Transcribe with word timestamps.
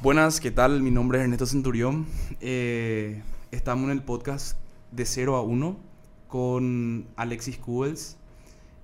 Buenas, 0.00 0.40
¿qué 0.40 0.52
tal? 0.52 0.80
Mi 0.80 0.92
nombre 0.92 1.18
es 1.18 1.24
Ernesto 1.24 1.44
Centurión. 1.44 2.06
Eh, 2.40 3.20
estamos 3.50 3.86
en 3.86 3.90
el 3.90 4.02
podcast 4.04 4.56
de 4.92 5.04
0 5.04 5.34
a 5.34 5.42
1 5.42 5.76
con 6.28 7.08
Alexis 7.16 7.58
Kubels, 7.58 8.16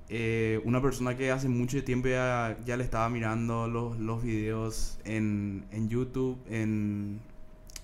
eh, 0.08 0.60
una 0.64 0.82
persona 0.82 1.16
que 1.16 1.30
hace 1.30 1.48
mucho 1.48 1.84
tiempo 1.84 2.08
ya, 2.08 2.58
ya 2.66 2.76
le 2.76 2.82
estaba 2.82 3.08
mirando 3.10 3.68
los, 3.68 3.96
los 4.00 4.24
videos 4.24 4.98
en, 5.04 5.64
en 5.70 5.88
YouTube, 5.88 6.36
en 6.50 7.20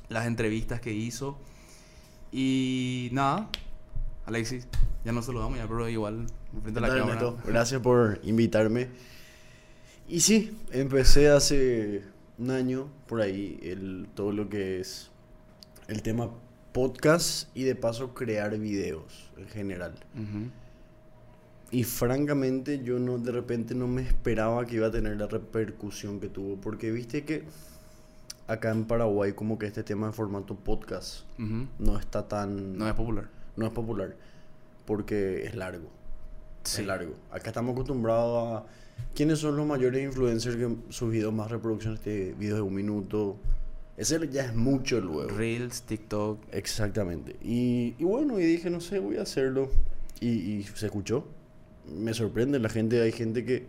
las 0.09 0.27
entrevistas 0.27 0.81
que 0.81 0.93
hizo. 0.93 1.39
Y 2.33 3.11
nada, 3.13 3.49
Alexis, 4.27 4.67
ya 5.05 5.13
nos 5.13 5.27
saludamos 5.27 5.57
ya, 5.57 5.69
pero 5.69 5.89
igual, 5.89 6.27
enfrente 6.53 6.79
a 6.79 6.83
la 6.83 6.89
Dale, 6.89 7.01
cámara. 7.03 7.21
Neto, 7.21 7.39
Gracias 7.47 7.81
por 7.81 8.21
invitarme. 8.25 8.89
Y 10.09 10.19
sí, 10.19 10.59
empecé 10.73 11.29
hace 11.29 12.03
un 12.41 12.51
año 12.51 12.89
por 13.07 13.21
ahí 13.21 13.61
el, 13.63 14.09
todo 14.15 14.33
lo 14.33 14.49
que 14.49 14.81
es 14.81 15.11
el 15.89 16.03
tema 16.03 16.31
podcast 16.73 17.55
y 17.55 17.65
de 17.65 17.75
paso 17.75 18.15
crear 18.15 18.59
videos 18.59 19.31
en 19.37 19.47
general. 19.49 19.95
Y 21.71 21.85
francamente 21.85 22.83
yo 22.83 22.99
no 22.99 23.19
de 23.19 23.31
repente 23.31 23.75
no 23.75 23.87
me 23.87 24.03
esperaba 24.03 24.65
que 24.67 24.77
iba 24.77 24.89
a 24.89 24.91
tener 24.91 25.17
la 25.19 25.27
repercusión 25.27 26.19
que 26.19 26.29
tuvo. 26.29 26.57
Porque 26.57 26.91
viste 26.91 27.25
que 27.25 27.45
acá 28.47 28.71
en 28.71 28.87
Paraguay 28.87 29.35
como 29.35 29.59
que 29.59 29.67
este 29.67 29.83
tema 29.85 30.09
de 30.09 30.13
formato 30.13 30.57
podcast 30.57 31.25
no 31.39 31.99
está 31.99 32.27
tan... 32.27 32.77
No 32.77 32.89
es 32.89 32.95
popular. 32.95 33.29
no 33.57 33.67
es 33.67 33.73
popular. 33.73 34.17
Porque 34.87 35.45
es 35.45 35.55
largo. 35.55 35.89
Sí. 36.65 36.81
Es 36.81 36.87
largo. 36.87 37.15
Acá 37.31 37.51
estamos 37.51 37.73
acostumbrados 37.73 38.63
a... 38.63 38.67
¿Quiénes 39.15 39.39
son 39.39 39.57
los 39.57 39.67
mayores 39.67 40.03
influencers 40.03 40.57
que 40.57 40.69
sus 40.89 41.11
videos 41.11 41.33
más 41.33 41.51
reproducciones 41.51 42.05
de 42.05 42.35
videos 42.39 42.59
de 42.59 42.63
un 42.63 42.75
minuto? 42.75 43.37
Ese 43.97 44.29
ya 44.31 44.47
es 44.47 44.55
mucho 44.55 45.01
luego. 45.01 45.29
Reels, 45.29 45.83
TikTok. 45.83 46.41
Exactamente. 46.53 47.37
Y, 47.43 47.95
y 47.99 48.05
bueno, 48.05 48.41
y 48.41 48.45
dije, 48.45 48.71
no 48.71 48.81
sé, 48.81 48.99
voy 48.99 49.19
a 49.19 49.23
hacerlo. 49.23 49.71
Y, 50.21 50.29
y 50.29 50.63
se 50.63 50.87
escuchó. 50.87 51.27
Me 51.87 52.15
sorprende, 52.15 52.59
la 52.59 52.69
gente, 52.69 53.03
hay 53.03 53.13
gente 53.13 53.45
que 53.45 53.67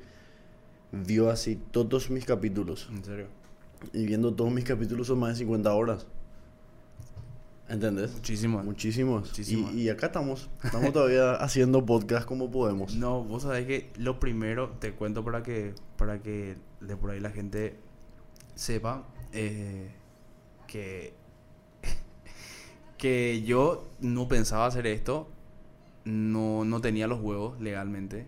vio 0.92 1.30
así 1.30 1.60
todos 1.72 2.10
mis 2.10 2.26
capítulos. 2.26 2.88
En 2.92 3.04
serio. 3.04 3.26
Y 3.94 4.06
viendo 4.06 4.34
todos 4.34 4.52
mis 4.52 4.64
capítulos 4.64 5.08
son 5.08 5.20
más 5.20 5.32
de 5.32 5.36
50 5.40 5.74
horas. 5.74 6.06
¿Entendés? 7.72 8.12
Muchísimo. 8.14 8.62
Muchísimos. 8.64 9.28
Muchísimas. 9.30 9.74
Y, 9.74 9.84
y 9.84 9.90
acá 9.90 10.08
estamos. 10.08 10.50
Estamos 10.64 10.92
todavía 10.92 11.32
haciendo 11.40 11.86
podcast 11.86 12.26
como 12.28 12.52
podemos. 12.52 12.96
No, 12.96 13.24
vos 13.24 13.44
sabés 13.44 13.66
que 13.66 13.92
lo 13.96 14.20
primero, 14.20 14.72
te 14.80 14.92
cuento 14.94 15.24
para 15.24 15.42
que, 15.42 15.74
para 15.98 16.22
que 16.22 16.58
de 16.82 16.98
por 16.98 17.12
ahí 17.12 17.20
la 17.22 17.30
gente 17.32 17.78
sepa 18.56 19.08
eh, 19.32 19.90
que, 20.68 21.14
que 22.98 23.42
yo 23.44 23.88
no 24.00 24.28
pensaba 24.28 24.66
hacer 24.66 24.86
esto, 24.88 25.30
no, 26.04 26.66
no 26.66 26.82
tenía 26.82 27.08
los 27.08 27.22
huevos 27.22 27.60
legalmente. 27.62 28.26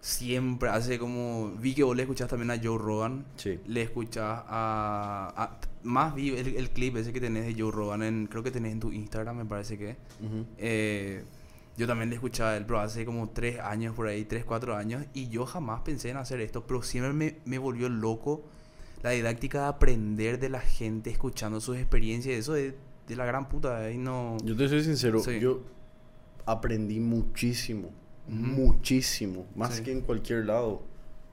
Siempre, 0.00 0.68
hace 0.70 0.98
como, 0.98 1.52
vi 1.60 1.74
que 1.74 1.84
vos 1.84 1.94
le 1.96 2.02
escuchás 2.02 2.28
también 2.28 2.50
a 2.50 2.56
Joe 2.60 2.76
Rogan, 2.78 3.24
Sí. 3.36 3.60
le 3.66 3.82
escuchás 3.82 4.42
a, 4.48 5.32
a- 5.36 5.58
más 5.82 6.14
vi 6.14 6.30
el, 6.30 6.56
el 6.56 6.70
clip 6.70 6.96
ese 6.96 7.12
que 7.12 7.20
tenés 7.20 7.44
de 7.46 7.60
Joe 7.60 7.72
Rogan, 7.72 8.02
en, 8.02 8.26
creo 8.26 8.42
que 8.42 8.50
tenés 8.50 8.72
en 8.72 8.80
tu 8.80 8.92
Instagram, 8.92 9.36
me 9.36 9.44
parece 9.44 9.76
que. 9.78 9.96
Eh, 10.58 11.24
yo 11.76 11.86
también 11.86 12.10
le 12.10 12.16
escuchaba 12.16 12.50
a 12.50 12.56
él, 12.58 12.66
pero 12.66 12.80
hace 12.80 13.04
como 13.06 13.30
tres 13.30 13.58
años 13.58 13.94
por 13.94 14.06
ahí, 14.06 14.24
tres, 14.24 14.44
cuatro 14.44 14.76
años, 14.76 15.04
y 15.14 15.28
yo 15.28 15.46
jamás 15.46 15.80
pensé 15.80 16.10
en 16.10 16.18
hacer 16.18 16.40
esto, 16.40 16.66
pero 16.66 16.82
siempre 16.82 17.12
me, 17.14 17.36
me 17.46 17.58
volvió 17.58 17.88
loco 17.88 18.42
la 19.02 19.10
didáctica 19.10 19.62
de 19.62 19.66
aprender 19.68 20.38
de 20.38 20.48
la 20.50 20.60
gente 20.60 21.10
escuchando 21.10 21.60
sus 21.60 21.76
experiencias, 21.78 22.36
eso 22.38 22.52
de, 22.52 22.76
de 23.08 23.16
la 23.16 23.24
gran 23.24 23.48
puta, 23.48 23.90
y 23.90 23.96
no... 23.98 24.36
Yo 24.44 24.54
te 24.56 24.68
soy 24.68 24.84
sincero, 24.84 25.18
Sí. 25.20 25.40
yo 25.40 25.62
aprendí 26.46 27.00
muchísimo. 27.00 27.90
Muchísimo. 28.28 29.46
Más 29.56 29.74
Sí. 29.76 29.82
que 29.82 29.92
en 29.92 30.02
cualquier 30.02 30.46
lado 30.46 30.82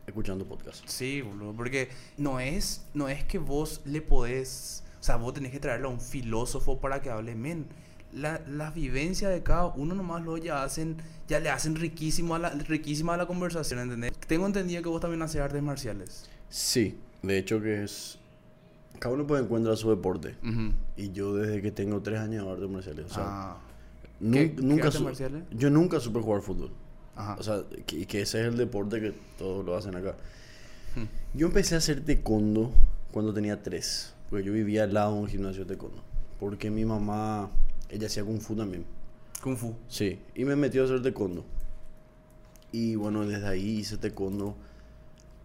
escuchando 0.09 0.45
podcast. 0.45 0.85
Sí, 0.87 1.21
boludo, 1.21 1.53
porque 1.53 1.89
no 2.17 2.39
es, 2.39 2.85
no 2.93 3.07
es 3.09 3.23
que 3.23 3.37
vos 3.39 3.81
le 3.85 4.01
podés, 4.01 4.83
o 4.99 5.03
sea, 5.03 5.15
vos 5.15 5.33
tenés 5.33 5.51
que 5.51 5.59
traerle 5.59 5.87
a 5.87 5.89
un 5.89 6.01
filósofo 6.01 6.79
para 6.79 7.01
que 7.01 7.09
hable, 7.09 7.35
men. 7.35 7.65
La, 8.11 8.41
la 8.47 8.71
vivencia 8.71 9.29
de 9.29 9.43
cada 9.43 9.67
uno 9.67 9.93
nomás 9.93 10.23
lo 10.23 10.35
ya 10.37 10.63
hacen, 10.63 10.97
ya 11.27 11.39
le 11.39 11.49
hacen 11.51 11.75
riquísimo 11.75 12.33
a 12.33 12.39
la, 12.39 12.49
riquísima 12.49 13.13
a 13.13 13.17
la 13.17 13.27
conversación, 13.27 13.79
¿entendés? 13.81 14.11
Tengo 14.27 14.47
entendido 14.47 14.81
que 14.81 14.89
vos 14.89 14.99
también 14.99 15.21
haces 15.21 15.39
artes 15.41 15.61
marciales. 15.61 16.27
Sí, 16.49 16.97
de 17.21 17.37
hecho 17.37 17.61
que 17.61 17.83
es... 17.83 18.17
Cada 18.97 19.13
uno 19.13 19.27
puede 19.27 19.43
encontrar 19.43 19.77
su 19.77 19.91
deporte. 19.91 20.35
Y 20.97 21.11
yo 21.11 21.35
desde 21.35 21.61
que 21.61 21.71
tengo 21.71 22.01
tres 22.01 22.19
años 22.19 22.45
de 22.47 22.51
artes 22.51 22.69
marciales. 22.69 23.05
O 23.05 23.13
sea, 23.13 23.23
Ah, 23.25 23.57
nun- 24.19 24.33
¿qué- 24.33 24.55
qué 24.55 24.61
nunca 24.63 24.87
artes 24.87 25.01
marciales? 25.01 25.43
Yo 25.51 25.69
nunca 25.69 25.99
supe 25.99 26.19
jugar 26.19 26.41
fútbol. 26.41 26.71
Ajá. 27.19 27.35
O 27.39 27.43
sea, 27.43 27.63
que, 27.85 28.05
que 28.05 28.21
ese 28.21 28.41
es 28.41 28.47
el 28.47 28.57
deporte 28.57 29.01
que 29.01 29.13
todos 29.37 29.65
lo 29.65 29.75
hacen 29.75 29.95
acá. 29.95 30.15
Hmm. 30.95 31.05
Yo 31.37 31.47
empecé 31.47 31.75
a 31.75 31.79
hacer 31.79 32.03
taekwondo 32.03 32.71
cuando 33.11 33.33
tenía 33.33 33.61
tres. 33.61 34.13
Porque 34.29 34.45
yo 34.45 34.53
vivía 34.53 34.83
al 34.83 34.93
lado 34.93 35.15
de 35.15 35.21
un 35.21 35.27
gimnasio 35.27 35.65
de 35.65 35.69
taekwondo. 35.69 36.03
Porque 36.39 36.69
mi 36.69 36.85
mamá, 36.85 37.49
ella 37.89 38.07
hacía 38.07 38.23
kung 38.23 38.39
fu 38.39 38.55
también. 38.55 38.85
Kung 39.41 39.55
Fu. 39.55 39.75
Sí, 39.87 40.19
y 40.35 40.45
me 40.45 40.55
metió 40.55 40.81
a 40.81 40.85
hacer 40.85 41.01
taekwondo. 41.01 41.45
Y 42.71 42.95
bueno, 42.95 43.25
desde 43.25 43.47
ahí 43.47 43.79
hice 43.79 43.97
taekwondo. 43.97 44.55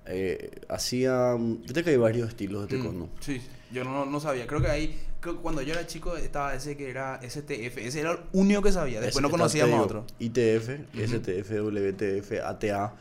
Eh, 0.06 0.50
hacía... 0.68 1.34
Viste 1.34 1.82
que 1.82 1.91
hay 1.91 1.96
varios 1.96 2.28
estilos 2.28 2.62
de 2.62 2.76
taekwondo. 2.76 3.06
Mm, 3.06 3.20
sí, 3.20 3.41
yo 3.72 3.84
no, 3.84 4.04
no 4.04 4.20
sabía. 4.20 4.46
Creo 4.46 4.60
que 4.60 4.68
que 4.68 4.96
cuando 5.32 5.62
yo 5.62 5.72
era 5.72 5.86
chico 5.86 6.16
estaba 6.16 6.54
ese 6.54 6.76
que 6.76 6.90
era 6.90 7.20
STF. 7.22 7.78
Ese 7.78 8.00
era 8.00 8.12
el 8.12 8.18
único 8.32 8.62
que 8.62 8.72
sabía. 8.72 9.00
Después 9.00 9.16
Es- 9.16 9.22
no 9.22 9.30
conocíamos 9.30 9.80
otro. 9.84 10.06
ITF. 10.18 10.80
STF, 10.94 11.50
WTF, 11.60 12.40
ATA 12.44 12.94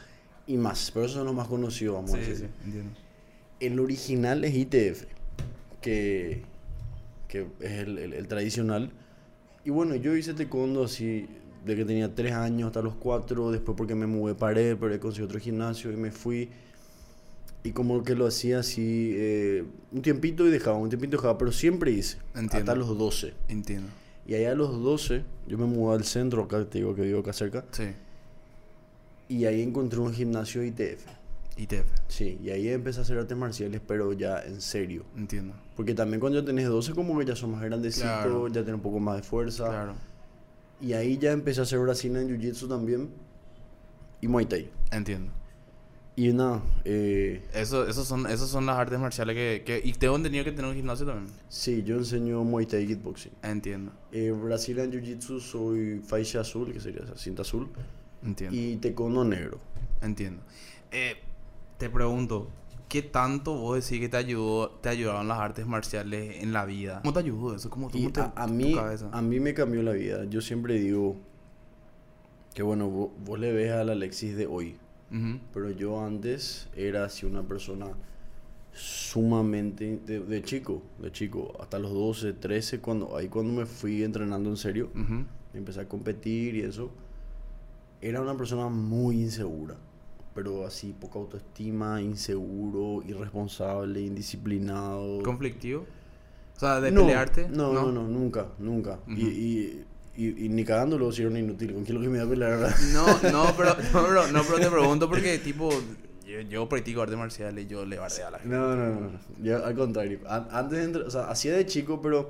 y 0.47 0.57
más. 0.57 0.91
Pero 0.91 1.05
esos 1.05 1.17
son 1.17 1.25
los 1.25 1.35
más 1.35 1.47
conocidos, 1.47 1.95
vamos 1.95 2.11
a 2.13 2.15
Sí, 2.15 2.19
decir. 2.21 2.37
sí, 2.37 2.65
entiendo. 2.65 2.91
El 3.59 3.79
original 3.79 4.43
es 4.43 4.53
ITF, 4.55 5.05
que, 5.81 6.43
que 7.27 7.47
es 7.59 7.71
el, 7.71 7.97
el- 7.97 8.13
el 8.13 8.27
tradicional. 8.27 8.91
Y 9.65 9.69
bueno, 9.69 9.95
yo 9.95 10.15
hice 10.15 10.33
taekwondo 10.33 10.83
así, 10.83 11.27
de 11.65 11.75
que 11.77 11.85
tenía 11.85 12.13
3 12.13 12.33
años 12.33 12.67
hasta 12.67 12.81
los 12.81 12.95
4, 12.95 13.51
después 13.51 13.77
porque 13.77 13.95
me 13.95 14.05
mudé 14.05 14.35
paré, 14.35 14.75
pero 14.75 14.99
conseguí 14.99 15.25
otro 15.25 15.39
gimnasio 15.39 15.91
y 15.91 15.95
me 15.95 16.11
fui. 16.11 16.49
Y 17.63 17.71
como 17.71 18.03
que 18.03 18.13
lo 18.15 18.27
hacía 18.27 18.59
así, 18.59 19.13
eh, 19.15 19.63
un 19.93 20.01
tiempito 20.01 20.45
y 20.45 20.51
dejaba, 20.51 20.77
un 20.77 20.89
tiempito 20.89 21.15
y 21.15 21.17
dejaba, 21.17 21.37
pero 21.37 21.51
siempre 21.53 21.91
hice, 21.91 22.17
Entiendo. 22.35 22.57
hasta 22.57 22.75
los 22.75 22.97
12. 22.97 23.33
Entiendo. 23.47 23.87
Y 24.27 24.35
allá 24.35 24.51
a 24.51 24.55
los 24.55 24.71
12, 24.81 25.23
yo 25.47 25.57
me 25.57 25.65
mudé 25.65 25.95
al 25.95 26.03
centro, 26.03 26.43
acá 26.43 26.65
te 26.65 26.79
digo 26.79 26.93
que 26.95 27.03
vivo 27.03 27.19
acá 27.21 27.31
cerca, 27.33 27.63
Sí. 27.71 27.85
y 29.29 29.45
ahí 29.45 29.61
encontré 29.61 29.99
un 29.99 30.13
gimnasio 30.13 30.63
ITF. 30.63 31.05
ITF. 31.55 31.85
Sí, 32.07 32.39
y 32.43 32.49
ahí 32.49 32.67
empecé 32.69 32.99
a 32.99 33.03
hacer 33.03 33.17
artes 33.17 33.37
marciales, 33.37 33.79
pero 33.85 34.11
ya 34.13 34.41
en 34.41 34.59
serio. 34.59 35.03
Entiendo. 35.15 35.53
Porque 35.75 35.93
también 35.93 36.19
cuando 36.19 36.39
ya 36.39 36.45
tenés 36.45 36.67
12 36.67 36.93
como 36.93 37.17
que 37.19 37.25
ya 37.25 37.35
son 37.35 37.51
más 37.51 37.61
grandecitos, 37.61 38.09
Claro. 38.09 38.47
ya 38.47 38.61
tenés 38.61 38.75
un 38.75 38.81
poco 38.81 38.99
más 38.99 39.17
de 39.17 39.23
fuerza. 39.23 39.67
Claro. 39.69 39.93
Y 40.81 40.93
ahí 40.93 41.17
ya 41.17 41.31
empecé 41.31 41.59
a 41.61 41.63
hacer 41.63 41.79
Brazilian 41.79 42.27
Jiu-Jitsu 42.27 42.67
también 42.67 43.09
y 44.19 44.27
Muay 44.27 44.45
Thai. 44.45 44.69
Entiendo. 44.91 45.31
Y 46.15 46.31
nada, 46.31 46.61
eh, 46.85 47.43
Eso, 47.55 47.87
esos 47.87 48.07
son, 48.07 48.27
esos 48.27 48.47
son 48.49 48.67
las 48.67 48.77
artes 48.77 48.99
marciales 48.99 49.35
que, 49.35 49.63
que... 49.65 49.81
Y 49.83 49.93
tengo 49.93 50.15
entendido 50.15 50.43
que 50.43 50.51
tener 50.51 50.69
un 50.69 50.75
gimnasio 50.75 51.07
también. 51.07 51.27
sí, 51.49 51.81
yo 51.83 51.95
enseño 51.97 52.43
Muay 52.43 52.67
Thai 52.67 52.85
Kickboxing. 52.85 53.31
Entiendo. 53.41 53.91
Eh, 54.11 54.29
Brazilian 54.31 54.91
Jiu-Jitsu 54.91 55.39
soy 55.39 56.01
faixa 56.05 56.41
azul, 56.41 56.71
que 56.71 56.79
sería 56.79 57.01
esa 57.03 57.17
cinta 57.17 57.41
azul, 57.41 57.67
Entiendo. 58.23 58.55
y 58.55 58.75
taekwondo 58.77 59.23
negro. 59.25 59.57
Entiendo. 60.03 60.43
Eh, 60.91 61.15
te 61.79 61.89
pregunto, 61.89 62.47
¿qué 62.89 63.01
tanto 63.01 63.55
vos 63.55 63.83
decís 63.83 63.99
que 63.99 64.07
te 64.07 64.17
ayudó, 64.17 64.69
te 64.69 64.89
ayudaron 64.89 65.27
las 65.27 65.39
artes 65.39 65.65
marciales 65.65 66.43
en 66.43 66.53
la 66.53 66.65
vida? 66.65 66.99
¿Cómo 67.01 67.13
te 67.13 67.19
ayudó 67.21 67.55
eso? 67.55 67.71
¿Cómo, 67.71 67.89
cómo 67.89 68.11
te, 68.11 68.21
a, 68.21 68.31
a 68.35 68.45
mí, 68.45 68.75
cabeza? 68.75 69.09
a 69.11 69.21
mí 69.23 69.39
me 69.39 69.55
cambió 69.55 69.81
la 69.81 69.93
vida. 69.93 70.25
Yo 70.25 70.41
siempre 70.41 70.75
digo 70.79 71.17
que 72.53 72.61
bueno, 72.61 72.87
vos, 72.87 73.09
vos 73.25 73.39
le 73.39 73.51
ves 73.51 73.71
al 73.71 73.89
Alexis 73.89 74.35
de 74.35 74.45
hoy, 74.45 74.75
Ujú. 75.13 75.39
pero 75.53 75.69
yo 75.71 76.03
antes 76.03 76.67
era 76.75 77.05
así 77.05 77.25
una 77.25 77.43
persona 77.43 77.87
sumamente 78.73 79.99
de, 80.05 80.19
de 80.19 80.43
chico, 80.43 80.81
de 80.99 81.11
chico, 81.11 81.53
hasta 81.59 81.77
los 81.79 81.93
12, 81.93 82.33
13, 82.33 82.79
cuando 82.79 83.15
ahí 83.15 83.27
cuando 83.27 83.53
me 83.53 83.65
fui 83.65 84.03
entrenando 84.03 84.49
en 84.49 84.57
serio, 84.57 84.89
Ujú. 84.95 85.25
empecé 85.53 85.81
a 85.81 85.87
competir 85.87 86.55
y 86.55 86.61
eso, 86.61 86.89
era 88.01 88.21
una 88.21 88.35
persona 88.35 88.67
muy 88.69 89.21
insegura, 89.21 89.75
pero 90.33 90.65
así 90.65 90.93
poca 90.99 91.19
autoestima, 91.19 92.01
inseguro, 92.01 93.03
irresponsable, 93.07 94.01
indisciplinado. 94.01 95.21
¿Conflictivo? 95.21 95.85
O 96.55 96.59
sea, 96.59 96.81
de 96.81 96.91
No, 96.91 97.01
pelearte. 97.01 97.47
No, 97.49 97.73
no, 97.73 97.91
no, 97.91 98.07
nunca, 98.07 98.47
nunca. 98.57 98.99
Ujú. 99.07 99.15
y, 99.15 99.23
y, 99.23 99.85
y, 100.15 100.45
y 100.45 100.49
ni 100.49 100.63
cagándolo 100.63 101.11
si 101.11 101.21
era 101.21 101.31
un 101.31 101.37
inútil. 101.37 101.73
¿Con 101.73 101.83
quién 101.85 101.95
lo 101.97 102.01
que 102.01 102.09
me 102.09 102.17
iba 102.17 102.25
a 102.25 102.29
pelear 102.29 102.53
ahora? 102.53 102.75
No, 102.93 103.05
no, 103.31 103.53
pero, 103.57 103.75
no, 103.75 104.03
pero, 104.05 104.27
no, 104.31 104.43
pero 104.43 104.59
te 104.59 104.69
pregunto 104.69 105.09
porque, 105.09 105.39
tipo, 105.39 105.69
yo, 106.27 106.41
yo 106.41 106.69
practico 106.69 107.01
artes 107.01 107.17
marciales 107.17 107.65
y 107.65 107.67
yo 107.67 107.85
le 107.85 107.97
bardeo 107.97 108.27
a 108.27 108.31
la 108.31 108.39
gente. 108.39 108.55
No, 108.55 108.75
no, 108.75 108.89
no. 108.89 108.99
no. 109.11 109.19
Yo, 109.41 109.65
al 109.65 109.75
contrario. 109.75 110.19
An- 110.27 110.47
antes 110.51 110.77
de 110.79 110.83
entrar, 110.85 111.05
o 111.05 111.11
sea, 111.11 111.29
hacía 111.29 111.53
de 111.55 111.65
chico, 111.65 112.01
pero 112.01 112.29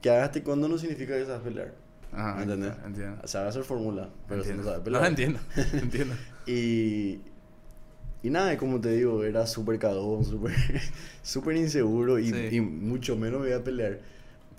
que 0.00 0.10
hagas 0.10 0.32
taekwondo 0.32 0.68
no 0.68 0.78
significa 0.78 1.16
que 1.16 1.26
sabes 1.26 1.42
pelear. 1.42 1.74
Ajá, 2.12 2.42
¿Entendés? 2.42 2.72
entiendo. 2.86 3.20
O 3.22 3.26
sea, 3.28 3.46
hacer 3.48 3.64
fórmula, 3.64 4.08
pero 4.28 4.42
si 4.42 4.50
no 4.50 4.54
entiendo. 4.62 4.62
sabes 4.64 4.78
No, 4.78 4.84
pelear. 4.84 5.06
entiendo, 5.06 5.40
entiendo. 5.82 6.14
Y, 6.46 7.20
y 8.22 8.30
nada, 8.30 8.56
como 8.56 8.80
te 8.80 8.90
digo, 8.92 9.22
era 9.24 9.46
súper 9.46 9.78
cagón, 9.78 10.24
súper 10.24 10.54
súper 11.22 11.56
inseguro 11.56 12.18
y, 12.18 12.30
Sí. 12.30 12.48
y 12.56 12.60
mucho 12.60 13.14
menos 13.16 13.40
me 13.42 13.48
iba 13.48 13.58
a 13.58 13.62
pelear. 13.64 14.00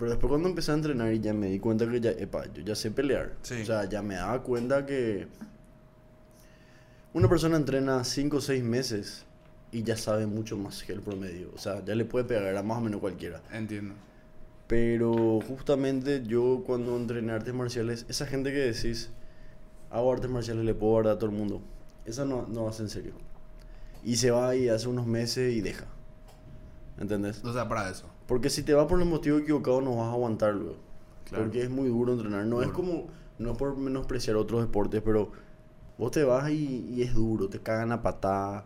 Pero 0.00 0.12
después 0.12 0.30
cuando 0.30 0.48
empecé 0.48 0.72
a 0.72 0.76
entrenar 0.76 1.12
y 1.12 1.20
ya 1.20 1.34
me 1.34 1.48
di 1.48 1.58
cuenta 1.58 1.86
que 1.86 2.00
ya, 2.00 2.12
epa, 2.12 2.50
yo 2.54 2.62
ya 2.62 2.74
sé 2.74 2.90
pelear. 2.90 3.34
Sí. 3.42 3.60
O 3.60 3.66
sea, 3.66 3.84
ya 3.84 4.00
me 4.00 4.14
daba 4.14 4.42
cuenta 4.42 4.86
que 4.86 5.28
una 7.12 7.28
persona 7.28 7.58
entrena 7.58 8.02
5 8.02 8.38
o 8.38 8.40
6 8.40 8.64
meses 8.64 9.26
y 9.70 9.82
ya 9.82 9.98
sabe 9.98 10.26
mucho 10.26 10.56
más 10.56 10.84
que 10.84 10.94
el 10.94 11.02
promedio. 11.02 11.50
O 11.54 11.58
sea, 11.58 11.84
ya 11.84 11.94
le 11.94 12.06
puede 12.06 12.24
pegar 12.24 12.56
a 12.56 12.62
más 12.62 12.78
o 12.78 12.80
menos 12.80 12.98
cualquiera. 12.98 13.42
Entiendo. 13.52 13.94
Pero 14.68 15.38
justamente 15.46 16.22
yo 16.26 16.62
cuando 16.66 16.96
entrené 16.96 17.32
artes 17.32 17.52
marciales, 17.52 18.06
esa 18.08 18.24
gente 18.24 18.52
que 18.52 18.60
decís, 18.60 19.10
hago 19.90 20.10
artes 20.10 20.30
marciales, 20.30 20.64
le 20.64 20.72
puedo 20.72 21.02
dar 21.02 21.16
a 21.16 21.18
todo 21.18 21.28
el 21.28 21.36
mundo. 21.36 21.60
Esa 22.06 22.24
no, 22.24 22.46
no 22.46 22.66
hace 22.68 22.84
en 22.84 22.88
serio. 22.88 23.12
Y 24.02 24.16
se 24.16 24.30
va 24.30 24.56
y 24.56 24.70
hace 24.70 24.88
unos 24.88 25.06
meses 25.06 25.52
y 25.52 25.60
deja. 25.60 25.84
¿Entendés? 26.98 27.44
O 27.44 27.52
sea, 27.52 27.68
para 27.68 27.90
eso. 27.90 28.09
Porque 28.30 28.48
si 28.48 28.62
te 28.62 28.72
vas 28.74 28.86
por 28.86 29.00
el 29.02 29.08
motivo 29.08 29.38
equivocado 29.38 29.80
no 29.80 29.96
vas 29.96 30.06
a 30.06 30.12
aguantar 30.12 30.54
luego. 30.54 30.76
Claro. 31.28 31.44
Porque 31.44 31.62
es 31.62 31.68
muy 31.70 31.88
duro 31.88 32.12
entrenar. 32.14 32.46
No 32.46 32.62
es 32.62 32.68
como, 32.70 33.08
no 33.38 33.52
es 33.52 33.58
por 33.58 33.76
menospreciar 33.76 34.36
otros 34.36 34.60
deportes, 34.62 35.02
pero 35.04 35.32
vos 35.98 36.12
te 36.12 36.22
vas 36.24 36.48
y, 36.50 36.86
y 36.94 37.02
es 37.02 37.12
duro, 37.12 37.48
te 37.48 37.58
cagan 37.60 37.90
a 37.92 38.00
patada. 38.02 38.64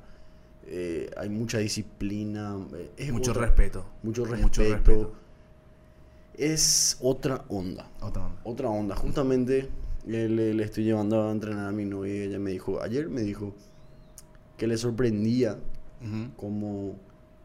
eh, 0.66 1.10
hay 1.16 1.28
mucha 1.30 1.58
disciplina. 1.58 2.56
eh, 2.74 2.90
es 2.96 3.12
Mucho 3.12 3.32
otra- 3.32 3.46
respeto. 3.46 3.84
Mucho 4.02 4.24
respeto. 4.24 4.42
Mucho 4.46 4.62
respeto. 4.62 5.12
Es 6.36 6.96
otra 7.00 7.44
onda. 7.48 7.88
Otra 8.00 8.26
onda. 8.26 8.40
Otra 8.44 8.68
onda. 8.68 8.96
Justamente 8.96 9.58
eh, 10.06 10.28
le, 10.28 10.52
le 10.54 10.62
estoy 10.64 10.84
llevando 10.84 11.28
a 11.28 11.32
entrenar 11.32 11.68
a 11.68 11.72
mi 11.72 11.84
novia 11.84 12.14
y 12.14 12.22
ella 12.22 12.38
me 12.38 12.50
dijo, 12.50 12.82
ayer 12.82 13.08
me 13.08 13.22
dijo 13.22 13.54
que 14.56 14.66
le 14.66 14.76
sorprendía 14.76 15.58
Ujú. 16.02 16.34
como 16.36 16.96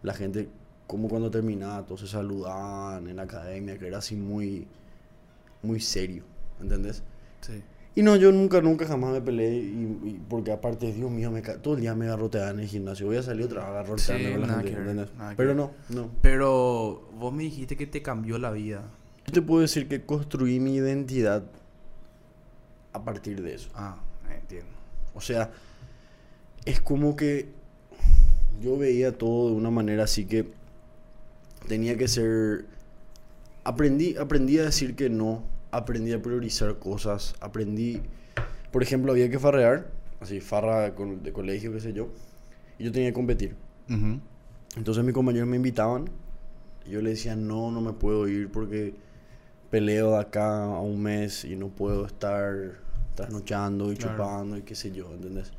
la 0.02 0.14
gente, 0.14 0.50
como 0.90 1.08
cuando 1.08 1.30
terminaba, 1.30 1.86
todos 1.86 2.02
se 2.02 2.08
saludaban 2.08 3.08
en 3.08 3.18
la 3.18 3.22
academia, 3.22 3.78
que 3.78 3.86
era 3.86 4.00
así 4.00 4.16
muy, 4.16 4.66
muy 5.62 5.80
serio, 5.80 6.24
¿entendés? 6.60 7.04
Sí. 7.42 7.62
Y 7.94 8.02
no, 8.02 8.16
yo 8.16 8.32
nunca, 8.32 8.60
nunca 8.60 8.88
jamás 8.88 9.12
me 9.12 9.22
peleé, 9.22 9.54
y, 9.54 10.00
y 10.04 10.22
porque 10.28 10.52
aparte, 10.52 10.92
Dios 10.92 11.12
mío, 11.12 11.30
me, 11.30 11.44
todo 11.44 11.76
el 11.76 11.82
día 11.82 11.94
me 11.94 12.08
garroteaban 12.08 12.56
en 12.56 12.62
el 12.62 12.68
gimnasio. 12.68 13.06
Voy 13.06 13.18
a 13.18 13.22
salir 13.22 13.46
otra 13.46 13.60
vez 13.60 13.70
a 13.70 13.74
garrotearme 13.74 14.26
Sí, 14.26 14.32
con 14.32 14.42
la 14.42 14.48
nada 14.48 14.60
gente, 14.62 14.72
que 14.72 14.80
ver, 14.80 14.90
¿entendés? 14.90 15.16
nada 15.16 15.34
Pero 15.38 15.54
no, 15.54 15.72
no. 15.90 16.10
Pero 16.24 17.08
vos 17.20 17.34
me 17.34 17.44
dijiste 17.44 17.78
que 17.78 17.86
te 17.86 18.02
cambió 18.02 18.40
la 18.40 18.50
vida. 18.50 18.84
Yo 19.28 19.34
te 19.34 19.44
puedo 19.44 19.62
decir 19.62 19.88
que 19.88 20.04
construí 20.08 20.60
mi 20.60 20.74
identidad 20.74 21.44
a 22.94 23.04
partir 23.04 23.44
de 23.44 23.54
eso. 23.54 23.70
Ah, 23.76 24.00
entiendo. 24.34 24.72
O 25.14 25.22
sea, 25.22 25.52
es 26.66 26.82
como 26.82 27.16
que 27.16 27.50
yo 28.60 28.76
veía 28.76 29.16
todo 29.16 29.52
de 29.52 29.56
una 29.56 29.70
manera 29.70 30.06
así 30.06 30.26
que 30.26 30.58
tenía 31.68 31.98
que 31.98 32.08
ser... 32.08 32.66
Aprendí, 33.64 34.16
aprendí 34.18 34.58
a 34.60 34.64
decir 34.64 34.96
que 34.96 35.10
no, 35.10 35.44
aprendí 35.72 36.14
a 36.14 36.22
priorizar 36.22 36.78
cosas, 36.80 37.36
aprendí... 37.42 38.02
Por 38.72 38.84
ejemplo, 38.84 39.12
había 39.12 39.30
que 39.30 39.40
farrear, 39.40 39.88
así, 40.22 40.40
farra 40.42 40.94
con- 40.96 41.24
de 41.24 41.34
colegio, 41.34 41.72
qué 41.74 41.80
sé 41.80 41.92
yo, 41.94 42.10
y 42.78 42.84
yo 42.86 42.92
tenía 42.92 43.10
que 43.10 43.14
competir. 43.14 43.56
Entonces 44.78 45.04
mis 45.04 45.14
compañeros 45.16 45.48
me 45.48 45.56
invitaban 45.56 46.06
y 46.86 46.92
yo 46.92 47.02
le 47.02 47.10
decía, 47.12 47.36
no, 47.36 47.72
no 47.72 47.82
me 47.82 47.94
puedo 47.94 48.28
ir 48.28 48.52
porque 48.52 48.94
peleo 49.72 50.12
de 50.12 50.20
acá 50.20 50.64
a 50.66 50.80
un 50.82 51.02
mes 51.02 51.44
y 51.46 51.56
no 51.56 51.70
puedo 51.70 52.06
estar 52.06 52.74
trasnochando 53.16 53.92
y 53.92 53.96
Claro. 53.98 54.14
chupando 54.14 54.58
y 54.58 54.62
qué 54.62 54.76
sé 54.76 54.92
yo, 54.92 55.12
¿entendés? 55.14 55.52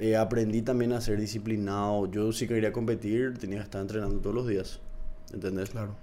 Eh, 0.00 0.16
aprendí 0.16 0.62
también 0.62 0.92
a 0.94 1.00
ser 1.02 1.20
disciplinado. 1.20 2.10
Yo 2.10 2.32
si 2.32 2.48
quería 2.48 2.72
competir 2.72 3.38
tenía 3.38 3.58
que 3.60 3.64
estar 3.64 3.82
entrenando 3.82 4.20
todos 4.20 4.34
los 4.34 4.48
días, 4.48 4.82
¿entendés? 5.32 5.70
Claro. 5.70 6.00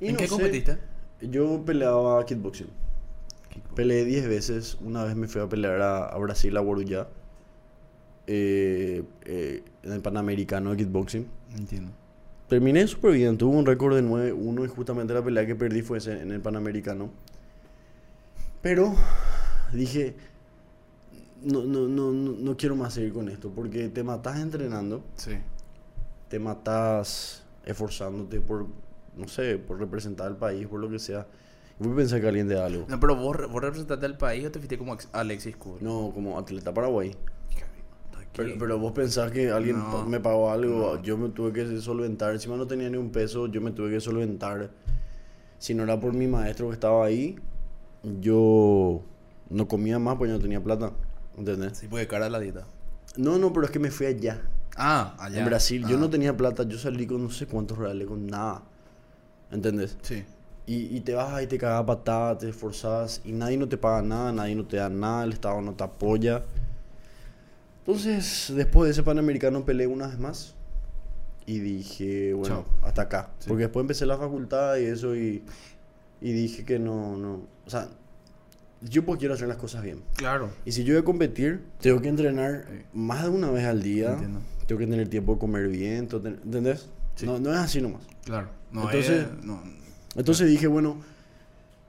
Y 0.00 0.08
¿En 0.08 0.16
no 0.16 0.18
qué 0.18 0.28
sé, 0.28 0.28
competiste? 0.28 0.78
Yo 1.20 1.64
peleaba 1.64 2.24
kickboxing. 2.26 2.70
Peleé 3.74 4.04
10 4.04 4.28
veces. 4.28 4.76
Una 4.80 5.04
vez 5.04 5.16
me 5.16 5.28
fui 5.28 5.40
a 5.42 5.48
pelear 5.48 5.80
a, 5.82 6.06
a 6.06 6.18
Brasil, 6.18 6.56
a 6.56 6.60
Guarujá. 6.60 7.08
eh, 8.26 9.04
eh, 9.24 9.64
en 9.82 9.92
el 9.92 10.02
Panamericano 10.02 10.70
de 10.72 10.76
kickboxing. 10.78 11.32
Entiendo. 11.56 11.92
Terminé 12.48 12.86
súper 12.86 13.12
bien, 13.12 13.36
tuve 13.38 13.56
un 13.56 13.66
récord 13.66 13.94
de 13.96 14.02
9-1 14.02 14.64
y 14.64 14.68
justamente 14.68 15.14
la 15.14 15.22
pelea 15.24 15.46
que 15.46 15.54
perdí 15.56 15.82
fue 15.82 15.98
ese 15.98 16.22
en 16.22 16.32
el 16.32 16.40
Panamericano. 16.40 17.12
Pero 18.60 18.94
dije, 19.72 20.16
no, 21.42 21.62
no, 21.64 21.88
no, 21.88 22.12
no, 22.12 22.56
quiero 22.56 22.76
más 22.76 22.94
seguir 22.94 23.12
con 23.12 23.28
esto 23.28 23.50
porque 23.54 23.88
te 23.88 24.02
matas 24.02 24.38
entrenando, 24.40 25.02
Sí. 25.16 25.32
te 26.28 26.38
matas 26.38 27.42
esforzándote 27.64 28.40
por, 28.40 28.66
no 29.16 29.28
sé, 29.28 29.58
por 29.58 29.78
representar 29.78 30.26
al 30.26 30.36
país, 30.36 30.66
por 30.66 30.80
lo 30.80 30.88
que 30.88 30.98
sea. 30.98 31.26
Voy 31.78 31.92
a 31.92 31.96
pensar 31.96 32.20
que 32.20 32.26
alguien 32.28 32.48
da 32.48 32.66
algo. 32.66 32.86
No, 32.88 32.98
pero 32.98 33.14
vos, 33.14 33.36
vos 33.50 33.62
representaste 33.62 34.04
al 34.06 34.16
país 34.16 34.44
o 34.46 34.50
te 34.50 34.58
fuiste 34.58 34.76
como 34.78 34.94
ex- 34.94 35.08
Alexis 35.12 35.56
Cooper. 35.56 35.82
No, 35.82 36.10
como 36.12 36.38
atleta 36.38 36.74
paraguay. 36.74 37.14
Pero, 38.34 38.54
pero 38.58 38.78
vos 38.78 38.92
pensás 38.92 39.32
que 39.32 39.50
alguien 39.50 39.78
No, 39.78 40.04
me 40.06 40.20
pagó 40.20 40.50
algo, 40.50 40.94
no. 40.96 41.02
yo 41.02 41.18
me 41.18 41.28
tuve 41.30 41.52
que 41.52 41.80
solventar, 41.80 42.32
encima 42.32 42.56
no 42.56 42.66
tenía 42.68 42.88
ni 42.88 42.96
un 42.96 43.10
peso, 43.10 43.48
yo 43.48 43.60
me 43.60 43.72
tuve 43.72 43.90
que 43.90 44.00
solventar. 44.00 44.70
Si 45.58 45.74
no 45.74 45.82
era 45.82 45.98
por 45.98 46.14
mi 46.14 46.28
maestro 46.28 46.68
que 46.68 46.74
estaba 46.74 47.04
ahí, 47.04 47.36
yo 48.20 49.02
no 49.50 49.66
comía 49.66 49.98
más 49.98 50.16
porque 50.16 50.32
no 50.32 50.38
tenía 50.38 50.62
plata, 50.62 50.92
¿entendés? 51.38 51.78
Sí, 51.78 51.86
porque 51.88 52.06
cara 52.06 52.28
la 52.28 52.40
dieta. 52.40 52.64
No, 53.16 53.38
no, 53.38 53.52
pero 53.52 53.66
es 53.66 53.72
que 53.72 53.78
me 53.78 53.90
fui 53.90 54.06
allá, 54.06 54.40
Ah, 54.76 55.16
allá. 55.18 55.38
en 55.40 55.46
Brasil. 55.46 55.84
Yo 55.88 55.96
Ah, 55.96 56.00
no 56.00 56.10
tenía 56.10 56.36
plata, 56.36 56.62
yo 56.64 56.78
salí 56.78 57.06
con 57.06 57.22
no 57.22 57.30
sé 57.30 57.46
cuántos 57.46 57.78
reales, 57.78 58.06
con 58.06 58.26
nada, 58.26 58.62
¿entendés? 59.50 59.96
Sí. 60.02 60.24
Y, 60.66 60.94
y 60.96 61.00
te 61.00 61.14
vas 61.14 61.32
ahí, 61.32 61.46
te 61.46 61.56
cagas 61.58 61.84
patadas, 61.84 62.38
te 62.38 62.50
esforzás 62.50 63.22
y 63.24 63.32
nadie 63.32 63.56
no 63.56 63.66
te 63.68 63.78
paga 63.78 64.02
nada, 64.02 64.32
nadie 64.32 64.54
no 64.54 64.66
te 64.66 64.76
da 64.76 64.88
nada, 64.90 65.24
el 65.24 65.32
Estado 65.32 65.60
no 65.62 65.72
te 65.74 65.82
apoya. 65.84 66.42
Entonces, 67.86 68.52
después 68.54 68.86
de 68.86 68.92
ese 68.92 69.02
Panamericano 69.02 69.64
peleé 69.64 69.86
una 69.86 70.08
vez 70.08 70.18
más 70.18 70.54
y 71.46 71.58
dije, 71.60 72.34
bueno, 72.34 72.66
Chao. 72.66 72.86
hasta 72.86 73.02
acá. 73.02 73.30
Sí. 73.38 73.48
Porque 73.48 73.62
después 73.64 73.82
empecé 73.82 74.04
la 74.04 74.18
facultad 74.18 74.76
y 74.76 74.84
eso 74.84 75.16
y, 75.16 75.42
y 76.20 76.32
dije 76.32 76.64
que 76.66 76.78
no, 76.78 77.16
no, 77.16 77.40
o 77.66 77.70
sea, 77.70 77.88
yo 78.82 79.04
pues 79.04 79.18
quiero 79.18 79.34
hacer 79.34 79.48
las 79.48 79.56
cosas 79.56 79.82
bien. 79.82 80.02
Claro. 80.16 80.50
Y 80.64 80.72
si 80.72 80.84
yo 80.84 80.94
voy 80.94 81.02
a 81.02 81.04
competir, 81.04 81.62
tengo 81.80 82.00
que 82.00 82.08
entrenar 82.08 82.64
Sí. 82.68 82.84
más 82.94 83.22
de 83.24 83.28
una 83.30 83.50
vez 83.50 83.64
al 83.64 83.82
día. 83.82 84.12
Entiendo. 84.12 84.40
Tengo 84.66 84.78
que 84.80 84.86
tener 84.86 85.08
tiempo 85.08 85.34
de 85.34 85.38
comer 85.40 85.68
bien, 85.68 86.08
¿entendés? 86.12 86.88
Sí. 87.16 87.26
No, 87.26 87.38
no 87.38 87.50
es 87.52 87.58
así 87.58 87.80
nomás. 87.80 88.02
Claro. 88.24 88.48
No, 88.70 88.82
Entonces- 88.84 89.26
eh, 89.26 89.28
no. 89.42 89.62
Entonces 90.14 90.48
dije, 90.48 90.66
bueno, 90.66 90.98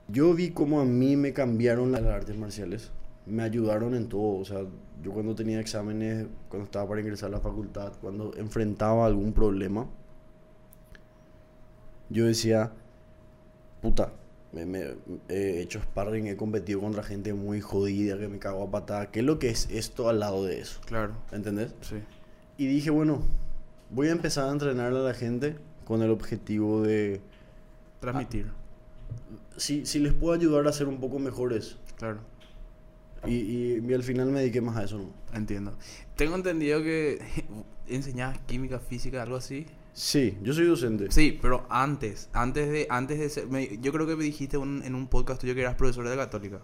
yo 0.08 0.34
vi 0.34 0.50
cómo 0.50 0.80
a 0.80 0.84
mí 0.84 1.16
me 1.16 1.32
cambiaron 1.32 1.92
las 1.92 2.02
artes 2.02 2.36
marciales. 2.36 2.90
Me 3.26 3.42
ayudaron 3.42 3.94
en 3.94 4.08
todo. 4.08 4.38
O 4.40 4.44
sea, 4.44 4.60
yo 5.02 5.12
cuando 5.12 5.34
tenía 5.34 5.60
exámenes, 5.60 6.26
cuando 6.48 6.64
estaba 6.64 6.88
para 6.88 7.00
ingresar 7.00 7.28
a 7.28 7.32
la 7.32 7.40
facultad, 7.40 7.92
cuando 8.00 8.32
enfrentaba 8.36 9.06
algún 9.06 9.32
problema, 9.32 9.86
yo 12.08 12.26
decía, 12.26 12.72
puta, 13.82 14.12
me, 14.52 14.66
me- 14.66 14.94
he 15.28 15.60
hecho 15.60 15.80
sparring, 15.80 16.26
he 16.26 16.36
competido 16.36 16.80
contra 16.80 17.02
gente 17.02 17.32
muy 17.34 17.60
jodida 17.60 18.18
que 18.18 18.28
me 18.28 18.38
cago 18.38 18.64
a 18.64 18.70
patada. 18.70 19.10
¿Qué 19.10 19.20
es 19.20 19.26
lo 19.26 19.38
que 19.38 19.50
es 19.50 19.68
esto 19.70 20.08
al 20.08 20.20
lado 20.20 20.44
de 20.44 20.60
eso? 20.60 20.80
Claro. 20.86 21.14
¿Entendés? 21.32 21.74
Sí. 21.82 21.96
Y 22.58 22.66
dije, 22.66 22.90
bueno, 22.90 23.22
voy 23.90 24.08
a 24.08 24.12
empezar 24.12 24.48
a 24.48 24.52
entrenar 24.52 24.88
a 24.92 24.98
la 24.98 25.14
gente 25.14 25.56
con 25.84 26.02
el 26.02 26.10
objetivo 26.10 26.82
de 26.82 27.20
Transmitir. 28.00 28.46
si, 29.56 29.86
si 29.86 29.98
les 29.98 30.12
puedo 30.12 30.34
ayudar 30.34 30.66
a 30.68 30.72
ser 30.72 30.88
un 30.88 30.98
poco 31.00 31.18
mejores. 31.18 31.76
Claro. 31.96 32.18
Y, 33.26 33.34
y, 33.34 33.84
y 33.86 33.94
al 33.94 34.02
final 34.02 34.28
me 34.30 34.40
dediqué 34.40 34.60
más 34.62 34.76
a 34.78 34.84
eso, 34.84 34.98
¿no? 34.98 35.10
Entiendo. 35.36 35.76
Tengo 36.16 36.34
entendido 36.36 36.82
que 36.82 37.18
enseñabas 37.88 38.38
química, 38.46 38.78
física, 38.78 39.22
algo 39.22 39.36
así. 39.36 39.66
Sí, 40.02 40.38
yo 40.42 40.54
soy 40.54 40.64
docente. 40.64 41.10
Sí, 41.10 41.38
pero 41.42 41.66
antes, 41.68 42.30
antes 42.32 42.70
de, 42.70 42.86
antes 42.88 43.18
de 43.18 43.28
ser, 43.28 43.46
me- 43.48 43.78
yo 43.82 43.92
creo 43.92 44.06
que 44.06 44.16
me 44.16 44.24
dijiste 44.24 44.56
un- 44.56 44.82
en 44.82 44.94
un 44.94 45.06
podcast 45.08 45.38
tuyo 45.42 45.54
que 45.54 45.60
eras 45.60 45.74
profesor 45.74 46.08
de 46.08 46.16
católica. 46.16 46.60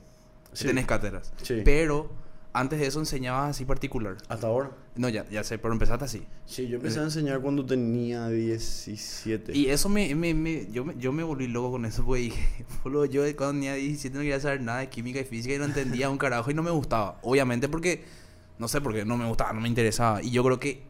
que 0.50 0.56
Sí. 0.56 0.64
Tenés 0.68 0.86
cátedras. 0.86 1.34
Sí. 1.42 1.60
Pero 1.62 2.10
antes 2.54 2.78
de 2.80 2.86
eso 2.86 2.98
enseñabas 2.98 3.50
así 3.50 3.66
particular. 3.66 4.16
Hasta 4.30 4.46
ahora. 4.46 4.70
No, 4.94 5.10
ya, 5.10 5.28
ya 5.28 5.44
sé, 5.44 5.58
pero 5.58 5.74
empezaste 5.74 6.06
así. 6.06 6.22
Sí, 6.46 6.66
yo 6.66 6.76
empecé 6.76 6.98
a 7.00 7.02
enseñar 7.02 7.40
cuando 7.42 7.66
tenía 7.66 8.26
17. 8.30 9.52
Y 9.54 9.66
eso 9.66 9.90
me, 9.90 10.14
me, 10.14 10.32
me- 10.32 10.66
yo, 10.72 10.86
me, 10.86 10.94
yo 10.96 11.12
me 11.12 11.22
volví 11.22 11.46
loco 11.46 11.72
con 11.72 11.84
eso, 11.84 12.06
porque 12.06 12.32
yo 13.10 13.22
cuando 13.36 13.52
tenía 13.52 13.74
17 13.74 14.14
no 14.16 14.22
quería 14.22 14.40
saber 14.40 14.62
nada 14.62 14.78
de 14.78 14.88
química 14.88 15.20
y 15.20 15.24
física 15.24 15.54
y 15.54 15.58
no 15.58 15.66
entendía 15.66 16.08
un 16.08 16.16
carajo 16.16 16.50
y 16.50 16.54
no 16.54 16.62
me 16.62 16.70
gustaba. 16.70 17.18
Obviamente 17.22 17.68
porque 17.68 18.02
No 18.58 18.68
sé 18.68 18.80
por 18.80 18.94
qué, 18.94 19.04
no 19.04 19.18
me 19.18 19.28
gustaba, 19.28 19.52
no 19.52 19.60
me 19.60 19.68
interesaba. 19.68 20.22
Y 20.22 20.30
yo 20.30 20.42
creo 20.42 20.58
que 20.58 20.82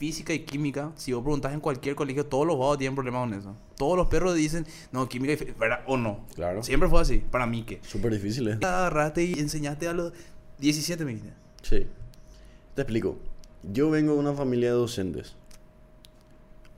física 0.00 0.32
y 0.32 0.38
química, 0.40 0.92
si 0.96 1.12
vos 1.12 1.22
preguntas 1.22 1.52
en 1.52 1.60
cualquier 1.60 1.94
colegio, 1.94 2.24
todos 2.24 2.46
los 2.46 2.58
vagos 2.58 2.78
tienen 2.78 2.94
problemas 2.94 3.20
con 3.20 3.34
eso. 3.34 3.54
Todos 3.76 3.98
los 3.98 4.06
perros 4.06 4.34
dicen, 4.34 4.66
no, 4.92 5.06
química 5.06 5.34
y 5.34 5.52
¿verdad? 5.58 5.80
O 5.86 5.98
no. 5.98 6.24
Claro. 6.34 6.62
Siempre 6.62 6.88
fue 6.88 7.02
así, 7.02 7.18
para 7.18 7.46
mí 7.46 7.64
que. 7.64 7.80
Súper 7.82 8.14
difícil, 8.14 8.48
¿eh? 8.48 8.58
Agarraste 8.62 9.22
y 9.22 9.34
enseñaste 9.34 9.88
a 9.88 9.92
los 9.92 10.14
17, 10.58 11.04
me 11.04 11.10
dijiste. 11.10 11.34
Sí. 11.60 11.86
Te 12.74 12.80
explico. 12.80 13.18
Yo 13.62 13.90
vengo 13.90 14.14
de 14.14 14.20
una 14.20 14.32
familia 14.32 14.70
de 14.70 14.76
docentes. 14.76 15.36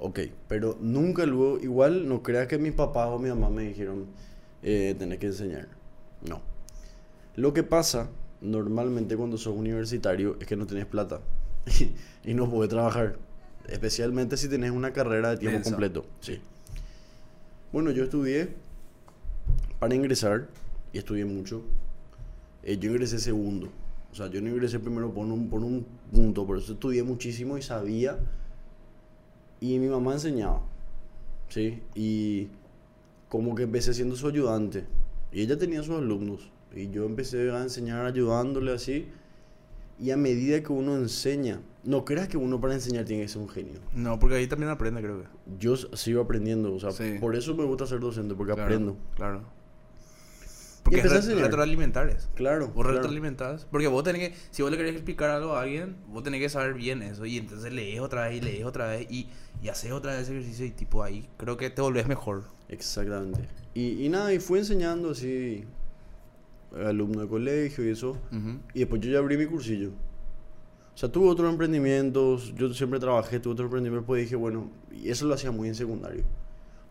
Ok, 0.00 0.18
pero 0.48 0.76
nunca 0.80 1.24
luego, 1.24 1.60
igual 1.60 2.08
no 2.08 2.24
creas 2.24 2.48
que 2.48 2.58
mis 2.58 2.72
papás 2.72 3.06
o 3.06 3.20
mi 3.20 3.28
mamá 3.28 3.50
me 3.50 3.62
dijeron, 3.62 4.06
eh, 4.64 4.96
tenés 4.98 5.20
que 5.20 5.26
enseñar. 5.26 5.68
No. 6.28 6.40
Lo 7.36 7.52
que 7.52 7.62
pasa 7.62 8.10
normalmente 8.40 9.16
cuando 9.16 9.38
sos 9.38 9.54
universitario 9.54 10.36
es 10.40 10.48
que 10.48 10.56
no 10.56 10.66
tenés 10.66 10.86
plata 10.86 11.20
y 12.24 12.34
no 12.34 12.48
podés 12.50 12.70
trabajar. 12.70 13.16
Especialmente 13.68 14.36
si 14.36 14.48
tenés 14.48 14.70
una 14.70 14.92
carrera 14.92 15.30
de 15.30 15.36
tiempo 15.36 15.56
Densa. 15.56 15.70
completo. 15.70 16.06
Sí. 16.20 16.40
Bueno, 17.72 17.90
yo 17.90 18.04
estudié 18.04 18.50
para 19.78 19.94
ingresar 19.94 20.48
y 20.92 20.98
estudié 20.98 21.24
mucho. 21.24 21.62
Eh, 22.62 22.76
yo 22.78 22.90
ingresé 22.90 23.18
segundo. 23.18 23.68
O 24.12 24.14
sea, 24.14 24.26
yo 24.28 24.40
no 24.42 24.50
ingresé 24.50 24.78
primero 24.78 25.12
por 25.12 25.24
un, 25.26 25.48
por 25.48 25.62
un 25.62 25.86
punto, 26.12 26.46
por 26.46 26.58
eso 26.58 26.74
estudié 26.74 27.02
muchísimo 27.02 27.56
y 27.56 27.62
sabía. 27.62 28.18
Y 29.60 29.78
mi 29.78 29.88
mamá 29.88 30.12
enseñaba. 30.12 30.62
¿Sí? 31.48 31.82
Y 31.94 32.48
como 33.28 33.54
que 33.54 33.62
empecé 33.62 33.94
siendo 33.94 34.16
su 34.16 34.28
ayudante. 34.28 34.84
Y 35.32 35.42
ella 35.42 35.56
tenía 35.56 35.82
sus 35.82 35.96
alumnos. 35.96 36.50
Y 36.74 36.90
yo 36.90 37.06
empecé 37.06 37.50
a 37.50 37.62
enseñar 37.62 38.04
ayudándole 38.04 38.72
así. 38.72 39.08
Y 40.02 40.10
a 40.10 40.16
medida 40.16 40.60
que 40.62 40.72
uno 40.72 40.96
enseña, 40.96 41.60
no 41.84 42.04
creas 42.04 42.26
que 42.28 42.36
uno 42.36 42.60
para 42.60 42.74
enseñar 42.74 43.04
tiene 43.04 43.22
que 43.22 43.28
ser 43.28 43.40
un 43.40 43.48
genio. 43.48 43.78
No, 43.94 44.18
porque 44.18 44.34
ahí 44.36 44.46
también 44.48 44.70
aprende, 44.70 45.00
creo 45.00 45.20
que. 45.22 45.28
Yo 45.60 45.76
sigo 45.76 46.20
aprendiendo, 46.22 46.74
o 46.74 46.80
sea, 46.80 46.90
Sí. 46.90 47.18
por 47.20 47.36
eso 47.36 47.54
me 47.54 47.64
gusta 47.64 47.86
ser 47.86 48.00
docente, 48.00 48.34
porque 48.34 48.52
Claro, 48.54 48.64
aprendo. 48.66 48.96
Claro. 49.14 49.42
Porque 50.82 50.98
es 50.98 51.26
re- 51.26 51.34
retroalimentar 51.36 52.08
es. 52.10 52.28
Claro. 52.34 52.66
Vos 52.66 52.82
claro. 52.84 52.94
retroalimentás. 52.94 53.66
Porque 53.70 53.86
vos 53.86 54.02
tenés 54.02 54.30
que, 54.30 54.36
si 54.50 54.62
vos 54.62 54.70
le 54.72 54.76
querés 54.76 54.94
explicar 54.94 55.30
algo 55.30 55.54
a 55.54 55.62
alguien, 55.62 55.96
vos 56.08 56.24
tenés 56.24 56.40
que 56.40 56.48
saber 56.48 56.74
bien 56.74 57.02
eso. 57.02 57.24
Y 57.24 57.36
entonces 57.38 57.72
lees 57.72 58.00
otra 58.00 58.26
vez 58.28 58.38
y 58.38 58.40
lees 58.44 58.64
otra 58.64 58.88
vez 58.88 59.06
y, 59.08 59.28
y 59.62 59.68
haces 59.68 59.92
otra 59.92 60.12
vez 60.12 60.22
ese 60.22 60.32
ejercicio 60.32 60.66
y 60.66 60.70
tipo 60.72 61.04
ahí 61.04 61.28
creo 61.36 61.56
que 61.56 61.70
te 61.70 61.80
volvés 61.80 62.08
mejor. 62.08 62.42
Exactamente. 62.68 63.48
Y, 63.74 64.04
y 64.04 64.08
nada, 64.08 64.34
y 64.34 64.40
fui 64.40 64.58
enseñando 64.58 65.12
así, 65.12 65.64
alumno 66.86 67.20
de 67.22 67.28
colegio 67.28 67.86
y 67.86 67.90
eso. 67.90 68.10
Ujú. 68.30 68.58
Y 68.74 68.80
después 68.80 69.00
yo 69.00 69.10
ya 69.10 69.18
abrí 69.18 69.36
mi 69.36 69.46
cursillo. 69.46 69.90
O 70.94 70.96
sea, 70.98 71.10
tuve 71.10 71.28
otros 71.28 71.50
emprendimientos, 71.50 72.54
yo 72.54 72.72
siempre 72.74 73.00
trabajé, 73.00 73.40
tuve 73.40 73.54
otros 73.54 73.66
emprendimientos, 73.66 74.02
después 74.04 74.22
dije, 74.22 74.36
bueno, 74.36 74.70
y 74.92 75.08
eso 75.08 75.26
lo 75.26 75.34
hacía 75.34 75.50
muy 75.50 75.68
en 75.68 75.74
secundario. 75.74 76.22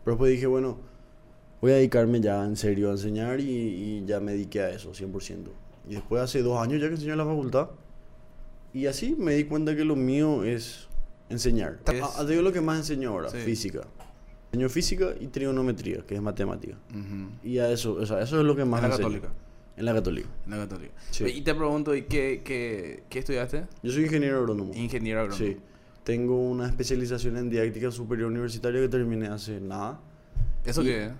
Pero 0.04 0.16
después 0.16 0.32
dije, 0.32 0.46
bueno, 0.46 0.78
voy 1.60 1.70
a 1.70 1.74
dedicarme 1.76 2.20
ya 2.20 2.44
en 2.44 2.56
serio 2.56 2.88
a 2.88 2.92
enseñar 2.92 3.38
y, 3.40 3.44
y 3.48 4.04
ya 4.04 4.18
me 4.18 4.32
dediqué 4.32 4.60
a 4.62 4.70
eso, 4.70 4.90
100%. 4.92 5.44
Y 5.88 5.94
después 5.94 6.20
hace 6.22 6.42
dos 6.42 6.58
años 6.60 6.80
ya 6.80 6.88
que 6.88 6.94
enseño 6.94 7.12
en 7.12 7.18
la 7.18 7.24
facultad. 7.24 7.68
Y 8.74 8.86
así 8.86 9.14
me 9.18 9.34
di 9.34 9.44
cuenta 9.44 9.76
que 9.76 9.84
lo 9.84 9.94
mío 9.94 10.42
es 10.44 10.88
enseñar. 11.28 11.78
Es- 11.92 12.02
Ah, 12.02 12.24
te 12.24 12.30
digo 12.32 12.42
lo 12.42 12.52
que 12.52 12.60
más 12.60 12.78
enseño 12.78 13.10
ahora, 13.10 13.28
Sí. 13.30 13.38
física. 13.38 13.82
Enseño 14.50 14.68
física 14.68 15.10
y 15.20 15.28
trigonometría, 15.28 16.04
que 16.06 16.14
es 16.16 16.20
matemática. 16.22 16.76
Ujú. 16.90 17.30
Y 17.48 17.58
a 17.58 17.70
eso, 17.70 17.94
o 17.94 18.04
sea, 18.06 18.20
eso 18.20 18.38
es 18.40 18.44
lo 18.44 18.56
que 18.56 18.64
más 18.64 18.80
la 18.82 18.88
enseño. 18.88 19.08
católica. 19.08 19.32
En 19.76 19.84
la 19.86 19.94
católica. 19.94 20.28
En 20.44 20.50
la 20.50 20.58
católica. 20.58 20.92
Sí. 21.10 21.24
Y 21.24 21.40
te 21.42 21.54
pregunto, 21.54 21.94
¿y 21.94 22.02
qué, 22.02 22.42
qué, 22.44 23.04
qué 23.08 23.18
estudiaste? 23.20 23.64
Yo 23.82 23.92
soy 23.92 24.04
ingeniero 24.04 24.38
agrónomo. 24.38 24.72
Ingeniero 24.74 25.20
agrónomo. 25.20 25.44
Sí. 25.44 25.56
Tengo 26.04 26.36
una 26.50 26.66
especialización 26.66 27.36
en 27.36 27.48
didáctica 27.48 27.90
superior 27.90 28.30
universitaria 28.30 28.80
que 28.80 28.88
terminé 28.88 29.28
hace 29.28 29.60
nada. 29.60 30.00
¿Eso 30.64 30.82
Y- 30.82 30.86
qué? 30.86 31.10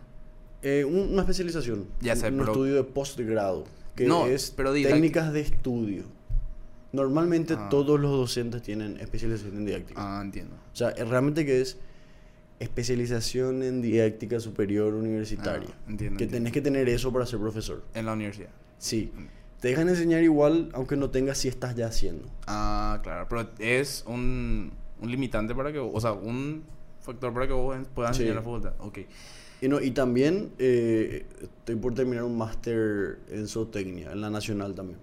Eh, 0.63 0.85
un- 0.85 1.13
una 1.13 1.23
especialización. 1.23 1.87
Ya 2.01 2.15
sé, 2.15 2.29
un 2.29 2.39
pero- 2.39 2.53
estudio 2.53 2.75
de 2.77 2.85
postgrado. 2.85 3.65
Que 3.97 4.07
No, 4.07 4.27
es 4.27 4.51
pero 4.57 4.73
técnicas 4.73 5.33
de 5.33 5.41
estudio. 5.41 6.05
Normalmente 6.93 7.55
Ah. 7.57 7.69
todos 7.71 7.99
los 7.99 8.11
docentes 8.11 8.63
tienen 8.63 8.99
especialización 9.01 9.57
en 9.57 9.65
didáctica. 9.67 10.19
Ah, 10.19 10.23
entiendo. 10.23 10.55
O 10.73 10.77
sea, 10.77 10.91
eh, 10.91 11.05
realmente 11.05 11.47
que 11.47 11.61
es 11.63 11.79
especialización 12.63 13.63
en 13.63 13.83
didáctica 13.83 14.41
superior 14.41 14.95
universitaria. 14.95 15.69
Ah, 15.71 15.91
entiendo, 15.91 16.19
Que 16.19 16.25
entiendo. 16.25 16.33
tenés 16.35 16.53
que 16.53 16.61
tener 16.61 16.89
eso 16.89 17.13
para 17.13 17.27
ser 17.27 17.39
profesor. 17.41 17.83
En 17.95 18.07
la 18.07 18.13
universidad. 18.13 18.51
Sí. 18.79 19.13
Te 19.61 19.69
dejan 19.69 19.89
enseñar 19.89 20.23
igual, 20.23 20.71
aunque 20.73 20.97
no 20.97 21.11
tengas 21.11 21.39
si 21.39 21.49
estás 21.49 21.77
ya 21.77 21.87
haciendo. 21.87 22.29
Ah, 22.47 22.99
claro. 23.03 23.27
Pero 23.29 23.49
es 23.59 24.05
un, 24.09 24.73
un 25.01 25.11
limitante 25.11 25.55
para 25.55 25.73
que 25.73 25.79
vos- 25.79 25.93
o 25.95 26.01
sea, 26.01 26.13
un 26.13 26.63
factor 27.01 27.33
para 27.33 27.47
que 27.47 27.53
vos 27.53 27.77
puedas 27.95 28.17
Sí. 28.17 28.23
enseñar 28.23 28.37
la 28.37 28.43
facultad. 28.43 28.73
Ok. 28.81 28.99
Y, 29.61 29.69
no, 29.69 29.81
y 29.81 29.93
también 29.93 30.51
eh, 30.59 31.25
estoy 31.41 31.77
por 31.77 31.95
terminar 31.95 32.25
un 32.25 32.37
máster 32.37 33.19
en 33.31 33.47
zootecnia, 33.47 34.11
en 34.11 34.21
la 34.21 34.31
nacional 34.31 34.75
también. 34.75 34.99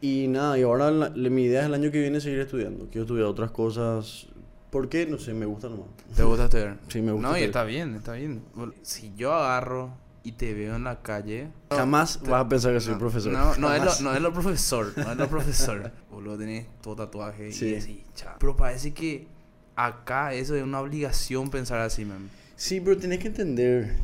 Y 0.00 0.26
nada, 0.28 0.58
y 0.58 0.62
ahora 0.62 0.90
la- 0.90 1.08
la- 1.14 1.30
mi 1.30 1.44
idea 1.44 1.60
es 1.60 1.66
el 1.66 1.74
año 1.74 1.90
que 1.92 2.00
viene 2.00 2.20
seguir 2.20 2.40
estudiando. 2.40 2.86
Quiero 2.90 3.02
estudiar 3.02 3.26
otras 3.26 3.52
cosas. 3.52 4.26
¿Por 4.74 4.88
qué? 4.88 5.06
No 5.06 5.18
sé, 5.18 5.32
me 5.32 5.46
gusta 5.46 5.68
nomás. 5.68 5.86
¿Te 6.16 6.22
gusta 6.24 6.44
estudiar? 6.46 6.78
Sí, 6.88 7.00
me 7.00 7.12
gusta 7.12 7.28
No, 7.28 7.34
y 7.38 7.42
estudiar. 7.42 7.48
está 7.50 7.64
bien, 7.64 7.94
está 7.94 8.12
bien. 8.12 8.42
Si 8.82 9.14
yo 9.14 9.32
agarro 9.32 9.92
y 10.24 10.32
te 10.32 10.52
veo 10.52 10.74
en 10.74 10.82
la 10.84 11.00
calle... 11.00 11.48
Jamás 11.70 12.18
te- 12.20 12.28
vas 12.28 12.44
a 12.44 12.48
pensar 12.48 12.72
que 12.74 12.80
soy 12.80 12.94
no, 12.94 12.98
profesor. 12.98 13.32
No, 13.32 13.54
no 13.56 13.72
es, 13.72 13.84
lo, 13.84 14.10
no 14.10 14.16
es 14.16 14.20
lo 14.20 14.32
profesor, 14.34 14.92
no 14.96 15.12
es 15.12 15.16
lo 15.16 15.28
profesor. 15.28 15.92
Boludo, 16.10 16.36
tenés 16.38 16.66
todo 16.82 16.96
tatuaje 16.96 17.52
Sí. 17.52 17.68
y 17.70 17.74
así, 17.76 18.04
cha. 18.16 18.36
Pero 18.40 18.56
parece 18.56 18.92
que 18.92 19.28
acá 19.76 20.34
eso 20.34 20.56
es 20.56 20.62
una 20.64 20.80
obligación 20.80 21.50
pensar 21.50 21.78
así, 21.80 22.04
man. 22.04 22.28
Sí, 22.56 22.80
pero 22.80 22.96
tenés 22.98 23.20
que 23.20 23.28
entender, 23.28 23.94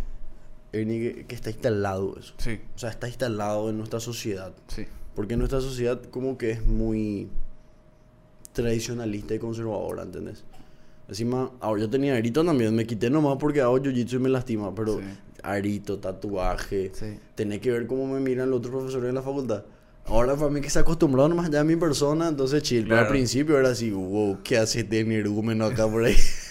Ernie, 0.72 1.00
que, 1.14 1.26
que 1.26 1.34
está 1.34 1.50
instalado 1.50 2.16
eso. 2.18 2.34
Sí, 2.38 2.60
O 2.76 2.78
sea, 2.78 2.90
está 2.90 3.08
instalado 3.08 3.70
en 3.70 3.76
nuestra 3.78 3.98
sociedad. 4.00 4.52
sí. 4.68 4.86
Porque 5.16 5.36
nuestra 5.36 5.60
sociedad 5.60 6.00
como 6.10 6.38
que 6.38 6.52
es 6.52 6.64
muy 6.64 7.28
tradicionalista 8.52 9.34
y 9.34 9.38
conservadora, 9.38 10.02
¿entendés? 10.04 10.44
Encima, 11.10 11.50
ahora 11.60 11.82
yo 11.82 11.90
tenía 11.90 12.14
arito 12.14 12.42
también, 12.44 12.74
me 12.74 12.86
quité 12.86 13.10
nomás 13.10 13.36
porque 13.38 13.60
hago 13.60 13.76
jiu-jitsu 13.78 14.14
y 14.14 14.18
me 14.20 14.28
lastima, 14.30 14.74
pero 14.74 14.98
Sí. 14.98 15.04
arito, 15.42 15.98
tatuaje, 15.98 16.92
Sí. 16.94 17.18
tenés 17.34 17.60
que 17.60 17.70
ver 17.70 17.86
cómo 17.86 18.06
me 18.06 18.20
miran 18.20 18.48
los 18.48 18.60
otros 18.60 18.72
profesores 18.76 19.08
en 19.08 19.14
la 19.16 19.22
facultad. 19.22 19.64
Ahora 20.06 20.34
para 20.34 20.50
mí 20.50 20.60
que 20.60 20.70
se 20.70 20.78
acostumbrado 20.78 21.28
nomás 21.28 21.50
ya 21.50 21.60
a 21.60 21.64
mi 21.64 21.76
persona, 21.76 22.28
entonces 22.28 22.62
chill. 22.62 22.84
Pero 22.84 22.94
al 22.94 23.00
Claro. 23.02 23.10
principio 23.12 23.58
era 23.58 23.70
así, 23.70 23.90
wow, 23.90 24.38
¿qué 24.42 24.56
hace 24.56 24.80
este 24.80 25.00
energúmeno 25.00 25.66
acá 25.66 25.86
por 25.88 26.04
ahí? 26.04 26.16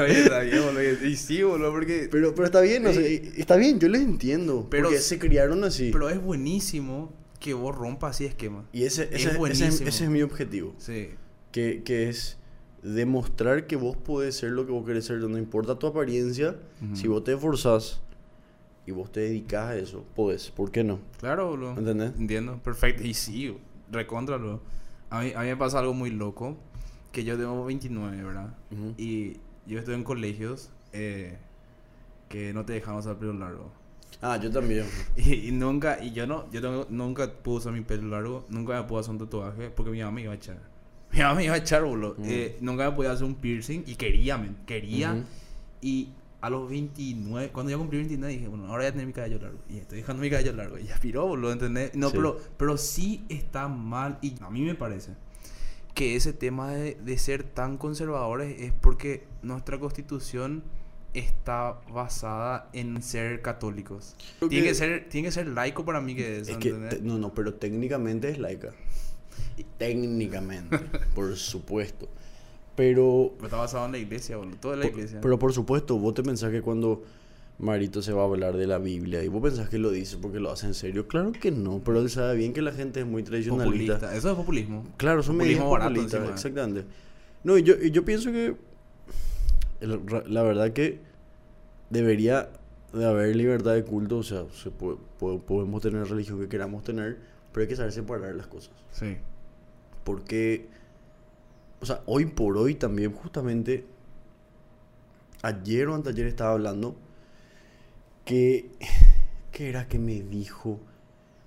Oye, 0.00 0.20
está 0.24 0.40
bien, 0.40 0.62
boludo. 0.64 1.06
Y 1.06 1.16
sí, 1.16 1.42
boludo, 1.42 1.72
porque... 1.72 2.08
pero, 2.10 2.34
pero 2.34 2.46
está 2.46 2.60
bien, 2.60 2.86
o 2.86 2.92
sea, 2.92 3.02
Sí. 3.02 3.32
está 3.36 3.56
bien, 3.56 3.78
yo 3.80 3.88
les 3.88 4.02
entiendo. 4.02 4.66
Pero 4.70 4.84
porque 4.84 4.98
se 5.00 5.18
criaron 5.18 5.64
así. 5.64 5.90
Pero 5.92 6.08
es 6.10 6.22
buenísimo 6.22 7.12
que 7.40 7.54
vos 7.54 7.74
rompas 7.74 8.12
así 8.16 8.24
esquema. 8.24 8.64
y 8.72 8.84
ese, 8.84 9.04
es 9.04 9.08
ese, 9.20 9.28
ese, 9.30 9.36
buenísimo. 9.38 9.88
ese 9.88 10.04
es 10.04 10.10
mi 10.10 10.22
objetivo. 10.22 10.74
Sí. 10.78 11.10
que, 11.52 11.82
que 11.84 12.08
es 12.08 12.36
demostrar 12.84 13.66
que 13.66 13.76
vos 13.76 13.96
podés 13.96 14.36
ser 14.36 14.50
lo 14.50 14.66
que 14.66 14.72
vos 14.72 14.84
querés 14.86 15.06
ser, 15.06 15.18
no 15.18 15.38
importa 15.38 15.78
tu 15.78 15.86
apariencia, 15.86 16.56
Ujú. 16.84 16.96
si 16.96 17.08
vos 17.08 17.24
te 17.24 17.32
esforzás 17.32 18.00
y 18.86 18.92
vos 18.92 19.10
te 19.10 19.20
dedicás 19.20 19.70
a 19.70 19.76
eso, 19.76 20.04
podés, 20.14 20.50
¿por 20.50 20.70
qué 20.70 20.84
no? 20.84 21.00
Claro, 21.18 21.48
boludo. 21.48 21.78
¿Entendés? 21.78 22.12
Entiendo, 22.18 22.58
perfecto. 22.62 23.02
Y 23.02 23.14
sí, 23.14 23.56
recontralo. 23.90 24.60
A 25.08 25.22
mí, 25.22 25.32
a 25.34 25.40
mí 25.40 25.46
me 25.46 25.56
pasa 25.56 25.78
algo 25.78 25.94
muy 25.94 26.10
loco, 26.10 26.56
que 27.10 27.24
yo 27.24 27.38
tengo 27.38 27.64
29, 27.64 28.22
¿verdad? 28.22 28.54
Ujú. 28.70 28.94
Y 28.98 29.38
yo 29.66 29.78
estoy 29.78 29.94
en 29.94 30.04
colegios 30.04 30.70
eh, 30.92 31.38
que 32.28 32.52
no 32.52 32.66
te 32.66 32.74
dejan 32.74 32.96
usar 32.96 33.16
pelo 33.16 33.32
largo. 33.32 33.70
Ah, 34.20 34.38
yo 34.40 34.50
también. 34.50 34.84
Y, 35.16 35.48
y 35.48 35.52
nunca, 35.52 36.02
y 36.04 36.12
yo 36.12 36.26
no, 36.26 36.50
yo 36.52 36.60
tengo, 36.60 36.86
nunca 36.90 37.32
pude 37.32 37.56
usar 37.58 37.72
mi 37.72 37.80
pelo 37.80 38.08
largo, 38.08 38.44
nunca 38.50 38.74
me 38.82 38.86
pude 38.86 39.00
hacer 39.00 39.12
un 39.12 39.18
tatuaje 39.18 39.70
porque 39.70 39.90
mi 39.90 40.00
mamá 40.00 40.10
me 40.12 40.22
iba 40.22 40.32
a 40.32 40.36
echar. 40.36 40.73
Mi 41.14 41.20
mamá 41.20 41.34
me 41.36 41.44
iba 41.44 41.54
a 41.54 41.58
echar, 41.58 41.84
boludo. 41.84 42.16
Mm. 42.18 42.24
Eh, 42.26 42.56
nunca 42.60 42.90
me 42.90 42.96
podía 42.96 43.12
hacer 43.12 43.24
un 43.24 43.36
piercing 43.36 43.82
y 43.86 43.94
quería, 43.94 44.36
men, 44.36 44.56
quería. 44.66 45.24
Y 45.80 46.08
a 46.40 46.50
los 46.50 46.68
29, 46.68 47.50
cuando 47.50 47.70
yo 47.72 47.78
cumplí 47.78 47.98
29, 47.98 48.32
dije, 48.34 48.48
bueno, 48.48 48.64
ahora 48.64 48.78
voy 48.82 48.86
a 48.86 48.90
tener 48.92 49.06
mi 49.06 49.12
cabello 49.12 49.38
largo. 49.38 49.58
Y 49.70 49.78
estoy 49.78 49.98
dejando 49.98 50.20
mi 50.22 50.30
cabello 50.30 50.52
largo. 50.52 50.78
Y 50.78 50.88
aspiró, 50.90 51.26
boludo, 51.26 51.52
¿entendés? 51.52 51.94
No, 51.94 52.10
Sí. 52.10 52.16
pero, 52.16 52.40
pero 52.56 52.76
sí 52.76 53.24
está 53.28 53.68
mal. 53.68 54.18
Y 54.22 54.34
a 54.42 54.50
mí 54.50 54.62
me 54.62 54.74
parece 54.74 55.12
que 55.94 56.16
ese 56.16 56.32
tema 56.32 56.72
de, 56.72 56.96
de 56.96 57.18
ser 57.18 57.44
tan 57.44 57.76
conservadores 57.78 58.60
es 58.60 58.72
porque 58.72 59.24
nuestra 59.42 59.78
constitución 59.78 60.64
está 61.14 61.78
basada 61.92 62.68
en 62.72 63.00
ser 63.02 63.40
católicos. 63.40 64.16
Tiene 64.48 64.66
que- 64.66 64.74
ser, 64.74 65.08
tiene 65.08 65.28
que 65.28 65.32
ser 65.32 65.46
laico 65.46 65.84
para 65.84 66.00
mí 66.00 66.16
que 66.16 66.40
eso, 66.40 66.50
Es 66.50 66.56
que, 66.58 66.72
no, 67.02 67.18
no, 67.18 67.32
pero 67.32 67.54
técnicamente 67.54 68.28
es 68.28 68.38
laica. 68.38 68.70
Técnicamente, 69.78 70.78
por 71.14 71.34
supuesto. 71.36 72.08
Pero 72.76 73.32
Pero 73.36 73.46
está 73.46 73.56
basado 73.58 73.86
en 73.86 73.92
la 73.92 73.98
iglesia, 73.98 74.36
boludo. 74.36 74.56
Toda 74.56 74.76
la 74.76 74.82
Por- 74.82 74.90
iglesia. 74.92 75.20
Pero 75.20 75.38
por 75.38 75.52
supuesto, 75.52 75.96
vos 75.98 76.14
te 76.14 76.22
pensás 76.22 76.50
que 76.50 76.60
cuando, 76.60 77.02
Marito 77.58 78.02
se 78.02 78.12
va 78.12 78.22
a 78.22 78.24
hablar 78.24 78.56
de 78.56 78.66
la 78.66 78.78
Biblia 78.78 79.22
y 79.22 79.28
vos 79.28 79.40
pensás 79.42 79.68
que 79.68 79.78
lo 79.78 79.90
dice 79.92 80.16
porque 80.20 80.40
lo 80.40 80.50
hace 80.50 80.66
en 80.66 80.74
serio. 80.74 81.06
Claro 81.06 81.30
que 81.30 81.52
no, 81.52 81.80
pero 81.84 82.00
él 82.00 82.10
sabe 82.10 82.34
bien 82.36 82.52
que 82.52 82.62
la 82.62 82.72
gente 82.72 83.00
es 83.00 83.06
muy 83.06 83.22
tradicionalista. 83.22 83.94
Populista. 83.94 84.16
Eso 84.16 84.30
es 84.30 84.36
populismo. 84.36 84.84
Claro, 84.96 85.22
son 85.22 85.36
Populismo 85.36 85.70
barato 85.70 86.00
encima. 86.00 86.30
exactamente. 86.30 86.84
No, 87.44 87.56
y 87.56 87.62
yo, 87.62 87.74
y 87.80 87.92
yo 87.92 88.04
pienso 88.04 88.32
que 88.32 88.56
el- 89.80 90.00
la 90.28 90.42
verdad 90.42 90.72
que 90.72 90.98
debería 91.90 92.48
de 92.92 93.04
haber 93.04 93.36
libertad 93.36 93.74
de 93.74 93.84
culto, 93.84 94.18
o 94.18 94.22
sea, 94.22 94.44
se 94.52 94.70
puede- 94.70 94.98
po- 95.18 95.40
podemos 95.40 95.80
tener 95.82 96.08
religión 96.08 96.40
que 96.40 96.48
queramos 96.48 96.82
tener, 96.82 97.18
pero 97.54 97.62
hay 97.62 97.68
que 97.68 97.76
saber 97.76 97.92
separar 97.92 98.34
las 98.34 98.48
cosas. 98.48 98.72
Sí. 98.90 99.16
Porque, 100.02 100.66
o 101.80 101.86
sea, 101.86 102.02
hoy 102.04 102.26
por 102.26 102.58
hoy 102.58 102.74
también, 102.74 103.12
justamente, 103.12 103.86
ayer 105.40 105.86
o 105.86 105.94
anteayer 105.94 106.26
estaba 106.26 106.50
hablando 106.50 106.96
que, 108.24 108.70
¿qué 109.52 109.68
era 109.68 109.86
que 109.86 110.00
me 110.00 110.20
dijo? 110.20 110.80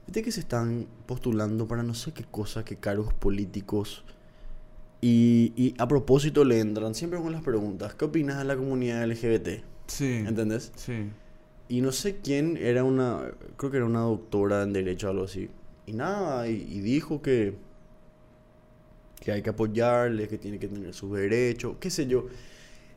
Viste 0.06 0.24
que 0.24 0.32
se 0.32 0.40
están 0.40 0.88
postulando 1.06 1.68
para 1.68 1.84
no 1.84 1.94
sé 1.94 2.14
qué 2.14 2.24
cosa, 2.24 2.64
qué 2.64 2.78
cargos 2.78 3.14
políticos. 3.14 4.06
Y, 5.02 5.52
y 5.58 5.76
a 5.78 5.90
propósito 5.90 6.46
le 6.46 6.62
entran 6.62 6.96
siempre 6.96 7.20
con 7.20 7.34
las 7.34 7.44
preguntas, 7.44 7.96
¿qué 7.96 8.06
opinas 8.06 8.38
de 8.38 8.46
la 8.46 8.56
comunidad 8.56 9.06
LGBT? 9.06 9.62
Sí. 9.88 10.24
¿Entendés? 10.26 10.72
Sí. 10.78 11.10
Y 11.68 11.82
no 11.82 11.92
sé 11.92 12.22
quién 12.22 12.56
era 12.56 12.86
una, 12.86 13.30
creo 13.58 13.72
que 13.72 13.78
era 13.78 13.86
una 13.86 14.00
doctora 14.00 14.64
en 14.64 14.72
derecho 14.72 15.08
o 15.08 15.12
algo 15.12 15.26
así. 15.26 15.50
Y 15.88 15.94
nada, 15.94 16.48
y, 16.48 16.54
y 16.54 16.80
dijo 16.82 17.22
que, 17.22 17.56
que 19.20 19.32
hay 19.32 19.42
que 19.42 19.50
apoyarles, 19.50 20.28
que 20.28 20.38
tiene 20.38 20.60
que 20.60 20.68
tener 20.68 20.94
sus 20.94 21.12
derechos, 21.18 21.78
qué 21.80 21.90
sé 21.90 22.06
yo. 22.08 22.28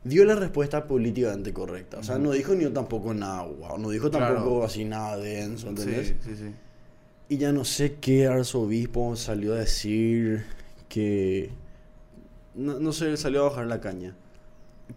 Dio 0.03 0.25
la 0.25 0.35
respuesta 0.35 0.85
políticamente 0.87 1.53
correcta. 1.53 1.99
O 1.99 2.03
sea, 2.03 2.17
no 2.17 2.31
dijo 2.31 2.53
ni 2.55 2.65
tampoco 2.71 3.13
nada, 3.13 3.43
wow, 3.43 3.77
no 3.77 3.89
dijo 3.89 4.09
Claro. 4.09 4.35
tampoco 4.35 4.63
así 4.65 4.83
nada 4.83 5.17
denso, 5.17 5.69
¿entendés? 5.69 6.07
Sí, 6.09 6.15
sí, 6.23 6.35
sí. 6.35 6.51
Y 7.29 7.37
ya 7.37 7.51
no 7.53 7.63
sé 7.63 7.95
qué 8.01 8.27
arzobispo 8.27 9.15
salió 9.15 9.53
a 9.53 9.59
decir 9.59 10.43
que... 10.89 11.51
No, 12.55 12.77
no 12.79 12.91
sé, 12.91 13.15
salió 13.15 13.45
a 13.45 13.49
bajar 13.49 13.67
la 13.67 13.79
caña. 13.79 14.15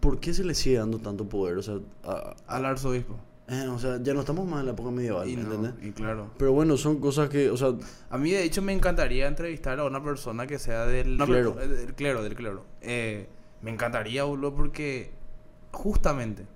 ¿Por 0.01 0.19
qué 0.19 0.35
se 0.35 0.43
le 0.43 0.55
sigue 0.55 0.79
dando 0.79 0.99
tanto 0.99 1.29
poder? 1.29 1.59
O 1.59 1.63
sea, 1.63 1.79
a- 2.03 2.35
Al 2.49 2.65
arzobispo. 2.65 3.17
Eh, 3.49 3.69
o 3.69 3.79
sea, 3.79 3.99
ya 4.03 4.15
no 4.15 4.21
estamos 4.21 4.47
más 4.47 4.61
en 4.61 4.67
la 4.67 4.73
época 4.73 4.91
medieval, 4.91 5.29
Y, 5.29 5.37
¿me 5.37 5.43
no, 5.43 5.55
entiendes? 5.55 5.87
y 5.87 5.93
claro. 5.93 6.31
Pero 6.39 6.53
bueno, 6.53 6.77
son 6.77 6.99
cosas 7.01 7.29
que, 7.29 7.51
o 7.51 7.57
sea, 7.57 7.73
A 8.11 8.17
mí, 8.19 8.31
de 8.31 8.43
hecho, 8.43 8.63
me 8.63 8.73
encantaría 8.73 9.27
entrevistar 9.27 9.79
a 9.81 9.85
una 9.85 10.03
persona 10.03 10.47
que 10.47 10.59
sea 10.59 10.87
del 10.87 11.19
clero. 11.19 11.61
eh, 11.61 11.69
Del 11.69 11.95
clero, 11.95 12.23
del 12.23 12.35
clero. 12.35 12.65
Eh, 12.81 13.29
me 13.63 13.71
encantaría, 13.71 14.25
boludo, 14.25 14.55
porque 14.55 15.13
justamente 15.73 16.47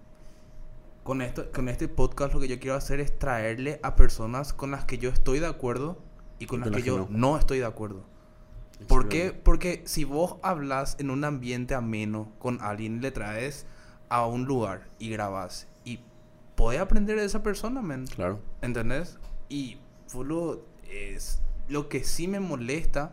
con, 1.02 1.23
esto, 1.23 1.50
con 1.52 1.68
este 1.68 1.88
podcast 1.88 2.35
lo 2.35 2.40
que 2.40 2.49
yo 2.49 2.59
quiero 2.59 2.76
hacer 2.76 3.00
es 3.00 3.18
traerle 3.18 3.80
a 3.83 3.97
personas 3.97 4.52
con 4.52 4.71
las 4.71 4.85
que 4.85 4.99
yo 4.99 5.11
estoy 5.11 5.38
de 5.40 5.47
acuerdo 5.47 5.99
y 6.38 6.47
con 6.47 6.61
las 6.61 6.71
que 6.71 6.83
yo 6.83 7.07
no. 7.11 7.37
estoy 7.38 7.59
de 7.59 7.64
acuerdo. 7.66 8.02
¿Por 8.87 9.09
qué? 9.09 9.33
Porque 9.33 9.83
si 9.87 10.04
vos 10.04 10.37
hablas 10.42 10.97
en 11.00 11.11
un 11.11 11.25
ambiente 11.25 11.75
ameno 11.75 12.30
con 12.38 12.61
alguien, 12.61 13.00
le 13.00 13.11
traes 13.11 13.66
a 14.09 14.26
un 14.26 14.45
lugar 14.45 14.87
y 14.99 15.11
grabas 15.11 15.66
y 15.77 15.77
podés 16.58 16.80
aprender 16.80 17.16
de 17.16 17.24
esa 17.24 17.42
persona, 17.44 17.80
man. 17.80 18.04
Claro. 18.08 18.40
¿Entendés? 18.62 19.16
Y 19.48 19.76
boludo, 20.12 20.64
es 20.90 21.38
lo 21.68 21.88
que 21.88 22.02
sí 22.02 22.26
me 22.26 22.40
molesta 22.40 23.12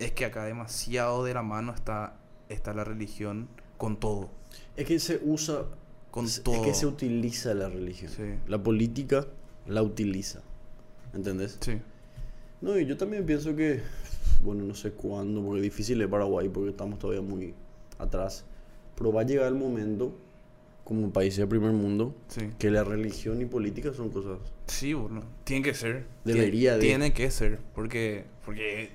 es 0.00 0.10
que 0.10 0.24
acá 0.24 0.44
demasiado 0.44 1.22
de 1.22 1.32
la 1.32 1.42
mano 1.42 1.72
está, 1.72 2.16
está 2.48 2.74
la 2.74 2.82
religión 2.82 3.48
con 3.78 3.96
todo. 4.00 4.30
Es 4.76 4.86
que 4.86 4.98
se 4.98 5.20
usa, 5.22 5.62
Con 6.10 6.24
es 6.24 6.42
todo. 6.42 6.60
que 6.62 6.74
se 6.74 6.86
utiliza 6.86 7.54
la 7.54 7.68
religión. 7.68 8.10
Sí. 8.10 8.34
La 8.48 8.60
política 8.60 9.28
la 9.68 9.82
utiliza. 9.82 10.40
¿Entendés? 11.14 11.58
Sí. 11.60 11.80
No, 12.60 12.76
y 12.76 12.84
yo 12.86 12.96
también 12.96 13.24
pienso 13.24 13.54
que, 13.54 13.80
bueno, 14.42 14.64
no 14.64 14.74
sé 14.74 14.90
cuándo, 14.90 15.40
porque 15.40 15.58
es 15.58 15.62
difícil 15.62 15.98
de 16.00 16.08
Paraguay, 16.08 16.48
porque 16.48 16.70
estamos 16.70 16.98
todavía 16.98 17.22
muy 17.22 17.54
atrás. 18.00 18.44
Pero 18.96 19.12
va 19.12 19.20
a 19.20 19.24
llegar 19.24 19.46
el 19.46 19.54
momento, 19.54 20.16
como 20.94 21.12
país 21.12 21.36
de 21.36 21.46
primer 21.46 21.72
mundo, 21.72 22.14
Sí. 22.28 22.50
que 22.58 22.70
la 22.70 22.84
religión 22.84 23.40
y 23.40 23.44
política 23.46 23.92
son 23.92 24.10
cosas. 24.10 24.38
Sí, 24.66 24.92
boludo. 24.94 25.24
Tiene 25.44 25.62
que 25.64 25.74
ser. 25.74 26.06
Debería 26.24 26.72
Tien- 26.74 26.80
de. 26.80 26.86
Tiene 26.86 27.12
que 27.12 27.30
ser. 27.30 27.58
Porque. 27.74 28.24
Porque. 28.44 28.90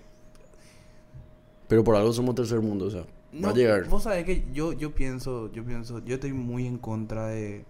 Pero 1.68 1.84
por 1.84 1.96
algo 1.96 2.14
somos 2.14 2.36
tercer 2.36 2.62
mundo, 2.62 2.86
o 2.86 2.90
sea, 2.92 3.06
va 3.44 3.50
a 3.50 3.54
llegar. 3.54 3.88
Vos 3.90 4.04
sabés 4.04 4.24
que 4.26 4.46
yo, 4.54 4.74
yo 4.74 4.94
pienso. 4.96 5.52
Yo 5.52 5.64
pienso. 5.66 6.04
Yo 6.06 6.16
estoy 6.16 6.34
muy 6.34 6.66
en 6.66 6.78
contra 6.78 7.28
de. 7.28 7.66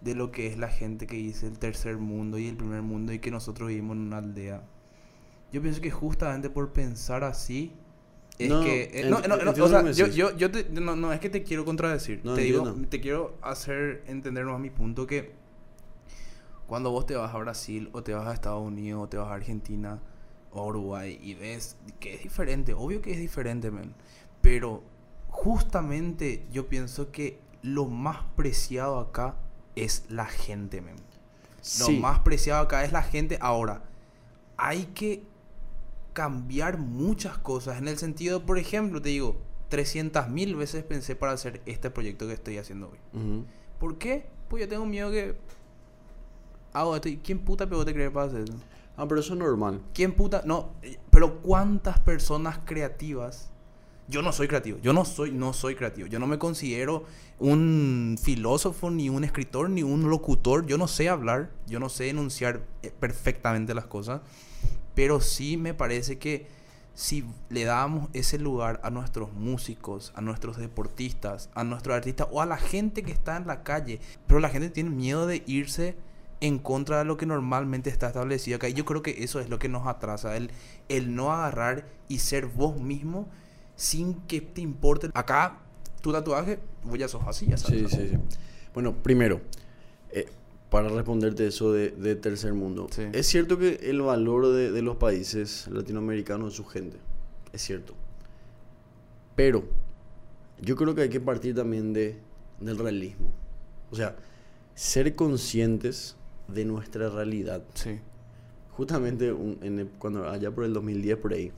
De 0.00 0.14
lo 0.14 0.30
que 0.30 0.48
es 0.48 0.58
la 0.58 0.68
gente 0.68 1.06
que 1.06 1.16
dice 1.16 1.46
el 1.46 1.58
tercer 1.58 1.96
mundo 1.96 2.38
y 2.38 2.46
el 2.46 2.56
primer 2.58 2.82
mundo 2.82 3.12
y 3.14 3.20
que 3.20 3.30
nosotros 3.30 3.68
vivimos 3.70 3.96
en 3.96 4.02
una 4.02 4.18
aldea. 4.18 4.62
Yo 5.50 5.62
pienso 5.62 5.80
que 5.80 5.90
justamente 5.90 6.50
por 6.50 6.72
pensar 6.74 7.24
así. 7.24 7.72
Es 8.38 8.48
No, 8.50 8.60
que. 8.62 8.90
eh, 8.92 9.06
no, 9.08 9.20
no, 9.20 9.36
no, 9.36 9.50
o 9.52 9.68
sea, 9.68 9.82
yo, 9.92 10.04
decís. 10.06 10.14
yo, 10.16 10.36
yo 10.36 10.50
te- 10.50 10.64
no, 10.70 10.96
no 10.96 11.12
es 11.12 11.20
que 11.20 11.30
te 11.30 11.42
quiero 11.44 11.64
contradecir. 11.64 12.20
No, 12.24 12.34
te 12.34 12.42
digo, 12.42 12.74
te 12.90 13.00
quiero 13.00 13.36
hacer 13.42 14.02
entender 14.06 14.44
más 14.44 14.58
mi 14.58 14.70
punto 14.70 15.06
que 15.06 15.32
cuando 16.66 16.90
vos 16.90 17.06
te 17.06 17.14
vas 17.14 17.32
a 17.34 17.38
Brasil 17.38 17.90
o 17.92 18.02
te 18.02 18.12
vas 18.14 18.26
a 18.26 18.32
Estados 18.32 18.62
Unidos 18.62 19.04
o 19.04 19.08
te 19.08 19.16
vas 19.16 19.28
a 19.28 19.34
Argentina 19.34 20.00
o 20.50 20.66
Uruguay 20.66 21.18
y 21.22 21.34
ves 21.34 21.76
que 22.00 22.14
es 22.14 22.22
diferente, 22.22 22.74
obvio 22.74 23.02
que 23.02 23.12
es 23.12 23.18
diferente, 23.18 23.70
man. 23.70 23.94
Pero 24.40 24.82
justamente 25.28 26.44
yo 26.52 26.66
pienso 26.68 27.10
que 27.12 27.38
lo 27.62 27.86
más 27.86 28.18
preciado 28.36 28.98
acá 28.98 29.36
es 29.76 30.04
la 30.08 30.26
gente, 30.26 30.80
man. 30.80 30.96
Lo 31.80 31.90
más 31.92 32.18
preciado 32.20 32.62
acá 32.62 32.84
es 32.84 32.92
la 32.92 33.02
gente. 33.02 33.38
Ahora, 33.40 33.82
hay 34.56 34.84
que 34.86 35.22
cambiar 36.14 36.78
muchas 36.78 37.36
cosas. 37.36 37.76
En 37.76 37.88
el 37.88 37.98
sentido, 37.98 38.46
por 38.46 38.58
ejemplo, 38.58 39.02
te 39.02 39.10
digo, 39.10 39.36
300 39.68 40.30
mil 40.30 40.56
veces 40.56 40.82
pensé 40.84 41.14
para 41.16 41.32
hacer 41.32 41.60
este 41.66 41.90
proyecto 41.90 42.26
que 42.26 42.32
estoy 42.32 42.56
haciendo 42.56 42.90
hoy. 42.90 42.98
Ujú. 43.20 43.44
¿Por 43.78 43.98
qué? 43.98 44.26
Pues 44.48 44.62
yo 44.62 44.68
tengo 44.68 44.86
miedo 44.86 45.10
que... 45.10 45.36
Hago 46.72 46.96
esto. 46.96 47.08
y 47.08 47.18
¿Quién 47.18 47.40
puta 47.40 47.68
pegó 47.68 47.84
te 47.84 47.92
creer 47.92 48.12
para 48.12 48.26
hacer 48.26 48.42
eso? 48.42 48.54
Ah, 48.96 49.06
pero 49.08 49.20
eso 49.20 49.34
es 49.34 49.38
normal. 49.38 49.80
¿Quién 49.92 50.12
puta? 50.12 50.42
No, 50.44 50.70
eh, 50.82 50.98
pero 51.10 51.40
¿cuántas 51.40 51.98
personas 51.98 52.58
creativas? 52.64 53.50
Yo 54.06 54.20
no 54.20 54.32
soy 54.32 54.48
creativo, 54.48 54.78
yo 54.82 54.92
no 54.92 55.06
soy, 55.06 55.32
no 55.32 55.54
soy 55.54 55.76
creativo, 55.76 56.06
yo 56.06 56.18
no 56.18 56.26
me 56.26 56.38
considero 56.38 57.04
un 57.38 58.18
filósofo, 58.22 58.90
ni 58.90 59.08
un 59.08 59.24
escritor, 59.24 59.70
ni 59.70 59.82
un 59.82 60.10
locutor, 60.10 60.66
yo 60.66 60.76
no 60.76 60.88
sé 60.88 61.08
hablar, 61.08 61.50
yo 61.66 61.80
no 61.80 61.88
sé 61.88 62.10
enunciar 62.10 62.60
eh, 62.82 62.92
perfectamente 63.00 63.72
las 63.72 63.86
cosas, 63.86 64.20
pero 64.94 65.20
sí 65.20 65.56
me 65.56 65.74
parece 65.74 66.18
que 66.18 66.46
si 66.94 67.24
le 67.50 67.64
damos 67.64 68.08
ese 68.12 68.38
lugar 68.38 68.80
a 68.84 68.90
nuestros 68.90 69.32
músicos, 69.32 70.12
a 70.14 70.20
nuestros 70.20 70.56
deportistas, 70.56 71.50
a 71.54 71.64
nuestros 71.64 71.96
artistas 71.96 72.28
o 72.30 72.40
a 72.40 72.46
la 72.46 72.56
gente 72.56 73.02
que 73.02 73.12
está 73.12 73.36
en 73.36 73.46
la 73.46 73.64
calle, 73.64 74.00
pero 74.26 74.38
la 74.40 74.48
gente 74.48 74.70
tiene 74.70 74.90
miedo 74.90 75.26
de 75.26 75.42
irse 75.46 75.96
en 76.40 76.58
contra 76.58 76.98
de 76.98 77.04
lo 77.04 77.16
que 77.16 77.26
normalmente 77.26 77.90
está 77.90 78.08
establecido 78.08 78.56
acá. 78.56 78.68
Y 78.68 78.74
yo 78.74 78.84
creo 78.84 79.02
que 79.02 79.24
eso 79.24 79.40
es 79.40 79.48
lo 79.48 79.58
que 79.58 79.68
nos 79.68 79.86
atrasa, 79.86 80.36
el, 80.36 80.50
el 80.88 81.14
no 81.14 81.32
agarrar 81.32 81.86
y 82.08 82.18
ser 82.18 82.46
vos 82.46 82.80
mismo 82.80 83.28
sin 83.76 84.14
que 84.26 84.40
te 84.40 84.60
importe. 84.60 85.10
Acá, 85.14 85.58
tu 86.00 86.12
tatuaje, 86.12 86.60
vos 86.84 86.98
ya 86.98 87.08
sos 87.08 87.22
así, 87.26 87.46
ya 87.46 87.56
sabes. 87.56 87.90
Sí, 87.90 87.96
sí, 87.96 88.08
sí. 88.10 88.18
Bueno, 88.72 88.94
primero, 88.94 89.40
eh, 90.10 90.28
para 90.74 90.88
responderte 90.88 91.46
eso 91.46 91.72
de, 91.72 91.90
de 91.90 92.16
tercer 92.16 92.52
mundo, 92.52 92.88
Sí. 92.90 93.02
es 93.12 93.28
cierto 93.28 93.56
que 93.58 93.78
el 93.84 94.02
valor 94.02 94.48
de, 94.48 94.72
de 94.72 94.82
los 94.82 94.96
países 94.96 95.68
latinoamericanos 95.68 96.48
es 96.50 96.56
su 96.56 96.64
gente, 96.64 96.96
es 97.52 97.62
cierto. 97.62 97.94
Pero 99.36 99.62
yo 100.60 100.74
creo 100.74 100.92
que 100.96 101.02
hay 101.02 101.08
que 101.10 101.20
partir 101.20 101.54
también 101.54 101.92
de, 101.92 102.16
del 102.58 102.76
realismo. 102.76 103.28
O 103.92 103.94
sea, 103.94 104.16
ser 104.74 105.14
conscientes 105.14 106.16
de 106.48 106.64
nuestra 106.64 107.08
realidad. 107.08 107.62
Sí. 107.74 108.00
Justamente 108.72 109.32
un- 109.32 109.58
en 109.62 109.78
el- 109.78 109.88
cuando 110.00 110.28
allá 110.28 110.50
por 110.50 110.64
el 110.64 110.72
2010 110.72 111.16
por 111.18 111.34
ahí, 111.34 111.52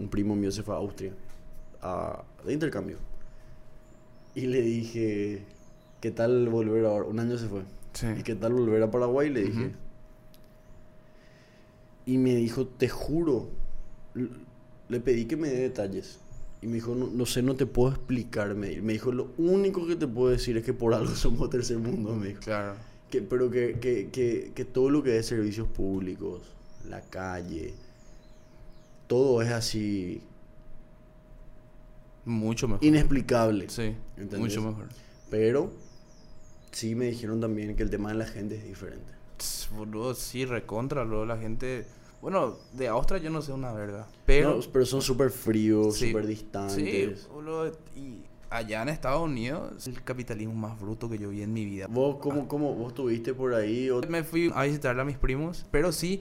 un 0.00 0.08
primo 0.08 0.34
mío 0.34 0.50
se 0.50 0.64
fue 0.64 0.74
a 0.74 0.78
Austria 0.78 1.12
a, 1.80 2.24
de 2.44 2.52
intercambio. 2.52 2.96
Y 4.34 4.46
le 4.46 4.62
dije, 4.62 5.44
¿qué 6.00 6.10
tal 6.10 6.48
volver 6.48 6.86
ahora? 6.86 7.04
Un 7.06 7.20
año 7.20 7.38
se 7.38 7.46
fue. 7.46 7.62
Sí. 7.92 8.06
¿Y 8.18 8.22
qué 8.22 8.34
tal 8.34 8.52
volver 8.54 8.82
a 8.82 8.90
Paraguay? 8.90 9.30
Le 9.30 9.42
dije. 9.44 9.72
Y 12.06 12.16
me 12.18 12.34
dijo, 12.36 12.66
te 12.66 12.88
juro, 12.88 13.48
le 14.88 15.00
pedí 15.00 15.26
que 15.26 15.36
me 15.36 15.48
dé 15.48 15.58
detalles. 15.62 16.18
Y 16.62 16.66
me 16.66 16.74
dijo, 16.74 16.94
no, 16.94 17.06
no 17.08 17.26
sé, 17.26 17.42
no 17.42 17.54
te 17.54 17.66
puedo 17.66 17.90
explicar. 17.90 18.54
Me, 18.54 18.80
me 18.80 18.94
dijo, 18.94 19.12
lo 19.12 19.32
único 19.38 19.86
que 19.86 19.94
te 19.96 20.08
puedo 20.08 20.30
decir 20.30 20.56
es 20.56 20.64
que 20.64 20.72
por 20.72 20.94
algo 20.94 21.14
somos 21.14 21.50
tercer 21.50 21.78
mundo, 21.78 22.14
me 22.14 22.28
dijo. 22.28 22.40
Claro. 22.40 22.74
Que, 23.10 23.22
pero 23.22 23.50
que, 23.50 23.78
que, 23.80 24.08
que, 24.10 24.52
que 24.54 24.64
todo 24.64 24.90
lo 24.90 25.02
que 25.02 25.18
es 25.18 25.26
servicios 25.26 25.68
públicos, 25.68 26.42
la 26.88 27.00
calle, 27.02 27.74
todo 29.06 29.40
es 29.40 29.50
así 29.50 30.20
Mucho 32.26 32.68
mejor. 32.68 32.84
inexplicable. 32.84 33.68
Sí, 33.70 33.94
¿Entendés? 34.16 34.40
mucho 34.40 34.62
mejor. 34.62 34.88
Pero 35.30 35.72
sí 36.72 36.94
me 36.94 37.06
dijeron 37.06 37.40
también 37.40 37.74
que 37.76 37.82
el 37.82 37.90
tema 37.90 38.10
de 38.10 38.16
la 38.16 38.26
gente 38.26 38.56
es 38.56 38.64
diferente. 38.64 39.12
Tss, 39.36 39.70
Boludo, 39.76 40.14
sí, 40.14 40.44
recontra, 40.44 41.04
luego 41.04 41.24
la 41.26 41.36
gente... 41.38 41.86
Bueno, 42.20 42.56
de 42.72 42.88
Austria 42.88 43.20
yo 43.20 43.30
no 43.30 43.40
sé 43.42 43.52
una 43.52 43.72
verga. 43.72 44.08
Pero... 44.26 44.56
No, 44.56 44.60
pero 44.72 44.84
son 44.86 45.00
súper 45.02 45.30
fríos, 45.30 45.96
Sí. 45.96 46.08
súper 46.08 46.24
Sí, 46.24 46.28
distantes. 46.30 47.28
boludo, 47.28 47.72
y 47.94 48.24
allá 48.50 48.82
en 48.82 48.88
Estados 48.88 49.22
Unidos 49.22 49.72
es 49.78 49.86
el 49.86 50.02
capitalismo 50.02 50.54
más 50.54 50.80
bruto 50.80 51.08
que 51.08 51.18
yo 51.18 51.28
vi 51.28 51.42
en 51.42 51.52
mi 51.52 51.64
vida. 51.64 51.86
¿Vos 51.88 52.16
cómo, 52.20 52.48
cómo, 52.48 52.74
vos 52.74 52.88
estuviste 52.88 53.34
por 53.34 53.54
ahí? 53.54 53.88
o- 53.90 54.00
Me 54.08 54.24
fui 54.24 54.50
a 54.54 54.64
visitarle 54.64 55.02
a 55.02 55.04
mis 55.04 55.18
primos, 55.18 55.64
pero 55.70 55.92
sí, 55.92 56.20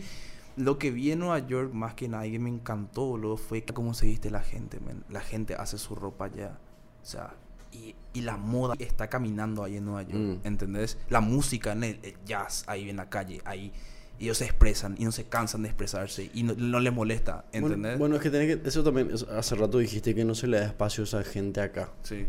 lo 0.55 0.77
que 0.77 0.91
vi 0.91 1.11
en 1.11 1.19
Nueva 1.19 1.39
York 1.39 1.73
más 1.73 1.95
que 1.95 2.07
nada 2.07 2.23
que 2.25 2.37
me 2.37 2.49
encantó, 2.49 3.05
boludo, 3.05 3.37
fue 3.37 3.63
cómo 3.63 3.95
se 3.95 4.05
viste 4.05 4.29
la 4.29 4.41
gente, 4.41 4.79
men. 4.79 5.03
La 5.09 5.21
gente 5.21 5.55
hace 5.55 5.79
su 5.79 5.95
ropa 5.95 6.25
allá. 6.25 6.59
O 7.01 7.05
sea, 7.05 7.33
y, 7.71 7.95
y 8.13 8.21
la 8.21 8.37
moda 8.37 8.75
está 8.79 9.07
caminando 9.09 9.63
ahí 9.63 9.77
en 9.77 9.85
Nueva 9.85 10.03
York, 10.03 10.15
Mm. 10.15 10.47
¿entendés? 10.47 10.97
La 11.09 11.21
música, 11.21 11.71
en 11.73 11.83
el, 11.83 11.99
el 12.03 12.15
jazz 12.25 12.63
ahí 12.67 12.89
en 12.89 12.97
la 12.97 13.09
calle, 13.09 13.41
ahí. 13.45 13.71
Ellos 14.19 14.39
se 14.39 14.45
expresan 14.45 14.95
y 14.97 15.05
no 15.05 15.11
se 15.11 15.25
cansan 15.25 15.61
de 15.61 15.67
expresarse 15.69 16.31
y 16.33 16.41
no, 16.41 16.55
no 16.55 16.79
les 16.79 16.91
molesta, 16.91 17.45
¿entendés? 17.51 17.99
Bueno, 17.99 18.15
es 18.15 18.21
que 18.23 18.31
tenés 18.31 18.57
que... 18.57 18.67
Eso 18.67 18.83
también... 18.83 19.11
hace 19.37 19.53
rato 19.53 19.77
dijiste 19.77 20.15
que 20.15 20.25
no 20.25 20.33
se 20.33 20.47
le 20.47 20.57
da 20.59 20.65
espacio 20.65 21.03
a 21.03 21.05
esa 21.05 21.23
gente 21.23 21.61
acá. 21.61 21.91
Sí. 22.01 22.25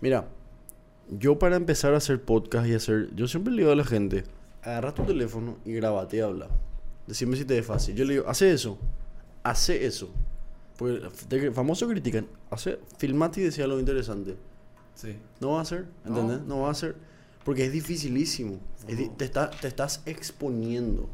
Mira, 0.00 0.28
yo 1.10 1.38
para 1.38 1.56
empezar 1.56 1.94
a 1.94 1.96
hacer 1.96 2.22
podcast 2.22 2.68
y 2.68 2.74
hacer... 2.74 3.12
Yo 3.14 3.26
siempre 3.26 3.52
le 3.52 3.62
digo 3.62 3.72
a 3.72 3.76
la 3.76 3.84
gente, 3.84 4.22
agarra 4.62 4.94
tu 4.94 5.02
teléfono 5.04 5.58
y 5.64 5.72
grabate 5.72 6.18
y 6.18 6.20
habla. 6.20 6.46
Decime 7.08 7.36
si 7.36 7.44
te 7.44 7.58
es 7.58 7.66
fácil. 7.66 7.96
Yo 7.96 8.04
le 8.04 8.12
digo, 8.14 8.28
hace 8.28 8.52
eso. 8.52 8.78
Hace 9.42 9.84
eso. 9.84 10.10
Porque 10.80 10.98
te- 11.28 11.50
famosos 11.52 11.90
critican. 11.90 12.26
Hace, 12.50 12.78
filmate 12.96 13.42
y 13.42 13.44
decía 13.44 13.64
algo 13.64 13.78
interesante. 13.78 14.34
Sí. 14.94 15.14
No 15.38 15.50
va 15.52 15.58
a 15.58 15.62
hacer, 15.62 15.84
¿entendés? 16.06 16.40
No. 16.40 16.46
No, 16.56 16.60
va 16.62 16.68
a 16.68 16.70
hacer. 16.72 16.96
Porque 17.44 17.66
es 17.66 17.72
dificilísimo. 17.72 18.58
Es 18.88 18.96
di- 18.96 19.08
No. 19.08 19.12
te, 19.12 19.26
está- 19.26 19.50
te 19.50 19.68
estás 19.68 20.00
exponiendo. 20.06 21.06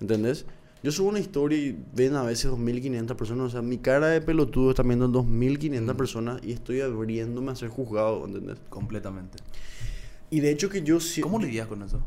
¿Entendés? 0.00 0.44
Yo 0.82 0.92
subo 0.92 1.08
una 1.08 1.18
historia 1.18 1.56
y 1.58 1.82
ven 1.94 2.14
a 2.14 2.22
veces 2.24 2.50
2.500 2.50 3.16
personas. 3.16 3.46
O 3.46 3.50
sea, 3.50 3.62
mi 3.62 3.78
cara 3.78 4.08
de 4.08 4.20
pelotudo 4.20 4.68
está 4.70 4.82
viendo 4.82 5.08
2.500 5.08 5.94
Mm. 5.94 5.96
personas 5.96 6.40
y 6.44 6.52
estoy 6.52 6.82
abriéndome 6.82 7.52
a 7.52 7.56
ser 7.56 7.70
juzgado, 7.70 8.26
¿entendés? 8.26 8.58
Completamente. 8.68 9.38
Y 10.28 10.40
de 10.40 10.50
hecho 10.50 10.68
que 10.68 10.82
yo 10.82 11.00
sí... 11.00 11.22
¿Cómo 11.22 11.38
lidias 11.38 11.66
con 11.68 11.82
eso? 11.82 12.00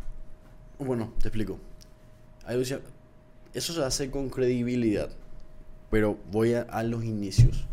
Bueno, 0.78 1.12
te 1.20 1.28
explico. 1.30 1.58
Eso 3.54 3.74
se 3.74 3.84
hace 3.84 4.12
con 4.12 4.30
credibilidad. 4.30 5.10
Pero 5.90 6.18
voy 6.32 6.54
a, 6.54 6.62
a 6.64 6.84
los 6.84 7.04
inicios. 7.04 7.66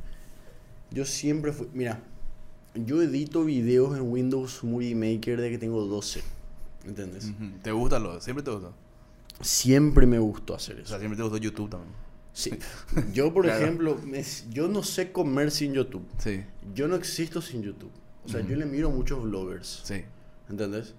Yo 0.90 1.04
siempre 1.04 1.52
fui... 1.52 1.68
Mira, 1.74 2.00
yo 2.74 3.02
edito 3.02 3.44
videos 3.44 3.96
en 3.96 4.10
Windows 4.10 4.62
Movie 4.64 4.94
Maker 4.94 5.40
de 5.40 5.50
que 5.50 5.58
tengo 5.58 5.84
12. 5.86 6.22
¿Entendés? 6.86 7.32
¿Te 7.62 7.72
gusta 7.72 7.98
lo? 7.98 8.20
¿Siempre 8.20 8.42
te 8.44 8.50
gustó? 8.50 8.72
Siempre 9.40 10.06
me 10.06 10.18
gustó 10.18 10.54
hacer 10.54 10.76
O 10.76 10.78
eso. 10.80 10.88
sea, 10.88 10.98
siempre 10.98 11.16
te 11.16 11.22
gustó 11.22 11.36
YouTube 11.38 11.68
también. 11.70 11.92
Sí. 12.32 12.50
Yo, 13.12 13.32
por 13.34 13.44
Claro. 13.44 13.62
ejemplo, 13.64 13.98
me- 14.04 14.22
yo 14.50 14.68
no 14.68 14.82
sé 14.82 15.10
comer 15.12 15.50
sin 15.50 15.72
YouTube. 15.72 16.06
Sí, 16.18 16.42
Yo 16.74 16.86
no 16.88 16.94
existo 16.96 17.40
sin 17.42 17.62
YouTube. 17.62 17.90
O 18.24 18.28
sea, 18.28 18.40
yo 18.40 18.56
le 18.56 18.66
miro 18.66 18.88
a 18.88 18.90
muchos 18.90 19.22
vloggers. 19.22 19.82
sí. 19.84 20.02
¿Entendés? 20.48 20.94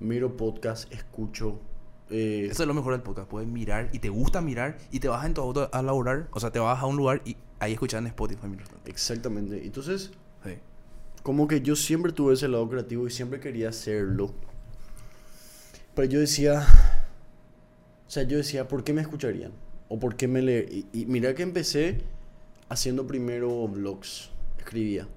Miro 0.00 0.36
podcast, 0.36 0.90
escucho... 0.92 1.58
eh, 2.10 2.48
Eso 2.50 2.62
es 2.62 2.66
lo 2.66 2.74
mejor 2.74 2.92
del 2.92 3.02
podcast. 3.02 3.28
Puedes 3.28 3.48
mirar 3.48 3.88
y 3.92 3.98
te 3.98 4.08
gusta 4.08 4.40
mirar 4.40 4.78
y 4.90 5.00
te 5.00 5.08
vas 5.08 5.24
en 5.26 5.34
tu 5.34 5.40
auto 5.40 5.68
a 5.72 5.82
laburar. 5.82 6.28
O 6.32 6.40
sea, 6.40 6.50
te 6.50 6.58
vas 6.58 6.80
a 6.82 6.86
un 6.86 6.96
lugar 6.96 7.22
y 7.24 7.36
ahí 7.58 7.72
escuchas 7.72 8.00
en 8.00 8.06
Spotify. 8.08 8.46
Exactamente. 8.84 9.64
Entonces, 9.64 10.12
Sí. 10.44 10.52
como 11.22 11.48
que 11.48 11.60
yo 11.60 11.74
siempre 11.76 12.12
tuve 12.12 12.34
ese 12.34 12.46
lado 12.48 12.68
creativo 12.68 13.06
y 13.06 13.10
siempre 13.10 13.40
quería 13.40 13.70
hacerlo. 13.70 14.32
Pero 15.94 16.08
yo 16.08 16.20
decía, 16.20 16.64
o 18.06 18.10
sea, 18.10 18.22
yo 18.24 18.36
decía, 18.36 18.68
¿por 18.68 18.84
qué 18.84 18.92
me 18.92 19.00
escucharían? 19.00 19.52
¿O 19.88 19.98
por 19.98 20.16
qué 20.16 20.28
me 20.28 20.42
le... 20.42 20.60
Y, 20.70 20.86
y 20.92 21.06
mira 21.06 21.34
que 21.34 21.42
empecé 21.42 22.02
haciendo 22.68 23.06
primero 23.06 23.66
vlogs, 23.68 24.30
escribía. 24.58 25.08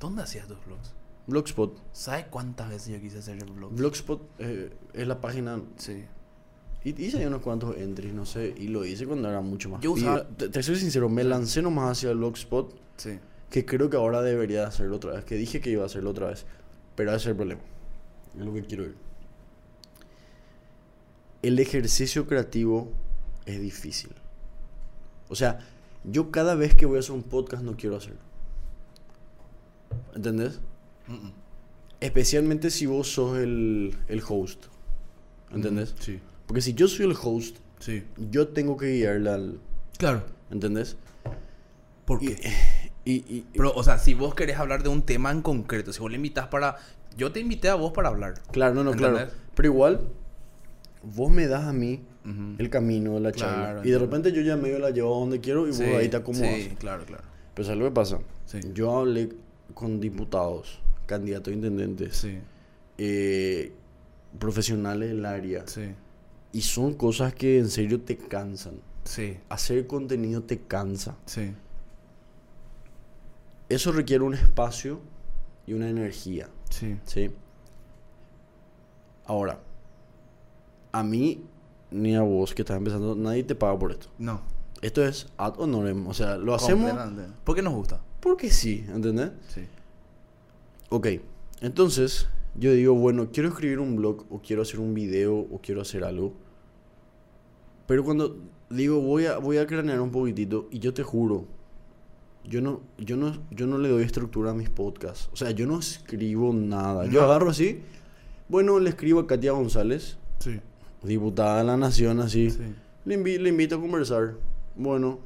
¿Dónde 0.00 0.22
hacías 0.22 0.46
tus 0.46 0.58
vlogs? 0.66 0.92
Blogspot. 1.26 1.78
¿Sabes 1.92 2.26
cuántas 2.30 2.68
veces 2.70 2.94
yo 2.94 3.00
quise 3.00 3.18
hacer 3.18 3.38
el 3.42 3.50
vlog? 3.50 3.72
Blogspot 3.74 4.22
eh, 4.38 4.70
es 4.92 5.06
la 5.06 5.20
página... 5.20 5.60
Sí. 5.76 6.04
Y 6.84 6.90
hice 7.02 7.26
unos 7.26 7.42
cuantos 7.42 7.76
entries, 7.76 8.14
no 8.14 8.24
sé, 8.24 8.54
y 8.56 8.68
lo 8.68 8.84
hice 8.84 9.06
cuando 9.06 9.28
era 9.28 9.40
mucho 9.40 9.68
más... 9.68 9.80
Yo 9.82 9.92
usaba-. 9.92 10.24
Te, 10.26 10.48
te 10.48 10.62
soy 10.62 10.76
sincero, 10.76 11.08
me 11.08 11.24
lancé 11.24 11.60
nomás 11.60 11.98
hacia 11.98 12.10
el 12.10 12.18
Blogspot, 12.18 12.74
Sí. 12.96 13.18
que 13.50 13.64
creo 13.66 13.90
que 13.90 13.96
ahora 13.96 14.22
debería 14.22 14.66
hacerlo 14.66 14.96
otra 14.96 15.12
vez, 15.12 15.24
que 15.24 15.34
dije 15.34 15.60
que 15.60 15.70
iba 15.70 15.82
a 15.82 15.86
hacerlo 15.86 16.10
otra 16.10 16.28
vez, 16.28 16.46
pero 16.94 17.10
ese 17.10 17.18
es 17.18 17.26
el 17.26 17.36
problema. 17.36 17.60
Es 18.38 18.44
lo 18.44 18.54
que 18.54 18.62
quiero 18.64 18.84
ir. 18.84 18.94
El 21.42 21.58
ejercicio 21.58 22.26
creativo 22.26 22.90
es 23.46 23.60
difícil. 23.60 24.10
O 25.28 25.34
sea, 25.34 25.58
yo 26.04 26.30
cada 26.30 26.54
vez 26.54 26.74
que 26.74 26.86
voy 26.86 26.96
a 26.96 27.00
hacer 27.00 27.12
un 27.12 27.22
podcast 27.22 27.62
no 27.62 27.76
quiero 27.76 27.96
hacerlo. 27.96 28.20
¿Entendés? 30.14 30.60
Mm, 31.06 31.12
mm. 31.14 31.32
Especialmente 32.00 32.70
si 32.70 32.86
vos 32.86 33.08
sos 33.12 33.38
el, 33.38 33.96
el 34.08 34.22
host. 34.26 34.66
¿Entendés? 35.52 35.94
Sí. 36.00 36.20
Porque 36.48 36.60
si 36.62 36.74
yo 36.74 36.88
soy 36.88 37.06
el 37.06 37.14
host, 37.22 37.58
Sí. 37.78 38.02
yo 38.30 38.48
tengo 38.48 38.76
que 38.76 38.86
guiarle 38.94 39.30
al... 39.30 39.60
Claro. 39.98 40.24
¿Entendés? 40.50 40.96
¿Por 42.04 42.18
qué? 42.18 42.36
y, 43.04 43.12
y- 43.12 43.46
Pero, 43.52 43.72
o 43.74 43.84
sea, 43.84 43.98
si 43.98 44.14
vos 44.14 44.34
querés 44.34 44.56
hablar 44.58 44.82
de 44.82 44.88
un 44.88 45.02
tema 45.02 45.30
en 45.30 45.42
concreto, 45.42 45.92
si 45.92 46.00
vos 46.00 46.10
le 46.10 46.16
invitas 46.16 46.48
para... 46.48 46.74
Yo 47.16 47.30
te 47.32 47.38
invité 47.40 47.68
a 47.68 47.74
vos 47.76 47.92
para 47.92 48.08
hablar. 48.08 48.34
claro, 48.50 48.74
no, 48.74 48.82
no, 48.82 48.92
claro. 48.92 49.28
Pero 49.54 49.68
igual, 49.68 50.00
vos 51.02 51.30
me 51.30 51.46
das 51.46 51.64
a 51.64 51.72
mí 51.72 52.02
el 52.58 52.68
camino 52.70 53.14
de 53.14 53.20
la 53.20 53.32
Claro, 53.32 53.56
charla. 53.76 53.86
Y 53.86 53.90
de 53.90 53.98
repente 53.98 54.32
yo 54.32 54.42
ya 54.42 54.56
medio 54.56 54.78
la 54.78 54.90
llevo 54.90 55.16
a 55.16 55.20
donde 55.20 55.40
quiero 55.40 55.66
y 55.68 55.72
Sí, 55.72 55.82
vos 55.84 55.94
ahí 55.96 56.08
te 56.08 56.16
acomodas. 56.18 56.54
Sí, 56.54 56.68
claro, 56.78 57.04
claro. 57.06 57.24
Pero 57.54 57.64
¿sabes 57.66 57.78
lo 57.80 57.86
que 57.86 57.90
pasa? 57.94 58.18
Sí. 58.46 58.60
Yo 58.74 58.98
hablé 58.98 59.30
con 59.74 59.98
diputados, 60.00 60.80
candidatos 61.06 61.50
a 61.52 61.54
intendentes, 61.56 62.16
Sí, 62.16 62.38
eh, 62.98 63.72
profesionales 64.38 65.08
del 65.10 65.24
área. 65.24 65.66
sí, 65.66 65.82
Y 66.52 66.62
son 66.62 66.94
cosas 66.94 67.34
que 67.34 67.58
en 67.58 67.68
serio 67.68 68.00
te 68.00 68.16
cansan. 68.16 68.74
sí, 69.04 69.38
Hacer 69.48 69.86
contenido 69.86 70.42
te 70.42 70.58
cansa. 70.60 71.16
sí. 71.26 71.54
Eso 73.68 73.92
requiere 73.92 74.24
un 74.24 74.32
espacio 74.32 74.98
y 75.66 75.74
una 75.74 75.90
energía. 75.90 76.48
Sí. 76.70 76.96
¿Sí? 77.04 77.30
Ahora, 79.26 79.60
a 80.90 81.02
mí 81.02 81.42
ni 81.90 82.16
a 82.16 82.22
vos 82.22 82.54
que 82.54 82.62
estás 82.62 82.78
empezando, 82.78 83.14
nadie 83.14 83.42
te 83.44 83.54
paga 83.54 83.78
por 83.78 83.92
esto. 83.92 84.08
No. 84.18 84.40
Esto 84.80 85.04
es 85.04 85.26
ad 85.36 85.58
honorem. 85.60 86.06
O 86.06 86.14
sea, 86.14 86.38
lo 86.38 86.54
hacemos. 86.54 86.90
Porque 87.44 87.60
nos 87.60 87.74
gusta. 87.74 88.00
porque 88.20 88.50
sí, 88.50 88.86
¿entendés? 88.88 89.32
Sí. 89.48 89.66
Ok, 90.88 91.06
entonces 91.60 92.26
yo 92.58 92.72
digo, 92.72 92.94
bueno, 92.94 93.28
quiero 93.32 93.48
escribir 93.48 93.78
un 93.78 93.96
blog 93.96 94.24
o 94.30 94.40
quiero 94.40 94.62
hacer 94.62 94.80
un 94.80 94.94
video 94.94 95.36
o 95.36 95.60
quiero 95.62 95.80
hacer 95.80 96.04
algo. 96.04 96.32
Pero 97.86 98.04
cuando 98.04 98.36
digo, 98.70 99.00
voy 99.00 99.26
a, 99.26 99.38
voy 99.38 99.56
a 99.58 99.66
cranear 99.66 100.00
un 100.00 100.10
poquitito 100.10 100.68
y 100.70 100.78
yo 100.78 100.92
te 100.92 101.02
juro, 101.02 101.46
yo 102.44 102.60
no, 102.60 102.80
yo, 102.98 103.16
no, 103.16 103.36
yo 103.50 103.66
no 103.66 103.78
le 103.78 103.88
doy 103.88 104.02
estructura 104.02 104.50
a 104.50 104.54
mis 104.54 104.68
podcasts. 104.70 105.28
O 105.32 105.36
sea, 105.36 105.50
yo 105.52 105.66
no 105.66 105.78
escribo 105.78 106.52
nada. 106.52 107.06
Yo 107.06 107.22
agarro 107.22 107.50
así, 107.50 107.80
bueno, 108.48 108.78
le 108.78 108.90
escribo 108.90 109.20
a 109.20 109.26
Katia 109.26 109.52
González, 109.52 110.18
Sí. 110.38 110.60
diputada 111.02 111.58
de 111.58 111.64
la 111.64 111.76
Nación, 111.76 112.20
así. 112.20 112.50
Sí. 112.50 112.60
Le, 113.04 113.18
invi- 113.18 113.38
le 113.38 113.48
invito 113.50 113.76
a 113.76 113.80
conversar. 113.80 114.34
Bueno, 114.76 115.18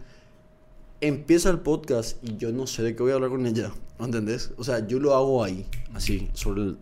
empieza 1.01 1.51
el 1.51 1.61
podcast 1.61 2.23
y 2.23 2.37
yo 2.37 2.53
no 2.53 2.67
sé 2.67 2.83
de 2.83 2.95
qué 2.97 3.03
voy 3.03 3.13
a 3.13 3.17
hablar 3.17 3.31
con 3.31 3.47
ella. 3.47 3.73
¿Entendés? 3.99 4.53
O 4.57 4.65
sea, 4.65 4.87
yo 4.87 4.99
lo 4.99 5.15
hago 5.15 5.43
ahí, 5.45 5.67
así, 5.95 6.29
sobre 6.33 6.63
el... 6.63 6.79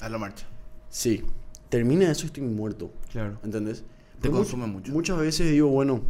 A 0.00 0.08
la 0.08 0.18
marcha. 0.18 0.46
Sí, 0.88 1.24
termina 1.68 2.10
eso 2.10 2.24
y 2.24 2.26
estoy 2.26 2.42
muerto. 2.42 2.92
Claro. 3.10 3.38
¿Entendés? 3.42 3.80
Te 4.20 4.28
Pero 4.28 4.34
consume 4.34 4.66
mucho. 4.66 4.92
Muchas 4.92 5.18
veces 5.18 5.50
digo, 5.50 5.68
bueno, 5.68 6.02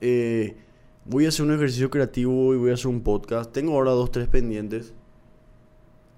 eh, 0.00 0.56
voy 1.04 1.26
a 1.26 1.28
hacer 1.28 1.44
un 1.44 1.52
ejercicio 1.52 1.90
creativo 1.90 2.54
y 2.54 2.58
voy 2.58 2.70
a 2.70 2.74
hacer 2.74 2.88
un 2.88 3.02
podcast. 3.02 3.52
Tengo 3.52 3.74
ahora 3.74 3.92
dos, 3.92 4.10
tres 4.10 4.28
pendientes. 4.28 4.92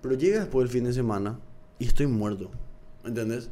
Pero 0.03 0.15
llega 0.15 0.41
después 0.41 0.65
del 0.65 0.73
fin 0.73 0.85
de 0.85 0.93
semana 0.93 1.39
y 1.79 1.87
estoy 1.87 2.07
muerto. 2.07 2.51
¿Entendés? 3.05 3.51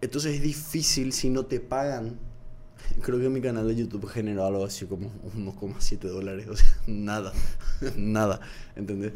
Entonces 0.00 0.36
es 0.36 0.42
difícil 0.42 1.12
si 1.12 1.28
no 1.30 1.46
te 1.46 1.60
pagan. 1.60 2.18
Creo 3.02 3.18
que 3.18 3.28
mi 3.28 3.40
canal 3.40 3.66
de 3.66 3.74
YouTube 3.74 4.06
generó 4.06 4.46
algo 4.46 4.64
así 4.64 4.86
como 4.86 5.10
1,7 5.34 5.98
dólares. 6.08 6.46
O 6.50 6.56
sea, 6.56 6.68
nada. 6.86 7.32
nada. 7.96 8.40
¿Entendés? 8.76 9.12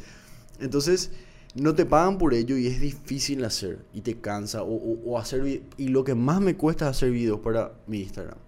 Entonces, 0.60 1.12
no 1.54 1.74
te 1.74 1.84
pagan 1.86 2.18
por 2.18 2.32
ello 2.34 2.56
y 2.56 2.66
es 2.66 2.80
difícil 2.80 3.44
hacer. 3.44 3.84
Y 3.92 4.00
te 4.00 4.18
cansa. 4.20 4.62
O, 4.62 4.72
o- 4.74 4.98
o 5.12 5.18
hacer. 5.18 5.62
Y 5.76 5.88
lo 5.88 6.04
que 6.04 6.14
más 6.14 6.40
me 6.40 6.56
cuesta 6.56 6.86
es 6.86 6.96
hacer 6.96 7.10
videos 7.10 7.40
para 7.40 7.72
mi 7.86 8.00
Instagram. 8.00 8.38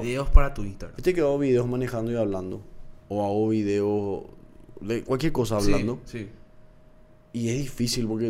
Videos 0.00 0.28
para 0.30 0.54
tu 0.54 0.62
Instagram. 0.64 0.96
Viste 0.96 1.12
que 1.14 1.20
hago 1.20 1.38
videos 1.38 1.66
manejando 1.68 2.10
y 2.12 2.16
hablando. 2.16 2.62
O 3.08 3.24
hago 3.24 3.48
videos 3.48 4.22
de 4.80 5.02
cualquier 5.04 5.32
cosa 5.32 5.56
hablando. 5.56 6.00
Sí. 6.04 6.18
sí. 6.18 6.28
Y 7.34 7.48
es 7.48 7.58
difícil 7.58 8.06
porque 8.06 8.28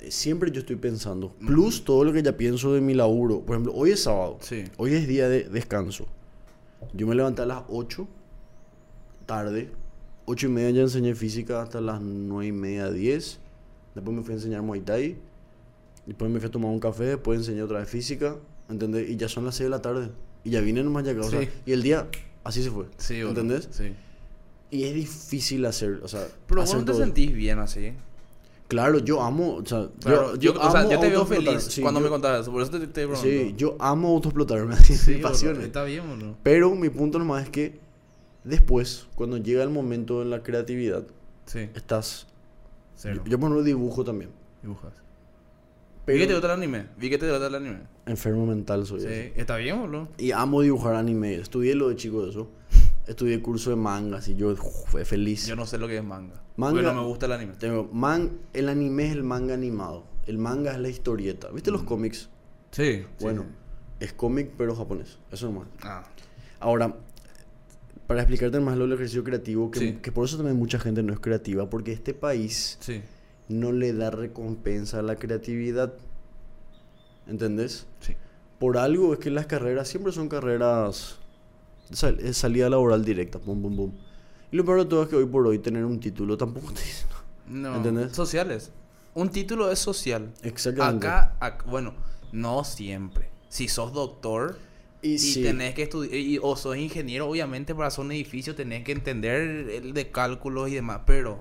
eh, 0.00 0.10
siempre 0.10 0.50
yo 0.50 0.60
estoy 0.60 0.76
pensando. 0.76 1.32
Plus 1.46 1.84
todo 1.84 2.04
lo 2.04 2.12
que 2.12 2.22
ya 2.22 2.36
pienso 2.36 2.72
de 2.74 2.80
mi 2.80 2.94
laburo. 2.94 3.40
Por 3.40 3.54
ejemplo, 3.56 3.72
hoy 3.74 3.90
es 3.90 4.02
sábado. 4.02 4.38
Sí. 4.40 4.64
Hoy 4.76 4.94
es 4.94 5.06
día 5.08 5.28
de 5.28 5.44
descanso. 5.44 6.06
Yo 6.92 7.06
me 7.06 7.14
levanté 7.14 7.42
a 7.42 7.46
las 7.46 7.62
8 7.68 8.06
tarde. 9.26 9.70
8 10.26 10.46
y 10.46 10.50
media 10.50 10.70
ya 10.70 10.80
enseñé 10.82 11.14
física 11.14 11.62
hasta 11.62 11.80
las 11.80 12.00
9 12.00 12.46
y 12.46 12.52
media, 12.52 12.90
10. 12.90 13.38
Después 13.94 14.16
me 14.16 14.22
fui 14.22 14.32
a 14.32 14.36
enseñar 14.36 14.62
Muay 14.62 14.80
Thai. 14.80 15.16
Después 16.06 16.30
me 16.30 16.38
fui 16.40 16.48
a 16.48 16.50
tomar 16.50 16.70
un 16.70 16.80
café. 16.80 17.04
Después 17.04 17.38
enseñé 17.38 17.62
otra 17.62 17.78
vez 17.80 17.88
física. 17.88 18.36
¿Entendés? 18.68 19.08
Y 19.10 19.16
ya 19.16 19.28
son 19.28 19.44
las 19.44 19.54
6 19.56 19.66
de 19.66 19.70
la 19.70 19.82
tarde. 19.82 20.10
Y 20.44 20.50
ya 20.50 20.60
vine 20.60 20.82
nomás 20.82 21.04
ya 21.04 21.12
acá. 21.12 21.20
o 21.22 21.30
sea, 21.30 21.40
Sí. 21.42 21.48
y 21.66 21.72
el 21.72 21.82
día 21.82 22.06
así 22.42 22.62
se 22.62 22.70
fue. 22.70 22.86
Sí, 22.96 23.22
boludo. 23.22 23.40
¿Entendés? 23.40 23.68
Sí. 23.70 23.92
Y 24.70 24.84
es 24.84 24.94
difícil 24.94 25.64
hacer. 25.66 26.00
O 26.02 26.08
sea, 26.08 26.26
Pero 26.46 26.60
vos 26.62 26.70
hacer 26.70 26.80
no 26.80 26.84
te 26.86 26.92
todo. 26.92 27.00
sentís 27.02 27.32
bien 27.32 27.58
así. 27.58 27.92
Claro, 28.66 28.98
yo 28.98 29.22
amo. 29.22 29.56
O 29.56 29.66
sea, 29.66 29.88
Claro, 30.02 30.36
yo, 30.36 30.52
o 30.52 30.70
sea, 30.70 30.80
amo 30.80 30.90
yo 30.90 30.98
te 30.98 31.10
veo 31.10 31.26
feliz 31.26 31.62
Sí, 31.64 31.82
cuando 31.82 32.00
yo- 32.00 32.04
me 32.04 32.10
contabas 32.10 32.40
eso. 32.42 32.50
Por 32.50 32.62
eso 32.62 32.72
te, 32.72 32.86
te. 32.86 33.16
Sí, 33.16 33.54
yo 33.56 33.76
amo 33.78 34.08
autoexplotarme. 34.08 34.74
Sí, 34.82 34.92
mi 35.10 35.16
boludo, 35.16 35.28
pasión. 35.30 35.60
Está 35.60 35.84
bien, 35.84 36.08
boludo. 36.08 36.36
Pero 36.42 36.74
mi 36.74 36.88
punto 36.88 37.18
nomás 37.18 37.44
es 37.44 37.50
que 37.50 37.78
después, 38.44 39.06
cuando 39.14 39.36
llega 39.38 39.62
el 39.62 39.70
momento 39.70 40.22
en 40.22 40.30
la 40.30 40.42
creatividad, 40.42 41.04
Sí. 41.46 41.68
estás. 41.74 42.26
Cero. 42.96 43.22
Yo, 43.24 43.30
yo 43.32 43.38
por 43.40 43.48
ejemplo 43.48 43.62
dibujo 43.64 44.04
también. 44.04 44.30
Dibujas. 44.62 44.92
Vi 44.94 45.00
Pero 46.06 46.18
que 46.20 46.26
te 46.26 46.32
gusta 46.34 46.46
el 46.54 46.62
anime. 46.62 46.86
Vi 46.98 47.10
que 47.10 47.18
te 47.18 47.28
gusta 47.30 47.46
el 47.46 47.54
anime. 47.54 47.78
enfermo 48.06 48.46
mental 48.46 48.86
soy. 48.86 49.00
Sí. 49.00 49.06
así. 49.06 49.32
Está 49.36 49.56
bien, 49.56 49.80
boludo. 49.80 50.08
Y 50.18 50.32
amo 50.32 50.60
dibujar 50.62 50.94
anime. 50.94 51.34
Estudié 51.36 51.74
lo 51.74 51.88
de 51.88 51.96
chico 51.96 52.22
de 52.24 52.30
eso. 52.30 52.48
Estudié 53.06 53.40
curso 53.42 53.70
de 53.70 53.76
mangas 53.76 54.28
y 54.28 54.36
yo 54.36 54.48
uf, 54.50 54.60
fue 54.86 55.04
feliz. 55.04 55.46
Yo 55.46 55.56
no 55.56 55.66
sé 55.66 55.76
lo 55.78 55.88
que 55.88 55.96
es 55.98 56.04
manga. 56.04 56.42
Manga- 56.56 56.74
Porque 56.82 56.86
no 56.94 57.02
me 57.02 57.06
gusta 57.08 57.26
el 57.26 57.32
anime. 57.32 57.54
Tengo 57.54 57.88
man, 57.92 58.38
el 58.52 58.68
anime 58.68 59.06
es 59.06 59.12
el 59.12 59.24
manga 59.24 59.54
animado. 59.54 60.04
El 60.26 60.38
manga 60.38 60.72
es 60.72 60.78
la 60.78 60.88
historieta. 60.88 61.48
¿Viste 61.50 61.70
los 61.70 61.82
cómics? 61.82 62.28
Sí. 62.70 63.04
Bueno, 63.20 63.44
es 64.00 64.12
cómic 64.12 64.52
pero 64.56 64.74
japonés. 64.76 65.18
Eso 65.32 65.46
nomás. 65.46 65.68
Ah. 65.82 66.04
Ahora, 66.60 66.94
para 68.06 68.20
explicarte 68.20 68.60
más 68.60 68.76
lo 68.76 68.84
del 68.84 68.92
ejercicio 68.94 69.24
creativo, 69.24 69.70
que, 69.70 69.78
Sí. 69.78 69.92
que 70.02 70.12
por 70.12 70.26
eso 70.26 70.36
también 70.36 70.56
mucha 70.56 70.78
gente 70.78 71.02
no 71.02 71.12
es 71.12 71.20
creativa, 71.20 71.68
porque 71.70 71.92
este 71.92 72.12
país 72.14 72.76
Sí. 72.80 73.02
no 73.48 73.72
le 73.72 73.92
da 73.92 74.10
recompensa 74.10 74.98
a 74.98 75.02
la 75.02 75.16
creatividad. 75.16 75.94
¿Entendés? 77.26 77.86
Sí. 78.00 78.14
Por 78.58 78.76
algo 78.78 79.12
es 79.14 79.18
que 79.18 79.30
las 79.30 79.46
carreras 79.46 79.88
siempre 79.88 80.12
son 80.12 80.28
carreras 80.28 81.16
sal- 81.90 82.16
de 82.18 82.32
salida 82.34 82.68
laboral 82.68 83.04
directa, 83.04 83.38
pum, 83.38 83.60
pum, 83.62 83.76
pum. 83.76 83.92
Y 84.52 84.56
lo 84.56 84.64
peor 84.64 84.80
de 84.80 84.84
todo 84.86 85.02
es 85.02 85.08
que 85.08 85.16
hoy 85.16 85.26
por 85.26 85.46
hoy 85.46 85.58
tener 85.58 85.84
un 85.84 85.98
título 85.98 86.36
tampoco 86.36 86.72
te 86.72 86.80
dice 86.82 87.06
nada. 87.08 87.70
No. 87.70 87.76
¿Entendés? 87.76 88.12
Sociales. 88.12 88.70
Un 89.14 89.28
título 89.30 89.70
es 89.70 89.78
social. 89.78 90.32
Exactamente. 90.42 91.06
Acá, 91.06 91.36
ac- 91.40 91.64
bueno, 91.66 91.94
no 92.32 92.64
siempre. 92.64 93.30
Si 93.48 93.68
sos 93.68 93.92
doctor 93.92 94.58
Y 95.04 95.14
y, 95.14 95.18
sí. 95.18 95.42
tenés 95.42 95.74
que 95.74 95.82
estudiar, 95.84 96.40
o 96.42 96.56
sos 96.56 96.76
ingeniero, 96.76 97.28
obviamente 97.28 97.74
para 97.74 97.88
hacer 97.88 98.04
un 98.04 98.12
edificio 98.12 98.54
tenés 98.54 98.82
que 98.84 98.92
entender 98.92 99.68
el 99.70 99.92
de 99.92 100.10
cálculos 100.10 100.70
y 100.70 100.74
demás, 100.74 101.00
pero 101.06 101.38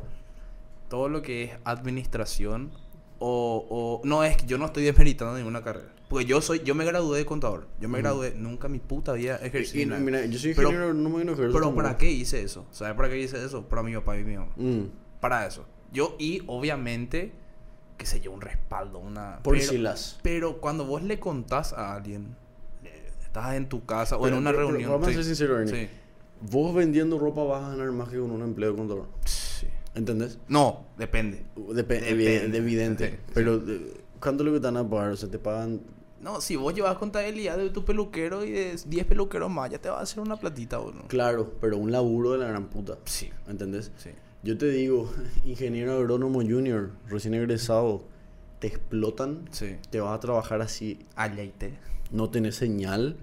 todo 0.89 1.08
lo 1.10 1.21
que 1.21 1.43
es 1.45 1.52
administración 1.63 2.71
o, 3.19 3.65
o- 3.69 4.02
no 4.08 4.23
es 4.23 4.36
que 4.38 4.45
yo 4.45 4.58
no 4.58 4.65
estoy 4.65 4.84
desmeritando 4.84 5.36
ninguna 5.38 5.62
carrera. 5.63 5.88
Porque 6.10 6.26
yo 6.26 6.41
soy, 6.41 6.62
yo 6.63 6.76
me 6.76 6.86
gradué 6.86 7.17
de 7.19 7.26
contador. 7.26 7.67
Yo 7.80 7.89
me 7.89 7.97
gradué, 7.99 8.34
nunca 8.38 8.67
mi 8.67 8.78
puta 8.80 9.13
vida 9.13 9.38
ejercí. 9.38 9.80
Y- 9.80 9.82
y 9.84 9.86
nada. 9.88 10.02
mira, 10.02 10.26
yo 10.26 10.38
soy 10.38 10.54
Pero- 10.54 10.67
ingeniero, 10.69 10.93
no 10.93 11.10
me 11.10 11.23
Pero 11.26 11.52
tampoco. 11.54 11.76
¿para 11.76 11.97
qué 11.97 12.12
hice 12.12 12.41
eso? 12.43 12.65
¿Sabes 12.71 12.95
para 12.95 13.10
qué 13.10 13.17
hice 13.19 13.43
eso? 13.43 13.67
Para 13.67 13.82
mi 13.82 13.93
papá 13.95 14.17
y 14.19 14.23
mi 14.23 14.36
mamá. 14.36 14.52
Mm, 14.58 14.82
Para 15.21 15.47
eso. 15.47 15.65
Yo, 15.93 16.15
y 16.19 16.43
obviamente, 16.47 17.32
qué 17.97 18.06
sé 18.06 18.19
yo, 18.19 18.32
un 18.32 18.41
respaldo, 18.41 18.99
una... 18.99 19.39
por 19.41 19.56
pero, 19.58 19.71
si 19.71 19.78
las. 19.78 20.19
pero 20.21 20.60
cuando 20.60 20.86
vos 20.86 21.02
le 21.02 21.19
contás 21.19 21.71
a 21.73 21.95
alguien, 21.95 22.36
estás 23.34 23.56
en 23.56 23.67
tu 23.67 23.84
casa 23.86 24.15
o 24.17 24.28
en 24.28 24.36
una 24.36 24.52
pero- 24.52 24.60
pero 24.67 24.69
reunión... 24.69 24.91
vamos 24.91 25.08
a 25.08 25.10
sí, 25.10 25.15
ser 25.15 25.26
sinceros, 25.26 25.60
Ernie. 25.62 25.86
sí, 25.86 25.89
Vos 26.52 26.76
vendiendo 26.76 27.17
ropa 27.17 27.43
vas 27.43 27.63
a 27.63 27.69
ganar 27.69 27.91
más 27.91 28.10
que 28.10 28.19
con 28.19 28.30
un 28.30 28.41
empleo 28.43 28.72
de 28.72 28.78
contador. 28.78 29.08
sí. 29.26 29.65
¿Entendés? 29.96 30.39
No, 30.48 30.86
depende. 30.98 31.43
Depe- 31.56 31.74
Depende. 32.02 32.58
evidente. 32.58 33.10
Sí, 33.12 33.15
Pero, 33.34 33.62
¿cuánto 34.19 34.41
es 34.43 34.48
lo 34.48 34.54
que 34.54 34.60
te 34.60 34.65
van 34.65 34.78
a 34.78 34.89
pagar? 34.89 35.12
O 35.12 35.15
sea, 35.15 35.30
te 35.30 35.38
pagan. 35.39 35.82
No, 36.19 36.41
si 36.41 36.56
vos 36.56 36.74
llevas 36.74 36.98
contabilidad 36.98 37.58
de 37.58 37.69
tu 37.69 37.86
peluquero 37.86 38.43
y 38.43 38.50
de 38.52 38.76
10 38.88 39.06
peluqueros 39.06 39.52
más, 39.52 39.69
ya 39.69 39.78
te 39.80 39.89
va 39.89 40.00
a 40.00 40.02
hacer 40.02 40.19
una 40.19 40.36
platita, 40.36 40.78
boludo. 40.80 41.04
Claro, 41.10 41.54
pero 41.62 41.78
un 41.78 41.91
laburo 41.91 42.32
de 42.32 42.39
la 42.39 42.48
gran 42.48 42.65
puta. 42.69 42.98
Sí, 43.06 43.30
¿Entendés? 43.48 43.91
sí. 43.98 44.10
Yo 44.41 44.58
te 44.58 44.67
digo, 44.69 45.12
ingeniero 45.46 45.93
agrónomo 45.93 46.41
junior, 46.41 46.89
recién 47.08 47.34
egresado, 47.36 48.04
te 48.60 48.67
explotan, 48.67 49.46
Sí. 49.52 49.76
te 49.91 50.00
vas 50.02 50.15
a 50.15 50.19
trabajar 50.19 50.62
así, 50.62 51.00
Alleite. 51.15 51.74
No 52.13 52.30
tenés 52.30 52.56
señal, 52.56 53.17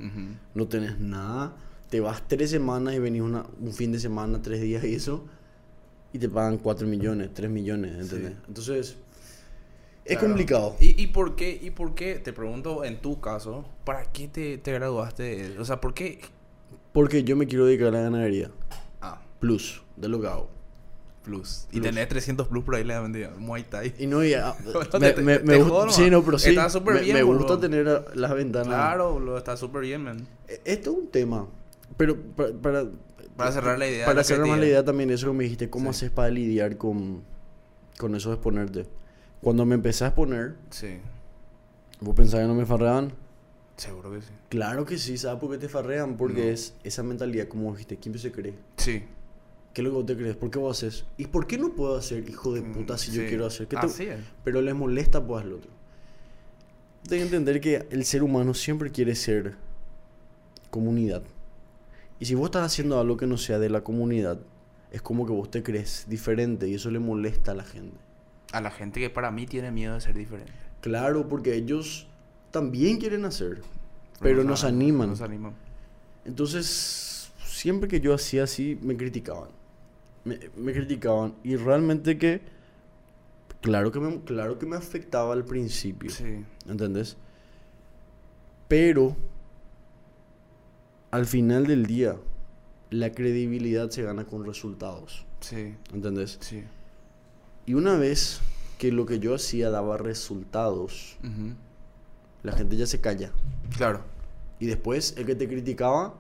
no 0.55 0.69
tenés 0.69 0.99
nada, 1.01 1.57
te 1.89 2.01
vas 2.01 2.23
tres 2.29 2.51
semanas 2.51 2.95
y 2.95 2.99
venís 2.99 3.23
una, 3.23 3.47
un 3.61 3.73
fin 3.73 3.93
de 3.93 3.99
semana, 3.99 4.43
tres 4.43 4.61
días 4.61 4.85
y 4.85 4.95
eso, 4.95 5.25
y 6.13 6.19
te 6.19 6.29
pagan 6.29 6.59
cuatro 6.59 6.87
millones, 6.87 7.31
tres 7.33 7.51
millones, 7.51 7.93
¿entendés? 7.99 8.33
Sí. 8.33 8.39
Entonces, 8.49 8.97
es 10.05 10.17
Claro. 10.19 10.29
complicado. 10.29 10.77
¿Y, 10.81 11.01
y 11.03 11.07
por 11.09 11.37
qué? 11.37 11.59
¿Y 11.63 11.71
por 11.71 11.95
qué? 11.95 12.17
Te 12.17 12.33
pregunto 12.33 12.85
en 12.85 13.01
tu 13.01 13.21
caso, 13.21 13.65
¿para 13.85 14.05
qué 14.13 14.29
te, 14.29 14.59
te 14.59 14.73
graduaste? 14.73 15.57
O 15.59 15.65
sea, 15.65 15.81
¿por 15.81 15.95
qué? 15.95 16.21
Porque 16.93 17.23
yo 17.23 17.37
me 17.37 17.47
quiero 17.47 17.67
dedicar 17.67 17.89
a 17.89 17.91
la 17.93 18.01
ganadería, 18.03 18.51
Ah, 19.01 19.23
plus, 19.39 19.83
de 19.97 20.09
lo 20.09 20.21
que 20.21 20.27
hago. 20.27 20.51
Plus. 21.31 21.67
Y 21.71 21.81
Plus. 21.81 21.83
tenés 21.85 22.09
300 22.09 22.49
plus 22.49 22.65
por 22.65 22.75
ahí 22.75 22.85
le 22.85 22.99
vendía. 22.99 23.31
Muay 23.39 23.63
Thai. 23.65 23.95
Y 23.99 24.07
no, 24.07 24.25
y, 24.25 24.35
ah, 24.35 24.55
me, 25.01 25.15
me- 25.23 25.39
me 25.39 25.57
gusta- 25.63 25.91
sí, 25.93 26.11
no, 26.11 26.23
pero 26.25 26.39
sí, 26.39 26.51
Está 26.51 26.69
súper 26.69 26.95
me, 26.95 27.01
bien, 27.03 27.17
me 27.17 27.23
gusta 27.23 27.59
tener 27.61 27.89
a- 27.89 28.05
las 28.15 28.35
ventanas. 28.35 28.67
Claro, 28.69 29.13
boludo, 29.15 29.39
está 29.39 29.57
súper 29.57 29.83
bien, 29.83 30.03
man. 30.03 30.27
Eh, 30.49 30.61
Esto 30.65 30.91
es 30.91 30.97
un 30.99 31.07
tema. 31.09 31.47
Pero 31.97 32.17
para, 32.37 32.53
para, 32.55 32.85
Para 33.37 33.53
cerrar 33.53 33.79
la 33.79 33.87
idea 33.89 34.01
de 34.01 34.05
Para 34.07 34.25
cerrar 34.25 34.47
más 34.47 34.59
la 34.59 34.67
idea 34.67 34.85
también, 34.85 35.11
eso 35.11 35.29
que 35.29 35.33
me 35.33 35.45
dijiste, 35.45 35.71
¿cómo 35.71 35.93
Sí. 35.93 35.99
haces 35.99 36.11
para 36.11 36.31
lidiar 36.31 36.77
con, 36.77 37.23
con 37.99 38.15
eso 38.15 38.31
de 38.31 38.35
exponerte? 38.37 38.87
Cuando 39.41 39.65
me 39.65 39.75
empecé 39.77 40.05
a 40.05 40.09
exponer, 40.09 40.55
Sí, 40.71 40.99
¿vos 42.01 42.15
pensabas 42.15 42.45
que 42.45 42.49
no 42.49 42.55
me 42.55 42.67
farreaban? 42.67 43.13
seguro 43.77 44.11
que 44.13 44.21
sí. 44.21 44.29
Claro 44.51 44.85
que 44.85 44.99
sí, 44.99 45.17
¿sabes 45.17 45.41
por 45.41 45.51
qué 45.51 45.57
te 45.57 45.69
farrean? 45.69 46.17
Porque 46.19 46.45
No. 46.45 46.51
es 46.51 46.75
esa 46.85 47.03
mentalidad, 47.03 47.49
como 47.49 47.71
dijiste, 47.73 47.97
¿quién 47.97 48.19
se 48.19 48.31
cree? 48.31 48.53
Sí. 48.77 49.05
¿Qué 49.73 49.81
es 49.81 49.85
lo 49.85 49.91
que 49.91 49.97
vos 49.97 50.07
te 50.07 50.17
crees? 50.17 50.37
¿Por 50.37 50.51
qué 50.51 50.59
vos 50.59 50.77
haces? 50.79 51.05
¿Y 51.17 51.27
por 51.27 51.47
qué 51.47 51.57
no 51.59 51.71
puedo 51.75 51.97
hacer, 51.97 52.29
hijo 52.29 52.53
de 52.55 52.63
puta, 52.63 52.99
si 52.99 53.13
yo 53.13 53.23
Mm, 53.23 53.27
quiero 53.29 53.47
hacer? 53.47 53.69
¿Qué 53.69 53.77
te- 53.77 53.87
Así 53.87 54.05
es. 54.05 54.19
Pero 54.45 54.61
les 54.63 54.75
molesta, 54.75 55.25
pues, 55.25 55.45
al 55.45 55.53
otro. 55.53 55.71
Tienes 57.09 57.29
que 57.31 57.37
entender 57.37 57.61
que 57.61 57.87
el 57.91 58.05
ser 58.05 58.23
humano 58.23 58.53
siempre 58.53 58.91
quiere 58.91 59.15
ser 59.15 59.55
comunidad. 60.71 61.23
Y 62.19 62.27
si 62.27 62.35
vos 62.35 62.47
estás 62.47 62.67
haciendo 62.67 63.01
algo 63.01 63.17
que 63.17 63.27
no 63.27 63.39
sea 63.39 63.59
de 63.59 63.71
la 63.71 63.83
comunidad, 63.83 64.39
es 64.93 65.01
como 65.03 65.25
que 65.25 65.33
vos 65.33 65.51
te 65.51 65.63
crees 65.63 66.05
diferente 66.09 66.69
y 66.69 66.75
eso 66.75 66.91
le 66.91 66.99
molesta 66.99 67.53
a 67.53 67.55
la 67.55 67.65
gente. 67.65 67.97
A 68.53 68.61
la 68.61 68.71
gente 68.71 69.01
que 69.01 69.09
para 69.09 69.31
mí 69.31 69.47
tiene 69.47 69.71
miedo 69.71 69.95
de 69.95 70.01
ser 70.01 70.17
diferente. 70.17 70.53
Claro, 70.81 71.29
porque 71.29 71.55
ellos 71.55 72.07
también 72.51 72.99
quieren 72.99 73.25
hacer, 73.25 73.63
pero 74.21 74.43
nos 74.45 74.65
animan. 74.65 75.11
Nos 75.11 75.21
animan. 75.23 75.55
Entonces, 76.25 77.31
siempre 77.45 77.89
que 77.89 78.01
yo 78.01 78.13
hacía 78.13 78.45
así, 78.45 78.79
me 78.83 78.97
criticaban. 78.97 79.49
Me, 80.25 80.39
me 80.57 80.73
criticaban. 80.73 81.35
Y 81.43 81.57
realmente 81.57 82.19
que, 82.19 82.43
claro 83.61 83.91
que, 83.93 84.01
me, 84.01 84.21
claro 84.23 84.59
que 84.59 84.67
me 84.67 84.77
afectaba 84.77 85.33
al 85.33 85.45
principio. 85.45 86.11
Sí. 86.11 86.45
¿Entendés? 86.69 87.17
Pero 88.69 89.17
al 91.11 91.27
final 91.27 91.67
del 91.67 91.87
día, 91.87 92.17
la 92.91 93.13
credibilidad 93.13 93.91
se 93.91 94.03
gana 94.03 94.25
con 94.25 94.45
resultados. 94.45 95.27
Sí. 95.41 95.75
¿Entendés? 95.93 96.39
Sí. 96.41 96.65
Y 97.67 97.75
una 97.75 97.97
vez 97.97 98.41
que 98.79 98.93
lo 98.93 99.07
que 99.07 99.19
yo 99.19 99.35
hacía 99.35 99.71
daba 99.71 99.97
resultados, 99.99 101.19
la 102.43 102.53
gente 102.53 102.77
ya 102.77 102.87
se 102.87 103.01
calla. 103.01 103.31
Claro. 103.77 104.03
Y 104.59 104.67
después 104.67 105.15
el 105.17 105.27
que 105.27 105.35
te 105.35 105.49
criticaba 105.49 106.15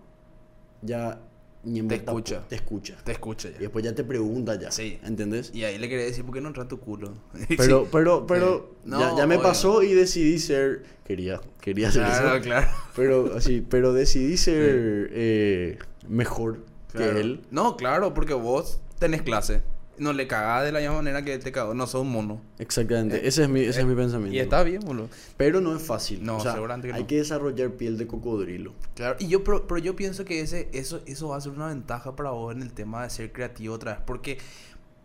ya 0.82 1.20
ni 1.64 1.79
en 1.81 1.88
Te 1.88 1.96
escucha. 1.96 2.42
te 2.49 2.55
escucha. 2.57 2.96
Te 3.05 3.12
escucha 3.12 3.49
Y 3.49 3.53
ya. 3.53 3.59
después 3.59 3.85
ya 3.85 3.94
te 3.94 4.03
pregunta 4.05 4.59
ya. 4.59 4.70
Sí. 4.70 4.99
¿Entendés? 5.05 5.51
Y 5.55 5.64
ahí 5.64 5.79
le 5.79 5.88
quería 5.88 6.05
decir, 6.07 6.25
¿por 6.25 6.35
qué 6.35 6.40
no 6.40 6.49
entra 6.49 6.66
tu 6.66 6.79
culo? 6.81 7.12
Pero, 7.57 7.83
Sí. 7.85 7.88
pero, 7.92 8.27
pero. 8.27 8.75
No, 8.85 8.99
ya, 9.01 9.16
ya 9.18 9.27
me 9.27 9.37
obvio. 9.37 9.46
pasó 9.49 9.83
y 9.83 9.92
decidí 9.94 10.38
ser. 10.38 10.83
Quería, 11.05 11.40
quería 11.61 11.88
hacer 11.88 12.03
Claro, 12.05 12.35
eso. 12.37 12.44
claro. 12.44 12.68
Pero 12.96 13.35
así, 13.37 13.66
pero 13.68 13.92
decidí 13.92 14.37
ser 14.37 15.11
eh, 15.12 15.79
mejor 16.09 16.64
Claro. 16.92 17.14
que 17.14 17.20
él. 17.20 17.40
No, 17.51 17.77
claro, 17.77 18.14
porque 18.14 18.35
vos 18.35 18.81
tenés 18.99 19.23
clase. 19.23 19.62
No 19.98 20.12
le 20.14 20.26
cagás 20.26 20.64
de 20.64 20.72
la 20.72 20.81
misma 20.81 20.96
manera 20.96 21.22
que 21.24 21.35
él 21.35 21.44
te 21.44 21.53
cagó. 21.53 21.74
No 21.74 21.87
sos 21.87 22.03
un 22.03 22.12
mono. 22.12 22.40
Exactamente. 22.59 23.16
Eh, 23.16 23.29
ese 23.29 23.42
es 23.42 23.48
mi, 23.48 23.61
ese 23.61 23.81
eh, 23.81 23.83
es 23.83 23.88
mi 23.88 23.94
pensamiento. 23.94 24.35
Y 24.35 24.38
está 24.38 24.62
bien, 24.62 24.81
boludo. 24.81 25.11
Pero 25.37 25.61
no 25.61 25.76
es 25.76 25.83
fácil. 25.83 26.24
No, 26.24 26.38
O 26.38 26.40
sea, 26.40 26.55
seguramente 26.55 26.88
que 26.88 26.94
hay 26.94 27.05
que 27.05 27.16
desarrollar 27.16 27.72
piel 27.72 27.98
de 27.98 28.07
cocodrilo. 28.07 28.72
Claro, 28.94 29.16
y 29.18 29.29
yo, 29.29 29.44
pero, 29.44 29.66
pero 29.66 29.79
yo 29.79 29.96
pienso 29.96 30.24
que 30.24 30.40
ese, 30.40 30.68
eso, 30.72 31.03
eso 31.07 31.29
va 31.29 31.37
a 31.37 31.40
ser 31.40 31.53
una 31.53 31.66
ventaja 31.66 32.16
para 32.16 32.31
vos 32.31 32.55
en 32.55 32.62
el 32.62 32.72
tema 32.72 33.03
de 33.03 33.11
ser 33.11 33.33
creativo 33.33 33.74
otra 33.74 33.92
vez, 33.92 34.03
porque 34.07 34.38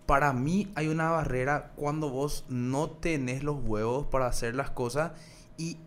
para 0.06 0.34
mí 0.34 0.72
hay 0.76 0.88
una 0.88 1.10
barrera 1.10 1.72
cuando 1.76 2.10
vos 2.10 2.46
no 2.48 2.90
tenés 2.90 3.44
los 3.44 3.58
huevos 3.64 4.06
para 4.08 4.28
hacer 4.28 4.56
las 4.56 4.70
cosas 4.70 5.12
y 5.58 5.78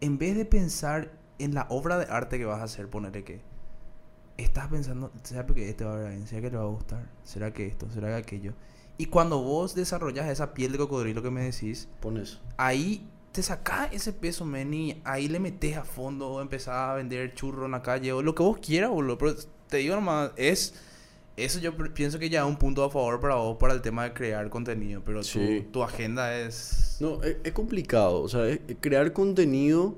en 0.00 0.18
vez 0.18 0.36
de 0.36 0.44
pensar 0.44 1.12
en 1.38 1.54
la 1.54 1.66
obra 1.68 1.98
de 1.98 2.06
arte 2.06 2.38
que 2.38 2.44
vas 2.44 2.60
a 2.60 2.64
hacer, 2.64 2.88
ponerle 2.88 3.24
que 3.24 3.40
estás 4.36 4.68
pensando, 4.68 5.12
¿será 5.22 5.46
que 5.46 5.68
este 5.68 5.84
va 5.84 5.94
a 5.94 5.96
ver 5.98 6.10
bien? 6.10 6.26
¿Será 6.26 6.42
que 6.42 6.50
le 6.50 6.56
va 6.56 6.64
a 6.64 6.68
gustar? 6.68 7.08
¿Será 7.22 7.52
que 7.52 7.66
esto? 7.66 7.88
¿Será 7.90 8.08
que 8.08 8.14
aquello? 8.14 8.52
Y 8.98 9.06
cuando 9.06 9.42
vos 9.42 9.74
desarrollas 9.74 10.28
esa 10.28 10.54
piel 10.54 10.72
de 10.72 10.78
cocodrilo 10.78 11.22
que 11.22 11.30
me 11.30 11.42
decís, 11.42 11.88
Pones. 12.00 12.40
ahí 12.56 13.08
te 13.32 13.42
sacás 13.42 13.92
ese 13.92 14.12
peso, 14.12 14.44
men, 14.44 14.72
y 14.72 15.00
ahí 15.04 15.26
le 15.28 15.40
metes 15.40 15.76
a 15.76 15.84
fondo 15.84 16.28
o 16.30 16.40
empezás 16.40 16.74
a 16.76 16.94
vender 16.94 17.34
churro 17.34 17.64
en 17.66 17.72
la 17.72 17.82
calle 17.82 18.12
o 18.12 18.22
lo 18.22 18.34
que 18.34 18.42
vos 18.44 18.58
quieras, 18.58 18.90
boludo. 18.90 19.18
Pero 19.18 19.34
te 19.68 19.78
digo 19.78 19.94
nomás, 19.96 20.30
es... 20.36 20.74
Eso 21.36 21.58
yo 21.58 21.76
pienso 21.94 22.20
que 22.20 22.30
ya 22.30 22.42
es 22.42 22.46
un 22.46 22.54
punto 22.56 22.84
a 22.84 22.90
favor 22.90 23.18
para 23.18 23.34
vos 23.34 23.56
para 23.58 23.74
el 23.74 23.82
tema 23.82 24.04
de 24.04 24.12
crear 24.12 24.48
contenido, 24.50 25.02
pero 25.04 25.18
tu- 25.18 25.26
Sí. 25.26 25.66
tu, 25.72 25.82
agenda 25.82 26.32
es... 26.38 26.98
No, 27.00 27.20
es, 27.24 27.38
es 27.42 27.52
complicado. 27.52 28.22
O 28.22 28.28
sea, 28.28 28.46
es- 28.46 28.60
crear 28.80 29.12
contenido 29.12 29.96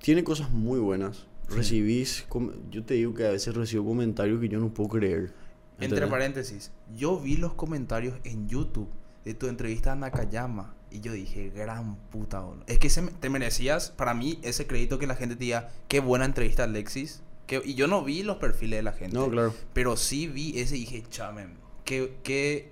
tiene 0.00 0.22
cosas 0.22 0.50
muy 0.52 0.78
buenas. 0.78 1.26
Recibís, 1.48 2.26
yo 2.70 2.84
te 2.84 2.94
digo 2.94 3.14
que 3.14 3.26
a 3.26 3.30
veces 3.30 3.54
recibo 3.54 3.84
comentarios 3.84 4.40
que 4.40 4.48
yo 4.48 4.58
no 4.58 4.72
puedo 4.72 4.90
creer. 4.90 5.32
Entre 5.78 6.06
paréntesis, 6.06 6.72
yo 6.96 7.20
vi 7.20 7.36
los 7.36 7.54
comentarios 7.54 8.16
en 8.24 8.48
YouTube 8.48 8.88
de 9.24 9.34
tu 9.34 9.48
entrevista 9.48 9.92
a 9.92 9.96
Nakayama 9.96 10.74
y 10.90 11.00
yo 11.00 11.12
dije, 11.12 11.50
gran 11.50 11.96
puta, 12.10 12.40
boludo. 12.40 12.64
Es 12.66 12.78
que 12.78 12.88
se 12.88 13.02
te 13.02 13.28
merecías, 13.28 13.90
para 13.90 14.14
mí, 14.14 14.38
ese 14.42 14.66
crédito 14.66 14.98
que 14.98 15.06
la 15.06 15.16
gente 15.16 15.36
te 15.36 15.44
diga, 15.44 15.68
qué 15.88 16.00
buena 16.00 16.24
entrevista 16.24 16.64
Alexis. 16.64 17.22
Que, 17.46 17.60
y 17.64 17.74
yo 17.74 17.86
no 17.86 18.02
vi 18.02 18.22
los 18.22 18.38
perfiles 18.38 18.78
de 18.78 18.82
la 18.82 18.92
gente. 18.92 19.16
No, 19.16 19.30
claro. 19.30 19.54
Pero 19.72 19.96
sí 19.96 20.26
vi 20.26 20.58
ese 20.58 20.76
y 20.76 20.80
dije, 20.80 21.04
chamen, 21.08 21.54
que, 21.84 22.16
que, 22.22 22.70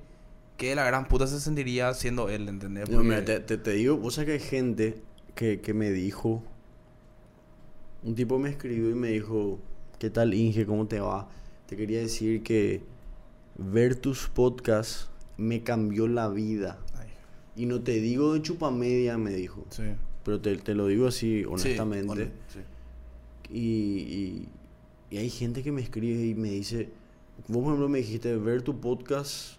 que 0.57 0.71
de 0.71 0.75
la 0.75 0.85
gran 0.85 1.07
puta 1.07 1.27
se 1.27 1.39
sentiría 1.41 1.93
siendo 1.95 2.29
él, 2.29 2.49
¿entendés? 2.49 2.89
No, 2.89 3.03
mira, 3.05 3.25
te, 3.25 3.41
te, 3.41 3.59
te 3.59 3.73
digo, 3.73 3.97
vos 3.97 4.15
sabés 4.15 4.27
que 4.27 4.33
hay 4.33 4.49
gente 4.49 5.03
que, 5.35 5.61
que 5.61 5.75
me 5.75 5.91
dijo, 5.93 6.43
un 8.05 8.15
tipo 8.15 8.39
me 8.39 8.51
escribió 8.51 8.91
y 8.91 8.95
me 8.95 9.09
dijo, 9.09 9.59
¿qué 9.99 10.11
tal 10.11 10.35
Inge? 10.35 10.67
¿Cómo 10.67 10.87
te 10.87 11.01
va? 11.01 11.29
Te 11.67 11.77
quería 11.77 12.01
decir 12.01 12.43
que 12.43 12.83
ver 13.57 13.97
tus 13.97 14.29
podcasts 14.29 15.09
me 15.37 15.63
cambió 15.63 16.07
la 16.09 16.29
vida. 16.29 16.79
Ay, 16.99 17.09
Y 17.57 17.67
no 17.67 17.81
te 17.81 17.93
digo 18.01 18.35
de 18.35 18.43
chupamedia, 18.43 19.17
me 19.19 19.33
dijo, 19.33 19.65
sí. 19.71 19.83
pero 20.25 20.41
te, 20.41 20.57
te 20.57 20.75
lo 20.75 20.87
digo 20.87 21.07
así 21.07 21.41
Sí, 21.41 21.45
honestamente. 21.45 22.13
hone- 22.13 22.31
sí. 22.49 22.59
Y, 23.51 23.59
y, 23.61 24.49
y 25.11 25.19
hay 25.19 25.31
gente 25.31 25.63
que 25.63 25.73
me 25.73 25.81
escribe 25.83 26.25
y 26.27 26.35
me 26.35 26.51
dice, 26.51 26.91
vos 27.49 27.59
por 27.63 27.65
ejemplo 27.65 27.89
me 27.89 27.99
dijiste, 27.99 28.37
ver 28.37 28.63
tu 28.63 28.81
podcast... 28.81 29.57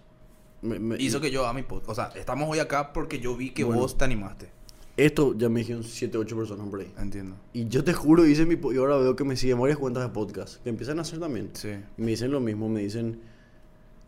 me- 0.62 0.78
me- 0.78 0.96
Hizo 1.02 1.20
que 1.20 1.30
yo 1.30 1.46
a 1.46 1.52
mi 1.52 1.62
podcast. 1.62 1.90
O 1.90 1.94
sea, 1.94 2.12
estamos 2.20 2.48
hoy 2.50 2.58
acá 2.58 2.92
porque 2.92 3.18
yo 3.20 3.36
vi 3.36 3.50
que 3.50 3.64
Bueno. 3.64 3.80
vos 3.82 3.96
te 3.98 4.04
animaste. 4.04 4.48
Esto 4.96 5.36
ya 5.36 5.50
me 5.50 5.60
dijeron 5.60 5.84
7, 5.84 6.16
8 6.16 6.36
personas 6.36 6.68
por 6.68 6.80
ahí. 6.80 6.90
Entiendo. 6.98 7.36
Y 7.52 7.68
yo 7.68 7.84
te 7.84 7.92
juro, 7.92 8.26
hice 8.26 8.46
mi... 8.46 8.54
Y 8.54 8.78
ahora 8.78 8.96
veo 8.96 9.14
que 9.14 9.24
me 9.24 9.36
siguen 9.36 9.60
varias 9.60 9.78
cuentas 9.78 10.02
de 10.02 10.08
podcast. 10.08 10.62
Que 10.62 10.70
empiezan 10.70 10.98
a 10.98 11.02
hacer 11.02 11.18
también. 11.18 11.50
Sí. 11.52 11.70
Me 11.98 12.12
dicen 12.12 12.30
lo 12.30 12.40
mismo. 12.40 12.68
Me 12.70 12.80
dicen, 12.80 13.20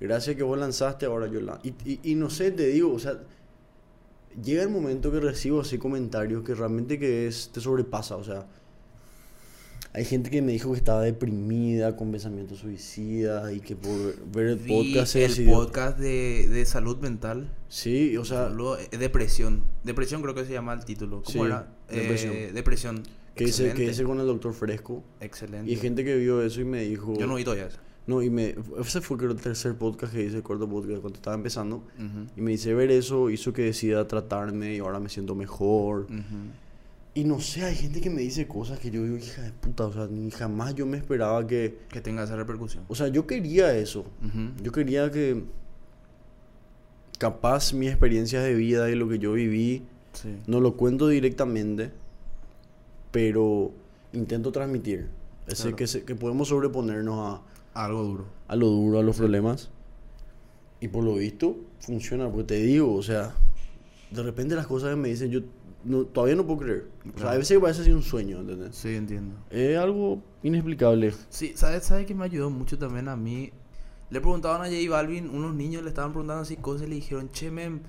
gracias 0.00 0.36
que 0.36 0.42
vos 0.42 0.58
lanzaste, 0.58 1.04
ahora 1.04 1.26
yo 1.26 1.42
la... 1.42 1.60
Y, 1.62 1.74
y, 1.84 2.00
y 2.02 2.14
no 2.14 2.30
sé, 2.30 2.50
te 2.52 2.66
digo, 2.68 2.92
o 2.92 2.98
sea... 2.98 3.20
Llega 4.42 4.62
el 4.62 4.70
momento 4.70 5.10
que 5.10 5.20
recibo 5.20 5.60
así 5.60 5.78
comentarios 5.78 6.42
que 6.42 6.54
realmente 6.54 6.98
que 6.98 7.26
es... 7.26 7.50
Te 7.52 7.60
sobrepasa, 7.60 8.16
o 8.16 8.24
sea... 8.24 8.46
Hay 9.94 10.04
gente 10.04 10.30
que 10.30 10.42
me 10.42 10.52
dijo 10.52 10.70
que 10.72 10.76
estaba 10.78 11.02
deprimida, 11.02 11.96
con 11.96 12.10
pensamientos 12.12 12.58
suicidas 12.58 13.52
y 13.52 13.60
que 13.60 13.74
por 13.74 13.92
ver 14.30 14.46
el 14.48 14.56
Vi 14.58 14.92
podcast 14.94 15.12
se 15.12 15.24
el 15.24 15.30
decidió- 15.30 15.52
podcast 15.54 15.98
de, 15.98 16.46
de 16.48 16.64
salud 16.66 16.98
mental. 16.98 17.50
Sí, 17.68 18.16
o 18.16 18.24
sea, 18.24 18.48
Boludo, 18.48 18.78
eh, 18.78 18.88
depresión. 18.98 19.62
Depresión 19.84 20.22
creo 20.22 20.34
que 20.34 20.44
se 20.44 20.52
llama 20.52 20.72
el 20.74 20.84
título. 20.84 21.22
¿Cómo 21.22 21.30
Sí, 21.32 21.38
era? 21.40 21.68
depresión. 21.90 22.32
Eh, 22.34 22.50
depresión. 22.52 23.02
que 23.34 23.44
hice, 23.44 23.72
que 23.72 23.84
hice 23.84 24.04
con 24.04 24.18
el 24.20 24.26
doctor 24.26 24.52
Fresco. 24.52 25.02
Excelente. 25.20 25.70
Y 25.70 25.76
gente 25.76 26.04
que 26.04 26.16
vio 26.16 26.42
eso 26.42 26.60
y 26.60 26.64
me 26.64 26.82
dijo... 26.82 27.14
Yo 27.18 27.26
no 27.26 27.36
vi 27.36 27.44
todavía 27.44 27.66
eso. 27.66 27.78
No, 28.06 28.22
y 28.22 28.30
me... 28.30 28.54
Ese 28.80 29.00
fue 29.00 29.16
creo 29.16 29.30
el 29.32 29.40
tercer 29.40 29.74
podcast 29.76 30.12
que 30.12 30.24
hice, 30.24 30.36
el 30.38 30.42
cuarto 30.42 30.68
podcast 30.68 31.00
cuando 31.00 31.16
estaba 31.18 31.36
empezando. 31.36 31.76
Ujú, 31.76 32.26
Y 32.36 32.40
me 32.40 32.50
dice, 32.52 32.74
ver 32.74 32.90
eso 32.90 33.30
hizo 33.30 33.52
que 33.52 33.62
decida 33.62 34.06
tratarme 34.08 34.74
y 34.74 34.78
ahora 34.78 34.98
me 35.00 35.08
siento 35.08 35.34
mejor. 35.34 36.02
ujú. 36.04 36.67
Y 37.14 37.24
no 37.24 37.40
sé, 37.40 37.64
hay 37.64 37.74
gente 37.74 38.00
que 38.00 38.10
me 38.10 38.20
dice 38.20 38.46
cosas 38.46 38.78
que 38.78 38.90
yo 38.92 39.02
digo, 39.02 39.16
hija 39.16 39.42
de 39.42 39.50
puta, 39.50 39.86
o 39.86 39.92
sea, 39.92 40.06
ni 40.06 40.30
jamás 40.30 40.74
yo 40.76 40.86
me 40.86 40.96
esperaba 40.98 41.44
que... 41.46 41.78
Que 41.90 42.00
tenga 42.00 42.22
esa 42.22 42.36
repercusión. 42.36 42.84
O 42.88 42.94
sea, 42.94 43.08
yo 43.08 43.26
quería 43.26 43.74
eso. 43.76 44.04
Yo 44.62 44.70
quería 44.70 45.10
que... 45.10 45.42
Capaz 47.18 47.72
mis 47.72 47.88
experiencias 47.90 48.44
de 48.44 48.54
vida 48.54 48.88
y 48.90 48.94
lo 48.94 49.08
que 49.08 49.18
yo 49.18 49.32
viví, 49.32 49.82
Sí. 50.12 50.36
no 50.46 50.60
lo 50.60 50.76
cuento 50.76 51.08
directamente, 51.08 51.90
pero 53.10 53.72
intento 54.12 54.52
transmitir. 54.52 55.08
Ese 55.48 55.62
Claro. 55.64 55.76
que, 55.76 55.86
se- 55.86 56.04
que 56.04 56.14
podemos 56.14 56.48
sobreponernos 56.48 57.42
a, 57.74 57.84
Algo 57.84 58.02
duro. 58.04 58.24
a 58.46 58.54
lo 58.56 58.66
duro, 58.68 58.98
a 58.98 59.02
los 59.02 59.16
problemas. 59.16 59.70
Y 60.80 60.88
por 60.88 61.02
lo 61.04 61.14
visto, 61.16 61.56
funciona, 61.80 62.28
porque 62.30 62.44
te 62.44 62.54
digo, 62.62 62.94
o 62.94 63.02
sea, 63.02 63.34
de 64.12 64.22
repente 64.22 64.54
las 64.54 64.66
cosas 64.68 64.90
que 64.90 64.96
me 64.96 65.08
dicen, 65.08 65.30
yo 65.30 65.40
no- 65.84 66.04
todavía 66.04 66.36
no 66.36 66.44
puedo 66.46 66.60
creer. 66.60 66.88
O 67.00 67.02
sea, 67.04 67.12
Claro. 67.12 67.30
a 67.30 67.36
veces 67.38 67.56
que 67.56 67.60
parece 67.60 67.82
así 67.82 67.90
un 67.92 68.02
sueño, 68.02 68.40
¿entendés? 68.40 68.74
Sí, 68.76 68.94
entiendo. 68.94 69.36
Es 69.50 69.78
algo 69.78 70.22
inexplicable. 70.42 71.14
Sí, 71.30 71.52
¿sabes 71.56 71.84
sabe 71.84 72.06
que 72.06 72.14
me 72.14 72.24
ayudó 72.24 72.50
mucho 72.50 72.78
también 72.78 73.08
a 73.08 73.16
mí? 73.16 73.50
Le 74.10 74.20
preguntaban 74.20 74.62
a 74.62 74.64
J 74.64 74.90
Balvin, 74.90 75.28
unos 75.28 75.54
niños 75.54 75.82
le 75.82 75.88
estaban 75.90 76.12
preguntando 76.12 76.42
así 76.42 76.56
cosas 76.56 76.86
y 76.86 76.90
le 76.90 76.96
dijeron, 76.96 77.30
che, 77.30 77.50
mem, 77.50 77.80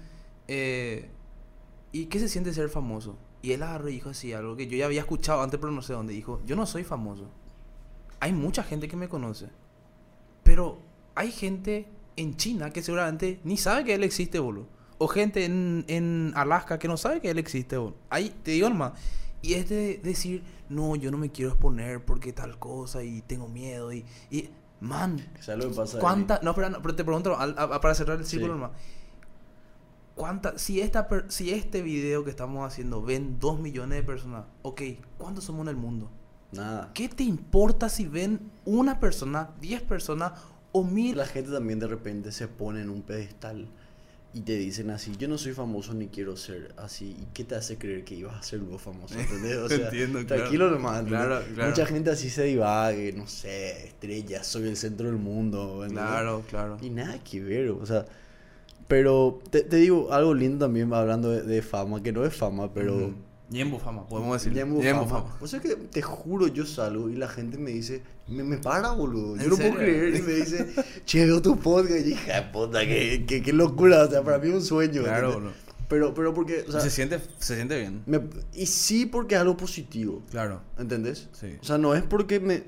eh, 0.48 1.10
¿y 1.92 2.06
qué 2.06 2.20
se 2.20 2.28
siente 2.28 2.54
ser 2.54 2.70
famoso? 2.70 3.18
Y 3.42 3.54
él 3.54 3.64
agarró 3.64 3.88
y 3.88 3.94
dijo 3.94 4.10
así, 4.10 4.34
algo 4.34 4.56
que 4.58 4.68
yo 4.68 4.76
ya 4.78 4.86
había 4.86 5.00
escuchado 5.00 5.42
antes, 5.42 5.60
pero 5.60 5.72
no 5.72 5.82
sé 5.82 5.94
dónde. 5.94 6.14
Dijo, 6.14 6.42
yo 6.46 6.56
no 6.58 6.66
soy 6.66 6.84
famoso. 6.84 7.30
Hay 8.20 8.34
mucha 8.34 8.64
gente 8.64 8.90
que 8.90 8.98
me 8.98 9.08
conoce. 9.08 9.48
Pero 10.44 10.80
hay 11.16 11.32
gente 11.32 11.88
en 12.18 12.36
China 12.36 12.72
que 12.72 12.82
seguramente 12.82 13.40
ni 13.46 13.56
sabe 13.56 13.86
que 13.86 13.94
él 13.96 14.04
existe, 14.04 14.40
boludo. 14.40 14.68
O 15.00 15.08
gente 15.08 15.46
en, 15.46 15.86
en 15.88 16.34
Alaska 16.36 16.78
que 16.78 16.88
no 16.88 16.98
sabe 16.98 17.20
que 17.22 17.30
él 17.32 17.40
existe, 17.40 17.78
boludo. 17.78 17.96
Ahí, 18.10 18.36
te 18.44 18.52
digo 18.52 18.70
nomás. 18.70 18.94
Y 19.42 19.54
es 19.54 19.68
de 19.70 20.00
decir, 20.04 20.44
no, 20.70 20.96
yo 20.98 21.10
no 21.10 21.18
me 21.18 21.32
quiero 21.32 21.52
exponer 21.52 22.04
porque 22.06 22.34
tal 22.34 22.60
cosa 22.60 23.02
y 23.04 23.22
tengo 23.22 23.48
miedo 23.48 23.92
y... 23.94 24.06
y 24.30 24.50
man. 24.82 25.20
¿cuánta... 26.00 26.40
No, 26.44 26.54
pero, 26.54 26.70
no, 26.70 26.82
pero 26.82 26.96
te 26.96 27.04
pregunto, 27.04 27.38
al- 27.40 27.56
a- 27.58 27.80
para 27.82 27.96
cerrar 27.96 28.20
el 28.20 28.26
círculo 28.26 28.54
Sí. 28.54 28.60
nomás. 28.60 28.72
¿Cuánta, 30.16 30.58
si, 30.58 30.82
esta 30.82 31.08
si 31.30 31.52
este 31.54 31.82
video 31.82 32.26
que 32.26 32.30
estamos 32.30 32.68
haciendo 32.68 33.02
ven 33.02 33.38
2 33.40 33.60
millones 33.60 34.00
de 34.00 34.04
personas, 34.04 34.44
ok, 34.64 34.82
¿cuántos 35.18 35.46
somos 35.46 35.62
en 35.62 35.70
el 35.70 35.76
mundo? 35.78 36.10
Nada. 36.52 36.92
¿Qué 36.94 37.08
te 37.08 37.24
importa 37.24 37.88
si 37.88 38.06
ven 38.06 38.52
una 38.66 39.00
persona, 39.00 39.52
10 39.62 39.82
personas 39.84 40.34
o 40.74 40.84
mil? 40.84 41.16
La 41.16 41.26
gente 41.26 41.52
también 41.52 41.80
de 41.80 41.88
repente 41.88 42.34
se 42.34 42.50
pone 42.50 42.82
en 42.82 42.90
un 42.90 43.02
pedestal 43.02 43.70
y 44.32 44.42
te 44.42 44.56
dicen 44.56 44.92
así, 44.92 45.16
yo 45.18 45.28
no 45.28 45.38
soy 45.40 45.54
famoso 45.54 45.94
ni 45.94 46.08
quiero 46.08 46.38
ser 46.38 46.74
así. 46.78 47.16
¿Y 47.20 47.26
qué 47.34 47.44
te 47.44 47.56
hace 47.56 47.78
creer 47.78 48.04
que 48.04 48.14
ibas 48.16 48.36
a 48.40 48.44
ser 48.44 48.60
luego 48.60 48.78
famoso? 48.78 49.18
¿Entendés? 49.20 49.58
O 49.58 49.68
sea, 49.70 49.78
Entiendo, 49.78 50.20
claro. 50.26 50.42
tranquilo 50.44 50.70
nomás. 50.70 51.04
Claro, 51.06 51.42
claro. 51.56 51.70
Mucha 51.72 51.86
gente 51.88 52.12
así 52.12 52.30
se 52.30 52.44
divague, 52.44 53.12
no 53.14 53.26
sé, 53.28 53.88
estrella, 53.88 54.44
soy 54.44 54.68
el 54.68 54.78
centro 54.78 55.08
del 55.08 55.18
mundo. 55.18 55.84
¿entendés? 55.84 56.06
Claro, 56.06 56.44
claro. 56.48 56.78
Y 56.82 56.90
nada 56.92 57.18
que 57.24 57.40
ver, 57.42 57.70
o 57.72 57.86
sea. 57.86 58.06
Pero 58.88 59.40
te, 59.52 59.62
te 59.62 59.78
digo 59.78 60.12
algo 60.14 60.34
lindo 60.34 60.66
también 60.66 60.92
hablando 60.94 61.30
de, 61.32 61.44
de 61.44 61.62
fama, 61.62 62.02
que 62.04 62.12
no 62.12 62.24
es 62.26 62.36
fama, 62.36 62.72
pero. 62.74 63.14
Ñembo 63.50 63.80
fama, 63.80 64.08
podemos 64.08 64.34
decir. 64.42 64.54
Ñembo 64.54 64.82
fama. 64.82 65.08
fama. 65.24 65.38
O 65.42 65.48
sea 65.48 65.60
que 65.60 65.76
te 65.76 66.02
juro, 66.02 66.48
yo 66.48 66.66
salgo 66.66 67.10
y 67.10 67.16
la 67.16 67.28
gente 67.28 67.58
me 67.58 67.72
dice, 67.72 68.04
me, 68.28 68.44
me 68.44 68.58
para, 68.58 68.92
boludo. 68.92 69.36
Yo 69.38 69.44
¿En 69.44 69.50
no 69.50 69.56
serio? 69.56 69.72
puedo 69.74 69.84
creer. 69.86 70.16
Y 70.16 70.22
me 70.22 70.34
dice, 70.34 70.68
che, 71.06 71.26
veo 71.26 71.42
tu 71.42 71.58
podcast. 71.58 72.06
Y 72.06 72.12
hija 72.12 72.42
de 72.42 72.52
puta, 72.52 72.82
qué, 72.82 73.26
qué, 73.28 73.42
qué 73.42 73.54
locura. 73.54 74.04
O 74.04 74.10
sea, 74.10 74.22
para 74.24 74.38
mí 74.38 74.50
es 74.50 74.54
un 74.54 74.62
sueño. 74.64 75.02
Claro, 75.04 75.34
boludo. 75.34 75.52
Pero, 75.88 76.14
pero 76.14 76.36
porque, 76.36 76.64
o 76.68 76.72
sea, 76.72 76.82
se, 76.82 76.92
siente, 76.92 77.20
se 77.40 77.56
siente 77.56 77.80
bien. 77.80 78.04
me- 78.06 78.22
y 78.54 78.68
sí 78.68 79.08
porque 79.08 79.34
es 79.34 79.42
algo 79.42 79.58
positivo. 79.58 80.22
Claro. 80.30 80.62
¿Entendés? 80.78 81.30
Sí. 81.32 81.58
O 81.60 81.64
sea, 81.64 81.80
no 81.80 81.96
es 81.96 82.04
porque 82.04 82.40
me. 82.40 82.64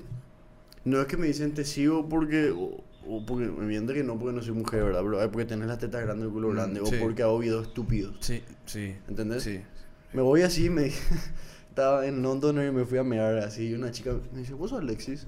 No 0.84 1.00
es 1.00 1.06
que 1.06 1.16
me 1.16 1.28
dicen 1.28 1.54
te 1.54 1.64
sigo 1.64 2.08
porque. 2.08 2.50
O, 2.50 2.82
o 3.06 3.26
porque 3.26 3.46
me 3.46 3.64
miente 3.66 3.94
que 3.94 4.02
no 4.04 4.16
porque 4.18 4.34
no 4.34 4.42
soy 4.42 4.52
mujer, 4.54 4.82
¿verdad? 4.84 5.00
Pero 5.04 5.20
es 5.22 5.28
porque 5.28 5.44
tenés 5.44 5.66
las 5.68 5.78
tetas 5.78 6.02
grandes 6.02 6.24
y 6.24 6.26
el 6.28 6.32
culo 6.32 6.48
Mm, 6.48 6.52
grande. 6.54 6.80
sí. 6.84 6.96
O 6.96 7.00
porque 7.00 7.22
hago 7.22 7.38
videos 7.38 7.68
estúpidos. 7.68 8.16
Sí, 8.20 8.42
sí. 8.66 8.94
¿Entendés? 9.08 9.42
Sí. 9.44 9.60
Me 10.12 10.22
voy 10.22 10.42
así, 10.42 10.68
me. 10.70 10.90
Estaba 11.68 12.06
en 12.06 12.20
London 12.22 12.66
y 12.66 12.70
me 12.70 12.84
fui 12.84 12.98
a 12.98 13.02
mear 13.04 13.38
así. 13.38 13.68
Y 13.68 13.74
una 13.74 13.90
chica 13.90 14.14
me 14.32 14.40
dice, 14.40 14.52
¿vos 14.52 14.70
sos 14.70 14.80
Alexis? 14.80 15.26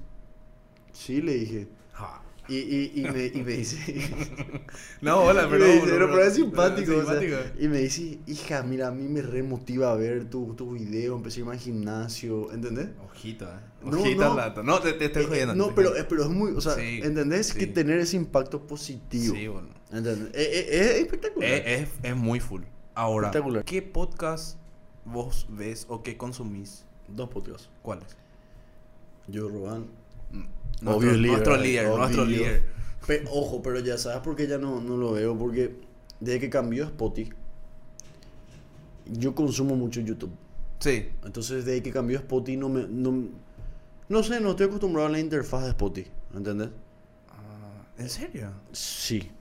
Sí, 0.93 1.21
le 1.21 1.33
dije. 1.33 1.67
Ja. 1.93 2.21
Y, 2.47 2.57
y, 2.57 2.91
y, 2.97 3.01
me, 3.01 3.25
y 3.25 3.41
me 3.41 3.51
dice. 3.53 3.77
No, 5.01 5.21
hola, 5.23 5.47
pero. 5.49 5.65
me 5.65 5.73
dice, 5.73 5.87
pero, 5.89 6.07
pero 6.11 6.23
es 6.23 6.35
simpático. 6.35 6.91
es 6.91 6.97
o 6.99 7.05
sea, 7.11 7.19
simpático. 7.19 7.59
y 7.63 7.67
me 7.67 7.79
dice, 7.79 8.19
hija, 8.27 8.61
mira, 8.61 8.89
a 8.89 8.91
mí 8.91 9.07
me 9.07 9.23
remotiva 9.23 9.91
a 9.91 9.95
ver 9.95 10.29
tus 10.29 10.55
tu 10.55 10.73
videos, 10.73 11.17
empecé 11.17 11.39
a 11.39 11.41
irme 11.41 11.53
al 11.53 11.59
gimnasio, 11.59 12.53
¿entendés? 12.53 12.89
Ojito, 13.03 13.45
eh. 13.45 13.57
No, 13.83 13.99
Ojito 13.99 14.21
no. 14.21 14.31
al 14.31 14.37
dato. 14.37 14.61
No, 14.61 14.79
te, 14.79 14.93
te 14.93 15.05
estoy 15.05 15.23
Eh, 15.23 15.27
jodiendo. 15.27 15.55
no, 15.55 15.73
pero, 15.73 15.95
eh, 15.95 16.05
pero 16.07 16.23
es 16.25 16.29
muy, 16.29 16.51
o 16.51 16.61
sea, 16.61 16.75
Sí, 16.75 16.99
¿entendés? 17.03 17.47
sí. 17.47 17.57
Que 17.57 17.65
tener 17.65 17.97
ese 17.97 18.17
impacto 18.17 18.67
positivo. 18.67 19.33
Sí, 19.35 19.47
bueno. 19.47 19.69
¿Entendés? 19.91 20.27
Eh, 20.35 20.43
eh, 20.43 20.67
es 20.69 21.01
espectacular. 21.01 21.49
Es, 21.51 21.65
es, 21.81 21.89
es 22.03 22.15
muy 22.15 22.39
full. 22.39 22.61
Ahora. 22.93 23.31
¿qué 23.65 23.81
podcast 23.81 24.59
vos 25.05 25.45
ves 25.49 25.85
o 25.89 26.03
qué 26.03 26.17
consumís? 26.17 26.83
Dos 27.07 27.29
podcasts. 27.29 27.69
¿Cuáles? 27.81 28.15
Yo, 29.27 29.47
Roban. 29.47 29.85
Mm, 30.31 30.43
Nuestro, 30.81 31.11
líder, 31.13 31.31
nuestro 31.31 31.55
eh, 31.55 31.61
líder, 31.61 31.85
obvio. 31.87 31.97
nuestro 31.97 32.25
líder. 32.25 32.63
Pe- 33.07 33.23
ojo, 33.31 33.61
pero 33.61 33.79
ya 33.79 33.97
sabes 33.97 34.19
por 34.21 34.35
qué 34.35 34.47
ya 34.47 34.57
no, 34.57 34.81
no 34.81 34.97
lo 34.97 35.11
veo. 35.13 35.37
Porque 35.37 35.75
desde 36.19 36.39
que 36.39 36.49
cambió 36.49 36.83
Spotify, 36.85 37.31
yo 39.05 39.35
consumo 39.35 39.75
mucho 39.75 40.01
YouTube. 40.01 40.31
Sí. 40.79 41.09
Entonces, 41.23 41.65
desde 41.65 41.81
que 41.83 41.91
cambió 41.91 42.17
Spotify, 42.19 42.57
no 42.57 42.69
me. 42.69 42.87
No, 42.87 43.29
no 44.09 44.23
sé, 44.23 44.39
no 44.39 44.51
estoy 44.51 44.67
acostumbrado 44.67 45.07
a 45.07 45.11
la 45.11 45.19
interfaz 45.19 45.63
de 45.63 45.69
Spotify. 45.69 46.09
¿Entendés? 46.35 46.69
Ah, 47.29 47.83
¿En 47.97 48.09
serio? 48.09 48.51
Sí. 48.71 49.31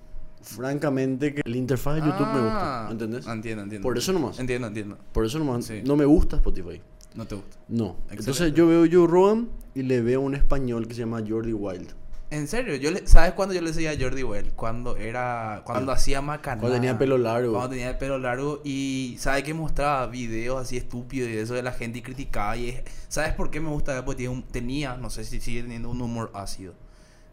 Francamente, 0.45 1.35
que 1.35 1.43
la 1.45 1.57
interfaz 1.57 1.95
de 1.97 2.01
YouTube 2.03 2.27
me 2.33 2.41
gusta. 2.41 2.87
Ah, 2.87 2.89
¿Entendés? 2.91 3.27
Entiendo, 3.27 3.63
entiendo. 3.63 3.87
Por 3.87 3.99
eso 3.99 4.13
nomás. 4.13 4.39
Entiendo, 4.39 4.69
entiendo. 4.69 4.99
Por 5.13 5.25
eso 5.27 5.39
nomás. 5.39 5.65
Sí. 5.65 5.83
No 5.85 5.97
me 5.97 6.05
gusta 6.05 6.37
Spotify. 6.37 6.81
No 7.15 7.27
te 7.27 7.35
gusta. 7.37 7.57
No. 7.69 7.97
Entonces, 8.11 8.29
Excelente. 8.29 8.59
yo 8.59 8.67
veo 8.67 8.87
Joe 8.91 9.07
Rogan 9.11 9.49
y 9.75 9.83
le 9.83 10.01
veo 10.03 10.21
un 10.21 10.35
español 10.35 10.87
que 10.89 10.95
se 10.95 11.01
llama 11.01 11.23
Jordi 11.27 11.53
Wild. 11.53 11.93
En 12.31 12.49
serio, 12.49 12.75
yo 12.75 12.91
le, 12.91 13.07
¿sabes 13.07 13.33
cuándo 13.35 13.55
yo 13.55 13.61
le 13.61 13.71
decía 13.71 13.93
a 13.93 13.95
Jordi 13.97 14.25
Well? 14.25 14.51
Cuando 14.57 14.97
era, 14.97 15.63
cuando 15.65 15.93
hacía 15.93 16.21
Macaná. 16.21 16.61
Cuando 16.61 16.75
tenía 16.77 16.99
pelo 16.99 17.17
largo. 17.17 17.53
Cuando 17.53 17.71
tenía 17.71 17.91
el 17.91 17.97
pelo 17.99 18.19
largo 18.19 18.61
y 18.65 19.15
¿sabes 19.21 19.45
que 19.45 19.55
mostraba 19.55 20.07
videos 20.09 20.61
así 20.61 20.77
estúpidos 20.77 21.29
y 21.31 21.37
eso 21.37 21.55
de 21.55 21.63
la 21.63 21.71
gente 21.71 21.99
y 22.01 22.03
criticaba 22.03 22.57
y 22.57 22.71
es- 22.71 22.83
¿sabes 23.09 23.35
por 23.35 23.51
qué 23.51 23.61
me 23.61 23.69
gusta? 23.69 24.05
Porque 24.05 24.19
tiene 24.19 24.35
un- 24.35 24.43
tenía, 24.43 24.97
no 24.97 25.11
sé 25.11 25.23
si 25.25 25.41
sigue 25.41 25.63
teniendo 25.63 25.91
un 25.91 26.01
humor 26.01 26.33
ácido. 26.35 26.73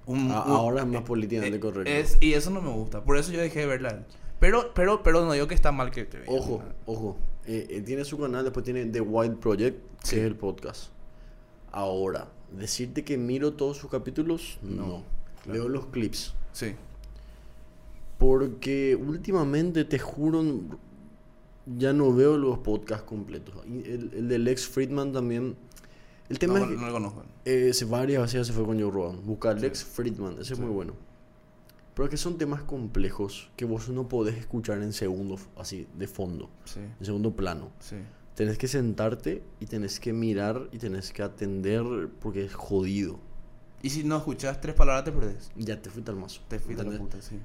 Un- 0.06 0.32
A- 0.32 0.44
un- 0.46 0.52
ahora 0.52 0.82
es 0.82 0.88
más 0.88 1.04
políticamente 1.04 1.58
eh, 1.58 1.60
correcto. 1.60 1.90
es- 1.92 2.18
y 2.22 2.34
eso 2.34 2.50
no 2.50 2.62
me 2.62 2.70
gusta, 2.72 3.04
por 3.04 3.18
eso 3.18 3.32
yo 3.32 3.40
dejé 3.40 3.60
de 3.62 3.66
verla. 3.68 4.04
Pero, 4.40 4.74
pero, 4.74 5.04
pero 5.04 5.24
no 5.24 5.32
digo 5.34 5.48
que 5.48 5.54
está 5.54 5.72
mal 5.72 5.92
que 5.92 6.06
te 6.06 6.18
vea. 6.20 6.26
Ojo, 6.30 6.64
ojo. 6.88 7.18
Eh, 7.46 7.68
eh, 7.70 7.82
tiene 7.82 8.04
su 8.06 8.18
canal, 8.20 8.44
después 8.44 8.64
tiene 8.64 8.86
The 8.86 9.02
Wild 9.02 9.38
Project, 9.38 9.80
que 10.10 10.18
es 10.20 10.24
el 10.26 10.36
podcast. 10.36 10.90
Ahora, 11.72 12.28
decirte 12.52 13.04
que 13.04 13.18
miro 13.18 13.54
todos 13.54 13.78
sus 13.78 13.90
capítulos, 13.92 14.58
no. 14.64 14.76
No, 14.88 15.04
claro. 15.44 15.60
Veo 15.60 15.70
los 15.70 15.86
clips. 15.88 16.34
Sí. 16.54 16.74
Porque 18.18 18.96
últimamente, 18.96 19.86
te 19.86 19.98
juro, 20.00 20.44
ya 21.78 21.94
no 21.94 22.14
veo 22.14 22.38
los 22.38 22.60
podcasts 22.60 23.06
completos. 23.08 23.56
Y 23.68 23.90
el, 23.90 24.12
el 24.16 24.28
de 24.28 24.40
Lex 24.40 24.68
Friedman 24.68 25.12
también. 25.12 25.56
El 26.32 26.40
tema 26.40 26.60
No, 26.60 26.66
es 26.66 26.72
que 26.72 26.78
no 26.78 26.88
lo 26.88 26.94
conozco. 26.94 27.24
eh, 27.46 27.72
varias 27.88 28.22
veces 28.24 28.48
se 28.48 28.54
fue 28.54 28.66
con 28.66 28.80
Joe 28.82 28.90
Rogan. 28.92 29.20
Busca. 29.26 29.54
Lex 29.54 29.84
Friedman, 29.84 30.38
ese 30.40 30.54
es 30.54 30.60
muy 30.60 30.70
bueno. 30.72 30.94
Pero 31.94 32.06
es 32.06 32.10
que 32.10 32.18
son 32.18 32.38
temas 32.38 32.64
complejos 32.64 33.52
que 33.58 33.66
vos 33.66 33.90
no 33.90 34.08
podés 34.08 34.38
escuchar 34.38 34.82
en 34.82 34.94
segundo, 34.94 35.36
así, 35.58 35.88
de 35.98 36.08
fondo, 36.08 36.50
Sí, 36.66 36.80
en 37.00 37.06
segundo 37.06 37.36
plano. 37.36 37.70
sí. 37.80 37.98
Tenés 38.34 38.58
que 38.58 38.70
sentarte 38.70 39.44
y 39.60 39.66
tenés 39.66 40.00
que 40.00 40.14
mirar 40.14 40.70
y 40.72 40.78
tenés 40.78 41.12
que 41.12 41.22
atender 41.22 41.84
porque 42.22 42.46
es 42.46 42.54
jodido. 42.56 43.20
Y 43.84 43.90
si 43.90 44.06
no 44.06 44.16
escuchas 44.18 44.62
tres 44.62 44.74
palabras 44.74 45.04
te 45.04 45.12
perdés. 45.12 45.52
Ya 45.58 45.80
te 45.82 45.90
fuiste 45.90 46.10
al 46.12 46.18
mazo. 46.18 46.42
Te 46.48 46.58
fuiste 46.58 46.82
a 46.82 46.86
la 46.86 46.92
¿entendés? 46.92 47.16
puta, 47.20 47.30
sí. 47.30 47.36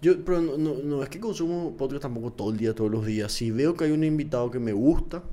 Yo, 0.00 0.24
pero 0.24 0.40
no, 0.40 0.56
no, 0.56 0.74
no, 0.82 1.02
es 1.02 1.08
que 1.08 1.18
consumo 1.18 1.76
podcast 1.76 2.02
tampoco 2.02 2.32
todo 2.32 2.50
el 2.52 2.56
día, 2.56 2.72
todos 2.72 2.88
los 2.90 3.04
días. 3.04 3.32
Si 3.32 3.50
veo 3.50 3.74
que 3.74 3.86
hay 3.86 3.90
un 3.90 4.04
invitado 4.04 4.48
que 4.50 4.60
me 4.60 4.72
gusta, 4.72 5.24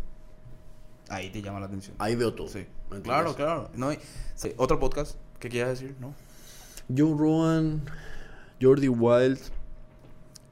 Ahí 1.10 1.30
te 1.30 1.42
llama 1.42 1.60
la 1.60 1.68
atención. 1.68 1.96
ahí 2.00 2.16
veo 2.16 2.34
todo. 2.34 2.48
Sí. 2.48 2.66
Claro, 3.04 3.36
claro. 3.36 3.70
No, 3.76 3.90
hay- 3.90 4.00
sí. 4.36 4.52
Otro 4.58 4.80
podcast 4.80 5.16
que 5.40 5.50
quieras 5.50 5.80
decir, 5.80 5.96
¿no? 6.00 6.14
Joe 6.96 7.16
Rogan, 7.18 7.82
Jordi 8.62 8.88
Wild, 8.88 9.40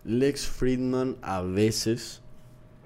Lex 0.06 0.46
Friedman 0.48 1.16
a 1.22 1.42
veces 1.42 2.22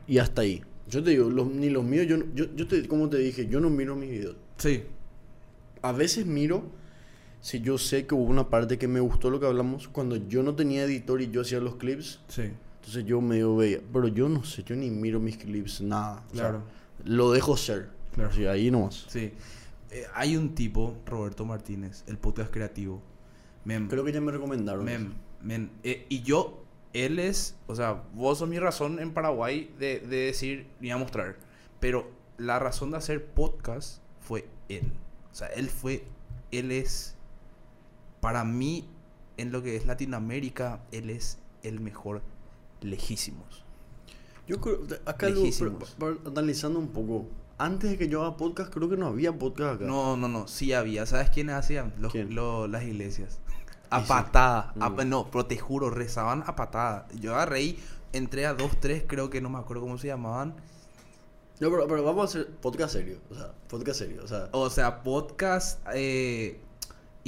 y 0.07 0.19
hasta 0.19 0.41
ahí. 0.43 0.63
Yo 0.87 1.03
te 1.03 1.09
digo, 1.11 1.29
los- 1.29 1.47
ni 1.47 1.69
los 1.69 1.83
míos, 1.83 2.05
yo, 2.07 2.17
no- 2.17 2.25
yo, 2.33 2.45
yo 2.55 2.67
te, 2.67 2.87
como 2.87 3.09
te 3.09 3.17
dije, 3.17 3.47
yo 3.47 3.59
no 3.59 3.69
miro 3.69 3.95
mis 3.95 4.09
videos. 4.09 4.35
Sí. 4.57 4.83
A 5.81 5.91
veces 5.91 6.25
miro 6.25 6.63
si 7.41 7.59
yo 7.61 7.77
sé 7.77 8.05
que 8.07 8.15
hubo 8.15 8.23
una 8.23 8.49
parte 8.49 8.77
que 8.77 8.87
me 8.87 8.99
gustó 8.99 9.29
lo 9.29 9.39
que 9.39 9.45
hablamos 9.45 9.87
cuando 9.87 10.15
yo 10.15 10.43
no 10.43 10.55
tenía 10.55 10.83
editor 10.83 11.21
y 11.21 11.29
yo 11.29 11.41
hacía 11.41 11.59
los 11.59 11.75
clips. 11.75 12.19
Sí. 12.29 12.43
Entonces 12.79 13.05
yo 13.05 13.19
medio 13.19 13.55
veía, 13.57 13.79
pero 13.91 14.07
yo 14.07 14.29
no 14.29 14.43
sé, 14.43 14.63
yo 14.63 14.75
ni 14.75 14.89
miro 14.89 15.19
mis 15.19 15.37
clips, 15.37 15.81
nada. 15.81 16.23
O 16.31 16.35
sea, 16.35 16.49
Claro. 16.49 16.63
Lo 17.03 17.31
dejo 17.31 17.57
ser. 17.57 17.89
Claro. 18.13 18.29
Así, 18.29 18.45
ahí 18.45 18.71
nomás. 18.71 19.05
Sí. 19.07 19.33
Eh, 19.91 20.05
hay 20.13 20.35
un 20.35 20.55
tipo, 20.55 20.97
Roberto 21.05 21.45
Martínez, 21.45 22.03
el 22.07 22.17
podcast 22.17 22.51
creativo. 22.51 23.01
Mem, 23.63 23.87
Creo 23.87 24.03
que 24.03 24.11
ya 24.11 24.21
me 24.21 24.31
recomendaron. 24.31 24.85
mem, 25.41 25.69
eh, 25.83 26.05
y 26.09 26.21
yo, 26.21 26.63
él 26.93 27.19
es, 27.19 27.55
o 27.67 27.75
sea, 27.75 28.03
vos 28.13 28.39
sos 28.39 28.49
mi 28.49 28.59
razón 28.59 28.99
en 28.99 29.13
Paraguay 29.13 29.73
de, 29.77 29.99
de 29.99 30.17
decir 30.17 30.67
y 30.81 30.89
a 30.89 30.97
mostrar. 30.97 31.37
Pero 31.79 32.09
la 32.37 32.59
razón 32.59 32.91
de 32.91 32.97
hacer 32.97 33.25
podcast 33.25 34.01
fue 34.19 34.47
él. 34.69 34.91
O 35.31 35.35
sea, 35.35 35.47
él 35.49 35.69
fue, 35.69 36.03
él 36.51 36.71
es, 36.71 37.15
para 38.19 38.43
mí, 38.43 38.87
en 39.37 39.51
lo 39.51 39.61
que 39.61 39.75
es 39.75 39.85
Latinoamérica, 39.85 40.81
él 40.91 41.09
es 41.09 41.37
el 41.63 41.79
mejor 41.79 42.23
lejísimos. 42.81 43.63
Yo 44.47 44.59
creo, 44.61 44.79
acá 45.05 45.29
lo, 45.29 45.41
pero- 45.59 45.77
pero 45.99 46.17
analizando 46.25 46.79
un 46.79 46.87
poco, 46.89 47.27
antes 47.57 47.89
de 47.91 47.97
que 47.97 48.07
yo 48.07 48.21
haga 48.21 48.37
podcast, 48.37 48.73
creo 48.73 48.89
que 48.89 48.97
no 48.97 49.07
había 49.07 49.37
podcast 49.37 49.75
acá. 49.75 49.85
No, 49.85 50.15
no, 50.17 50.27
no, 50.27 50.47
sí 50.47 50.73
había. 50.73 51.05
¿Sabes 51.05 51.29
quiénes 51.29 51.55
hacían? 51.55 51.93
Los, 51.99 52.13
las 52.69 52.83
iglesias. 52.83 53.39
A 53.89 54.01
sí. 54.01 54.05
patada. 54.07 54.73
a- 54.79 54.89
Mm. 54.89 55.09
no, 55.09 55.29
pero 55.31 55.45
te 55.45 55.57
juro, 55.57 55.89
rezaban 55.89 56.43
a 56.45 56.55
patada. 56.55 57.07
Yo 57.19 57.33
agarré 57.35 57.61
y 57.63 57.79
entré 58.13 58.45
a 58.45 58.53
dos, 58.53 58.71
tres, 58.79 59.03
creo 59.07 59.29
que 59.29 59.39
no 59.41 59.49
me 59.49 59.59
acuerdo 59.59 59.83
cómo 59.83 59.97
se 59.97 60.07
llamaban. 60.07 60.55
No, 61.59 61.71
pero, 61.71 61.87
pero 61.87 62.03
vamos 62.03 62.21
a 62.21 62.25
hacer 62.25 62.51
podcast 62.57 62.93
serio. 62.93 63.19
O 63.31 63.35
sea, 63.35 63.51
podcast 63.67 63.99
serio. 63.99 64.21
O 64.23 64.27
sea, 64.27 64.49
O 64.51 64.69
sea, 64.69 65.03
podcast 65.03 65.79
eh, 65.93 66.61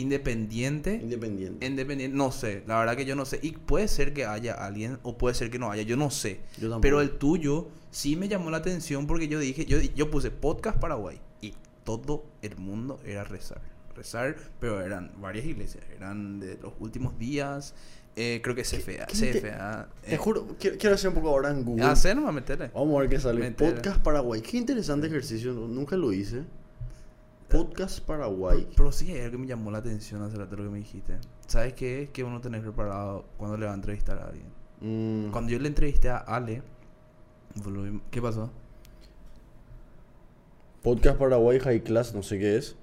independiente. 0.01 0.95
independiente. 0.95 1.65
Independiente, 1.65 2.15
no 2.17 2.31
sé, 2.31 2.63
la 2.67 2.79
verdad 2.79 2.95
que 2.95 3.05
yo 3.05 3.15
no 3.15 3.25
sé. 3.25 3.39
Y 3.41 3.51
puede 3.53 3.87
ser 3.87 4.13
que 4.13 4.25
haya 4.25 4.53
alguien 4.53 4.99
o 5.03 5.17
puede 5.17 5.35
ser 5.35 5.49
que 5.49 5.59
no 5.59 5.71
haya, 5.71 5.83
yo 5.83 5.97
no 5.97 6.09
sé. 6.09 6.39
Yo. 6.59 6.79
Pero 6.81 7.01
el 7.01 7.11
tuyo 7.11 7.67
sí 7.91 8.15
me 8.15 8.27
llamó 8.27 8.49
la 8.51 8.57
atención 8.57 9.07
porque 9.07 9.27
yo 9.27 9.39
dije, 9.39 9.65
yo, 9.65 9.79
yo 9.79 10.09
puse 10.11 10.31
podcast 10.31 10.77
Paraguay 10.79 11.19
y 11.41 11.53
todo 11.83 12.25
el 12.41 12.57
mundo 12.57 12.99
era 13.05 13.23
rezar. 13.23 13.61
Rezar, 13.95 14.37
pero 14.59 14.81
eran 14.81 15.11
varias 15.19 15.45
iglesias, 15.45 15.83
eran 15.95 16.39
de 16.39 16.57
los 16.61 16.71
últimos 16.79 17.17
días, 17.19 17.73
eh, 18.15 18.39
creo 18.43 18.55
que 18.55 18.63
CFA, 18.63 19.05
qué 19.07 19.17
te- 19.17 19.39
CFA. 19.41 19.87
Te 20.05 20.15
eh, 20.15 20.17
juro, 20.17 20.55
quiero, 20.59 20.77
quiero 20.77 20.95
hacer 20.95 21.09
un 21.09 21.15
poco 21.15 21.29
ahora 21.29 21.51
en 21.51 21.63
Google. 21.63 21.83
ah, 21.85 21.95
sé, 21.95 22.15
nomás 22.15 22.33
meterle. 22.33 22.69
Vamos 22.73 22.95
a 22.97 23.01
ver 23.01 23.09
qué 23.09 23.19
sale. 23.19 23.51
Podcast 23.51 24.01
Paraguay. 24.01 24.41
Qué 24.41 24.57
interesante 24.57 25.07
ejercicio. 25.07 25.53
Nunca 25.53 25.95
lo 25.95 26.11
hice. 26.13 26.43
Podcast 27.49 27.99
Paraguay. 28.01 28.67
Pero 28.75 28.91
sí 28.91 29.11
hay 29.11 29.19
algo 29.21 29.31
que 29.31 29.37
me 29.39 29.47
llamó 29.47 29.71
la 29.71 29.79
atención 29.79 30.21
hace 30.21 30.37
rato 30.37 30.55
lo 30.55 30.63
que 30.63 30.69
me 30.69 30.77
dijiste. 30.79 31.17
¿Sabes 31.47 31.73
qué 31.73 32.03
es? 32.03 32.09
Que 32.11 32.23
uno 32.23 32.39
tenés 32.41 32.61
preparado 32.61 33.25
cuando 33.37 33.57
le 33.57 33.65
va 33.65 33.71
a 33.71 33.75
entrevistar 33.75 34.19
a 34.19 34.27
alguien. 34.27 34.47
Mm, 34.81 35.31
Cuando 35.31 35.51
yo 35.51 35.59
le 35.59 35.67
entrevisté 35.67 36.09
a 36.09 36.17
Ale, 36.17 36.61
¿qué 38.11 38.21
pasó? 38.21 38.49
Podcast 40.81 41.17
Paraguay 41.17 41.59
High 41.59 41.83
Class, 41.83 42.13
no 42.13 42.23
sé 42.23 42.39
qué 42.39 42.55
es. 42.57 42.75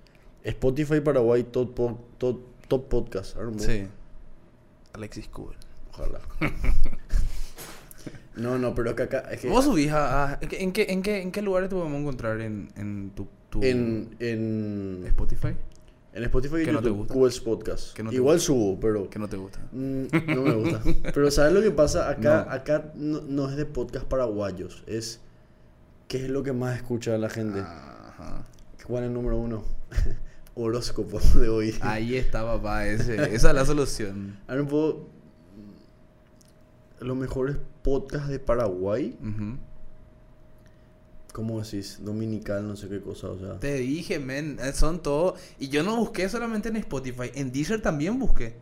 Spotify 0.45 1.01
Paraguay 1.01 1.43
Top, 1.45 1.75
po- 1.75 1.99
top, 2.19 2.41
top 2.69 2.89
Podcast. 2.89 3.37
Sí. 3.59 3.87
Alexis 4.93 5.29
Cool. 5.29 5.55
Ojalá. 5.93 6.21
no, 8.37 8.59
no, 8.59 8.74
pero 8.74 8.91
acá, 8.91 9.05
acá 9.05 9.18
es 9.32 9.41
que 9.41 9.49
¿Vos 9.49 9.64
subís 9.64 9.91
a, 9.91 10.32
a- 10.34 10.39
¿en, 10.41 10.72
qué, 10.72 10.87
en, 10.91 11.03
qué, 11.03 11.22
¿En 11.22 11.32
qué 11.32 11.43
lugares 11.43 11.68
te 11.68 11.74
podemos 11.76 12.01
encontrar 12.01 12.41
en, 12.41 12.68
en 12.76 13.11
tu, 13.14 13.26
tu 13.51 13.62
en, 13.62 14.14
en, 14.20 15.05
Spotify? 15.07 15.55
en 16.12 16.22
Spotify 16.24 16.57
y 16.62 16.64
¿Que 16.64 16.72
no 16.72 16.82
te 16.82 16.89
gusta? 16.91 17.12
Qs 17.14 17.41
Podcast. 17.41 17.95
¿Que 17.95 18.03
no 18.03 18.11
te 18.11 18.16
Igual 18.16 18.41
subo, 18.41 18.78
pero 18.80 19.09
Que 19.11 19.18
no 19.18 19.28
te 19.28 19.37
gusta. 19.37 19.61
mm, 19.72 20.05
no 20.34 20.43
me 20.43 20.55
gusta. 20.55 20.80
pero 21.14 21.30
¿sabes 21.30 21.53
lo 21.53 21.61
que 21.62 21.70
pasa? 21.70 22.09
Acá, 22.09 22.45
No. 22.47 22.53
acá 22.53 22.93
no, 22.95 23.20
no 23.22 23.51
es 23.51 23.57
de 23.57 23.66
podcast 23.66 24.07
paraguayos, 24.07 24.82
es 24.87 25.20
qué 26.09 26.24
es 26.24 26.30
lo 26.30 26.43
que 26.43 26.53
más 26.53 26.76
escucha 26.76 27.16
la 27.18 27.28
gente. 27.28 27.61
Ajá. 27.61 28.45
¿Cuál 28.87 29.03
es 29.05 29.09
el 29.09 29.14
número 29.14 29.37
uno? 29.37 29.64
Horóscopo 30.55 31.20
de 31.39 31.49
hoy. 31.51 31.74
Ahí 31.82 32.16
está, 32.16 32.45
papá. 32.45 32.87
Ese, 32.87 33.14
esa 33.34 33.49
es 33.51 33.55
la 33.55 33.64
solución. 33.66 34.39
Ahora 34.49 34.62
no 34.62 34.68
puedo... 34.68 35.16
Los 37.01 37.16
mejores 37.16 37.57
podcasts 37.82 38.28
de 38.28 38.38
Paraguay. 38.38 39.16
¿cómo 41.32 41.61
decís? 41.61 41.99
Dominical, 42.03 42.66
no 42.66 42.76
sé 42.76 42.88
qué 42.88 43.01
cosa, 43.01 43.28
o 43.28 43.38
sea. 43.38 43.59
Te 43.59 43.74
dije, 43.74 44.18
men. 44.18 44.59
eh, 44.62 44.72
Son 44.72 45.03
todo. 45.03 45.34
Y 45.59 45.68
yo 45.68 45.82
no 45.82 45.97
busqué 45.97 46.28
solamente 46.30 46.70
en 46.70 46.76
Spotify. 46.76 47.30
En 47.34 47.53
Deezer 47.53 47.82
también 47.82 48.18
busqué. 48.18 48.57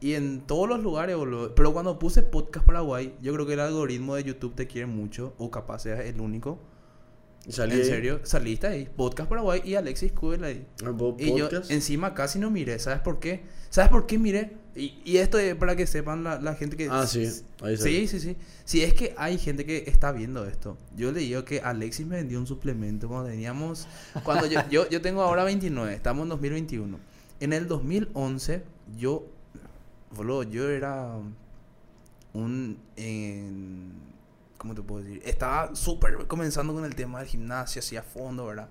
Y 0.00 0.14
en 0.14 0.40
todos 0.42 0.68
los 0.68 0.80
lugares, 0.80 1.16
boludo. 1.16 1.54
Pero 1.54 1.72
cuando 1.72 1.98
puse 1.98 2.22
Podcast 2.22 2.64
Paraguay, 2.66 3.14
yo 3.20 3.32
creo 3.34 3.46
que 3.46 3.54
el 3.54 3.60
algoritmo 3.60 4.14
de 4.14 4.24
YouTube 4.24 4.54
te 4.54 4.66
quiere 4.68 4.86
mucho, 4.86 5.34
o 5.38 5.50
capaz 5.50 5.80
seas 5.80 6.00
el 6.06 6.20
único. 6.20 6.58
Salí 7.48 7.74
en 7.74 7.84
serio, 7.84 8.20
saliste 8.22 8.66
ahí. 8.68 8.88
Podcast 8.96 9.28
Paraguay 9.28 9.60
y 9.64 9.74
Alexis 9.74 10.12
Kubel 10.12 10.44
ahí. 10.44 10.64
Ah, 10.84 10.92
Y 11.18 11.36
yo 11.36 11.48
encima 11.70 12.14
casi 12.14 12.38
no 12.38 12.50
miré. 12.50 12.78
¿Sabes 12.78 13.00
por 13.00 13.18
qué? 13.18 13.42
¿Sabes 13.68 13.90
por 13.90 14.06
qué 14.06 14.16
miré? 14.18 14.52
Y, 14.76 15.00
y 15.04 15.16
esto 15.16 15.38
es 15.38 15.54
para 15.56 15.74
que 15.74 15.86
sepan 15.86 16.22
la, 16.24 16.40
la 16.40 16.54
gente 16.54 16.76
que... 16.76 16.88
Ah, 16.90 17.06
sí. 17.06 17.28
Ahí. 17.60 17.76
Sí, 17.76 18.06
sí, 18.06 18.20
sí. 18.20 18.36
Sí, 18.64 18.82
es 18.82 18.94
que 18.94 19.14
hay 19.18 19.38
gente 19.38 19.66
que 19.66 19.84
está 19.88 20.12
viendo 20.12 20.46
esto. 20.46 20.78
Yo 20.96 21.10
le 21.10 21.20
digo 21.20 21.44
que 21.44 21.60
Alexis 21.60 22.06
me 22.06 22.16
vendió 22.16 22.38
un 22.38 22.46
suplemento 22.46 23.08
cuando 23.08 23.28
teníamos... 23.28 23.86
Cuando 24.24 24.46
yo, 24.46 24.60
yo, 24.70 24.88
yo 24.88 25.02
tengo 25.02 25.22
ahora 25.22 25.42
29, 25.44 25.92
estamos 25.94 26.22
en 26.22 26.28
2021. 26.30 26.98
En 27.40 27.52
el 27.52 27.66
2011, 27.66 28.62
yo... 28.98 29.26
Boludo, 30.14 30.44
yo 30.44 30.70
era 30.70 31.16
un... 32.34 32.78
en- 32.96 34.11
¿Cómo 34.62 34.76
te 34.76 34.82
puedo 34.82 35.02
decir? 35.02 35.20
Estaba 35.24 35.74
súper 35.74 36.14
comenzando 36.28 36.72
con 36.72 36.84
el 36.84 36.94
tema 36.94 37.18
del 37.18 37.26
gimnasio, 37.26 37.80
así 37.80 37.96
a 37.96 38.02
fondo, 38.04 38.46
¿verdad? 38.46 38.68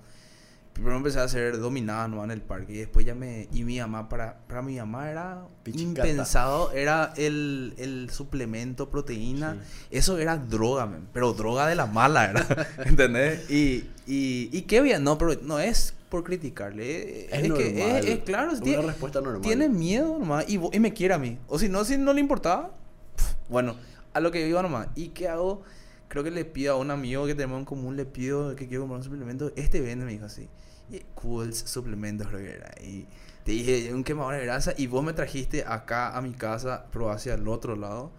Primero 0.71 0.95
empecé 0.95 1.19
a 1.19 1.23
hacer 1.23 1.59
dominada 1.59 2.07
nomás 2.07 2.23
en 2.23 2.31
el 2.31 2.41
parque 2.41 2.71
y 2.71 2.77
después 2.77 3.05
ya 3.05 3.13
me... 3.13 3.49
Y 3.51 3.65
mi 3.65 3.77
mamá, 3.77 4.07
para, 4.07 4.37
para 4.47 4.61
mi 4.61 4.77
mamá 4.77 5.11
era 5.11 5.41
Pichicata. 5.63 6.07
impensado, 6.07 6.71
era 6.71 7.11
el, 7.17 7.73
el 7.77 8.09
suplemento, 8.09 8.89
proteína. 8.89 9.57
Eso 9.89 10.17
era 10.17 10.37
droga, 10.37 10.85
men, 10.85 11.09
pero 11.11 11.33
droga 11.33 11.67
de 11.67 11.75
la 11.75 11.87
mala, 11.87 12.27
¿verdad? 12.27 12.67
¿Entendés? 12.85 13.51
Y, 13.51 13.89
y, 14.07 14.49
y 14.53 14.61
qué 14.61 14.79
bien, 14.79 15.03
no, 15.03 15.17
pero 15.17 15.35
no 15.43 15.59
es 15.59 15.93
por 16.07 16.23
criticarle. 16.23 17.25
Es, 17.25 17.33
Es, 17.33 17.41
que 17.51 17.73
normal. 17.73 17.97
es, 17.97 18.05
es 18.05 18.19
claro, 18.23 18.51
Es 18.53 18.61
una 18.61 18.81
respuesta 18.83 19.19
normal. 19.19 19.41
tiene 19.41 19.67
miedo 19.67 20.17
nomás 20.17 20.45
y, 20.47 20.57
y 20.71 20.79
me 20.79 20.93
quiere 20.93 21.15
a 21.15 21.17
mí. 21.17 21.37
O 21.49 21.59
si 21.59 21.67
no, 21.67 21.83
si 21.83 21.97
no 21.97 22.13
le 22.13 22.21
importaba, 22.21 22.71
pf, 23.17 23.35
bueno, 23.49 23.75
a 24.13 24.21
lo 24.21 24.31
que 24.31 24.47
iba 24.47 24.61
nomás. 24.61 24.87
¿Y 24.95 25.09
qué 25.09 25.27
hago? 25.27 25.63
Creo 26.11 26.25
que 26.25 26.31
le 26.31 26.43
pido 26.43 26.73
a 26.73 26.75
un 26.77 26.91
amigo 26.91 27.25
que 27.25 27.35
tenemos 27.35 27.57
en 27.59 27.63
común, 27.63 27.95
le 27.95 28.03
pido 28.05 28.53
que 28.53 28.67
quiero 28.67 28.81
comprar 28.83 28.97
un 28.97 29.03
suplemento. 29.05 29.53
Este 29.55 29.79
vende, 29.79 30.03
me 30.03 30.11
dijo 30.11 30.25
así. 30.25 30.49
Y 30.89 30.99
Cools 31.15 31.57
suplementos, 31.57 32.27
creo 32.27 32.41
que 32.41 32.53
era. 32.53 32.69
Y 32.83 33.07
te 33.45 33.53
dije, 33.53 33.93
un 33.93 34.03
quemador 34.03 34.35
de 34.35 34.43
grasa. 34.43 34.73
Y 34.75 34.87
vos 34.87 35.05
me 35.05 35.13
trajiste 35.13 35.63
acá 35.65 36.17
a 36.17 36.21
mi 36.21 36.33
casa, 36.33 36.87
pero 36.91 37.09
hacia 37.11 37.35
el 37.35 37.47
otro 37.47 37.77
lado. 37.77 38.11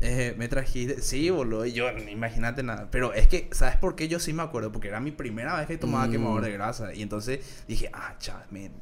Eh, 0.00 0.34
me 0.36 0.48
trajiste, 0.48 1.00
sí, 1.02 1.30
boludo, 1.30 1.64
y 1.66 1.72
yo, 1.72 1.88
imagínate 1.96 2.64
nada. 2.64 2.88
Pero 2.90 3.12
es 3.14 3.28
que, 3.28 3.48
¿sabes 3.52 3.76
por 3.76 3.94
qué 3.94 4.08
yo 4.08 4.18
sí 4.18 4.32
me 4.32 4.42
acuerdo? 4.42 4.72
Porque 4.72 4.88
era 4.88 4.98
mi 4.98 5.12
primera 5.12 5.56
vez 5.56 5.68
que 5.68 5.78
tomaba 5.78 6.08
Mm. 6.08 6.10
quemador 6.10 6.42
de 6.42 6.50
grasa. 6.50 6.92
Y 6.94 7.00
entonces 7.02 7.62
dije, 7.68 7.90
ah, 7.92 8.16
chaval, 8.18 8.44
men, 8.50 8.72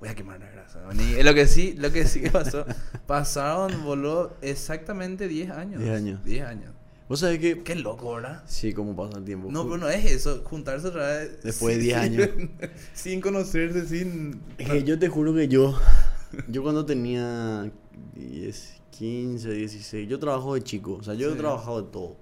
voy 0.00 0.10
a 0.10 0.14
quemar 0.14 0.38
la 0.38 0.50
grasa. 0.50 0.80
Y 0.92 1.22
lo 1.22 1.32
que 1.32 1.46
sí, 1.46 1.72
lo 1.78 1.90
que 1.90 2.04
sí 2.04 2.20
que 2.20 2.30
pasó, 2.30 2.66
pasaron, 3.06 3.82
boludo, 3.84 4.36
exactamente 4.42 5.28
10 5.28 5.50
años. 5.50 5.80
10 5.80 5.96
años. 5.96 6.24
10 6.24 6.44
años. 6.44 6.74
Vos 7.08 7.20
sabés 7.20 7.38
que... 7.38 7.62
Qué 7.62 7.74
loco, 7.76 8.14
¿verdad? 8.14 8.42
Sí, 8.46 8.72
cómo 8.72 8.96
pasa 8.96 9.18
el 9.18 9.24
tiempo. 9.24 9.48
No, 9.50 9.64
pero 9.64 9.78
no 9.78 9.88
es 9.88 10.04
eso, 10.10 10.42
juntarse 10.44 10.88
otra 10.88 11.06
vez. 11.18 11.42
Después 11.42 11.76
de 11.76 11.82
sin- 11.82 11.84
10 11.84 11.96
años. 11.98 12.28
sin 12.94 13.20
conocerse, 13.20 13.86
sin. 13.86 14.40
Es 14.58 14.68
que 14.68 14.82
yo 14.82 14.98
te 14.98 15.08
juro 15.08 15.32
que 15.34 15.46
yo, 15.46 15.78
yo 16.48 16.62
cuando 16.64 16.84
tenía 16.84 17.70
10, 18.16 18.80
15, 18.90 19.50
16, 19.52 20.08
yo 20.08 20.18
trabajo 20.18 20.54
de 20.54 20.62
chico, 20.62 20.94
o 20.94 21.02
sea, 21.04 21.14
yo 21.14 21.32
he 21.32 21.36
trabajado 21.36 21.82
de 21.82 21.90
todo. 21.92 22.16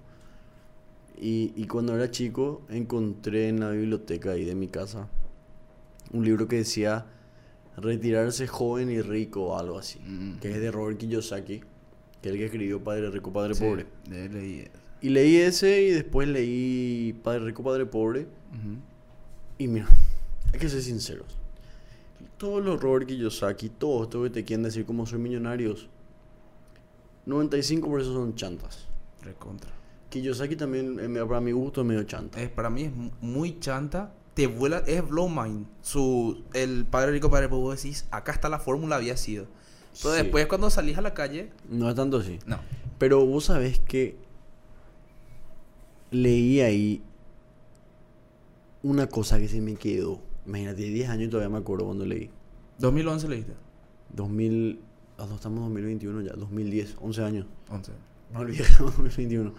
Y, 1.19 1.53
y 1.57 1.67
cuando 1.67 1.95
era 1.95 2.11
chico 2.11 2.63
encontré 2.69 3.49
en 3.49 3.61
la 3.61 3.71
biblioteca 3.71 4.33
ahí 4.33 4.45
de 4.45 4.57
mi 4.57 4.67
casa 4.67 5.09
un 6.13 6.25
libro 6.25 6.49
que 6.49 6.57
decía 6.57 7.07
Retirarse 7.77 8.47
joven 8.49 8.91
y 8.91 9.01
rico 9.01 9.45
o 9.47 9.59
algo 9.59 9.79
así, 9.79 9.99
Mm. 10.01 10.39
que 10.41 10.51
es 10.51 10.61
de 10.61 10.71
Robert 10.71 10.99
Kiyosaki, 10.99 11.63
que 12.25 12.31
es 12.31 12.33
el 12.33 12.39
que 12.39 12.45
escribió 12.47 12.83
Padre 12.83 13.11
Rico, 13.11 13.31
Padre 13.35 13.55
Sí, 13.55 13.63
Pobre. 13.63 13.85
de- 14.09 14.29
leí. 14.31 14.69
Y 15.03 15.11
leí 15.11 15.37
ese 15.37 15.83
y 15.83 15.91
después 15.91 16.27
leí 16.27 17.13
Padre 17.23 17.41
Rico, 17.41 17.63
Padre 17.63 17.85
Pobre. 17.85 18.23
Ujú. 18.23 18.79
Y 19.59 19.69
mira, 19.69 19.87
hay 20.51 20.59
que 20.59 20.69
ser 20.71 20.81
sinceros. 20.81 21.27
Todos 22.39 22.65
los 22.65 22.81
Robert 22.81 23.07
Kiyosaki, 23.07 23.69
todos 23.69 24.05
estos 24.05 24.23
que 24.25 24.31
te 24.31 24.45
quieren 24.45 24.63
decir 24.63 24.87
cómo 24.87 25.05
soy 25.05 25.19
millonarios, 25.19 25.89
95 27.27 27.89
por 27.89 28.01
eso 28.01 28.15
son 28.15 28.35
chantas. 28.35 28.87
Recontra. 29.23 29.71
Kiyosaki 30.09 30.57
también, 30.57 30.99
eh, 31.01 31.25
para 31.27 31.41
mi 31.43 31.53
gusto, 31.53 31.81
es 31.83 31.87
medio 31.87 32.05
chanta. 32.05 32.41
Es, 32.41 32.49
para 32.49 32.71
mí 32.71 32.85
es 32.85 32.95
mu- 32.95 33.11
muy 33.21 33.59
chanta. 33.61 34.13
Te 34.35 34.47
vuela, 34.47 34.79
es 34.87 35.07
blow 35.07 35.29
mind. 35.29 35.67
Su, 35.83 36.43
el 36.55 36.87
padre 36.87 37.13
rico, 37.13 37.31
padre 37.31 37.49
pobre, 37.51 37.77
decís, 37.77 38.07
acá 38.11 38.33
está 38.33 38.49
la 38.49 38.59
fórmula, 38.59 38.97
había 38.97 39.17
sido. 39.19 39.47
Pero 40.03 40.15
Sí. 40.15 40.23
después 40.23 40.47
cuando 40.47 40.71
salís 40.71 40.99
a 40.99 41.03
la 41.03 41.15
calle, 41.15 41.51
No 41.69 41.89
es 41.89 41.95
tanto 41.95 42.19
así. 42.19 42.39
no. 42.47 42.59
Pero 42.99 43.25
vos 43.27 43.45
sabés 43.45 43.79
que 43.81 44.17
leí 46.11 46.61
ahí 46.61 47.03
una 48.83 49.07
cosa 49.09 49.39
que 49.39 49.49
se 49.49 49.61
me 49.61 49.75
quedó. 49.77 50.21
Imagínate, 50.47 50.83
10 50.83 51.09
años 51.09 51.27
y 51.29 51.31
todavía 51.31 51.49
me 51.51 51.59
acuerdo 51.59 51.87
cuando 51.87 52.05
leí. 52.05 52.31
2011 52.79 53.29
leíste. 53.29 53.53
2000, 54.13 54.81
ah, 55.19 55.27
estamos 55.35 55.59
en 55.59 55.65
2021 55.65 56.21
ya, 56.23 56.33
2010, 56.35 56.97
11 57.01 57.23
años. 57.23 57.47
11. 57.71 57.93
No 58.33 58.41
olvidé 58.41 58.65
2021. 58.79 59.55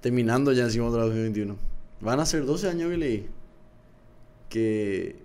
Terminando 0.00 0.52
ya 0.52 0.64
encima 0.64 0.86
otra 0.86 1.00
vez 1.04 1.10
2021. 1.10 1.56
Van 2.00 2.20
a 2.20 2.26
ser 2.26 2.44
12 2.46 2.68
años 2.68 2.90
que 2.90 2.96
leí. 2.96 3.26
Que, 4.48 5.16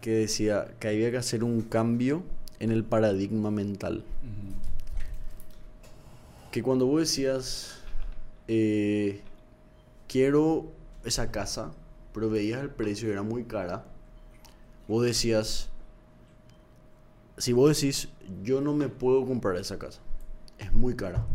que 0.00 0.10
decía 0.10 0.66
que 0.80 0.88
había 0.88 1.10
que 1.10 1.16
hacer 1.18 1.44
un 1.44 1.62
cambio 1.62 2.24
en 2.60 2.70
el 2.70 2.84
paradigma 2.84 3.50
mental. 3.50 4.04
Que 6.50 6.62
cuando 6.62 6.86
vos 6.86 7.00
decías, 7.00 7.80
eh, 8.48 9.20
quiero 10.08 10.66
esa 11.04 11.30
casa, 11.30 11.72
pero 12.12 12.30
veías 12.30 12.60
el 12.62 12.70
precio 12.70 13.08
y 13.08 13.12
era 13.12 13.22
muy 13.22 13.44
cara, 13.44 13.84
vos 14.86 15.04
decías, 15.04 15.68
si 17.38 17.52
vos 17.52 17.74
decís, 17.74 18.08
yo 18.44 18.60
no 18.60 18.72
me 18.74 18.88
puedo 18.88 19.26
comprar 19.26 19.56
esa 19.56 19.78
casa, 19.78 20.00
es 20.58 20.72
muy 20.72 20.94
cara, 20.94 21.26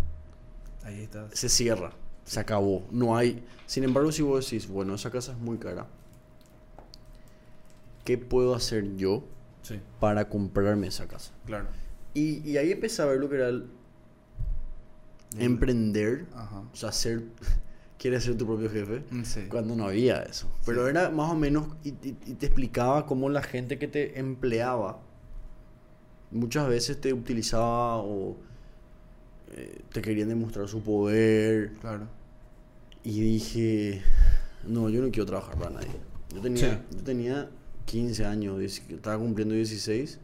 Ahí 0.84 1.02
está. 1.02 1.28
se 1.34 1.50
cierra, 1.50 1.92
se 2.24 2.40
acabó, 2.40 2.84
no 2.90 3.18
hay. 3.18 3.44
Sin 3.66 3.84
embargo, 3.84 4.12
si 4.14 4.22
vos 4.22 4.46
decís, 4.50 4.68
bueno, 4.70 4.96
esa 4.96 5.12
casa 5.12 5.34
es 5.34 5.38
muy 5.38 5.58
cara, 5.58 5.86
¿qué 8.06 8.18
puedo 8.18 8.56
hacer 8.56 8.96
yo 8.96 9.24
Sí, 9.62 9.80
para 10.00 10.28
comprarme 10.30 10.88
esa 10.88 11.08
casa? 11.08 11.32
claro. 11.46 11.68
Y, 12.14 12.40
y 12.50 12.58
ahí 12.58 12.72
empecé 12.72 13.02
a 13.04 13.06
ver 13.06 13.20
lo 13.20 13.30
que 13.30 13.36
era 13.36 13.50
el 13.50 13.66
El- 15.38 15.44
emprender, 15.44 16.26
Ajá. 16.34 16.62
o 16.74 16.76
sea, 16.76 16.92
ser, 16.92 17.24
quieres 18.00 18.24
ser 18.24 18.36
tu 18.36 18.48
propio 18.48 18.70
jefe, 18.70 19.04
Mm, 19.12 19.24
Sí. 19.24 19.42
cuando 19.50 19.76
no 19.76 19.86
había 19.86 20.24
eso. 20.24 20.50
Pero 20.66 20.86
Sí. 20.86 20.90
era 20.90 21.10
más 21.12 21.32
o 21.32 21.36
menos, 21.36 21.68
y, 21.84 21.90
y- 21.90 22.18
y 22.26 22.34
te 22.34 22.48
explicaba 22.48 23.06
cómo 23.06 23.30
la 23.30 23.44
gente 23.44 23.78
que 23.78 23.88
te 23.88 24.18
empleaba 24.20 25.00
muchas 26.32 26.68
veces 26.68 27.00
te 27.00 27.14
utilizaba 27.14 27.98
o 27.98 28.38
eh, 29.52 29.82
te 29.92 30.02
querían 30.02 30.30
demostrar 30.30 30.68
su 30.68 30.82
poder. 30.82 31.74
Claro. 31.82 32.08
Y 33.04 33.20
dije, 33.22 34.02
no, 34.68 34.90
yo 34.90 35.02
no 35.02 35.10
quiero 35.10 35.26
trabajar 35.26 35.56
para 35.58 35.72
nadie. 35.72 35.90
Yo 36.34 36.40
tenía, 36.42 36.70
Sí. 36.90 36.98
yo 36.98 37.04
tenía 37.04 37.50
15 37.90 38.24
años, 38.24 38.62
estaba 38.62 39.18
cumpliendo 39.18 39.56
16. 39.56 40.20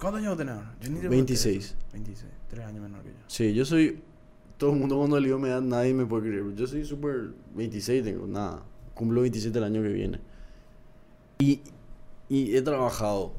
¿Cuántos 0.00 0.22
años 0.22 0.38
tenés 0.38 0.54
ahora? 0.54 0.74
Yo 0.80 0.90
ni 0.90 1.00
te 1.00 1.08
26. 1.08 1.74
pregunté. 1.90 1.92
26. 1.92 2.32
Tres 2.48 2.64
años 2.64 2.82
menor 2.82 3.02
que 3.02 3.10
yo. 3.10 3.14
Sí, 3.26 3.52
yo 3.52 3.66
soy. 3.66 4.00
Todo 4.56 4.72
el 4.72 4.78
mundo 4.78 4.96
cuando 4.96 5.20
le 5.20 5.26
digo 5.26 5.38
mi 5.38 5.48
edad, 5.48 5.60
nadie 5.60 5.92
me 5.92 6.06
puede 6.06 6.28
creer. 6.30 6.54
Yo 6.54 6.66
soy 6.66 6.86
súper 6.86 7.32
26, 7.56 8.04
tengo 8.04 8.26
nada. 8.26 8.62
Cumplo 8.94 9.20
27 9.20 9.58
el 9.58 9.64
año 9.64 9.82
que 9.82 9.88
viene. 9.88 10.20
Y, 11.40 11.60
y 12.30 12.56
he 12.56 12.62
trabajado. 12.62 13.34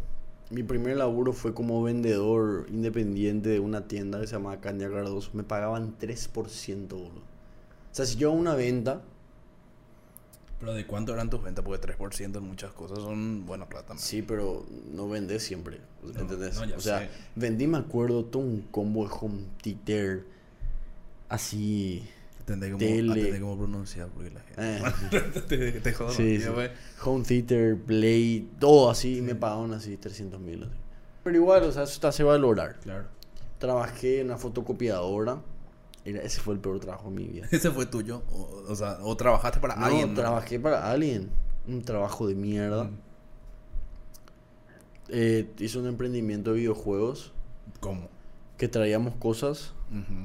Mi 0.51 0.61
primer 0.61 0.97
laburo 0.97 1.33
fue 1.33 1.55
como 1.55 1.81
vendedor 1.81 2.67
independiente 2.69 3.49
de 3.49 3.59
una 3.59 3.87
tienda 3.87 4.21
que 4.21 4.27
se 4.27 4.33
llamaba 4.33 4.61
Candia 4.61 4.91
Cardoso. 4.91 5.31
Me 5.33 5.43
pagaban 5.43 5.97
3%, 5.97 6.87
boludo. 6.87 7.07
O 7.09 7.95
sea, 7.95 8.05
si 8.05 8.15
yo 8.17 8.29
hago 8.29 8.39
una 8.39 8.53
venta, 8.53 9.01
Pero 10.59 10.73
¿de 10.73 10.85
cuánto 10.85 11.13
eran 11.13 11.29
tus 11.29 11.43
ventas? 11.43 11.63
Porque 11.65 11.85
3% 11.87 12.37
en 12.37 12.43
muchas 12.43 12.71
cosas 12.71 12.99
son 12.99 13.45
buena 13.45 13.67
plata. 13.67 13.89
man. 13.89 13.99
sí, 13.99 14.21
pero 14.21 14.65
no 14.93 15.09
vendés 15.09 15.43
siempre. 15.43 15.79
No, 16.01 16.21
¿Entendés? 16.21 16.55
no, 16.55 16.65
ya 16.65 16.77
o 16.77 16.79
sea, 16.79 16.99
sé. 16.99 17.09
vendí, 17.35 17.67
me 17.67 17.77
acuerdo, 17.77 18.23
todo 18.25 18.43
un 18.43 18.61
combo 18.71 19.05
de 19.07 19.13
home 19.19 19.43
theater. 19.61 20.23
Así. 21.27 22.07
Atendé 22.41 22.67
cómo, 22.67 22.79
Tele. 22.79 23.11
atendé 23.11 23.39
cómo 23.39 23.57
pronunciar 23.57 24.07
porque 24.09 24.29
la 24.29 24.41
gente... 24.41 25.17
Eh, 25.17 25.41
te, 25.47 25.71
te. 25.79 25.93
Sí, 26.11 26.39
sí. 26.39 26.47
Home 27.03 27.23
theater, 27.25 27.77
play, 27.77 28.49
todo 28.59 28.89
así, 28.89 29.17
y 29.17 29.21
me 29.21 29.35
pagaban 29.35 29.73
así 29.73 29.97
300 29.97 30.39
mil. 30.39 30.69
Pero 31.23 31.35
igual, 31.35 31.63
o 31.63 31.71
sea, 31.71 31.83
eso 31.83 31.99
te 31.99 32.07
hace 32.07 32.23
valorar. 32.23 32.79
Claro. 32.81 33.05
Trabajé 33.59 34.19
en 34.19 34.27
una 34.27 34.37
fotocopiadora. 34.37 35.41
Era, 36.05 36.21
ese 36.21 36.41
fue 36.41 36.53
el 36.55 36.59
peor 36.59 36.79
trabajo 36.79 37.09
de 37.09 37.15
mi 37.15 37.23
vida. 37.27 37.47
Ese 37.51 37.71
fue 37.71 37.85
tuyo. 37.85 38.23
O, 38.31 38.63
o 38.67 38.75
sea, 38.75 38.97
o 39.01 39.15
trabajaste 39.15 39.59
para 39.59 39.75
No, 39.75 39.85
alguien. 39.85 40.09
¿no? 40.13 40.19
trabajé 40.19 40.59
para 40.59 40.91
alguien. 40.91 41.29
Un 41.67 41.81
trabajo 41.81 42.27
de 42.27 42.35
mierda. 42.35 42.83
Mm. 42.85 42.97
Eh, 45.09 45.51
hice 45.59 45.77
un 45.79 45.87
emprendimiento 45.87 46.51
de 46.53 46.59
videojuegos. 46.59 47.31
¿Cómo? 47.79 48.09
que 48.57 48.67
traíamos 48.69 49.15
cosas 49.15 49.73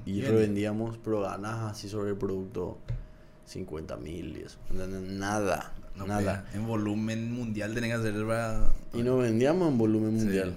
y 0.05 0.21
Bien. 0.21 0.31
revendíamos, 0.31 0.99
pero 1.03 1.23
ganas 1.23 1.73
así 1.73 1.89
sobre 1.89 2.11
el 2.11 2.17
producto 2.17 2.79
50 3.47 3.97
mil 3.97 4.37
y 4.37 4.43
eso. 4.43 4.59
Nada, 4.71 5.73
No 5.97 6.07
nada. 6.07 6.45
pega. 6.45 6.45
En 6.55 6.67
volumen 6.67 7.33
mundial 7.33 7.75
tenés 7.75 7.91
que 7.91 7.97
hacer 7.97 8.27
para... 8.27 8.71
Y 8.93 9.03
nos 9.03 9.21
vendíamos 9.23 9.69
en 9.73 9.79
volumen 9.79 10.19
Sí. 10.19 10.25
mundial. 10.27 10.55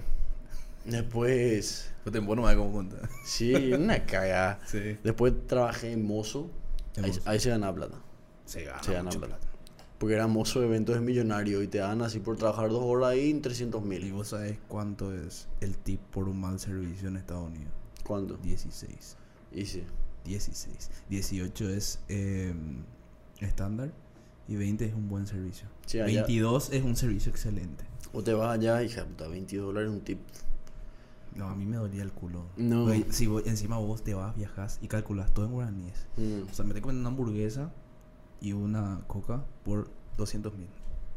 Después, 0.85 1.90
Pues 2.03 2.13
te 2.13 2.19
bueno 2.19 2.41
más 2.41 2.55
como 2.55 2.71
cuenta. 2.71 2.97
sí, 3.25 3.53
una 3.73 4.05
cagada. 4.05 4.59
Sí. 4.65 4.97
Después 5.03 5.33
trabajé 5.47 5.91
en 5.91 6.03
mozo. 6.05 6.49
En 6.95 7.05
Ahí, 7.05 7.11
mozo. 7.11 7.21
ahí 7.25 7.39
se 7.39 7.49
ganaba 7.49 7.75
plata. 7.75 7.97
Se 8.45 8.63
gana, 8.65 8.83
Se 8.83 8.93
gana 8.93 9.09
plata. 9.11 9.39
Porque 9.97 10.15
era 10.15 10.25
mozo 10.27 10.59
de 10.61 10.65
eventos 10.65 10.95
de 10.95 11.01
millonario 11.01 11.61
y 11.61 11.67
te 11.67 11.77
dan 11.77 12.01
así 12.01 12.19
por 12.19 12.35
trabajar 12.35 12.69
dos 12.69 12.83
horas 12.83 13.11
ahí 13.11 13.29
en 13.29 13.41
300 13.41 13.81
¿Y 13.83 13.85
mil. 13.85 14.13
vos 14.13 14.29
sabés 14.29 14.57
cuánto 14.67 15.13
es 15.13 15.47
el 15.61 15.77
tip 15.77 15.99
por 16.09 16.27
un 16.27 16.41
mal 16.41 16.59
servicio 16.59 17.07
en 17.07 17.17
Estados 17.17 17.47
Unidos? 17.49 17.71
¿Cuánto? 18.03 18.35
16. 18.37 19.15
Y 19.53 19.65
sí. 19.67 19.83
16. 20.25 20.89
18 21.09 21.69
es 21.69 21.99
eh, 22.09 22.51
estándar 23.39 23.91
y 24.47 24.55
20 24.55 24.85
es 24.85 24.93
un 24.95 25.07
buen 25.07 25.27
servicio. 25.27 25.67
Sí, 25.85 25.99
allá- 25.99 26.21
22 26.23 26.71
es 26.73 26.83
un 26.83 26.95
servicio 26.95 27.29
excelente. 27.31 27.83
O 28.11 28.23
te 28.23 28.33
vas 28.33 28.57
allá 28.57 28.81
y 28.81 28.87
hija 28.87 29.05
puta, 29.05 29.27
20 29.27 29.55
dólares 29.57 29.89
un 29.89 30.01
tip. 30.01 30.19
No, 31.35 31.47
a 31.47 31.55
mí 31.55 31.65
me 31.65 31.77
dolía 31.77 32.03
el 32.03 32.11
culo. 32.11 32.45
No. 32.57 32.85
Porque 32.85 33.05
si 33.11 33.27
vos- 33.27 33.43
encima 33.45 33.77
vos 33.77 34.03
te 34.03 34.13
vas, 34.13 34.35
viajas 34.35 34.79
y 34.81 34.87
calculas 34.87 35.33
todo 35.33 35.45
en 35.45 35.51
guaraníes. 35.53 36.07
Mm. 36.17 36.49
O 36.49 36.53
sea, 36.53 36.65
me 36.65 36.73
te 36.73 36.81
comiendo 36.81 37.01
una 37.01 37.09
hamburguesa 37.09 37.71
y 38.41 38.53
una 38.53 39.01
coca 39.07 39.43
por 39.63 39.89
200 40.17 40.53
mil. 40.57 40.67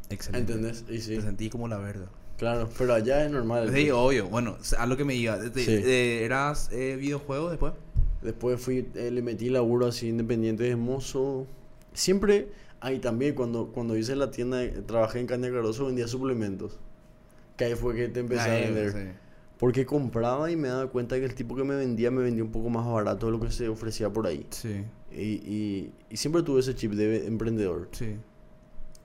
Excelente. 0.09 0.53
¿Entendés? 0.53 0.85
Y 0.89 0.99
sí. 1.01 1.15
Te 1.15 1.21
sentí 1.21 1.49
como 1.49 1.67
la 1.67 1.77
verga. 1.77 2.07
Claro, 2.37 2.69
pero 2.77 2.93
allá 2.93 3.25
es 3.25 3.31
normal. 3.31 3.71
Sí, 3.73 3.89
obvio. 3.91 4.27
Bueno, 4.27 4.57
a 4.77 4.85
lo 4.85 4.97
que 4.97 5.03
me 5.05 5.13
diga. 5.13 5.39
Sí. 5.53 5.65
¿Eras 5.69 6.69
eh, 6.71 6.97
videojuegos 6.99 7.51
después? 7.51 7.73
Después 8.21 8.59
fui, 8.61 8.89
eh, 8.95 9.11
le 9.11 9.21
metí 9.21 9.49
laburo 9.49 9.87
así 9.87 10.09
independiente 10.09 10.63
de 10.63 10.75
mozo. 10.75 11.47
Siempre, 11.93 12.51
ahí 12.81 12.99
también 12.99 13.35
cuando, 13.35 13.67
cuando 13.67 13.95
hice 13.97 14.15
la 14.15 14.31
tienda, 14.31 14.59
trabajé 14.85 15.19
en 15.19 15.27
Caña 15.27 15.49
Caroso, 15.49 15.85
vendía 15.85 16.07
suplementos. 16.07 16.77
Que 17.57 17.65
ahí 17.65 17.75
fue 17.75 17.95
que 17.95 18.07
te 18.09 18.19
empecé 18.19 18.49
a 18.49 18.53
vender. 18.53 18.91
sí. 18.91 19.19
Porque 19.57 19.85
compraba 19.85 20.51
y 20.51 20.55
me 20.57 20.67
daba 20.67 20.87
cuenta 20.87 21.17
que 21.17 21.25
el 21.25 21.33
tipo 21.33 21.55
que 21.55 21.63
me 21.63 21.75
vendía 21.75 22.11
me 22.11 22.21
vendía 22.21 22.43
un 22.43 22.51
poco 22.51 22.69
más 22.69 22.85
barato 22.85 23.27
de 23.27 23.31
lo 23.31 23.39
que 23.39 23.51
se 23.51 23.69
ofrecía 23.69 24.11
por 24.11 24.27
ahí. 24.27 24.45
Sí, 24.49 24.83
Y, 25.11 25.21
y, 25.21 25.93
y 26.09 26.17
siempre 26.17 26.43
tuve 26.43 26.59
ese 26.59 26.75
chip 26.75 26.91
de 26.93 27.25
emprendedor. 27.27 27.87
sí. 27.91 28.15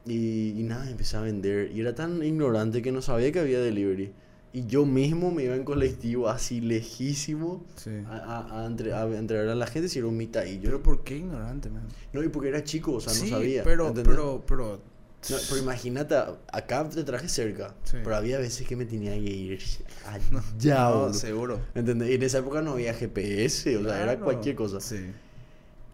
Y, 0.06 0.58
y 0.58 0.62
nada, 0.62 0.90
empecé 0.90 1.18
a 1.18 1.20
vender. 1.20 1.70
Y 1.72 1.80
era 1.80 1.94
tan 1.94 2.22
ignorante 2.22 2.80
que 2.82 2.90
no 2.90 3.02
sabía 3.02 3.30
que 3.32 3.38
había 3.40 3.60
delivery. 3.60 4.12
Y 4.52 4.66
yo 4.66 4.84
mismo 4.86 5.30
me 5.30 5.44
iba 5.44 5.54
en 5.54 5.62
colectivo 5.62 6.28
así 6.28 6.60
lejísimo 6.60 7.62
sí. 7.76 7.90
a, 8.08 8.16
a, 8.16 8.62
a 8.62 8.66
entre- 8.66 8.92
a 8.94 9.04
entregar 9.04 9.46
a 9.48 9.54
la 9.54 9.66
gente 9.66 9.88
si 9.88 9.98
era 10.00 10.08
un 10.08 10.16
mitad 10.16 10.44
y 10.44 10.56
yo 10.56 10.62
Pero 10.64 10.82
¿por 10.82 11.04
qué 11.04 11.18
ignorante, 11.18 11.68
man? 11.70 11.82
No, 12.12 12.24
y 12.24 12.28
porque 12.30 12.48
era 12.48 12.64
chico, 12.64 12.94
o 12.94 13.00
sea, 13.00 13.12
sí, 13.12 13.30
no 13.30 13.36
sabía. 13.36 13.62
pero, 13.62 13.88
¿entendés? 13.88 14.12
pero, 14.12 14.42
pero... 14.46 14.80
No, 15.28 15.36
pero 15.50 15.60
imagínate, 15.60 16.14
acá 16.50 16.88
te 16.88 17.04
traje 17.04 17.28
cerca, 17.28 17.74
Sí. 17.84 17.98
pero 18.02 18.16
había 18.16 18.38
veces 18.38 18.66
que 18.66 18.74
me 18.74 18.86
tenía 18.86 19.12
que 19.12 19.18
ir 19.20 19.58
allá, 20.06 20.22
No, 20.30 20.98
boludo. 21.00 21.14
seguro. 21.14 21.60
¿Entendés? 21.74 22.10
Y 22.10 22.14
en 22.14 22.22
esa 22.22 22.38
época 22.38 22.62
no 22.62 22.72
había 22.72 22.94
GPS, 22.94 23.76
o 23.76 23.82
sea, 23.84 24.02
era 24.02 24.18
cualquier 24.18 24.54
cosa. 24.56 24.80
Sí. 24.80 25.12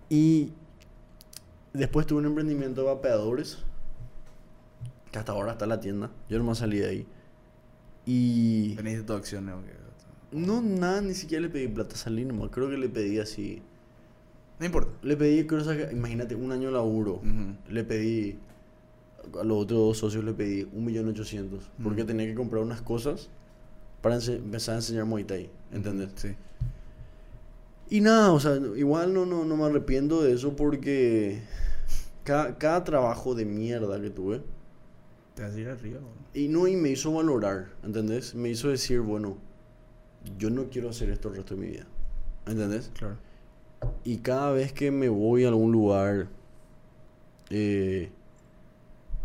Y 0.08 0.52
después 1.72 2.06
tuve 2.06 2.20
un 2.20 2.26
emprendimiento 2.26 2.82
de 2.82 2.86
vapeadores, 2.86 3.58
que 5.10 5.18
hasta 5.18 5.32
ahora 5.32 5.52
está 5.52 5.66
la 5.66 5.80
tienda. 5.80 6.10
Yo 6.28 6.38
nomás 6.38 6.58
salí 6.58 6.78
de 6.78 6.88
ahí. 6.88 7.06
Y 8.04 8.76
de 8.76 9.02
tu 9.02 9.12
acción, 9.14 9.46
¿no? 9.46 9.60
Que- 9.64 9.86
no, 10.32 10.60
nada, 10.62 11.00
ni 11.00 11.14
siquiera 11.14 11.42
le 11.42 11.48
pedí 11.48 11.66
plata, 11.68 11.96
salí 11.96 12.24
nomás. 12.24 12.50
Creo 12.50 12.68
que 12.70 12.76
le 12.76 12.88
pedí 12.88 13.18
así. 13.18 13.62
No 14.60 14.66
importa. 14.66 14.90
Le 15.02 15.16
pedí, 15.16 15.46
creo 15.46 15.64
que, 15.66 15.88
imagínate, 15.92 16.34
un 16.36 16.52
año 16.52 16.70
laburo. 16.70 17.14
Ujú. 17.14 17.56
Le 17.68 17.84
pedí, 17.84 18.38
a 19.40 19.44
los 19.44 19.58
otros 19.64 19.78
dos 19.80 19.98
socios 19.98 20.24
le 20.24 20.32
pedí 20.32 20.68
un 20.72 20.84
millón 20.84 21.08
ochocientos. 21.08 21.70
Porque 21.82 22.04
Mm. 22.04 22.06
tenía 22.06 22.26
que 22.26 22.34
comprar 22.34 22.62
unas 22.62 22.82
cosas 22.82 23.28
para 24.02 24.16
empezar 24.18 24.74
a 24.74 24.78
enseñar 24.78 25.04
Muay 25.04 25.24
Thai, 25.24 25.50
¿entendés? 25.72 26.10
Sí. 26.16 26.34
Y 27.88 28.00
nada, 28.00 28.32
o 28.32 28.40
sea, 28.40 28.56
igual 28.76 29.14
no, 29.14 29.26
no, 29.26 29.44
no 29.44 29.56
me 29.56 29.64
arrepiento 29.64 30.22
de 30.22 30.32
eso 30.32 30.56
porque 30.56 31.40
cada, 32.24 32.58
cada 32.58 32.82
trabajo 32.84 33.34
de 33.34 33.44
mierda 33.44 34.00
que 34.00 34.10
tuve, 34.10 34.42
Te 35.34 35.42
vas 35.42 35.54
a 35.54 35.60
ir 35.60 35.68
arriba, 35.68 36.00
boludo. 36.00 36.14
y 36.34 36.48
no, 36.48 36.66
y 36.66 36.74
me 36.76 36.90
hizo 36.90 37.12
valorar, 37.12 37.68
¿entendés? 37.84 38.34
Me 38.34 38.48
hizo 38.48 38.68
decir, 38.68 39.00
bueno, 39.00 39.36
yo 40.38 40.50
no 40.50 40.64
quiero 40.68 40.88
hacer 40.90 41.10
esto 41.10 41.28
el 41.28 41.36
resto 41.36 41.54
de 41.54 41.60
mi 41.60 41.66
vida, 41.68 41.86
¿entendés? 42.46 42.90
Claro. 42.98 43.16
Y 44.02 44.16
cada 44.18 44.50
vez 44.52 44.72
que 44.72 44.90
me 44.90 45.08
voy 45.08 45.44
a 45.44 45.48
algún 45.48 45.70
lugar, 45.70 46.26
eh, 47.50 48.10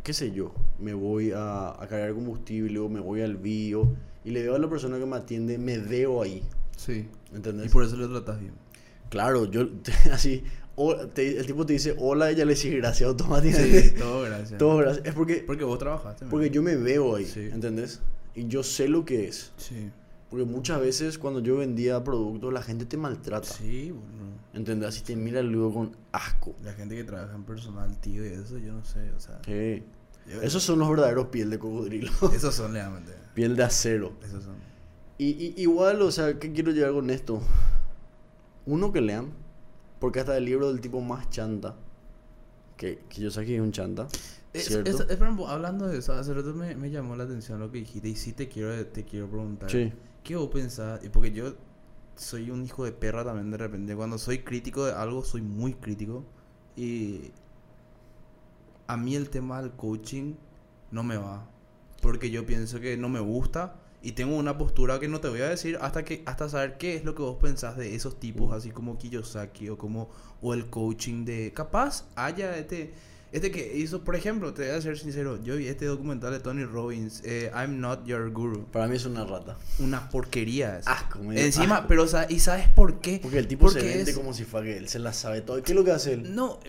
qué 0.04 0.14
sé 0.14 0.32
yo, 0.32 0.54
me 0.80 0.94
voy 0.94 1.32
a, 1.32 1.70
a 1.70 1.88
cargar 1.88 2.14
combustible 2.14 2.80
o 2.80 2.90
me 2.90 3.00
voy 3.00 3.22
al 3.22 3.38
bio 3.38 3.88
y 4.24 4.32
le 4.32 4.42
veo 4.44 4.56
a 4.56 4.60
la 4.60 4.70
persona 4.70 4.98
que 5.00 5.06
me 5.06 5.16
atiende, 5.16 5.58
me 5.58 5.78
veo 5.78 6.22
ahí, 6.22 6.44
Sí. 6.78 7.08
¿entendés? 7.34 7.68
Y 7.68 7.70
por 7.70 7.84
eso 7.84 7.96
lo 7.98 8.10
tratas 8.10 8.40
bien. 8.40 8.54
Claro, 9.10 9.46
yo 9.46 9.68
así, 10.12 10.44
o- 10.76 10.96
te- 10.96 11.38
el 11.38 11.46
tipo 11.46 11.66
te 11.66 11.74
dice 11.74 11.96
hola 12.00 12.32
ya 12.32 12.46
le 12.46 12.54
dice 12.54 12.70
gracias 12.78 13.08
automáticamente. 13.10 13.90
Sí, 13.90 13.96
todo 13.96 14.22
gracias. 14.24 14.58
Todo 14.58 14.78
gracias. 14.78 15.06
Es 15.06 15.14
porque, 15.14 15.44
Porque 15.46 15.64
vos 15.64 15.78
trabajaste. 15.80 16.26
porque 16.28 16.48
man. 16.48 16.54
yo 16.54 16.62
me 16.64 16.76
veo 16.78 17.16
ahí, 17.16 17.26
Sí. 17.26 17.50
¿entendés? 17.52 18.02
Y 18.36 18.48
yo 18.48 18.64
sé 18.64 18.88
lo 18.88 19.04
que 19.06 19.28
es. 19.28 19.52
Sí. 19.58 19.90
Porque 20.30 20.46
muchas 20.46 20.80
veces 20.80 21.18
cuando 21.18 21.42
yo 21.42 21.58
vendía 21.58 22.02
productos 22.04 22.54
la 22.54 22.62
gente 22.62 22.86
te 22.86 22.96
maltrata. 22.96 23.48
Sí, 23.48 23.92
boludo. 23.92 24.31
¿Entendés? 24.54 24.90
Así 24.90 25.02
te 25.04 25.16
mira 25.16 25.42
luego 25.42 25.74
con 25.74 25.96
asco. 26.12 26.56
La 26.64 26.74
gente 26.74 26.96
que 26.96 27.04
trabaja 27.04 27.34
en 27.36 27.44
personal, 27.44 27.96
tío, 28.02 28.26
y 28.26 28.30
eso, 28.30 28.58
yo 28.58 28.74
no 28.74 28.84
sé, 28.84 29.12
o 29.12 29.20
sea... 29.20 29.40
Sí. 29.46 29.84
yo- 30.30 30.42
Esos 30.42 30.62
son 30.64 30.80
los 30.80 30.90
verdaderos 30.90 31.28
piel 31.28 31.50
de 31.50 31.58
cocodrilo. 31.60 32.12
Esos 32.36 32.54
son, 32.56 32.74
realmente. 32.74 33.14
piel 33.34 33.56
de 33.56 33.64
acero. 33.64 34.14
Esos 34.24 34.44
son. 34.44 34.56
Y, 35.18 35.30
y- 35.30 35.54
igual, 35.62 36.02
o 36.02 36.12
sea, 36.12 36.38
¿qué 36.40 36.52
quiero 36.52 36.72
llegar 36.72 36.92
con 36.92 37.10
esto? 37.10 37.42
Uno 38.66 38.92
que 38.92 39.02
lean, 39.02 39.32
porque 40.00 40.20
hasta 40.20 40.36
el 40.38 40.46
libro 40.46 40.72
del 40.72 40.82
tipo 40.82 41.00
más 41.02 41.30
chanta, 41.30 41.76
que, 42.78 43.00
que 43.10 43.22
yo 43.22 43.32
sé 43.32 43.46
que 43.46 43.56
es 43.56 43.62
un 43.62 43.72
chanta, 43.72 44.08
Es, 44.54 44.70
es- 44.72 45.00
es, 45.00 45.18
hablando 45.48 45.88
de 45.88 45.98
eso, 46.00 46.14
hace 46.14 46.34
rato 46.34 46.54
me, 46.54 46.76
me 46.76 46.90
llamó 46.92 47.16
la 47.16 47.24
atención 47.24 47.60
lo 47.60 47.72
que 47.72 47.78
dijiste 47.80 48.10
y 48.10 48.16
sí 48.16 48.34
te 48.34 48.50
quiero, 48.50 48.86
te 48.88 49.06
quiero 49.06 49.28
preguntar. 49.30 49.72
Sí. 49.72 49.94
¿Qué 50.24 50.36
vos 50.36 50.50
pensás? 50.50 51.04
Y 51.04 51.10
Porque 51.10 51.32
yo 51.32 51.56
soy 52.22 52.52
un 52.52 52.64
hijo 52.64 52.86
de 52.86 52.92
perra 52.92 53.26
también 53.26 53.52
de 53.52 53.58
repente. 53.58 53.96
Cuando 53.96 54.18
soy 54.18 54.40
crítico 54.40 54.86
de 54.86 54.94
algo, 54.94 55.24
soy 55.24 55.42
muy 55.42 55.74
crítico. 55.74 56.24
Y 56.76 57.32
a 58.88 58.96
mí 58.96 59.16
el 59.16 59.30
tema 59.30 59.62
del 59.62 59.72
coaching 59.72 60.36
no 60.92 61.04
me 61.04 61.18
va. 61.18 61.48
Porque 62.02 62.30
yo 62.30 62.46
pienso 62.46 62.80
que 62.80 62.96
no 62.98 63.10
me 63.10 63.20
gusta. 63.20 63.76
Y 64.04 64.14
tengo 64.14 64.36
una 64.36 64.58
postura 64.58 65.00
que 65.00 65.08
no 65.08 65.20
te 65.20 65.30
voy 65.30 65.42
a 65.42 65.50
decir 65.50 65.78
hasta 65.82 66.04
que 66.04 66.24
hasta 66.26 66.50
saber 66.50 66.78
qué 66.78 66.96
es 66.96 67.06
lo 67.06 67.14
que 67.14 67.22
vos 67.22 67.38
pensás 67.40 67.78
de 67.78 67.94
esos 67.94 68.20
tipos, 68.20 68.52
así 68.52 68.72
como 68.72 68.98
Kiyosaki 68.98 69.70
o 69.70 69.78
como 69.78 70.10
o 70.42 70.56
el 70.56 70.72
coaching 70.72 71.24
de 71.24 71.54
capaz 71.54 72.06
haya 72.16 72.58
este 72.58 72.96
este 73.32 73.50
que 73.52 73.78
hizo, 73.78 74.04
por 74.04 74.16
ejemplo, 74.16 74.54
te 74.54 74.68
voy 74.68 74.78
a 74.78 74.82
ser 74.82 74.98
sincero, 74.98 75.42
yo 75.44 75.56
vi 75.58 75.68
este 75.68 75.86
documental 75.86 76.32
de 76.34 76.40
Tony 76.40 76.66
Robbins, 76.66 77.22
eh, 77.24 77.50
I'm 77.56 77.80
not 77.80 78.06
your 78.06 78.30
guru 78.32 78.66
Para 78.66 78.88
mí 78.88 78.96
es 78.98 79.06
una 79.06 79.24
rata. 79.26 79.58
una 79.80 80.10
porquería 80.10 80.80
esa. 80.80 80.92
Asco, 80.92 81.20
me 81.20 81.36
dio 81.36 81.46
Encima, 81.46 81.76
asco. 81.78 81.88
pero 81.88 82.06
¿y 82.30 82.40
sabes 82.40 82.68
por 82.70 83.00
qué? 83.00 83.20
Porque 83.22 83.38
el 83.40 83.48
tipo 83.48 83.70
se 83.70 83.82
vende 83.82 84.12
es- 84.12 84.18
como 84.18 84.34
si 84.34 84.44
fuera 84.44 84.66
que 84.66 84.78
él 84.78 84.88
se 84.90 85.00
la 85.00 85.14
sabe 85.14 85.42
todo. 85.42 85.62
¿Qué 85.64 85.72
es 85.72 85.76
lo 85.78 85.84
que 85.86 85.92
hace 85.92 86.14
él? 86.14 86.36
No, 86.36 86.60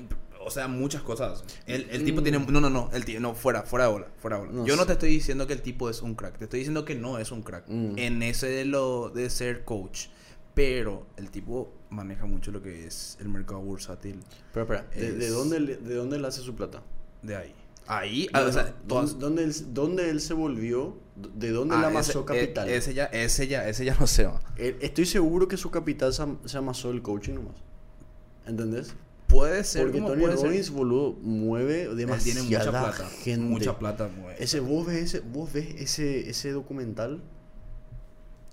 o 0.44 0.50
sea, 0.50 0.66
muchas 0.68 1.02
cosas. 1.02 1.44
El, 1.66 1.88
el 1.90 2.04
tipo 2.04 2.20
Mm. 2.20 2.24
tiene... 2.24 2.38
No, 2.38 2.60
no, 2.60 2.68
no, 2.70 2.90
el 2.92 3.04
tío, 3.04 3.20
no, 3.20 3.34
fuera, 3.34 3.62
fuera 3.62 3.86
de 3.86 3.92
bola, 3.92 4.06
fuera 4.20 4.36
de 4.38 4.46
bola. 4.46 4.58
No 4.58 4.66
Yo 4.66 4.76
no 4.76 4.86
te 4.86 4.92
estoy 4.94 5.10
diciendo 5.10 5.46
que 5.46 5.52
el 5.52 5.62
tipo 5.62 5.88
es 5.90 6.02
un 6.02 6.14
crack, 6.14 6.38
te 6.38 6.44
estoy 6.44 6.60
diciendo 6.60 6.84
que 6.84 6.94
no 6.94 7.18
es 7.18 7.30
un 7.32 7.42
crack. 7.42 7.64
Mm. 7.68 7.98
En 7.98 8.22
ese 8.22 8.48
de 8.48 8.64
lo 8.64 9.08
de 9.10 9.30
ser 9.30 9.64
coach. 9.64 10.06
Pero 10.54 11.06
el 11.16 11.30
tipo 11.30 11.72
maneja 11.92 12.26
mucho 12.26 12.50
lo 12.50 12.62
que 12.62 12.86
es 12.86 13.16
el 13.20 13.28
mercado 13.28 13.60
bursátil 13.60 14.18
Pero 14.52 14.64
espera, 14.64 14.88
¿de, 14.94 15.28
dónde, 15.28 15.60
le- 15.60 15.76
¿de 15.76 15.94
dónde 15.94 16.16
él 16.16 16.24
hace 16.24 16.40
su 16.40 16.54
plata? 16.54 16.82
de 17.22 17.36
ahí. 17.36 17.54
Ahí, 17.86 18.28
ah, 18.32 18.40
No, 18.42 18.46
o 18.48 18.52
sea, 18.52 18.62
no, 18.64 18.70
todas- 18.88 19.18
¿dónde, 19.18 19.44
él, 19.44 19.52
¿Dónde 19.74 20.08
él 20.10 20.20
se 20.20 20.34
volvió? 20.34 20.96
¿De 21.16 21.50
dónde 21.50 21.74
Ah, 21.74 21.80
él 21.80 21.84
amasó 21.86 22.20
ese- 22.20 22.24
capital? 22.24 22.68
eh, 22.68 22.76
Ese 22.76 22.94
ya, 22.94 23.04
ese 23.06 23.46
ya, 23.48 23.68
ese 23.68 23.84
ya 23.84 23.94
no 23.98 24.06
se 24.06 24.24
va. 24.26 24.40
Él- 24.56 24.76
Estoy 24.80 25.04
seguro 25.06 25.46
que 25.48 25.56
su 25.56 25.70
capital 25.70 26.12
se, 26.14 26.22
am- 26.22 26.38
se 26.44 26.56
amasó 26.58 26.90
el 26.90 27.02
coaching 27.02 27.34
nomás. 27.34 27.56
¿Entendés? 28.46 28.94
Puede 29.28 29.64
ser 29.64 29.82
Porque 29.84 30.00
Tony 30.00 30.20
puede 30.22 30.36
ser. 30.36 30.46
Robbins, 30.46 30.70
boludo, 30.70 31.12
mueve 31.22 31.94
demasiada 31.94 32.40
tiene 32.40 32.58
mucha 32.58 32.70
plata. 32.70 33.06
gente. 33.22 33.46
Mucha 33.46 33.78
plata 33.78 34.08
mueve. 34.08 34.42
Ese, 34.42 34.60
vos 34.60 34.86
ves, 34.86 34.96
ese, 35.02 35.20
vos 35.20 35.52
ves 35.52 35.74
ese, 35.78 36.28
ese 36.30 36.50
documental, 36.52 37.22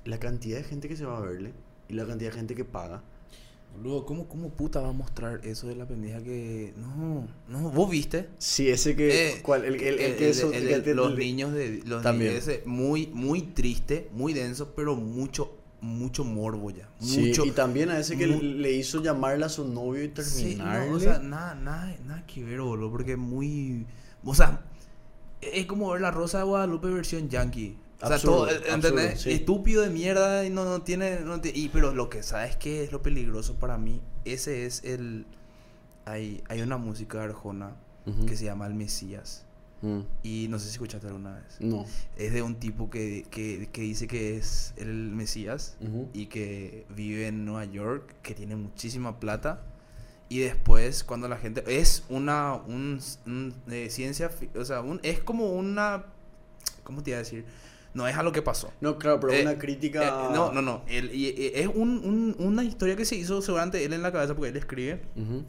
la 0.06 0.20
cantidad 0.20 0.58
de 0.58 0.64
gente 0.64 0.88
que 0.88 0.96
se 0.96 1.06
va 1.06 1.18
a 1.18 1.22
verle 1.22 1.54
y 1.88 1.94
la 1.94 2.06
cantidad 2.06 2.32
de 2.32 2.38
gente 2.38 2.56
que 2.56 2.66
paga. 2.66 3.04
Boludo, 3.76 4.06
¿cómo, 4.06 4.28
¿cómo 4.28 4.50
puta 4.50 4.82
va 4.82 4.90
a 4.90 4.94
mostrar 4.94 5.40
eso 5.46 5.68
de 5.68 5.76
la 5.76 5.88
pendeja 5.88 6.22
que... 6.22 6.74
No, 6.78 7.28
no, 7.48 7.70
¿vos 7.72 7.90
viste? 7.90 8.28
Sí, 8.38 8.68
ese 8.70 8.96
que... 8.96 9.30
Eh, 9.30 9.42
¿Cuál? 9.42 9.64
El, 9.64 9.76
el, 9.76 10.00
el 10.00 10.16
que 10.18 10.30
eso- 10.30 10.52
el- 10.52 10.96
los 10.96 11.16
niños 11.16 11.54
de 11.54 11.82
los 11.86 12.04
También. 12.04 12.32
niños 12.34 12.48
ese 12.48 12.64
muy 12.66 13.08
muy 13.08 13.42
triste 13.42 14.10
muy 14.12 14.34
denso 14.34 14.74
pero 14.76 14.96
mucho 14.96 15.56
mucho 15.82 16.26
morbo 16.26 16.72
ya. 16.72 16.90
Sí, 17.00 17.28
Mucho. 17.28 17.46
y 17.46 17.52
también 17.52 17.90
a 17.90 17.98
ese 18.00 18.18
que 18.18 18.28
mu- 18.28 18.42
le 18.42 18.74
hizo 18.74 19.02
llamarle 19.02 19.46
a 19.46 19.50
su 19.50 19.66
novio 19.66 20.04
y 20.04 20.12
Sí, 20.22 20.56
no, 20.58 20.92
o 20.92 21.00
sea, 21.00 21.20
nada, 21.20 21.56
nada, 21.56 21.96
nada 22.06 22.26
que 22.28 22.44
ver, 22.44 22.60
boludo, 22.60 22.92
porque 22.92 23.14
es 23.14 23.18
muy... 23.18 23.86
O 24.26 24.36
sea, 24.36 24.66
es 25.40 25.66
como 25.68 25.90
ver 25.92 26.02
la 26.02 26.12
Rosa 26.12 26.40
de 26.40 26.44
Guadalupe 26.44 26.90
versión 26.90 27.30
yankee. 27.30 27.78
O 28.02 28.08
sea, 28.08 28.16
Absurdo, 28.16 28.48
todo, 28.48 28.50
¿entendés? 28.74 28.84
absurdo, 29.12 29.18
sí. 29.18 29.32
Estúpido 29.32 29.82
de 29.84 29.90
mierda 29.90 30.46
y 30.46 30.50
no, 30.50 30.64
no 30.66 30.82
tiene... 30.84 31.20
No 31.20 31.42
ti- 31.42 31.52
y, 31.54 31.68
pero 31.70 31.94
lo 31.94 32.10
que 32.10 32.24
sabes 32.24 32.56
que 32.56 32.84
es 32.84 32.92
lo 32.94 33.02
peligroso 33.02 33.56
para 33.56 33.78
mí, 33.78 34.02
ese 34.26 34.66
es 34.66 34.84
el... 34.86 35.26
Hay, 36.06 36.42
hay 36.48 36.62
una 36.62 36.78
música 36.78 37.18
de 37.20 37.26
Arjona 37.26 37.76
Ujú. 38.06 38.26
que 38.26 38.36
se 38.38 38.46
llama 38.46 38.66
El 38.68 38.74
Mesías. 38.74 39.46
Mm, 39.82 40.00
Y 40.24 40.48
no 40.50 40.60
sé 40.60 40.66
si 40.68 40.72
escuchaste 40.72 41.08
alguna 41.08 41.36
vez. 41.36 41.58
No. 41.60 41.86
Es 42.18 42.34
de 42.34 42.42
un 42.42 42.56
tipo 42.56 42.90
que, 42.90 43.26
que, 43.30 43.70
que 43.72 43.82
dice 43.82 44.08
que 44.08 44.38
es 44.38 44.74
el 44.78 44.88
Mesías 45.12 45.78
Ujú. 45.82 46.10
y 46.14 46.26
que 46.28 46.86
vive 46.96 47.28
en 47.28 47.46
Nueva 47.46 47.66
York, 47.66 48.16
que 48.22 48.34
tiene 48.34 48.56
muchísima 48.56 49.20
plata. 49.20 49.62
Y 50.30 50.40
después, 50.40 51.04
cuando 51.04 51.28
la 51.28 51.38
gente. 51.38 51.64
Es 51.68 52.04
una. 52.10 52.54
Un, 52.56 53.00
un, 53.26 53.54
eh, 53.72 53.90
ciencia. 53.90 54.30
O 54.56 54.64
sea, 54.66 54.82
un, 54.82 55.00
es 55.02 55.20
como 55.22 55.52
una. 55.54 56.06
¿Cómo 56.84 57.02
te 57.04 57.12
iba 57.12 57.18
a 57.18 57.24
decir? 57.24 57.46
No 57.94 58.08
es 58.08 58.16
a 58.16 58.24
lo 58.24 58.32
que 58.32 58.42
pasó. 58.42 58.72
No, 58.82 58.98
claro, 58.98 59.20
pero 59.20 59.34
Eh, 59.34 59.42
una 59.42 59.58
crítica. 59.58 60.04
Eh, 60.30 60.34
no, 60.34 60.52
no, 60.52 60.62
no. 60.62 60.84
Él- 60.88 61.12
y- 61.14 61.28
y- 61.30 61.52
es 61.56 61.68
un, 61.68 61.90
un- 62.06 62.36
una 62.40 62.64
historia 62.64 62.96
que 62.96 63.06
se 63.06 63.16
hizo 63.16 63.42
seguramente 63.42 63.84
él 63.84 63.94
en 63.94 64.02
la 64.04 64.12
cabeza 64.12 64.36
porque 64.36 64.50
él 64.50 64.58
escribe. 64.58 65.02
Ujú. 65.16 65.44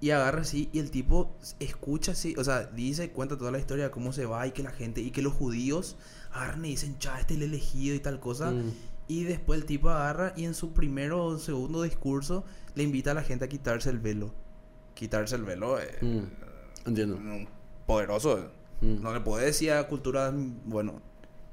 Y 0.00 0.10
agarra 0.10 0.42
así 0.42 0.68
y 0.72 0.78
el 0.78 0.90
tipo 0.90 1.34
escucha 1.58 2.12
así, 2.12 2.34
o 2.38 2.44
sea, 2.44 2.64
dice, 2.66 3.10
cuenta 3.10 3.36
toda 3.38 3.50
la 3.50 3.58
historia 3.58 3.84
de 3.84 3.90
cómo 3.90 4.12
se 4.12 4.26
va 4.26 4.46
y 4.46 4.52
que 4.52 4.62
la 4.62 4.70
gente, 4.70 5.00
y 5.00 5.10
que 5.10 5.22
los 5.22 5.32
judíos 5.32 5.96
agarran 6.32 6.64
y 6.66 6.68
dicen, 6.70 6.98
cha, 6.98 7.18
este 7.18 7.34
es 7.34 7.40
el 7.40 7.46
elegido 7.46 7.94
y 7.94 8.00
tal 8.00 8.20
cosa. 8.20 8.50
Mm. 8.50 8.72
Y 9.08 9.24
después 9.24 9.58
el 9.60 9.66
tipo 9.66 9.88
agarra 9.90 10.34
y 10.36 10.44
en 10.44 10.54
su 10.54 10.72
primero 10.72 11.24
o 11.24 11.38
segundo 11.38 11.82
discurso 11.82 12.44
le 12.74 12.82
invita 12.82 13.12
a 13.12 13.14
la 13.14 13.22
gente 13.22 13.46
a 13.46 13.48
quitarse 13.48 13.88
el 13.88 13.98
velo. 13.98 14.32
Quitarse 14.94 15.34
el 15.36 15.42
velo 15.44 15.78
es 15.78 16.02
Mm. 16.02 16.24
Entiendo. 16.86 17.18
poderoso. 17.86 18.50
Mm. 18.82 19.00
No 19.02 19.14
le 19.14 19.20
puede 19.20 19.46
decir 19.46 19.72
a 19.72 19.86
cultura, 19.88 20.32
bueno. 20.66 21.00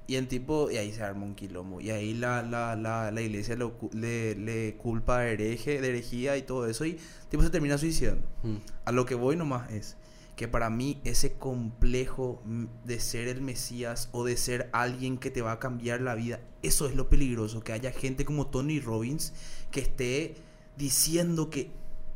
Y 0.05 0.15
el 0.15 0.27
tipo, 0.27 0.69
y 0.69 0.77
ahí 0.77 0.91
se 0.91 1.03
arma 1.03 1.25
un 1.25 1.35
quilombo. 1.35 1.79
Y 1.79 1.89
ahí 1.89 2.13
la, 2.13 2.43
la, 2.43 2.75
la, 2.75 3.11
la 3.11 3.21
iglesia 3.21 3.55
lo 3.55 3.77
le, 3.93 4.35
le 4.35 4.75
culpa 4.75 5.19
de 5.19 5.33
hereje, 5.33 5.79
de 5.79 5.89
herejía 5.89 6.37
y 6.37 6.41
todo 6.41 6.67
eso. 6.67 6.85
Y 6.85 6.99
tipo 7.29 7.43
se 7.43 7.49
termina 7.49 7.77
suicidando. 7.77 8.27
Mm. 8.43 8.57
A 8.85 8.91
lo 8.91 9.05
que 9.05 9.15
voy 9.15 9.35
nomás 9.35 9.71
es 9.71 9.97
que 10.35 10.47
para 10.47 10.69
mí 10.69 10.99
ese 11.03 11.33
complejo 11.33 12.41
de 12.83 12.99
ser 12.99 13.27
el 13.27 13.41
Mesías 13.41 14.09
o 14.11 14.25
de 14.25 14.35
ser 14.35 14.69
alguien 14.73 15.17
que 15.17 15.29
te 15.29 15.41
va 15.41 15.53
a 15.53 15.59
cambiar 15.59 16.01
la 16.01 16.15
vida, 16.15 16.39
eso 16.63 16.87
es 16.87 16.95
lo 16.95 17.07
peligroso, 17.07 17.63
que 17.63 17.71
haya 17.71 17.91
gente 17.91 18.25
como 18.25 18.47
Tony 18.47 18.79
Robbins 18.79 19.33
que 19.71 19.81
esté 19.81 20.35
diciendo 20.75 21.49
que 21.49 21.71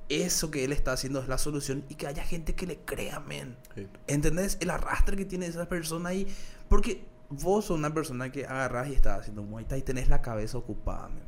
eso 0.09 0.51
que 0.51 0.63
él 0.63 0.71
está 0.71 0.93
haciendo 0.93 1.21
es 1.21 1.27
la 1.27 1.37
solución 1.37 1.83
y 1.89 1.95
que 1.95 2.07
haya 2.07 2.23
gente 2.23 2.55
que 2.55 2.65
le 2.65 2.77
crea, 2.77 3.19
men. 3.19 3.55
Sí. 3.75 3.87
¿Entendés? 4.07 4.57
El 4.61 4.69
arrastre 4.69 5.17
que 5.17 5.25
tiene 5.25 5.47
esa 5.47 5.67
persona 5.67 6.09
ahí. 6.09 6.27
Porque 6.69 7.03
vos 7.29 7.65
sos 7.65 7.77
una 7.77 7.93
persona 7.93 8.31
que 8.31 8.45
agarras 8.45 8.89
y 8.89 8.93
estás 8.93 9.21
haciendo 9.21 9.43
Muay 9.43 9.65
Thai 9.65 9.79
y 9.79 9.83
tenés 9.83 10.09
la 10.09 10.21
cabeza 10.21 10.57
ocupada, 10.57 11.09
men. 11.09 11.23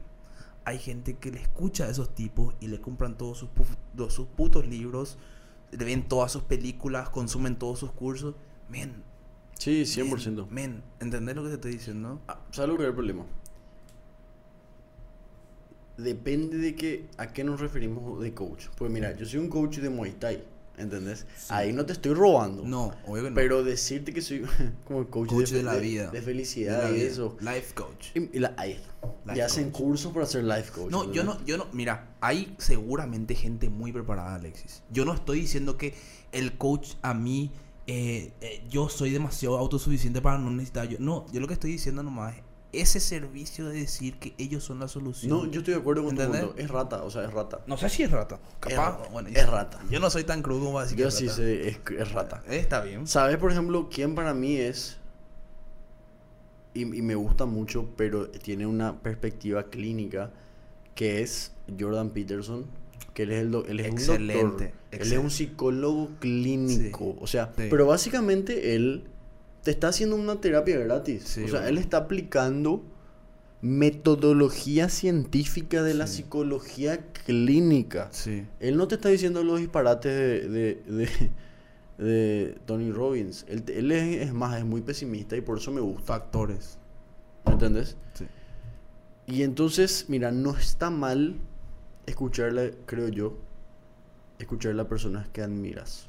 Hay 0.66 0.78
gente 0.78 1.16
que 1.18 1.32
le 1.32 1.41
escucha 1.41 1.86
a 1.86 1.89
esos 1.89 2.14
tipos 2.14 2.54
y 2.60 2.68
le 2.68 2.80
compran 2.80 3.18
todos 3.18 3.39
sus, 3.39 3.50
todos 3.95 4.14
sus 4.14 4.28
putos 4.28 4.68
libros, 4.68 5.18
le 5.72 5.84
ven 5.84 6.08
todas 6.08 6.32
sus 6.32 6.43
películas, 6.43 7.10
consumen 7.10 7.56
todos 7.56 7.80
sus 7.80 7.91
cursos. 7.91 8.36
Men. 8.70 9.04
Sí, 9.58 9.84
100%. 9.84 10.47
Men, 10.47 10.47
men, 10.50 10.84
¿entendés 11.00 11.36
lo 11.36 11.43
que 11.43 11.50
te 11.50 11.56
estoy 11.56 11.72
diciendo? 11.72 12.22
Ah, 12.28 12.39
¿Sabes 12.52 12.70
lo 12.70 12.78
que 12.78 12.84
es 12.84 12.89
el 12.89 12.95
problema? 12.95 13.26
Depende 15.97 16.58
de 16.58 16.76
que, 16.76 17.08
a 17.18 17.28
qué 17.34 17.43
nos 17.43 17.60
referimos 17.60 18.22
de 18.22 18.34
coach. 18.34 18.68
Pues 18.78 18.91
mira, 18.91 19.14
yo 19.16 19.26
soy 19.26 19.39
un 19.39 19.50
coach 19.50 19.80
de 19.80 19.89
Muay 19.89 20.14
Thai, 20.14 20.43
¿entendés? 20.80 21.25
Ahí 21.49 21.73
no 21.73 21.86
te 21.86 21.93
estoy 21.93 22.13
robando. 22.13 22.63
No, 22.65 22.93
obvio 23.05 23.23
que 23.23 23.30
no. 23.30 23.36
Pero 23.36 23.63
decirte 23.63 24.13
que 24.13 24.21
soy 24.21 24.43
como 24.86 25.07
coach, 25.09 25.30
coach 25.30 25.49
de, 25.51 25.57
de 25.57 25.63
la 25.63 25.73
de- 25.75 25.80
vida. 25.82 26.09
de 26.11 26.19
De 26.19 26.25
felicidad 26.25 26.84
la 26.84 26.89
y 26.91 26.93
vida. 26.95 27.07
eso. 27.07 27.38
Life 27.41 27.73
coach. 27.75 28.07
Y, 28.15 28.38
y 28.38 28.39
la, 28.39 28.53
ahí 28.57 28.71
está. 28.71 28.89
Life 29.25 29.38
y 29.38 29.41
hacen 29.41 29.71
cursos 29.71 30.11
para 30.13 30.25
ser 30.25 30.43
life 30.43 30.71
coach. 30.71 30.91
No, 30.91 31.11
yo 31.11 31.23
no, 31.23 31.43
yo 31.45 31.57
no, 31.57 31.67
mira, 31.73 32.15
hay 32.21 32.55
seguramente 32.57 33.36
gente 33.36 33.69
muy 33.69 33.91
preparada, 33.91 34.36
Alexis. 34.36 34.84
Yo 34.91 35.05
no 35.05 35.13
estoy 35.13 35.41
diciendo 35.41 35.77
que 35.77 35.93
el 36.32 36.57
coach 36.57 36.93
a 37.01 37.13
mí, 37.13 37.51
eh, 37.88 38.32
eh, 38.41 38.63
yo 38.69 38.89
soy 38.89 39.09
demasiado 39.11 39.57
autosuficiente 39.57 40.21
para 40.21 40.38
no 40.38 40.49
necesitar 40.51 40.88
yo. 40.88 40.97
No, 40.99 41.25
yo 41.32 41.39
lo 41.39 41.47
que 41.47 41.53
estoy 41.53 41.71
diciendo 41.71 42.03
nomás 42.03 42.36
es 42.38 42.43
ese 42.72 42.99
servicio 42.99 43.67
de 43.67 43.80
decir 43.80 44.20
que 44.20 44.34
ellos 44.38 44.63
son 44.63 44.80
la 44.80 44.88
solución. 44.88 45.30
No, 45.32 45.45
yo 45.49 45.59
estoy 45.61 45.74
de 45.74 45.80
acuerdo 45.80 46.03
con 46.03 46.11
¿Entendés? 46.11 46.41
tu 46.41 46.47
punto. 46.47 46.61
Es 46.61 46.70
rata, 46.70 47.03
o 47.03 47.09
sea, 47.09 47.24
es 47.26 47.34
rata. 47.34 47.61
No 47.65 47.78
sé 47.78 47.89
si 47.89 48.03
es 48.03 48.11
rata. 48.11 48.39
Capaz, 48.59 48.97
rata. 48.99 49.09
bueno, 49.09 49.30
Es 49.34 49.49
rata. 49.49 49.80
Yo 49.89 49.99
no 49.99 50.09
soy 50.09 50.24
tan 50.24 50.41
crudo 50.43 50.65
como 50.65 50.80
decir 50.82 50.95
que 50.97 51.01
Yo 51.03 51.07
es 51.07 51.15
sí 51.15 51.26
rata. 51.28 51.36
sé, 51.38 51.67
es, 51.70 51.78
es 51.97 52.11
rata. 52.11 52.43
Eh, 52.47 52.57
Está 52.59 52.82
bien. 52.82 53.07
¿Sabes, 53.07 53.38
por 53.38 53.51
ejemplo, 53.51 53.89
quién 53.91 54.13
para 54.15 54.34
mí 54.34 54.55
es? 54.57 54.97
Y, 56.74 56.82
y 56.82 57.01
me 57.01 57.15
gusta 57.15 57.45
mucho, 57.45 57.89
pero 57.97 58.30
tiene 58.30 58.67
una 58.67 58.99
perspectiva 59.01 59.63
clínica, 59.63 60.32
que 60.95 61.22
es 61.22 61.51
Jordan 61.80 62.11
Peterson, 62.11 62.65
que 63.15 63.24
él 63.24 63.32
es, 63.32 63.41
el 63.41 63.51
do- 63.51 63.65
él 63.67 63.80
es 63.80 63.88
un 63.89 63.95
doctor. 63.95 64.15
Excelente, 64.22 64.74
Él 64.91 65.11
es 65.13 65.17
un 65.17 65.32
psicólogo 65.32 66.09
clínico. 66.20 67.15
O 67.20 67.26
sea, 67.28 67.51
Sí. 67.57 67.63
pero 67.70 67.88
básicamente 67.88 68.76
él 68.76 69.05
te 69.64 69.72
está 69.72 69.89
haciendo 69.89 70.16
una 70.16 70.39
terapia 70.41 70.78
gratis. 70.80 71.24
Sí, 71.24 71.43
o 71.43 71.47
sea, 71.47 71.68
él 71.68 71.78
está 71.78 71.97
aplicando 71.97 72.84
metodología 73.62 74.88
científica 74.89 75.84
de 75.84 75.93
la 75.93 76.07
psicología 76.07 77.05
clínica. 77.26 78.07
Sí. 78.12 78.45
Él 78.60 78.78
no 78.78 78.88
te 78.88 78.95
está 78.95 79.10
diciendo 79.10 79.43
los 79.43 79.60
disparates 79.60 80.12
de, 80.14 80.49
de, 80.49 80.76
de- 80.86 81.32
de 81.97 82.57
Tony 82.66 82.91
Robbins. 82.91 83.45
Él, 83.49 83.91
es, 83.91 84.22
es 84.28 84.34
más, 84.34 84.57
es 84.57 84.64
muy 84.66 84.82
pesimista 84.82 85.36
y 85.36 85.41
por 85.41 85.57
eso 85.57 85.72
me 85.72 85.82
gusta. 85.82 86.03
Factores. 86.05 86.78
¿Me 87.45 87.51
entendés? 87.53 87.97
Sí. 88.14 88.26
Y 89.28 89.43
entonces, 89.43 90.05
mira, 90.07 90.32
no 90.32 90.55
está 90.57 90.89
mal 90.89 91.36
escucharle, 92.05 92.76
creo 92.86 93.10
yo, 93.10 93.38
escucharle 94.39 94.82
a 94.82 94.88
personas 94.88 95.28
que 95.28 95.41
admiras. 95.41 96.07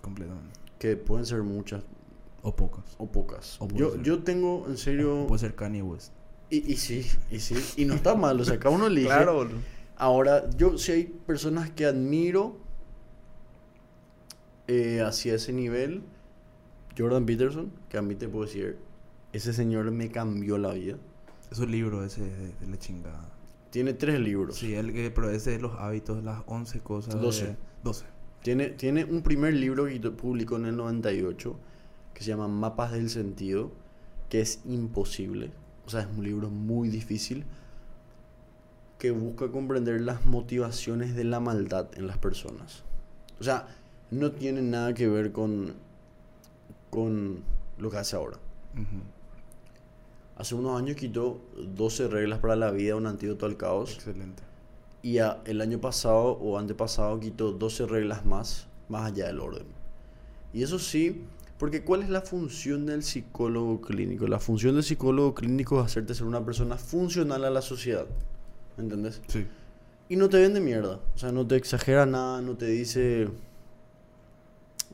Completamente. 0.00 0.58
Que 0.78 0.96
pueden 0.96 1.26
ser 1.26 1.42
muchas 1.42 1.82
O 2.42 2.54
pocas. 2.56 2.84
o 2.98 3.06
pocas. 3.10 3.60
O 3.60 3.68
yo, 3.68 3.92
ser. 3.92 4.02
yo 4.02 4.22
tengo, 4.22 4.64
en 4.68 4.76
serio... 4.78 5.26
Puede 5.28 5.40
ser 5.40 5.54
Kanye 5.54 5.82
West. 5.82 6.12
Y, 6.48 6.72
y 6.72 6.76
sí, 6.76 7.06
y 7.30 7.38
sí. 7.40 7.54
Y 7.76 7.84
no 7.84 7.94
está 7.94 8.14
mal, 8.14 8.40
o 8.40 8.44
sea, 8.44 8.58
cada 8.58 8.74
uno 8.74 8.86
elige. 8.86 9.08
boludo. 9.24 9.58
Ahora, 9.96 10.48
yo 10.56 10.78
si 10.78 10.92
hay 10.92 11.04
personas 11.04 11.70
que 11.70 11.84
admiro 11.84 12.56
eh, 14.66 15.00
hacia 15.00 15.34
ese 15.34 15.52
nivel, 15.52 16.02
Jordan 16.96 17.26
Peterson, 17.26 17.70
que 17.88 17.98
a 17.98 18.02
mí 18.02 18.14
te 18.14 18.28
puedo 18.28 18.46
decir, 18.46 18.78
ese 19.32 19.52
señor 19.52 19.90
me 19.90 20.10
cambió 20.10 20.58
la 20.58 20.72
vida. 20.72 20.96
Es 21.50 21.58
un 21.58 21.70
libro 21.70 22.04
ese 22.04 22.22
de, 22.22 22.48
de 22.60 22.66
la 22.68 22.78
chingada. 22.78 23.28
Tiene 23.70 23.92
tres 23.92 24.18
libros. 24.20 24.56
Sí, 24.56 24.74
el 24.74 24.92
que, 24.92 25.10
pero 25.10 25.30
ese 25.30 25.50
de 25.52 25.60
los 25.60 25.78
hábitos, 25.78 26.22
las 26.24 26.42
11 26.46 26.80
cosas. 26.80 27.14
de- 27.14 27.20
Doce. 27.20 27.56
12. 27.84 28.04
Tiene, 28.42 28.70
tiene 28.70 29.04
un 29.04 29.22
primer 29.22 29.54
libro 29.54 29.86
que 29.86 30.00
publicó 30.10 30.56
en 30.56 30.66
el 30.66 30.76
98, 30.76 31.56
que 32.20 32.24
se 32.24 32.30
llama 32.32 32.48
Mapas 32.48 32.92
del 32.92 33.08
Sentido, 33.08 33.70
que 34.28 34.42
es 34.42 34.60
imposible. 34.66 35.50
O 35.86 35.88
sea, 35.88 36.02
es 36.02 36.06
un 36.14 36.22
libro 36.22 36.50
muy 36.50 36.90
difícil 36.90 37.46
que 38.98 39.10
busca 39.10 39.50
comprender 39.50 40.02
las 40.02 40.26
motivaciones 40.26 41.16
de 41.16 41.24
la 41.24 41.40
maldad 41.40 41.86
en 41.96 42.06
las 42.06 42.18
personas. 42.18 42.82
O 43.40 43.44
sea, 43.44 43.68
no 44.10 44.32
tiene 44.32 44.60
nada 44.60 44.92
que 44.92 45.08
ver 45.08 45.32
con, 45.32 45.72
con 46.90 47.42
lo 47.78 47.90
que 47.90 47.96
hace 47.96 48.16
ahora. 48.16 48.36
Ujú. 48.74 49.00
Hace 50.36 50.54
unos 50.54 50.78
años 50.78 50.96
quitó 50.96 51.40
12 51.74 52.06
reglas 52.08 52.40
para 52.40 52.54
la 52.54 52.70
vida, 52.70 52.96
un 52.96 53.06
antídoto 53.06 53.46
al 53.46 53.56
caos. 53.56 53.94
Excelente. 53.94 54.42
Y 55.02 55.16
a- 55.20 55.40
el 55.46 55.62
año 55.62 55.80
pasado 55.80 56.32
o 56.32 56.58
antepasado 56.58 57.18
quitó 57.18 57.52
12 57.52 57.86
reglas 57.86 58.26
más, 58.26 58.66
más 58.90 59.10
allá 59.10 59.28
del 59.28 59.40
orden. 59.40 59.64
Y 60.52 60.62
eso 60.62 60.78
sí, 60.78 61.24
porque 61.60 61.84
¿cuál 61.84 62.02
es 62.02 62.08
la 62.08 62.22
función 62.22 62.86
del 62.86 63.02
psicólogo 63.02 63.82
clínico? 63.82 64.26
La 64.26 64.40
función 64.40 64.76
del 64.76 64.82
psicólogo 64.82 65.34
clínico 65.34 65.78
es 65.78 65.84
hacerte 65.84 66.14
ser 66.14 66.26
una 66.26 66.42
persona 66.42 66.78
funcional 66.78 67.44
a 67.44 67.50
la 67.50 67.60
sociedad. 67.60 68.06
¿Entendés? 68.78 69.20
Sí. 69.28 69.46
Y 70.08 70.16
no 70.16 70.30
te 70.30 70.38
vende 70.38 70.58
mierda. 70.58 71.00
O 71.14 71.18
sea, 71.18 71.32
no 71.32 71.46
te 71.46 71.56
exagera 71.56 72.06
nada, 72.06 72.40
no 72.40 72.56
te 72.56 72.64
dice 72.64 73.28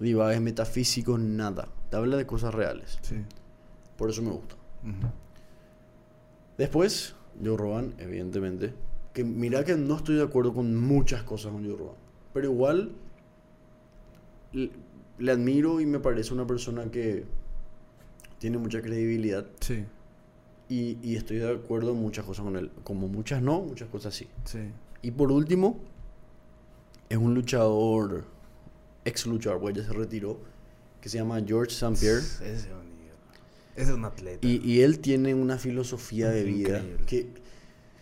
divagues 0.00 0.40
metafísicos, 0.40 1.20
nada. 1.20 1.68
Te 1.88 1.98
habla 1.98 2.16
de 2.16 2.26
cosas 2.26 2.52
reales. 2.52 2.98
Sí. 3.00 3.22
Por 3.96 4.10
eso 4.10 4.22
me 4.22 4.30
gusta. 4.32 4.56
Después, 6.58 7.14
Joe 7.44 7.56
Rogan, 7.56 7.94
evidentemente. 7.98 8.74
Que 9.12 9.22
mira 9.22 9.64
que 9.64 9.76
no 9.76 9.98
estoy 9.98 10.16
de 10.16 10.24
acuerdo 10.24 10.52
con 10.52 10.74
muchas 10.74 11.22
cosas 11.22 11.52
con 11.52 11.64
Joe 11.64 11.76
Rogan. 11.76 11.96
Pero 12.32 12.50
igual 12.50 12.90
le, 15.18 15.32
admiro 15.32 15.80
y 15.80 15.86
me 15.86 15.98
parece 16.00 16.32
una 16.34 16.46
persona 16.46 16.90
que 16.90 17.24
tiene 18.38 18.58
mucha 18.58 18.80
credibilidad. 18.82 19.46
Sí. 19.60 19.84
Y, 20.68 20.98
y 21.02 21.16
estoy 21.16 21.38
de 21.38 21.50
acuerdo 21.50 21.92
en 21.92 21.98
muchas 21.98 22.24
cosas 22.24 22.44
con 22.44 22.56
él. 22.56 22.70
Como 22.84 23.08
muchas 23.08 23.40
no, 23.42 23.60
muchas 23.60 23.88
cosas 23.88 24.14
sí. 24.14 24.26
Sí. 24.44 24.58
Y 25.02 25.10
por 25.12 25.30
último, 25.30 25.78
es 27.08 27.18
un 27.18 27.34
luchador, 27.34 28.24
ex 29.04 29.26
luchador, 29.26 29.60
pues 29.60 29.76
ya 29.76 29.84
se 29.84 29.92
retiró, 29.92 30.38
que 31.00 31.08
se 31.08 31.18
llama 31.18 31.40
George 31.46 31.72
St. 31.72 31.94
Pierre. 32.00 32.18
Ese 32.20 32.70
es 33.76 33.90
un 33.90 34.04
atleta. 34.04 34.46
Y, 34.46 34.56
y 34.64 34.80
él 34.80 34.98
tiene 35.00 35.34
una 35.34 35.58
filosofía 35.58 36.30
de 36.30 36.42
vida 36.44 36.78
Increíble. 36.78 37.04
que... 37.06 37.46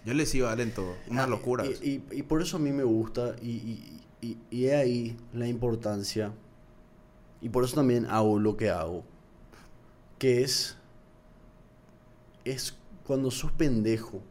Yo 0.06 0.12
le 0.14 0.24
sigo 0.26 0.46
a 0.48 0.52
él 0.52 0.60
en 0.60 0.70
todo. 0.72 0.94
Una 1.08 1.24
Ah, 1.24 1.26
locura. 1.26 1.64
Y, 1.66 2.02
y- 2.10 2.22
por 2.22 2.42
eso 2.42 2.58
a 2.58 2.60
mí 2.60 2.72
me 2.72 2.84
gusta 2.84 3.34
y, 3.42 3.48
y, 3.50 4.00
y, 4.20 4.38
y 4.50 4.66
he 4.66 4.76
ahí 4.76 5.16
la 5.32 5.48
importancia. 5.48 6.32
Y 7.44 7.50
por 7.50 7.62
eso 7.62 7.74
también 7.76 8.06
hago 8.06 8.38
lo 8.40 8.56
que 8.56 8.70
hago. 8.70 9.04
Que 10.18 10.42
es... 10.42 10.78
Es 12.42 12.78
cuando 13.06 13.30
sos 13.30 13.52
pendejo, 13.52 14.22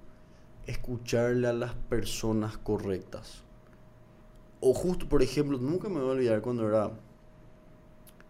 escucharle 0.66 1.48
a 1.48 1.54
las 1.54 1.76
personas 1.76 2.58
correctas. 2.58 3.44
O 4.62 4.74
justo, 4.74 5.08
por 5.08 5.22
ejemplo, 5.22 5.60
nunca 5.60 5.90
me 5.90 6.00
voy 6.00 6.10
a 6.10 6.12
olvidar 6.14 6.42
cuando 6.42 6.68
era, 6.68 6.92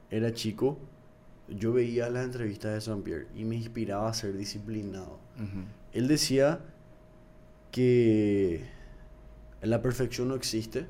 era 0.09 0.34
chico, 0.34 0.77
yo 1.47 1.71
veía 1.71 2.09
las 2.09 2.25
entrevistas 2.25 2.73
de 2.73 2.81
San 2.81 3.03
Pierre 3.03 3.27
y 3.36 3.45
me 3.45 3.55
inspiraba 3.55 4.09
a 4.09 4.13
ser 4.13 4.36
disciplinado. 4.36 5.17
Él 5.93 6.09
decía 6.09 6.59
que 7.71 8.65
la 9.61 9.81
perfección 9.81 10.27
no 10.27 10.36
existe, 10.36 10.88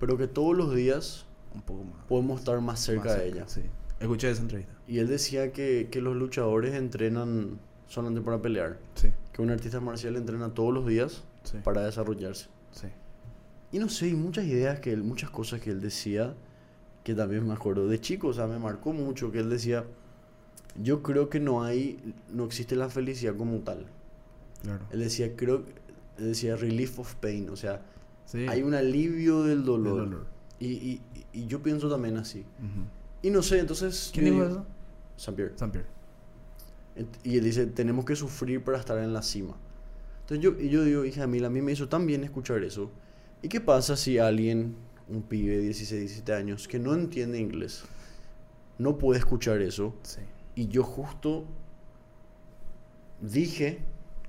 pero 0.00 0.16
que 0.16 0.26
todos 0.26 0.56
los 0.56 0.74
días 0.74 1.27
Un 1.58 1.62
poco 1.64 1.84
más. 1.84 2.04
podemos 2.08 2.38
estar 2.40 2.60
más 2.60 2.80
cerca, 2.80 3.04
más 3.10 3.18
de 3.18 3.28
ella. 3.28 3.48
Sí. 3.48 3.62
Escuché 4.00 4.30
esa 4.30 4.42
entrevista. 4.42 4.72
Y 4.86 4.98
él 4.98 5.08
decía 5.08 5.52
que, 5.52 5.88
que 5.90 6.00
los 6.00 6.14
luchadores 6.16 6.74
entrenan 6.74 7.58
solamente 7.86 8.20
para 8.20 8.40
pelear, 8.40 8.78
Sí. 8.94 9.08
que 9.32 9.42
un 9.42 9.50
artista 9.50 9.80
marcial 9.80 10.16
entrena 10.16 10.50
todos 10.54 10.72
los 10.72 10.86
días 10.86 11.24
Sí. 11.42 11.58
para 11.64 11.84
desarrollarse. 11.84 12.48
Sí. 12.72 12.86
Y 13.72 13.78
no 13.78 13.88
sé, 13.88 14.06
hay 14.06 14.14
muchas 14.14 14.44
ideas 14.46 14.80
que 14.80 14.92
él, 14.92 15.02
muchas 15.02 15.30
cosas 15.30 15.60
que 15.60 15.70
él 15.70 15.80
decía 15.80 16.34
que 17.04 17.14
también 17.14 17.46
me 17.46 17.54
acuerdo 17.54 17.88
de 17.88 18.00
chico, 18.00 18.28
o 18.28 18.32
sea, 18.32 18.46
me 18.46 18.58
marcó 18.58 18.92
mucho 18.92 19.30
que 19.32 19.40
él 19.40 19.48
decía, 19.50 19.84
yo 20.80 21.02
creo 21.02 21.28
que 21.28 21.40
no 21.40 21.62
hay, 21.64 22.14
no 22.30 22.44
existe 22.44 22.76
la 22.76 22.88
felicidad 22.88 23.34
como 23.36 23.58
tal. 23.60 23.86
Claro. 24.62 24.84
Él 24.90 25.00
decía, 25.00 25.34
creo, 25.34 25.64
él 26.18 26.24
decía 26.26 26.56
relief 26.56 26.98
of 26.98 27.14
pain, 27.16 27.48
o 27.50 27.56
sea, 27.56 27.82
Sí. 28.26 28.46
hay 28.48 28.62
un 28.62 28.74
alivio 28.74 29.42
del 29.42 29.58
Del 29.58 29.64
dolor. 29.64 30.26
Y, 30.60 30.66
y, 30.66 31.02
y 31.32 31.46
yo 31.46 31.62
pienso 31.62 31.88
también 31.88 32.16
así. 32.16 32.44
Y 33.22 33.30
no 33.30 33.42
sé, 33.42 33.58
entonces... 33.60 34.10
¿Quién 34.12 34.26
dijo 34.26 34.44
eso? 34.44 34.66
Pierre. 35.36 35.52
San 35.56 35.70
Pierre. 35.70 35.88
Ent- 36.96 37.18
Y 37.24 37.36
él 37.38 37.44
dice, 37.44 37.66
tenemos 37.66 38.04
que 38.04 38.16
sufrir 38.16 38.62
para 38.62 38.78
estar 38.78 38.98
en 38.98 39.12
la 39.12 39.22
cima. 39.22 39.56
Entonces 40.22 40.40
yo, 40.44 40.60
y 40.60 40.68
yo 40.68 40.84
digo, 40.84 41.04
hija 41.04 41.26
mí, 41.26 41.42
a 41.42 41.48
mí 41.50 41.62
me 41.62 41.72
hizo 41.72 41.88
tan 41.88 42.06
bien 42.06 42.22
escuchar 42.24 42.62
eso. 42.64 42.90
¿Y 43.42 43.48
qué 43.48 43.60
pasa 43.60 43.96
si 43.96 44.18
alguien, 44.18 44.74
un 45.08 45.22
pibe 45.22 45.56
de 45.56 45.62
16, 45.62 46.00
17 46.00 46.32
años, 46.34 46.68
que 46.68 46.78
no 46.78 46.92
entiende 46.94 47.38
inglés, 47.38 47.84
no 48.78 48.98
puede 48.98 49.18
escuchar 49.20 49.60
eso? 49.62 49.94
Sí. 50.02 50.20
Y 50.54 50.68
yo 50.68 50.82
justo 50.82 51.44
dije 53.20 53.78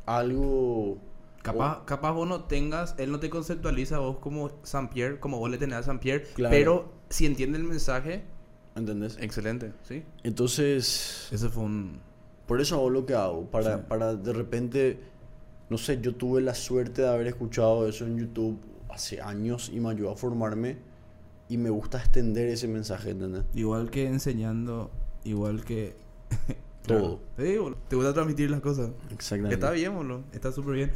algo... 0.05 0.97
Capaz, 1.41 1.85
capaz 1.85 2.11
vos 2.11 2.27
no 2.27 2.43
tengas, 2.45 2.95
él 2.97 3.11
no 3.11 3.19
te 3.19 3.29
conceptualiza 3.29 3.95
a 3.95 3.99
vos 3.99 4.17
como 4.17 4.51
San 4.63 4.89
Pierre, 4.89 5.19
como 5.19 5.39
vos 5.39 5.49
le 5.49 5.57
tenés 5.57 5.77
a 5.77 5.83
San 5.83 5.99
Pierre, 5.99 6.25
Claro. 6.35 6.51
pero 6.53 6.91
si 7.09 7.25
entiende 7.25 7.57
el 7.57 7.63
mensaje, 7.63 8.23
¿Entendés? 8.75 9.17
excelente, 9.19 9.73
¿sí? 9.83 10.03
Entonces, 10.23 11.27
Ese 11.31 11.49
fue 11.49 11.63
un... 11.63 11.99
por 12.45 12.59
eso 12.61 12.75
hago 12.75 12.89
lo 12.89 13.05
que 13.05 13.13
hago. 13.13 13.45
Para, 13.49 13.77
Sí. 13.77 13.83
para 13.87 14.15
de 14.15 14.33
repente, 14.33 14.99
no 15.69 15.77
sé, 15.77 15.99
yo 16.01 16.15
tuve 16.15 16.41
la 16.41 16.53
suerte 16.55 17.03
de 17.03 17.07
haber 17.09 17.27
escuchado 17.27 17.87
eso 17.87 18.05
en 18.05 18.17
YouTube 18.17 18.59
hace 18.89 19.21
años 19.21 19.69
y 19.73 19.79
me 19.79 19.89
ayudó 19.89 20.11
a 20.11 20.15
formarme. 20.15 20.77
Y 21.47 21.57
me 21.57 21.69
gusta 21.71 21.97
extender 21.97 22.47
ese 22.49 22.67
mensaje, 22.67 23.09
¿entendés? 23.09 23.43
Igual 23.55 23.89
que 23.89 24.05
enseñando, 24.05 24.91
igual 25.23 25.63
que... 25.65 25.95
Todo. 26.85 27.19
Sí, 27.37 27.57
boludo. 27.57 27.77
te 27.87 27.95
gusta 27.95 28.13
transmitir 28.13 28.49
las 28.51 28.61
cosas. 28.61 28.91
Exactamente. 29.11 29.55
Está 29.55 29.71
bien, 29.71 29.95
boludo. 29.95 30.23
Está 30.31 30.51
súper 30.51 30.75
bien. 30.75 30.91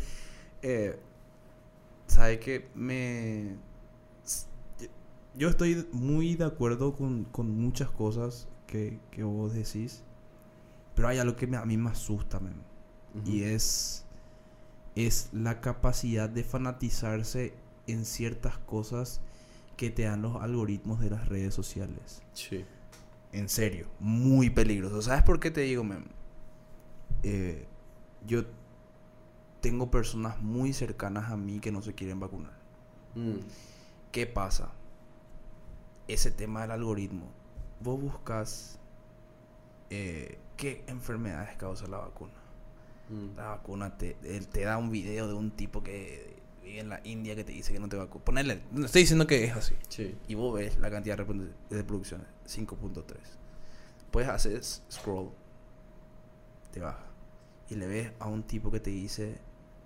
Eh, 0.64 0.98
¿Sabe 2.08 2.40
que 2.40 2.68
me... 2.74 3.56
Yo 5.36 5.50
estoy 5.50 5.88
muy 5.92 6.36
de 6.36 6.46
acuerdo 6.46 6.94
con, 6.96 7.26
con 7.26 7.50
muchas 7.50 7.90
cosas 7.90 8.48
que, 8.68 9.00
que 9.12 9.24
vos 9.24 9.54
decís. 9.54 10.04
Pero 10.96 11.08
hay 11.08 11.18
algo 11.20 11.36
que 11.36 11.48
me- 11.48 11.58
a 11.58 11.66
mí 11.66 11.78
me 11.78 11.90
asusta, 11.90 12.40
man. 12.40 12.56
Y 13.26 13.44
es... 13.44 14.06
Es 14.96 15.30
la 15.34 15.60
capacidad 15.60 16.30
de 16.30 16.44
fanatizarse 16.44 17.54
en 17.88 18.06
ciertas 18.06 18.58
cosas 18.60 19.22
que 19.76 19.90
te 19.90 20.04
dan 20.04 20.22
los 20.22 20.36
algoritmos 20.42 21.00
de 21.00 21.10
las 21.10 21.28
redes 21.28 21.54
sociales. 21.56 22.22
Sí. 22.34 22.64
En 23.32 23.50
serio, 23.50 23.88
muy 24.00 24.52
peligroso. 24.52 25.02
¿Sabes 25.02 25.24
por 25.24 25.40
qué 25.40 25.50
te 25.50 25.62
digo, 25.62 25.84
mem? 25.84 26.06
Eh, 27.24 27.66
yo 28.28 28.44
tengo 29.64 29.90
personas 29.90 30.42
muy 30.42 30.74
cercanas 30.74 31.32
a 31.32 31.38
mí 31.38 31.60
que 31.62 31.72
no 31.72 31.82
se 31.82 31.94
quieren 31.96 32.20
vacunar. 32.20 32.52
Mm. 33.16 33.38
¿Qué 34.12 34.28
pasa? 34.28 34.72
Ese 36.10 36.32
tema 36.32 36.64
del 36.64 36.72
algoritmo. 36.72 37.32
Vos 37.80 38.00
buscas 38.02 38.78
eh, 39.90 40.38
qué 40.58 40.84
enfermedades 40.88 41.56
causa 41.56 41.88
la 41.88 41.98
vacuna. 42.00 42.34
Mm. 43.10 43.38
La 43.38 43.48
vacuna 43.52 43.98
te, 43.98 44.16
te 44.52 44.64
da 44.66 44.78
un 44.78 44.92
video 44.92 45.30
de 45.30 45.34
un 45.34 45.52
tipo 45.52 45.82
que 45.82 46.36
vive 46.62 46.80
en 46.82 46.90
la 46.90 47.00
India 47.06 47.34
que 47.34 47.46
te 47.46 47.54
dice 47.54 47.72
que 47.72 47.80
no 47.80 47.88
te 47.88 47.96
vacuna. 47.96 48.26
Ponele, 48.26 48.64
no 48.74 48.86
estoy 48.86 49.04
diciendo 49.04 49.26
que 49.26 49.46
es 49.46 49.56
así. 49.56 49.76
Sí. 49.88 50.14
Y 50.28 50.36
vos 50.36 50.54
ves 50.56 50.78
la 50.80 50.92
cantidad 50.92 51.16
de 51.18 51.26
reprodu- 51.26 51.52
de 51.70 51.78
reproducciones, 51.78 52.28
5.3. 52.46 53.16
Puedes 54.12 54.30
hacer 54.30 54.62
scroll, 54.64 55.30
te 56.74 56.82
baja. 56.82 57.06
Y 57.70 57.76
le 57.76 57.88
ves 57.88 58.12
a 58.20 58.28
un 58.28 58.44
tipo 58.44 58.70
que 58.70 58.82
te 58.82 58.90
dice 58.90 59.38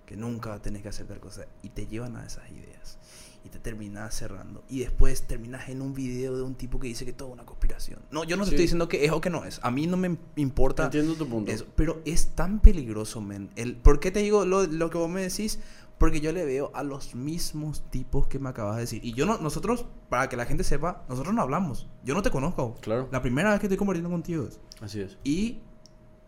que 0.08 0.18
nunca 0.18 0.60
tenés 0.60 0.82
que 0.82 0.90
hacer 0.90 1.06
tal 1.06 1.20
cosa. 1.20 1.46
Y 1.62 1.70
te 1.70 1.86
llevan 1.86 2.16
a 2.16 2.26
esas 2.26 2.50
ideas. 2.50 2.98
Y 3.46 3.50
te 3.50 3.60
terminas 3.60 4.16
cerrando. 4.16 4.64
Y 4.68 4.80
después 4.80 5.28
terminas 5.28 5.70
en 5.70 5.82
un 5.82 5.94
video 5.94 6.36
de 6.36 6.42
un 6.42 6.56
tipo 6.56 6.80
que 6.80 6.88
dice 6.88 7.06
que 7.06 7.14
todo 7.14 7.28
es 7.30 7.34
una 7.36 7.46
conspiración. 7.46 8.00
No, 8.10 8.24
yo 8.24 8.36
no 8.36 8.44
te 8.44 8.50
Sí. 8.50 8.56
estoy 8.56 8.64
diciendo 8.64 8.88
que 8.90 9.06
es 9.06 9.12
o 9.12 9.22
que 9.22 9.30
no 9.30 9.46
es. 9.46 9.60
A 9.62 9.70
mí 9.70 9.86
no 9.86 9.96
me 9.98 10.18
importa. 10.38 10.86
Entiendo 10.86 11.14
tu 11.14 11.28
punto. 11.30 11.52
Eso, 11.52 11.66
pero 11.76 12.02
es 12.06 12.30
tan 12.36 12.60
peligroso, 12.60 13.22
men. 13.22 13.52
El, 13.56 13.76
¿Por 13.76 14.00
qué 14.00 14.10
te 14.12 14.20
digo 14.22 14.44
lo, 14.46 14.66
lo 14.66 14.90
que 14.90 14.98
vos 14.98 15.10
me 15.10 15.22
decís? 15.22 15.60
Porque 15.98 16.20
yo 16.22 16.32
le 16.32 16.46
veo 16.46 16.72
a 16.76 16.84
los 16.84 17.16
mismos 17.16 17.84
tipos 17.90 18.28
que 18.28 18.38
me 18.40 18.50
acabas 18.50 18.76
de 18.76 18.82
decir. 18.82 19.04
Y 19.06 19.14
yo 19.14 19.26
no, 19.26 19.38
nosotros, 19.40 19.86
para 20.10 20.30
que 20.30 20.36
la 20.38 20.46
gente 20.46 20.64
sepa, 20.64 21.06
nosotros 21.10 21.34
no 21.34 21.42
hablamos. 21.42 21.88
Yo 22.04 22.14
no 22.14 22.22
te 22.22 22.30
conozco. 22.32 22.76
Claro. 22.82 23.08
La 23.12 23.22
primera 23.22 23.50
vez 23.52 23.60
que 23.60 23.66
estoy 23.68 23.78
compartiendo 23.78 24.10
contigo 24.10 24.46
es. 24.48 24.60
Así 24.82 25.02
es. 25.02 25.18
Y 25.24 25.60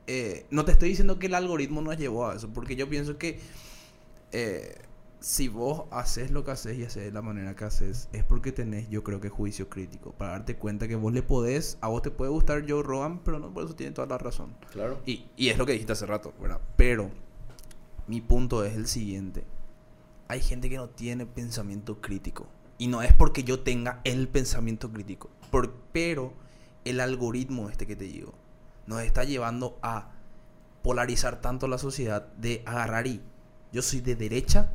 eh, 0.07 0.47
no 0.51 0.65
te 0.65 0.71
estoy 0.71 0.89
diciendo 0.89 1.19
que 1.19 1.27
el 1.27 1.35
algoritmo 1.35 1.81
nos 1.81 1.97
llevó 1.97 2.27
a 2.27 2.35
eso, 2.35 2.49
porque 2.49 2.75
yo 2.75 2.89
pienso 2.89 3.17
que 3.19 3.39
eh, 4.31 4.75
si 5.19 5.47
vos 5.49 5.83
haces 5.91 6.31
lo 6.31 6.43
que 6.45 6.51
haces 6.51 6.77
y 6.77 6.83
haces 6.85 7.03
de 7.03 7.11
la 7.11 7.21
manera 7.21 7.55
que 7.55 7.65
haces, 7.65 8.07
es 8.13 8.23
porque 8.23 8.51
tenés, 8.51 8.89
yo 8.89 9.03
creo 9.03 9.19
que 9.19 9.29
juicio 9.29 9.67
crítico, 9.69 10.13
para 10.13 10.31
darte 10.31 10.55
cuenta 10.55 10.87
que 10.87 10.95
vos 10.95 11.11
le 11.11 11.21
podés, 11.23 11.77
a 11.81 11.89
vos 11.89 12.01
te 12.01 12.11
puede 12.11 12.31
gustar 12.31 12.63
Joe 12.67 12.83
Rogan, 12.83 13.19
pero 13.19 13.39
no 13.39 13.53
por 13.53 13.65
eso 13.65 13.75
tiene 13.75 13.91
toda 13.93 14.07
la 14.07 14.17
razón. 14.17 14.55
Claro. 14.71 14.99
Y, 15.05 15.25
y 15.35 15.49
es 15.49 15.57
lo 15.57 15.65
que 15.65 15.73
dijiste 15.73 15.91
hace 15.93 16.05
rato, 16.05 16.33
¿verdad? 16.41 16.61
Pero 16.77 17.09
mi 18.07 18.21
punto 18.21 18.63
es 18.63 18.75
el 18.75 18.87
siguiente. 18.87 19.43
Hay 20.29 20.41
gente 20.41 20.69
que 20.69 20.77
no 20.77 20.89
tiene 20.89 21.25
pensamiento 21.25 21.99
crítico. 22.01 22.47
Y 22.77 22.87
no 22.87 23.01
es 23.01 23.13
porque 23.13 23.43
yo 23.43 23.59
tenga 23.59 23.99
el 24.05 24.29
pensamiento 24.29 24.89
crítico. 24.91 25.29
Por- 25.51 25.73
pero 25.91 26.31
el 26.85 27.01
algoritmo 27.01 27.69
este 27.69 27.85
que 27.85 27.97
te 27.97 28.05
digo 28.05 28.33
nos 28.87 29.01
está 29.01 29.25
llevando 29.25 29.77
a 29.81 30.11
polarizar 30.81 31.41
tanto 31.41 31.67
la 31.67 31.77
sociedad 31.77 32.27
de 32.37 32.63
agarrar 32.65 33.05
y 33.05 33.21
yo 33.71 33.81
soy 33.81 34.01
de 34.01 34.15
derecha 34.15 34.71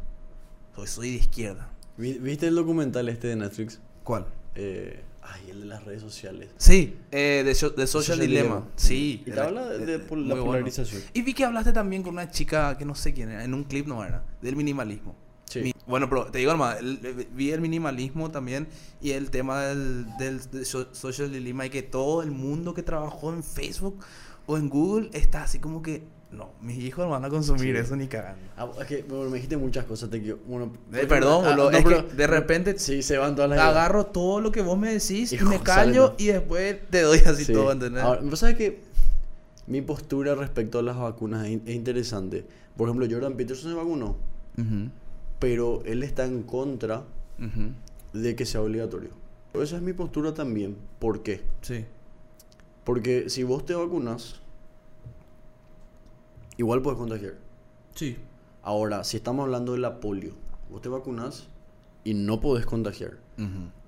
o 0.76 0.86
soy 0.86 1.10
de 1.10 1.16
izquierda. 1.16 1.68
Vi- 1.96 2.18
¿Viste 2.18 2.46
el 2.48 2.54
documental 2.54 3.08
este 3.08 3.28
de 3.28 3.36
Netflix? 3.36 3.80
¿Cuál? 4.02 4.26
Eh, 4.56 5.02
ay, 5.22 5.50
el 5.50 5.60
de 5.60 5.66
las 5.66 5.84
redes 5.84 6.02
sociales. 6.02 6.50
Sí, 6.56 6.96
eh, 7.10 7.42
de, 7.44 7.54
so- 7.54 7.70
de 7.70 7.86
Social, 7.86 8.16
Social 8.16 8.20
Dilemma. 8.20 8.54
Dilemma. 8.56 8.70
Sí. 8.76 9.22
Y 9.26 9.30
te 9.30 9.40
habla 9.40 9.68
de, 9.68 9.98
la 9.98 10.04
bueno. 10.08 10.44
polarización. 10.44 11.02
Y 11.12 11.22
vi 11.22 11.34
que 11.34 11.44
hablaste 11.44 11.72
también 11.72 12.02
con 12.02 12.12
una 12.14 12.30
chica 12.30 12.76
que 12.78 12.84
no 12.84 12.94
sé 12.94 13.12
quién 13.14 13.30
era, 13.30 13.44
en 13.44 13.54
un 13.54 13.64
clip 13.64 13.86
no 13.86 14.04
era, 14.04 14.24
del 14.42 14.56
minimalismo. 14.56 15.14
Sí. 15.46 15.60
Mi- 15.60 15.72
bueno, 15.86 16.08
pero 16.08 16.26
te 16.26 16.38
digo 16.38 16.52
nomás, 16.52 16.78
el- 16.80 16.98
el- 17.04 17.26
vi 17.32 17.50
el 17.52 17.60
minimalismo 17.60 18.30
también 18.30 18.66
y 19.00 19.10
el 19.10 19.30
tema 19.30 19.62
del, 19.64 20.06
del, 20.18 20.50
del 20.50 20.66
so- 20.66 20.92
social 20.94 21.30
dilemma 21.32 21.66
y 21.66 21.70
que 21.70 21.82
todo 21.82 22.22
el 22.22 22.30
mundo 22.30 22.74
que 22.74 22.82
trabajó 22.82 23.32
en 23.32 23.42
Facebook 23.44 24.04
o 24.46 24.56
en 24.56 24.68
Google 24.68 25.10
está 25.12 25.42
así 25.44 25.58
como 25.58 25.82
que, 25.82 26.02
no, 26.34 26.50
mis 26.60 26.78
hijos 26.78 27.04
no 27.04 27.10
van 27.12 27.24
a 27.24 27.30
consumir 27.30 27.74
Sí. 27.76 27.80
eso 27.82 27.96
ni 27.96 28.06
cagando. 28.08 28.40
Ah, 28.56 28.68
es 28.80 28.86
que 28.86 29.02
bueno, 29.08 29.24
me 29.30 29.36
dijiste 29.36 29.56
muchas 29.56 29.84
cosas. 29.84 30.10
Te 30.10 30.20
quiero- 30.20 30.38
bueno, 30.46 30.72
Eh, 30.92 31.06
perdón, 31.06 31.44
ah, 31.46 31.54
no, 31.56 31.70
es 31.70 31.82
pero- 31.84 32.08
que 32.08 32.14
de 32.14 32.26
repente 32.26 32.78
Sí, 32.78 33.02
se 33.02 33.16
van 33.18 33.34
todas 33.34 33.50
las 33.50 33.58
ideas. 33.58 33.70
agarro 33.70 34.06
todo 34.06 34.40
lo 34.40 34.52
que 34.52 34.62
vos 34.62 34.78
me 34.78 34.92
decís 34.92 35.32
y 35.32 35.38
me 35.44 35.60
callo 35.62 36.08
sale, 36.08 36.14
y 36.22 36.26
después 36.26 36.76
te 36.90 37.02
doy 37.02 37.18
así 37.26 37.44
Sí. 37.46 37.52
todo, 37.52 37.72
¿entendés? 37.72 38.02
Ahora, 38.02 38.20
¿vos 38.22 38.38
sabes 38.38 38.56
que 38.56 38.80
Mi 39.66 39.80
postura 39.80 40.34
respecto 40.34 40.78
a 40.78 40.82
las 40.82 40.98
vacunas 40.98 41.46
es, 41.46 41.52
in- 41.52 41.62
es 41.64 41.74
interesante. 41.74 42.44
Por 42.76 42.86
ejemplo, 42.86 43.06
Jordan 43.10 43.32
Peterson 43.34 43.70
se 43.70 43.74
vacunó, 43.76 44.14
pero 45.38 45.82
él 45.86 46.02
está 46.02 46.24
en 46.26 46.42
contra 46.42 47.02
de 48.12 48.36
que 48.36 48.44
sea 48.46 48.60
obligatorio. 48.60 49.08
Esa 49.54 49.76
es 49.76 49.82
mi 49.82 49.92
postura 49.94 50.34
también. 50.34 50.76
¿Por 50.98 51.22
qué? 51.22 51.40
Sí. 51.62 51.84
Porque 52.84 53.30
si 53.30 53.42
vos 53.42 53.64
te 53.64 53.74
vacunas, 53.74 54.40
igual 56.56 56.82
puedes 56.82 56.98
contagiar. 56.98 57.34
Sí. 57.94 58.16
Ahora, 58.62 59.04
si 59.04 59.16
estamos 59.18 59.44
hablando 59.44 59.72
de 59.72 59.78
la 59.78 60.00
polio, 60.00 60.34
vos 60.70 60.80
te 60.82 60.88
vacunas 60.88 61.46
y 62.04 62.14
no 62.14 62.40
podés 62.40 62.66
contagiar, 62.66 63.18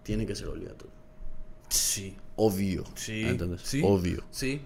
tiene 0.03 0.27
que 0.27 0.35
ser 0.35 0.49
obligatorio. 0.49 0.95
Sí. 1.69 2.17
Obvio. 2.37 2.85
Sí. 2.95 3.23
¿Entendés? 3.25 3.62
Sí. 3.62 3.83
Obvio. 3.85 4.23
Sí. 4.31 4.61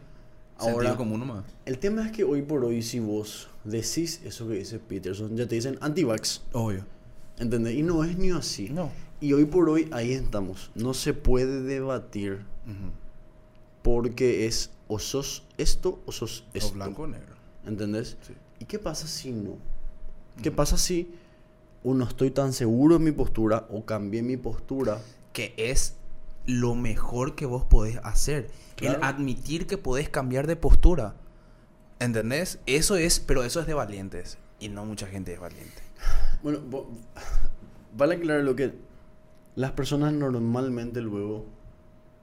Ahora- 0.59 0.97
común 0.97 1.21
nomás. 1.21 1.45
El 1.65 1.79
tema 1.79 2.05
es 2.05 2.13
que 2.13 2.25
hoy 2.25 2.43
por 2.43 2.65
hoy, 2.65 2.83
si 2.83 2.99
vos 3.01 3.49
decís 3.65 4.21
eso 4.25 4.47
que 4.49 4.55
dice 4.55 4.79
Peterson, 4.79 5.35
ya 5.37 5.47
te 5.49 5.55
dicen 5.55 5.79
anti-vax. 5.81 6.43
Obvio. 6.53 6.85
¿Entendés? 7.39 7.75
Y 7.77 7.83
no 7.83 8.05
es 8.05 8.19
ni 8.19 8.31
así. 8.31 8.69
No. 8.69 8.91
Y 9.23 9.33
hoy 9.33 9.47
por 9.47 9.71
hoy 9.71 9.89
ahí 9.93 10.13
estamos. 10.13 10.71
No 10.75 10.93
se 10.93 11.15
puede 11.15 11.63
debatir 11.63 12.41
porque 13.83 14.47
es 14.47 14.71
o 14.89 14.99
sos 14.99 15.45
esto 15.57 16.01
o 16.07 16.13
sos 16.13 16.43
O 16.43 16.59
esto. 16.59 16.75
blanco 16.75 17.03
o 17.03 17.07
negro. 17.07 17.30
¿Entendés? 17.67 18.17
Sí. 18.23 18.35
¿Y 18.59 18.65
qué 18.65 18.79
pasa 18.79 19.07
si 19.07 19.33
no? 19.33 19.57
¿Qué 20.43 20.51
pasa 20.51 20.79
si 20.79 21.13
uno 21.83 22.05
estoy 22.05 22.31
tan 22.31 22.53
seguro 22.53 22.99
de 22.99 23.05
mi 23.05 23.13
postura 23.13 23.67
o 23.71 23.85
cambié 23.85 24.23
mi 24.23 24.37
postura? 24.37 25.01
que 25.33 25.55
es 25.57 25.97
lo 26.47 26.75
mejor 26.75 27.35
que 27.35 27.47
vos 27.47 27.65
podés 27.65 27.99
hacer. 28.03 28.51
Claro. 28.77 28.99
El 28.99 29.05
admitir 29.05 29.67
que 29.67 29.79
podés 29.79 30.09
cambiar 30.09 30.47
de 30.47 30.57
postura. 30.57 31.15
¿Entendés? 31.99 32.59
Eso 32.67 32.97
es, 32.97 33.21
pero 33.21 33.45
eso 33.45 33.61
es 33.61 33.67
de 33.67 33.75
valientes. 33.75 34.39
Y 34.59 34.69
no 34.69 34.85
mucha 34.85 35.07
gente 35.07 35.33
es 35.33 35.41
valiente. 35.41 35.83
Bueno, 36.43 36.61
vale 37.97 38.15
aclarar 38.15 38.43
lo 38.45 38.57
que 38.57 38.73
las 39.57 39.73
personas 39.73 40.15
normalmente 40.15 41.03
luego 41.03 41.45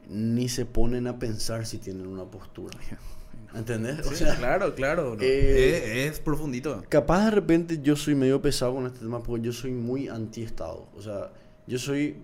ni 0.09 0.49
se 0.49 0.65
ponen 0.65 1.05
a 1.05 1.19
pensar 1.19 1.67
si 1.67 1.77
tienen 1.77 2.07
una 2.07 2.25
postura. 2.25 2.79
¿Entendés? 3.55 4.05
O 4.05 4.11
sea, 4.13 4.35
claro, 4.35 4.75
claro. 4.75 5.15
no. 5.15 5.21
eh, 5.21 6.05
es, 6.07 6.13
es 6.13 6.19
profundito. 6.19 6.83
capaz 6.89 7.25
de 7.25 7.31
repente 7.31 7.79
yo 7.81 7.95
soy 7.95 8.13
medio 8.15 8.41
pesado 8.41 8.75
con 8.75 8.85
este 8.85 8.99
tema 8.99 9.23
porque 9.23 9.45
yo 9.45 9.53
soy 9.53 9.71
muy 9.71 10.07
anti-estado. 10.09 10.87
O 10.95 11.01
sea, 11.01 11.31
yo 11.65 11.79
soy 11.79 12.17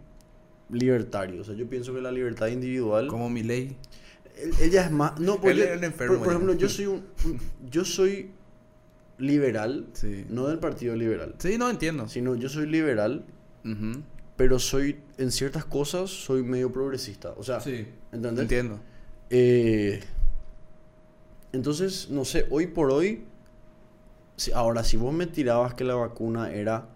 libertario. 0.70 1.42
O 1.42 1.44
sea, 1.44 1.56
yo 1.56 1.68
pienso 1.68 1.94
que 1.94 2.02
la 2.02 2.12
libertad 2.12 2.48
individual... 2.48 3.08
Como 3.08 3.30
mi 3.30 3.42
ley. 3.44 3.76
Ella 4.60 4.86
es 4.86 4.92
más. 4.92 5.20
No, 5.20 5.36
porque. 5.36 5.52
Él 5.52 5.60
es 5.62 5.70
el 5.72 5.84
enfermo 5.84 6.16
por, 6.16 6.24
por 6.26 6.34
ejemplo, 6.34 6.54
yo 6.56 6.68
soy 6.68 6.88
un, 6.88 7.06
un- 7.26 7.40
Yo 7.70 7.86
soy 7.86 8.32
liberal. 9.18 9.88
Sí. 9.94 10.26
No 10.30 10.48
del 10.48 10.60
partido 10.60 10.96
liberal. 10.96 11.36
Sí, 11.38 11.58
no 11.58 11.70
entiendo. 11.70 12.08
Sino 12.10 12.36
yo 12.36 12.50
soy 12.50 12.66
liberal, 12.68 13.26
pero 14.36 14.58
soy. 14.60 15.00
En 15.18 15.32
ciertas 15.32 15.66
cosas 15.66 16.10
soy 16.10 16.42
medio 16.44 16.72
progresista. 16.72 17.34
O 17.38 17.44
sea, 17.44 17.60
Sí. 17.62 17.86
¿entendés? 18.12 18.42
Entiendo. 18.42 18.80
Eh, 19.30 20.00
entonces, 21.54 22.10
no 22.10 22.26
sé, 22.26 22.46
hoy 22.52 22.68
por 22.68 22.92
hoy. 22.92 23.24
si- 24.36 24.52
ahora, 24.52 24.84
si 24.84 24.98
vos 24.98 25.14
me 25.14 25.28
tirabas 25.28 25.76
que 25.76 25.84
la 25.84 25.94
vacuna 25.96 26.52
era 26.52 26.88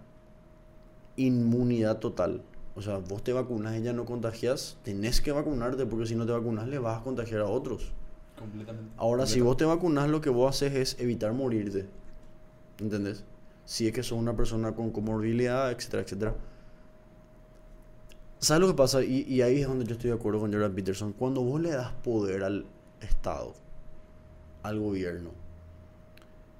inmunidad 1.16 1.98
total. 1.98 2.42
O 2.74 2.82
sea, 2.82 2.98
vos 2.98 3.22
te 3.24 3.32
vacunas 3.32 3.76
y 3.76 3.82
ya 3.82 3.92
no 3.92 4.04
contagias, 4.04 4.76
tenés 4.84 5.20
que 5.20 5.32
vacunarte 5.32 5.84
porque 5.86 6.06
si 6.06 6.14
no 6.14 6.26
te 6.26 6.32
vacunas 6.32 6.68
le 6.68 6.78
vas 6.78 7.00
a 7.00 7.02
contagiar 7.04 7.40
a 7.40 7.46
otros. 7.46 7.92
Completamente. 8.38 8.90
Ahora, 8.96 9.26
si 9.26 9.40
vos 9.40 9.56
te 9.56 9.64
vacunas, 9.64 10.08
lo 10.08 10.20
que 10.20 10.30
vos 10.30 10.54
haces 10.54 10.74
es 10.74 11.00
evitar 11.00 11.32
morirte. 11.32 11.86
¿Entendés? 12.78 13.24
Si 13.64 13.86
es 13.88 13.92
que 13.92 14.02
sos 14.04 14.18
una 14.18 14.36
persona 14.36 14.72
con 14.74 14.90
comorbilidad, 14.90 15.72
etcétera, 15.72 16.02
etcétera. 16.04 16.34
¿Sabes 18.38 18.60
lo 18.60 18.68
que 18.68 18.74
pasa? 18.74 19.02
Y, 19.02 19.22
y 19.28 19.42
ahí 19.42 19.60
es 19.60 19.66
donde 19.66 19.84
yo 19.84 19.94
estoy 19.94 20.10
de 20.10 20.16
acuerdo 20.16 20.38
con 20.40 20.52
Jordan 20.52 20.72
Peterson. 20.72 21.12
Cuando 21.12 21.42
vos 21.42 21.60
le 21.60 21.70
das 21.70 21.92
poder 22.04 22.44
al 22.44 22.64
Estado, 23.00 23.54
al 24.68 24.78
gobierno, 24.80 25.30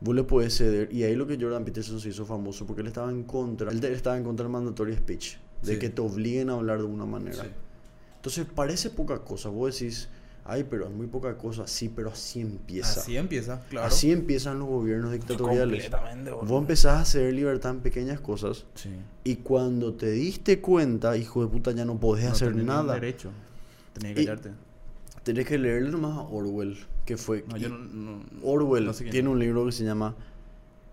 vos 0.01 0.15
le 0.15 0.23
puedes 0.25 0.57
ceder. 0.57 0.93
Y 0.93 1.03
ahí 1.05 1.15
lo 1.17 1.27
que 1.27 1.37
Jordan 1.41 1.65
Peterson 1.65 2.01
se 2.01 2.09
hizo 2.11 2.25
famoso 2.27 2.67
porque 2.67 2.83
él 2.83 2.89
estaba 2.89 3.11
en 3.11 3.25
contra. 3.25 3.71
Él 3.71 3.83
estaba 3.85 4.17
en 4.17 4.25
contra 4.25 4.45
del 4.45 4.53
mandatory 4.53 4.95
speech. 4.97 5.37
De 5.63 5.75
Sí. 5.75 5.79
que 5.81 5.89
te 5.91 6.01
obliguen 6.01 6.51
a 6.51 6.55
hablar 6.55 6.79
de 6.79 6.85
una 6.85 7.05
manera. 7.05 7.43
Sí. 7.43 7.49
Entonces 8.17 8.47
parece 8.55 8.91
poca 8.91 9.19
cosa. 9.19 9.49
Vos 9.49 9.73
decís, 9.77 10.09
ay, 10.45 10.65
pero 10.71 10.85
es 10.87 10.91
muy 10.93 11.09
poca 11.09 11.37
cosa. 11.37 11.67
Sí, 11.67 11.89
pero 11.89 12.11
así 12.11 12.41
empieza. 12.41 13.01
Así 13.01 13.17
empieza, 13.17 13.61
claro. 13.69 13.87
Así 13.89 14.13
empiezan 14.13 14.61
los 14.61 14.69
gobiernos 14.69 15.11
dictatoriales. 15.13 15.83
Completamente, 15.91 16.31
boludo. 16.31 16.49
Vos 16.49 16.61
empezás 16.61 17.01
a 17.01 17.05
ceder 17.05 17.35
libertad 17.35 17.73
en 17.73 17.81
pequeñas 17.81 18.21
cosas. 18.21 18.67
Sí. 18.77 18.91
Y 19.25 19.37
cuando 19.37 19.95
te 19.95 20.11
diste 20.13 20.61
cuenta, 20.61 21.17
hijo 21.17 21.43
de 21.43 21.49
puta, 21.51 21.73
ya 21.73 21.85
no 21.85 21.99
podés 21.99 22.27
No 22.27 22.31
hacer 22.33 22.55
nada. 22.55 22.95
derecho. 22.95 23.31
Tenés 23.95 24.15
que 24.15 24.23
Y- 24.23 24.27
callarte. 24.27 24.51
Tenés 25.29 25.47
que 25.47 25.59
leerle 25.59 25.91
nomás 25.91 26.17
a 26.17 26.23
Orwell. 26.23 26.79
Que 27.05 27.19
fue. 27.19 27.45
No, 27.49 27.59
yo 27.59 27.69
y 27.69 27.71
no, 27.71 27.79
no- 27.79 28.21
Orwell 28.43 28.95
sé 28.95 29.05
tiene 29.11 29.29
un 29.29 29.39
libro 29.39 29.67
que 29.67 29.73
se 29.73 29.85
llama 29.85 30.15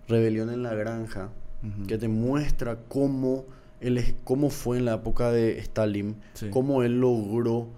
Rebelión 0.10 0.50
en 0.50 0.62
la 0.62 0.74
Granja. 0.74 1.30
Que 1.88 1.98
te 1.98 2.10
muestra 2.10 2.78
cómo, 2.90 3.46
él, 3.80 3.98
es- 3.98 4.14
cómo 4.26 4.50
fue 4.50 4.78
en 4.78 4.84
la 4.84 4.96
época 4.96 5.32
de 5.32 5.58
Stalin. 5.60 6.18
Sí. 6.34 6.50
Cómo 6.52 6.84
él 6.84 7.00
logró. 7.00 7.70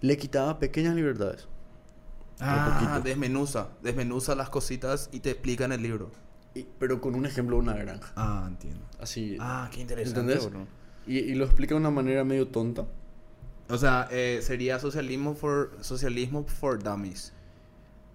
Le 0.00 0.16
quitaba 0.16 0.60
pequeñas 0.60 0.94
libertades. 0.94 1.48
Ah, 2.38 3.00
desmenuza. 3.02 3.70
Desmenuza 3.82 4.36
las 4.36 4.48
cositas 4.48 5.08
y 5.12 5.18
te 5.18 5.30
explica 5.32 5.64
en 5.64 5.72
el 5.72 5.82
libro. 5.82 6.12
Y- 6.54 6.66
pero 6.78 7.00
con 7.00 7.16
un 7.16 7.26
ejemplo 7.26 7.56
de 7.56 7.62
una 7.62 7.74
granja. 7.74 8.12
Ah, 8.14 8.44
entiendo. 8.46 8.80
Así. 9.00 9.36
Ah, 9.40 9.68
qué 9.72 9.80
interesante. 9.80 10.20
¿Entendés? 10.34 10.68
y 11.08 11.34
lo 11.34 11.44
explica 11.46 11.74
de 11.74 11.80
una 11.80 11.90
manera 11.90 12.22
medio 12.22 12.46
tonta. 12.46 12.86
O 13.68 13.78
sea, 13.78 14.08
eh, 14.10 14.40
sería 14.42 14.78
socialismo 14.78 15.34
for 15.34 15.70
socialismo 15.80 16.44
for 16.44 16.82
dummies. 16.82 17.32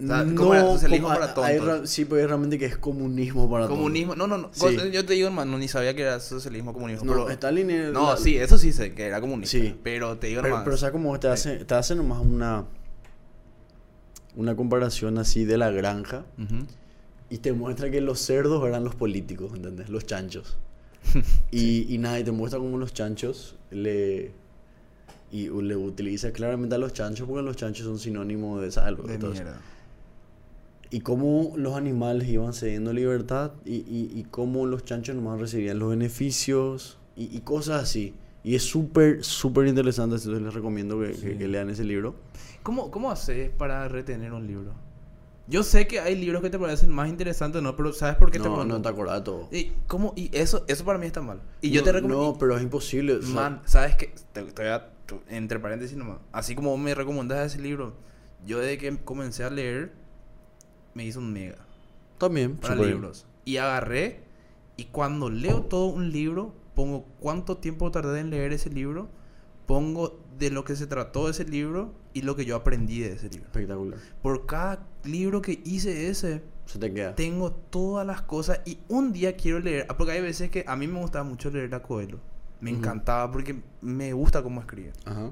O 0.02 0.08
sea, 0.08 0.24
no, 0.24 0.36
¿cómo 0.36 0.56
era? 0.56 0.64
Socialismo 0.64 1.10
como- 1.10 1.20
para 1.20 1.34
tontos. 1.34 1.90
sí, 1.90 2.06
pero 2.06 2.22
es 2.22 2.28
realmente 2.28 2.58
que 2.58 2.66
es 2.66 2.78
comunismo 2.78 3.48
para 3.52 3.68
Comunismo, 3.68 4.16
no, 4.16 4.26
no, 4.26 4.38
no. 4.38 4.50
Sí. 4.52 4.66
Yo 4.92 5.06
te 5.06 5.14
digo, 5.14 5.28
hermano, 5.28 5.58
ni 5.60 5.68
sabía 5.68 5.94
que 5.96 6.02
era 6.02 6.20
socialismo 6.20 6.74
comunismo. 6.74 7.02
tontos. 7.02 7.18
No, 7.18 7.24
pero- 7.26 7.34
Stalin 7.34 7.70
era- 7.70 7.90
no, 7.92 8.12
la- 8.12 8.18
sí, 8.18 8.36
eso 8.38 8.58
sí 8.58 8.72
sé 8.74 8.94
que 8.96 9.06
era 9.06 9.22
comunista. 9.22 9.58
Sí. 9.58 9.76
Pero 9.84 10.18
te 10.18 10.28
digo, 10.28 10.40
Pero, 10.42 10.48
hermano. 10.56 10.66
pero 10.66 10.78
¿sabes 10.78 10.94
cómo 10.94 11.20
te 11.20 11.28
hace, 11.28 11.66
te 11.66 11.74
hace 11.76 11.94
nomás 11.96 12.20
una, 12.26 12.66
una 14.36 14.56
comparación 14.56 15.18
así 15.18 15.46
de 15.46 15.58
la 15.58 15.70
granja 15.72 16.24
y 17.30 17.38
te 17.40 17.54
muestra 17.54 17.92
que 17.92 18.02
los 18.02 18.20
cerdos 18.20 18.66
eran 18.68 18.84
los 18.84 18.96
políticos, 18.96 19.52
¿entendés? 19.56 19.90
Los 19.90 20.06
chanchos. 20.06 20.58
y, 21.52 21.94
y 21.94 21.98
nada, 21.98 22.20
y 22.20 22.24
te 22.24 22.32
muestra 22.32 22.60
cómo 22.60 22.78
los 22.78 22.94
chanchos 22.94 23.56
le... 23.70 24.32
Y 25.32 25.48
le 25.50 25.76
utiliza 25.78 26.32
claramente 26.32 26.76
a 26.76 26.78
los 26.78 26.92
chanchos 26.94 27.28
porque 27.28 27.42
los 27.44 27.56
chanchos 27.56 27.86
son 27.86 27.98
sinónimo 28.00 28.60
de 28.60 28.72
salvo. 28.72 29.04
De 29.04 29.14
entonces. 29.16 29.44
mierda. 29.44 29.62
Y 30.90 31.00
cómo 31.00 31.54
los 31.56 31.76
animales 31.76 32.28
iban 32.28 32.54
cediendo 32.54 32.92
libertad 32.92 33.52
y, 33.64 33.76
y, 33.76 34.12
y 34.14 34.26
cómo 34.30 34.66
los 34.66 34.84
chanchos 34.84 35.16
nomás 35.16 35.40
recibían 35.40 35.80
los 35.80 35.90
beneficios 35.92 36.98
y, 37.16 37.36
y 37.36 37.40
cosas 37.42 37.84
así. 37.84 38.14
Y 38.44 38.56
es 38.56 38.64
súper, 38.64 39.24
súper 39.24 39.68
interesante, 39.68 40.16
entonces 40.18 40.42
les 40.42 40.54
recomiendo 40.54 41.00
que, 41.00 41.12
que- 41.12 41.14
Sí. 41.14 41.38
que 41.38 41.48
lean 41.48 41.70
ese 41.70 41.86
libro. 41.86 42.16
¿Cómo, 42.64 42.92
¿Cómo 42.92 43.10
haces 43.10 43.52
para 43.52 43.88
retener 43.88 44.34
un 44.34 44.48
libro? 44.48 44.74
Yo 45.48 45.64
sé 45.64 45.88
que 45.88 46.00
hay 46.00 46.16
libros 46.16 46.42
que 46.42 46.50
te 46.50 46.60
parecen 46.60 46.90
más 46.92 47.08
interesantes, 47.10 47.62
¿no? 47.62 47.76
Pero 47.76 47.94
¿sabes 47.94 48.16
por 48.18 48.30
qué 48.32 48.40
te 48.40 48.48
No, 48.50 48.64
no 48.66 48.82
te 48.82 48.90
acordás 48.90 49.20
de 49.20 49.22
todo. 49.26 49.48
Y, 49.52 49.72
¿cómo? 49.88 50.14
y 50.16 50.30
eso, 50.34 50.66
eso 50.68 50.84
para 50.86 50.98
mí 51.00 51.06
está 51.06 51.22
mal. 51.22 51.40
Y 51.62 51.72
yo 51.72 51.82
No, 51.82 51.86
te 51.86 51.92
recomiendo... 51.94 52.24
No, 52.34 52.38
pero 52.38 52.56
es 52.58 52.64
imposible. 52.64 53.14
o 53.14 53.22
sea, 53.22 53.30
Man, 53.34 53.62
¿sabes 53.66 53.96
qué? 53.96 54.14
Te, 54.34 54.44
te 54.44 54.62
voy 54.62 54.72
a- 54.72 54.90
tu- 55.12 55.22
entre 55.30 55.60
paréntesis 55.60 55.98
nomás. 55.98 56.20
Así 56.32 56.56
como 56.56 56.70
vos 56.72 56.80
me 56.80 56.96
recomendás 56.96 57.54
ese 57.54 57.62
libro, 57.62 57.94
yo 58.46 58.60
desde 58.60 58.78
que 58.78 58.98
comencé 59.04 59.44
a 59.44 59.50
leer, 59.50 59.92
me 60.94 61.06
hice 61.06 61.20
un 61.20 61.32
mega 61.34 61.58
también, 62.18 62.56
para 62.58 62.76
bien. 62.76 62.90
libros. 62.92 63.26
Y 63.46 63.58
agarré, 63.58 64.22
y 64.78 64.86
cuando 64.86 65.30
leo 65.30 65.64
todo 65.64 65.88
un 65.88 66.12
libro, 66.12 66.54
pongo 66.76 67.06
cuánto 67.20 67.58
tiempo 67.58 67.92
tardé 67.92 68.20
en 68.22 68.30
leer 68.30 68.54
ese 68.54 68.70
libro, 68.70 69.10
pongo 69.66 70.20
de 70.38 70.50
lo 70.50 70.64
que 70.64 70.76
se 70.76 70.88
trató 70.88 71.30
ese 71.30 71.46
libro 71.46 71.94
y 72.14 72.22
lo 72.24 72.36
que 72.36 72.46
yo 72.46 72.56
aprendí 72.56 73.00
de 73.00 73.14
ese 73.14 73.30
libro. 73.30 73.46
Espectacular. 73.48 74.00
Por 74.22 74.46
cada 74.46 74.86
libro 75.04 75.42
que 75.42 75.62
hice 75.66 76.10
ese, 76.10 76.42
Se 76.66 76.80
te 76.80 76.94
queda. 76.94 77.16
tengo 77.16 77.52
todas 77.52 78.06
las 78.08 78.22
cosas 78.22 78.62
y 78.66 78.80
un 78.88 79.12
día 79.14 79.36
quiero 79.36 79.60
leer, 79.60 79.86
ah, 79.90 79.98
porque 79.98 80.14
hay 80.14 80.22
veces 80.22 80.50
que 80.50 80.64
a 80.68 80.76
mí 80.76 80.88
me 80.88 81.00
gustaba 81.00 81.24
mucho 81.24 81.50
leer 81.52 81.74
a 81.76 81.82
Coelho. 81.82 82.20
Me 82.62 82.72
Ujú. 82.72 82.80
encantaba 82.80 83.32
porque 83.32 83.62
me 83.82 84.14
gusta 84.14 84.42
cómo 84.44 84.62
escribe. 84.62 84.94
Ajá. 85.06 85.32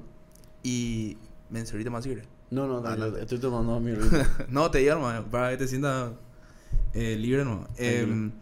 Y 0.62 1.16
me 1.48 1.60
ahorita 1.60 1.90
más 1.90 2.04
libre. 2.04 2.24
No, 2.50 2.66
no, 2.66 2.78
Ah, 2.78 2.82
tranquilo, 2.82 3.10
no. 3.12 3.16
estoy 3.18 3.38
tomando 3.38 3.78
mi 3.80 3.92
no, 4.48 4.70
te 4.70 4.78
digo, 4.78 4.92
hermano, 4.92 5.24
para 5.30 5.50
que 5.50 5.56
te 5.58 5.68
sientas 5.68 6.12
eh, 6.92 7.16
libre, 7.16 7.44
no. 7.44 7.66
Tranquilo. 7.76 8.32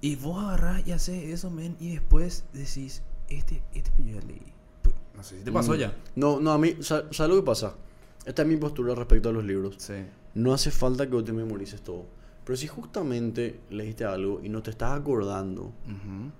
y 0.00 0.16
vos 0.16 0.42
agarrás 0.42 0.86
y 0.86 0.92
haces 0.92 1.24
eso, 1.24 1.50
men, 1.50 1.76
y 1.80 1.92
después 1.92 2.44
decís, 2.52 3.02
este, 3.28 3.62
este 3.74 3.90
yo 4.02 4.18
ya 4.20 4.26
leí. 4.26 4.42
Pues, 4.82 4.94
No 5.16 5.22
sé 5.22 5.38
si 5.38 5.44
te 5.44 5.52
pasó 5.52 5.72
Mm. 5.74 5.76
ya. 5.76 5.94
No, 6.16 6.40
no, 6.40 6.52
a 6.52 6.58
mí, 6.58 6.76
sa- 6.80 7.04
¿sabes 7.10 7.34
lo 7.34 7.36
que 7.36 7.46
pasa? 7.46 7.74
Esta 8.24 8.42
es 8.42 8.48
mi 8.48 8.56
postura 8.56 8.94
respecto 8.94 9.28
a 9.28 9.32
los 9.32 9.44
libros. 9.44 9.74
Sí. 9.78 9.94
No 10.34 10.52
hace 10.54 10.70
falta 10.70 11.06
que 11.06 11.12
vos 11.12 11.24
te 11.24 11.32
memorices 11.32 11.82
todo. 11.82 12.06
Pero 12.44 12.56
si 12.56 12.66
justamente 12.66 13.60
leíste 13.70 14.04
algo 14.04 14.40
y 14.42 14.48
no 14.48 14.62
te 14.62 14.70
estás 14.70 14.98
acordando, 14.98 15.62
Ujú. 15.86 16.30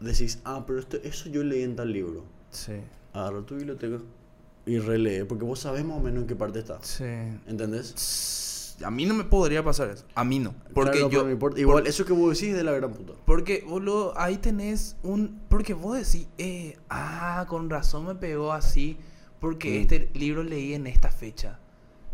Decís, 0.00 0.40
ah, 0.44 0.64
pero 0.66 0.78
esto, 0.78 0.96
eso 1.02 1.28
yo 1.28 1.42
leí 1.42 1.62
en 1.62 1.76
tal 1.76 1.92
libro. 1.92 2.24
Sí. 2.50 2.72
Agarra 3.12 3.42
tu 3.42 3.56
biblioteca 3.56 3.98
y 4.66 4.78
relee, 4.78 5.24
porque 5.24 5.44
vos 5.44 5.60
sabés 5.60 5.84
más 5.84 5.98
o 5.98 6.00
menos 6.00 6.22
en 6.22 6.26
qué 6.28 6.36
parte 6.36 6.58
está. 6.58 6.78
Sí. 6.82 7.04
¿Entendés? 7.46 8.74
A 8.84 8.90
mí 8.90 9.06
no 9.06 9.14
me 9.14 9.24
podría 9.24 9.64
pasar 9.64 9.88
eso. 9.88 10.04
A 10.14 10.22
mí 10.24 10.38
no. 10.38 10.54
Porque 10.74 10.98
Claro, 10.98 11.10
yo. 11.10 11.24
pero 11.24 11.38
por- 11.38 11.58
Igual, 11.58 11.86
eso 11.86 12.04
que 12.04 12.12
vos 12.12 12.34
decís 12.34 12.50
es 12.50 12.56
de 12.58 12.64
la 12.64 12.72
gran 12.72 12.92
puta. 12.92 13.14
Porque, 13.24 13.64
boludo, 13.66 14.12
ahí 14.18 14.36
tenés 14.36 14.96
un... 15.02 15.40
Porque 15.48 15.72
vos 15.72 15.96
decís, 15.96 16.28
eh, 16.36 16.76
ah, 16.90 17.46
con 17.48 17.70
razón 17.70 18.06
me 18.06 18.14
pegó 18.16 18.52
así, 18.52 18.98
porque 19.40 19.78
Mm. 19.78 19.80
este 19.82 20.10
libro 20.14 20.42
leí 20.42 20.74
en 20.74 20.86
esta 20.86 21.10
fecha. 21.10 21.58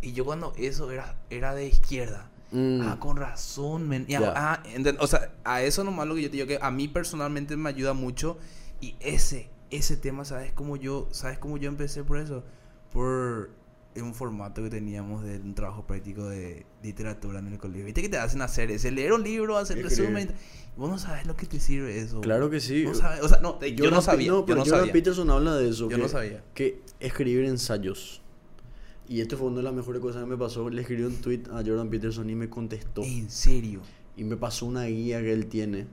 Y 0.01 0.13
yo 0.13 0.25
cuando 0.25 0.53
eso 0.57 0.91
era, 0.93 1.17
era 1.31 1.53
de 1.55 1.67
izquierda. 1.67 2.29
Mm. 2.53 2.81
Ah, 2.83 2.99
con 3.01 3.17
razón, 3.17 3.89
men. 3.89 4.05
Y 4.09 4.15
a- 4.15 4.21
Ya. 4.21 4.33
ah, 4.37 4.63
o 5.01 5.07
sea, 5.07 5.33
a 5.45 5.63
eso 5.63 5.85
nomás 5.85 6.07
lo 6.07 6.15
que 6.15 6.23
yo 6.23 6.31
te 6.31 6.37
digo, 6.37 6.47
que 6.47 6.59
a 6.61 6.71
mí 6.71 6.87
personalmente 6.89 7.57
me 7.57 7.69
ayuda 7.71 7.95
mucho. 7.95 8.37
Y 8.81 8.95
ese, 9.01 9.49
ese 9.71 9.97
tema, 9.97 10.25
¿sabes 10.25 10.53
cómo 10.53 10.77
yo, 10.77 11.09
¿sabes 11.13 11.39
cómo 11.39 11.57
yo 11.57 11.69
empecé 11.69 12.05
por 12.05 12.19
eso? 12.19 12.45
Por 12.93 13.51
un 13.95 14.15
formato 14.15 14.63
que 14.63 14.71
teníamos 14.71 15.23
de 15.23 15.37
un 15.37 15.55
trabajo 15.55 15.87
práctico 15.87 16.27
de 16.27 16.65
literatura 16.83 17.41
en 17.41 17.49
el 17.49 17.59
colegio. 17.59 17.85
¿Viste 17.85 18.01
que 18.01 18.09
te 18.09 18.17
hacen 18.19 18.41
hacer 18.41 18.71
ese? 18.71 18.91
Leer 18.91 19.13
un 19.13 19.23
libro, 19.23 19.59
hacer 19.59 19.83
resumen. 19.83 20.31
Vos 20.77 20.89
no 20.91 20.99
sabes 20.99 21.27
lo 21.27 21.37
que 21.37 21.47
te 21.47 21.61
sirve 21.61 21.99
eso. 21.99 22.23
Claro 22.23 22.49
que 22.49 22.59
sí. 22.61 22.85
No 22.85 22.95
sabes, 22.95 23.21
o 23.23 23.29
sea, 23.29 23.41
no, 23.41 23.57
te- 23.57 23.75
yo, 23.75 23.91
no 23.91 24.01
sabía. 24.01 24.29
No, 24.31 24.39
yo 24.41 24.47
pero 24.47 24.57
no 24.59 24.65
Jordan 24.65 24.81
sabía. 24.81 24.93
Peterson 24.95 25.29
habla 25.31 25.57
de 25.57 25.69
eso. 25.69 25.91
Yo 25.91 25.97
que, 25.97 26.03
no 26.03 26.09
sabía. 26.09 26.43
Que 26.55 26.81
escribir 27.01 27.45
ensayos. 27.45 28.22
Y 29.09 29.21
esto 29.21 29.37
fue 29.37 29.49
una 29.49 29.59
de 29.59 29.63
las 29.65 29.75
mejores 29.75 30.01
cosas 30.01 30.23
que 30.25 30.31
me 30.31 30.37
pasó. 30.37 30.69
Le 30.71 30.83
escribí 30.83 31.03
un 31.03 31.17
tweet 31.17 31.43
a 31.51 31.63
Jordan 31.65 31.91
Peterson 31.91 32.29
y 32.31 32.35
me 32.35 32.49
contestó. 32.49 33.03
En 33.03 33.31
serio. 33.31 33.81
Y 34.17 34.25
me 34.25 34.37
pasó 34.37 34.67
una 34.67 34.85
guía 34.85 35.21
que 35.21 35.33
él 35.33 35.47
tiene. 35.47 35.87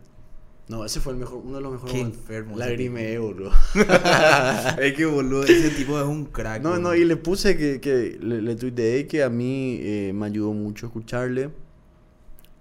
No, 0.69 0.85
ese 0.85 0.99
fue 0.99 1.13
el 1.13 1.19
mejor, 1.19 1.41
uno 1.43 1.57
de 1.57 1.63
los 1.63 1.71
mejores 1.71 1.93
Qué 1.93 1.99
enfermo 1.99 2.51
ese 2.51 2.59
Lagrimeé, 2.59 3.17
boludo. 3.17 3.51
es 4.79 4.93
que 4.93 5.05
boludo, 5.07 5.43
ese 5.43 5.71
tipo 5.71 5.99
es 5.99 6.05
un 6.05 6.25
crack. 6.25 6.61
No, 6.61 6.77
no, 6.77 6.93
y 6.93 7.05
le 7.05 7.15
puse 7.15 7.57
que, 7.57 7.81
que 7.81 8.19
le, 8.21 8.39
le 8.43 8.55
tuiteé 8.55 9.07
que 9.07 9.23
a 9.23 9.31
mí 9.31 9.79
eh, 9.81 10.11
me 10.13 10.27
ayudó 10.27 10.53
mucho 10.53 10.85
escucharle 10.85 11.49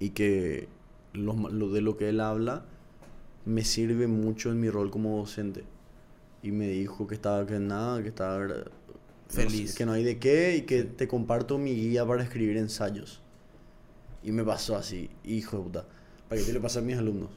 y 0.01 0.11
que 0.11 0.69
lo, 1.13 1.35
lo 1.51 1.69
de 1.69 1.83
lo 1.83 1.99
que 1.99 2.09
él 2.09 2.21
habla 2.21 2.65
me 3.45 3.63
sirve 3.63 4.07
mucho 4.07 4.51
en 4.51 4.61
mi 4.61 4.71
rol 4.71 4.91
como 4.91 5.19
docente. 5.19 5.65
Y 6.43 6.51
me 6.51 6.69
dijo 6.69 7.07
que 7.07 7.15
estaba, 7.15 7.45
que 7.47 7.59
nada, 7.59 8.03
que 8.03 8.09
estaba 8.09 8.47
Feliz. 9.29 9.75
que 9.75 9.85
no 9.87 9.93
hay 9.93 10.05
de 10.05 10.19
qué 10.19 10.57
y 10.57 10.63
que 10.63 10.85
te 10.85 11.07
comparto 11.07 11.59
mi 11.59 11.75
guía 11.75 12.07
para 12.07 12.23
escribir 12.23 12.57
ensayos. 12.57 13.21
Y 14.23 14.33
me 14.33 14.43
pasó 14.45 14.77
así, 14.77 15.11
hijo 15.25 15.59
de 15.59 15.63
puta. 15.65 15.87
Para 16.29 16.41
que 16.41 16.47
te 16.47 16.53
lo 16.53 16.61
pase 16.61 16.79
a 16.79 16.83
mis 16.83 16.97
alumnos. 16.97 17.31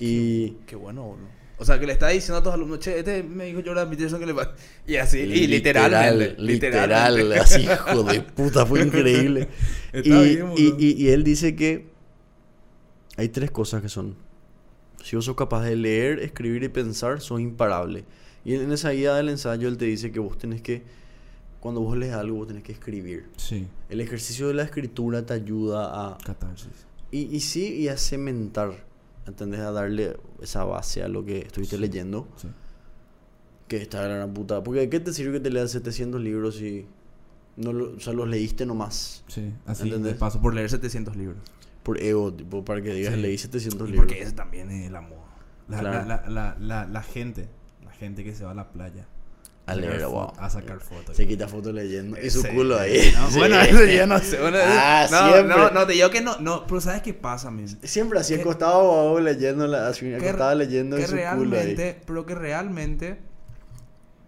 Y 0.00 0.50
Qué 0.66 0.76
bueno, 0.76 1.02
boludo. 1.04 1.40
O 1.58 1.64
sea, 1.64 1.78
que 1.78 1.86
le 1.86 1.92
está 1.92 2.08
diciendo 2.08 2.38
a 2.38 2.42
tus 2.42 2.52
alumnos, 2.54 2.78
che, 2.78 2.98
este 3.00 3.22
me 3.22 3.44
dijo 3.46 3.60
Jordan 3.64 3.90
Peterson 3.90 4.18
que 4.18 4.24
le 4.26 4.32
pasa. 4.34 4.52
Y 4.86 4.96
así, 4.96 5.18
y 5.18 5.46
literalmente. 5.46 6.36
literal, 6.40 7.32
así, 7.32 7.62
hijo 7.64 8.02
de 8.04 8.22
puta, 8.22 8.64
fue 8.64 8.80
increíble. 8.80 9.48
y, 9.92 10.00
bien, 10.10 10.52
y- 10.56 11.04
y 11.04 11.08
él 11.10 11.22
dice 11.22 11.54
que 11.56 11.90
hay 13.18 13.28
tres 13.28 13.50
cosas 13.50 13.82
que 13.82 13.90
son. 13.90 14.16
Si 15.02 15.16
vos 15.16 15.24
sos 15.26 15.36
capaz 15.36 15.62
de 15.64 15.76
leer, 15.76 16.20
escribir 16.20 16.62
y 16.62 16.68
pensar, 16.70 17.20
sos 17.20 17.40
imparable. 17.40 18.04
Y 18.44 18.54
en 18.54 18.72
esa 18.72 18.90
guía 18.90 19.14
del 19.14 19.28
ensayo 19.28 19.68
él 19.68 19.76
te 19.76 19.84
dice 19.84 20.10
que 20.12 20.18
vos 20.18 20.38
tenés 20.38 20.62
que, 20.62 20.82
cuando 21.60 21.80
vos 21.82 21.96
lees 21.96 22.14
algo, 22.14 22.38
vos 22.38 22.46
tenés 22.48 22.62
que 22.62 22.72
escribir. 22.72 23.28
Sí, 23.36 23.68
El 23.88 24.00
ejercicio 24.00 24.48
de 24.48 24.54
la 24.54 24.62
escritura 24.62 25.24
te 25.26 25.34
ayuda 25.34 26.08
a... 26.14 26.18
catarsis. 26.18 26.86
Y, 27.10 27.22
y 27.34 27.40
sí, 27.40 27.74
y 27.74 27.88
a 27.88 27.96
cementar, 27.96 28.72
¿entendés? 29.26 29.60
A 29.60 29.70
darle 29.72 30.16
esa 30.40 30.64
base 30.64 31.02
a 31.02 31.08
lo 31.08 31.24
que 31.24 31.38
estuviste 31.40 31.76
Sí. 31.76 31.82
leyendo. 31.82 32.26
Sí. 32.36 32.48
Que 33.68 33.76
está 33.78 34.02
la 34.08 34.14
gran 34.16 34.32
puta. 34.34 34.62
Porque 34.62 34.88
¿qué 34.88 35.00
te 35.00 35.12
sirve 35.12 35.34
que 35.34 35.40
te 35.40 35.50
leas 35.50 35.70
700 35.70 36.20
libros 36.20 36.56
si 36.56 36.86
no 37.56 37.72
lo- 37.72 37.92
o 37.96 38.00
sea, 38.00 38.12
los 38.12 38.28
leíste 38.28 38.64
nomás? 38.66 39.22
Sí, 39.28 39.52
así 39.66 39.84
¿Entendés? 39.84 40.14
de 40.14 40.18
paso 40.18 40.40
por 40.40 40.54
leer 40.54 40.70
700 40.70 41.14
libros. 41.16 41.38
Por 41.82 42.00
ego, 42.02 42.32
tipo, 42.32 42.64
para 42.64 42.80
que 42.82 42.92
digas, 42.94 43.14
Sí. 43.14 43.20
leí 43.20 43.38
700 43.38 43.88
Y 43.88 43.92
libros. 43.92 44.06
porque 44.06 44.22
ese 44.22 44.32
también 44.32 44.70
es 44.70 44.86
el 44.86 44.96
amor. 44.96 45.18
La, 45.68 45.80
Claro. 45.80 46.06
la, 46.08 46.16
la, 46.28 46.30
la, 46.30 46.56
la, 46.58 46.86
la 46.86 47.02
gente, 47.02 47.48
la 47.84 47.92
gente 47.92 48.24
que 48.24 48.34
se 48.34 48.44
va 48.44 48.50
a 48.52 48.54
la 48.54 48.70
playa. 48.72 49.06
A 49.70 49.74
sacar 49.74 49.90
leer, 49.90 50.06
wow. 50.06 50.32
A 50.38 50.50
sacar 50.50 50.80
fotos. 50.80 51.16
Se 51.16 51.26
quita 51.26 51.48
foto 51.48 51.72
leyendo. 51.72 52.18
Y 52.20 52.30
su 52.30 52.42
Sí. 52.42 52.48
culo 52.48 52.78
ahí. 52.78 53.12
No, 53.14 53.30
Sí. 53.30 53.38
Bueno, 53.38 53.60
eso 53.60 53.84
ya 53.84 54.06
no 54.06 54.18
sé. 54.18 54.38
Bueno, 54.40 54.58
Ah, 54.62 55.06
no, 55.10 55.32
siempre. 55.32 55.56
no, 55.56 55.70
no, 55.70 55.86
te 55.86 55.92
digo 55.94 56.10
que 56.10 56.20
no, 56.20 56.38
no, 56.38 56.66
pero 56.66 56.80
¿sabes 56.80 57.02
qué 57.02 57.14
pasa, 57.14 57.50
men? 57.50 57.68
Siempre 57.86 58.18
así 58.20 58.34
acostado 58.34 58.80
o 58.82 59.20
leyendo, 59.20 59.66
la, 59.66 59.88
así, 59.88 60.12
acostado 60.14 60.54
leyendo 60.54 60.96
que 60.96 61.02
y 61.02 61.06
su 61.06 61.16
culo 61.36 61.58
ahí. 61.58 61.76
pero 62.06 62.26
que 62.26 62.34
realmente, 62.34 63.18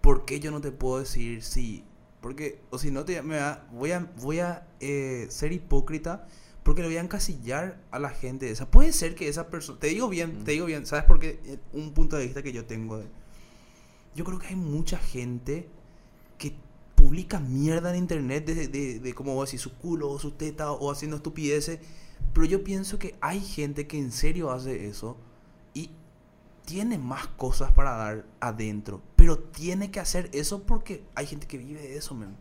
¿por 0.01 0.25
qué 0.25 0.41
yo 0.41 0.51
no 0.51 0.61
te 0.61 0.73
puedo 0.73 0.99
decir 1.01 1.43
sí? 1.43 1.85
Porque, 2.21 2.61
o 2.71 2.79
si 2.79 2.91
no, 2.91 3.05
te, 3.05 3.21
me 3.23 3.37
va- 3.39 3.65
voy 3.73 3.93
a, 3.93 4.07
voy 4.21 4.39
a 4.41 4.67
eh, 4.81 5.27
ser 5.29 5.53
hipócrita 5.53 6.27
porque 6.63 6.81
le 6.83 6.87
voy 6.87 6.97
a 6.97 7.01
encasillar 7.01 7.79
a 7.91 7.99
la 7.99 8.11
gente 8.11 8.49
esa. 8.49 8.71
Puede 8.71 8.93
ser 8.93 9.17
que 9.17 9.27
esa 9.29 9.49
persona, 9.49 9.81
te 9.81 9.89
digo 9.89 10.09
bien, 10.09 10.39
Mm. 10.41 10.45
te 10.45 10.53
digo 10.53 10.67
bien, 10.67 10.87
¿sabes 10.87 11.05
por 11.05 11.19
qué? 11.19 11.41
Eh, 11.45 11.59
Un 11.73 11.93
punto 11.93 12.17
de 12.17 12.25
vista 12.25 12.41
que 12.43 12.53
yo 12.53 12.65
tengo. 12.65 12.99
de- 12.99 13.07
yo 14.15 14.25
creo 14.25 14.39
que 14.39 14.49
hay 14.49 14.57
mucha 14.57 14.99
gente 14.99 15.69
que 16.39 16.55
publica 16.95 17.41
mierda 17.41 17.91
en 17.91 17.97
internet 17.99 18.47
de, 18.47 18.69
de, 18.69 19.01
de 19.01 19.15
como 19.15 19.35
vos 19.35 19.49
decís, 19.49 19.61
su 19.63 19.75
culo 19.75 20.11
o 20.11 20.19
su 20.19 20.33
teta 20.33 20.73
o 20.73 20.91
haciendo 20.91 21.17
estupideces. 21.17 21.81
Pero 22.33 22.47
yo 22.47 22.65
pienso 22.65 22.99
que 22.99 23.17
hay 23.21 23.41
gente 23.41 23.87
que 23.87 23.99
en 23.99 24.13
serio 24.13 24.51
hace 24.53 24.87
eso 24.89 25.17
y 25.75 25.91
tiene 26.65 26.99
más 26.99 27.27
cosas 27.29 27.73
para 27.73 27.93
dar 27.97 28.27
adentro. 28.41 29.03
Pero 29.17 29.39
tiene 29.39 29.91
que 29.91 30.01
hacer 30.01 30.31
eso 30.33 30.65
porque 30.65 31.05
hay 31.15 31.27
gente 31.27 31.47
que 31.47 31.59
vive 31.59 31.81
de 31.83 31.97
eso, 31.97 32.15
man. 32.15 32.37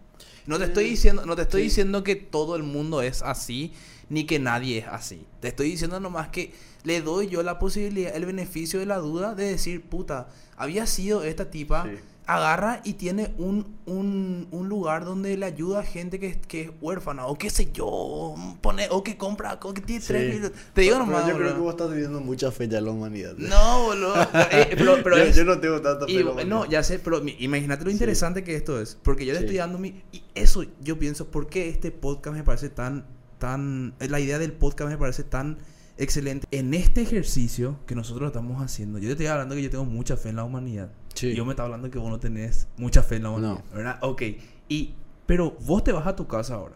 No 0.46 0.58
te 0.60 0.66
estoy 0.66 0.86
Eh, 0.86 0.90
diciendo, 0.90 1.26
no 1.26 1.36
te 1.36 1.44
estoy 1.44 1.64
sí. 1.64 1.64
diciendo 1.64 2.04
que 2.04 2.16
todo 2.16 2.56
el 2.56 2.64
mundo 2.64 3.02
es 3.02 3.22
así, 3.22 3.74
ni 4.10 4.26
que 4.26 4.40
nadie 4.40 4.80
es 4.80 4.88
así. 4.88 5.26
Te 5.40 5.50
estoy 5.50 5.70
diciendo 5.72 6.00
nomás 6.00 6.30
que 6.30 6.54
le 6.84 7.02
doy 7.02 7.28
yo 7.28 7.44
la 7.44 7.60
posibilidad, 7.60 8.16
el 8.16 8.26
beneficio 8.26 8.80
de 8.80 8.86
la 8.86 8.98
duda 8.98 9.36
de 9.36 9.46
decir, 9.46 9.82
puta, 9.84 10.28
había 10.58 10.86
sido 10.88 11.24
esta 11.24 11.50
tipa, 11.52 11.84
Sí. 11.86 11.98
agarra 12.28 12.82
y 12.86 12.94
tiene 12.94 13.34
un, 13.38 13.76
un, 13.86 14.48
un 14.52 14.70
lugar 14.70 15.04
donde 15.06 15.36
le 15.36 15.46
ayuda 15.46 15.80
a 15.80 15.84
gente 15.84 16.20
que, 16.20 16.40
que 16.40 16.62
es 16.62 16.70
huérfana, 16.80 17.26
o 17.26 17.38
qué 17.38 17.50
sé 17.50 17.72
yo, 17.74 18.36
pone, 18.62 18.88
o 18.90 19.04
que 19.04 19.18
compra, 19.18 19.60
o 19.62 19.74
que 19.74 19.82
tiene 19.82 20.04
tres 20.06 20.26
Sí. 20.28 20.32
libros. 20.34 20.52
Te 20.74 20.82
digo 20.82 20.96
Pero 20.96 21.06
nomás, 21.08 21.28
yo 21.28 21.36
creo 21.38 21.54
que 21.56 21.60
vos 21.60 21.72
estás 21.72 21.90
teniendo 21.90 22.22
mucha 22.22 22.52
fe 22.52 22.68
ya 22.68 22.78
en 22.78 22.86
la 22.86 22.92
humanidad. 22.92 23.34
No, 23.38 23.84
boludo. 23.84 24.14
Eh, 24.52 24.76
pero, 24.78 25.04
pero 25.04 25.18
yo, 25.18 25.24
es- 25.24 25.36
yo 25.36 25.44
no 25.46 25.60
tengo 25.60 25.82
tanta 25.82 26.06
fe 26.06 26.12
y, 26.14 26.18
en 26.18 26.26
la 26.26 26.32
humanidad. 26.32 26.56
no, 26.56 26.66
ya 26.70 26.84
sé, 26.84 27.00
pero 27.00 27.22
imagínate 27.40 27.84
lo 27.84 27.90
Sí. 27.90 27.96
interesante 27.96 28.44
que 28.44 28.56
esto 28.56 28.80
es. 28.80 28.98
Porque 29.04 29.26
yo 29.26 29.34
le 29.34 29.40
estoy 29.40 29.58
dando 29.58 29.78
mi. 29.78 30.02
Y 30.12 30.24
eso 30.36 30.64
yo 30.82 30.98
pienso, 30.98 31.28
¿por 31.32 31.48
qué 31.48 31.70
este 31.70 31.92
podcast 31.92 32.36
me 32.38 32.44
parece 32.44 32.70
tan. 32.70 33.06
tan 33.40 33.94
La 34.00 34.20
idea 34.20 34.38
del 34.40 34.54
podcast 34.54 34.90
me 34.90 34.98
parece 34.98 35.24
tan 35.24 35.58
excelente. 36.04 36.48
En 36.52 36.74
este 36.74 37.02
ejercicio 37.02 37.78
que 37.86 37.96
nosotros 37.96 38.28
estamos 38.28 38.62
haciendo, 38.62 39.00
yo 39.00 39.08
te 39.08 39.12
estoy 39.12 39.28
hablando 39.28 39.56
que 39.56 39.64
yo 39.64 39.70
tengo 39.70 39.86
mucha 39.86 40.18
fe 40.18 40.30
en 40.30 40.38
la 40.38 40.44
humanidad. 40.44 40.92
Sí. 41.14 41.28
Y 41.28 41.36
yo 41.36 41.46
me 41.46 41.52
está 41.52 41.64
hablando 41.64 41.90
que 41.90 42.00
vos 42.00 42.10
no 42.10 42.20
tenés 42.20 42.68
mucha 42.78 43.04
fe 43.04 43.18
en 43.18 43.24
la 43.24 43.30
humanidad. 43.30 43.64
No. 43.70 43.76
¿Verdad? 43.76 44.00
Ok. 44.02 44.24
Y, 44.68 44.96
pero 45.26 45.58
vos 45.66 45.84
te 45.84 45.92
vas 45.92 46.08
a 46.08 46.16
tu 46.16 46.28
casa 46.28 46.56
ahora. 46.56 46.76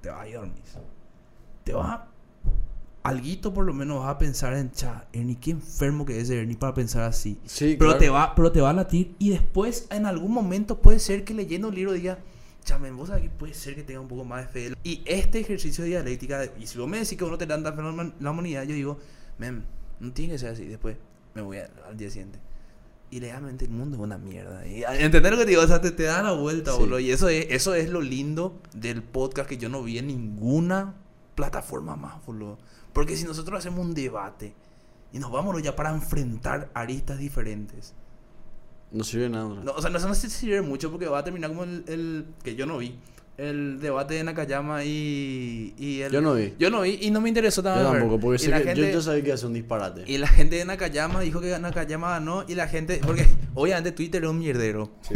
Te 0.00 0.08
vas 0.08 0.22
a 0.22 0.28
ir 0.28 0.36
a 0.36 0.40
dormir. 0.40 0.62
Te 1.64 1.72
vas 1.72 1.90
a. 1.90 2.08
Alguito 3.04 3.52
por 3.52 3.64
lo 3.64 3.74
menos 3.74 3.98
vas 4.00 4.14
a 4.14 4.18
pensar 4.18 4.54
en, 4.54 4.70
cha, 4.70 5.06
Ernie, 5.12 5.36
qué 5.36 5.50
enfermo 5.50 6.04
que 6.04 6.20
es 6.20 6.30
Ernie 6.30 6.56
para 6.56 6.72
pensar 6.72 7.02
así. 7.02 7.36
Sí, 7.44 7.74
Pero, 7.76 7.90
claro. 7.90 7.98
te 7.98 8.08
va, 8.10 8.34
pero 8.36 8.52
te 8.52 8.60
va 8.60 8.70
a 8.70 8.72
latir 8.72 9.16
y 9.18 9.30
después 9.30 9.88
en 9.90 10.06
algún 10.06 10.32
momento 10.32 10.80
puede 10.80 11.00
ser 11.00 11.24
que 11.24 11.34
leyendo 11.34 11.68
un 11.68 11.74
libro 11.74 11.92
diga, 11.92 12.18
chamen, 12.64 12.96
vos 12.96 13.08
sabés 13.08 13.24
que 13.24 13.30
puede 13.30 13.54
ser 13.54 13.74
que 13.74 13.82
tenga 13.82 14.00
un 14.00 14.08
poco 14.08 14.24
más 14.24 14.46
de 14.46 14.70
fe. 14.70 14.76
Y 14.84 15.02
este 15.06 15.40
ejercicio 15.40 15.84
de 15.84 15.90
dialéctica, 15.90 16.44
y 16.58 16.66
si 16.66 16.78
vos 16.78 16.88
me 16.88 16.98
decís 16.98 17.16
que 17.18 17.24
uno 17.24 17.38
te 17.38 17.46
da 17.46 17.54
tanta 17.56 17.72
fe 17.72 17.80
en 17.80 18.14
la- 18.20 18.30
humanidad, 18.30 18.62
yo 18.64 18.74
digo, 18.74 18.98
men, 19.38 19.64
no 20.00 20.12
tiene 20.12 20.32
que 20.34 20.38
ser 20.38 20.50
así. 20.50 20.66
Después 20.66 20.96
me 21.34 21.42
voy 21.42 21.58
al 21.58 21.96
día 21.96 22.10
siguiente. 22.10 22.38
Y 23.10 23.20
realmente 23.20 23.66
el 23.66 23.70
mundo 23.72 23.96
es 23.96 24.02
una 24.02 24.16
mierda. 24.16 24.66
Y, 24.66 24.84
¿Entendés 24.84 25.32
lo 25.32 25.38
que 25.38 25.44
te 25.44 25.50
digo? 25.50 25.62
O 25.62 25.66
sea, 25.66 25.80
te, 25.82 25.90
te 25.90 26.04
da 26.04 26.22
la 26.22 26.32
vuelta, 26.32 26.72
Sí. 26.72 26.78
boludo. 26.78 26.98
Y 26.98 27.10
eso 27.10 27.28
es, 27.28 27.46
eso 27.50 27.74
es 27.74 27.90
lo 27.90 28.00
lindo 28.00 28.58
del 28.74 29.02
podcast 29.02 29.48
que 29.48 29.58
yo 29.58 29.68
no 29.68 29.82
vi 29.82 29.98
en 29.98 30.06
ninguna 30.06 30.94
plataforma 31.34 31.94
más, 31.96 32.24
boludo. 32.24 32.58
Porque 32.94 33.16
si 33.16 33.24
nosotros 33.24 33.58
hacemos 33.58 33.80
un 33.84 33.92
debate 33.94 34.54
y 35.12 35.18
nos 35.18 35.30
vamos 35.30 35.60
ya 35.62 35.76
para 35.76 35.90
enfrentar 35.90 36.70
aristas 36.74 37.18
diferentes. 37.18 37.94
No 38.92 39.04
sirve 39.04 39.28
nada. 39.28 39.48
No, 39.48 39.72
o 39.72 39.80
sea, 39.80 39.90
no, 39.90 39.98
no 39.98 40.14
sé 40.14 40.28
si 40.28 40.36
sirve 40.38 40.62
mucho 40.62 40.90
porque 40.90 41.06
va 41.06 41.18
a 41.18 41.24
terminar 41.24 41.50
como 41.50 41.64
el, 41.64 41.84
el- 41.88 42.26
que 42.44 42.54
yo 42.54 42.66
no 42.66 42.78
vi. 42.78 42.98
el 43.38 43.80
debate 43.80 44.14
de 44.14 44.24
Nakayama 44.24 44.84
y, 44.84 45.74
y 45.78 46.00
el- 46.02 46.12
Yo 46.12 46.20
no 46.20 46.34
vi. 46.34 46.52
Yo 46.58 46.70
no 46.70 46.82
vi 46.82 46.98
y 47.00 47.10
no 47.10 47.20
me 47.22 47.28
interesó 47.30 47.62
Yo 47.62 47.64
también. 47.70 47.90
ver. 47.92 48.00
tampoco, 48.02 48.20
porque 48.20 48.38
sé 48.38 48.50
la 48.50 48.58
que 48.58 48.64
yo, 48.68 48.74
gente- 48.74 48.92
yo 48.92 49.00
sabía 49.02 49.24
que 49.24 49.32
hace 49.32 49.46
un 49.46 49.54
disparate. 49.54 50.04
Y 50.06 50.18
la 50.18 50.28
gente 50.28 50.56
de 50.56 50.64
Nakayama 50.66 51.20
dijo 51.22 51.40
que 51.40 51.58
Nakayama 51.58 52.10
ganó 52.10 52.44
y 52.46 52.54
la 52.54 52.68
gente... 52.68 53.00
Porque 53.04 53.26
obviamente 53.54 53.90
Twitter 53.92 54.22
es 54.24 54.28
un 54.30 54.38
mierdero. 54.38 54.90
Sí. 55.00 55.14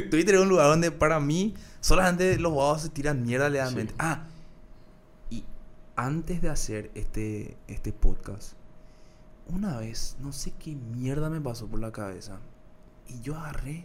Twitter 0.10 0.36
es 0.36 0.40
un 0.40 0.48
lugar 0.48 0.66
donde 0.68 0.90
para 0.90 1.20
mí 1.20 1.54
solamente 1.80 2.38
los 2.38 2.52
bobados 2.52 2.82
se 2.82 2.88
tiran 2.88 3.22
mierda 3.22 3.50
legalmente. 3.50 3.92
Sí. 3.92 3.96
Ah, 4.00 4.24
y 5.30 5.44
antes 5.94 6.40
de 6.40 6.48
hacer 6.48 6.90
este, 6.94 7.58
este 7.68 7.92
podcast, 7.92 8.54
una 9.50 9.78
vez, 9.78 10.16
no 10.20 10.32
sé 10.32 10.52
qué 10.58 10.74
mierda 10.74 11.28
me 11.30 11.40
pasó 11.40 11.66
por 11.68 11.80
la 11.80 11.92
cabeza. 11.92 12.40
Y 13.08 13.20
yo 13.22 13.36
agarré 13.36 13.84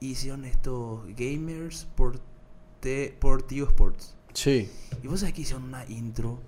y 0.00 0.10
hicieron 0.10 0.44
estos 0.44 1.00
gamers 1.16 1.86
por, 1.96 2.20
te, 2.80 3.14
por 3.18 3.42
Tío 3.42 3.64
Sports. 3.66 4.14
Sí. 4.32 4.68
Y 5.02 5.06
vos 5.08 5.20
sabés 5.20 5.34
que 5.34 5.42
hicieron 5.42 5.64
una 5.64 5.84
intro 5.88 6.38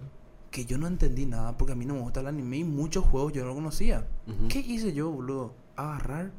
que 0.51 0.65
yo 0.67 0.77
no 0.79 0.87
entendí 0.87 1.25
nada 1.27 1.57
porque 1.57 1.73
a 1.73 1.77
mí 1.77 1.85
no 1.87 1.95
me 1.95 2.01
gusta 2.01 2.21
el 2.21 2.27
anime 2.27 2.59
y 2.59 2.65
muchos 2.65 3.05
juegos 3.05 3.33
yo 3.33 3.45
no 3.45 3.55
conocía. 3.55 4.07
Ujú. 4.27 4.49
¿Qué 4.49 4.59
hice 4.61 4.93
yo, 4.93 5.11
boludo? 5.11 5.55
Agarrar 5.77 6.31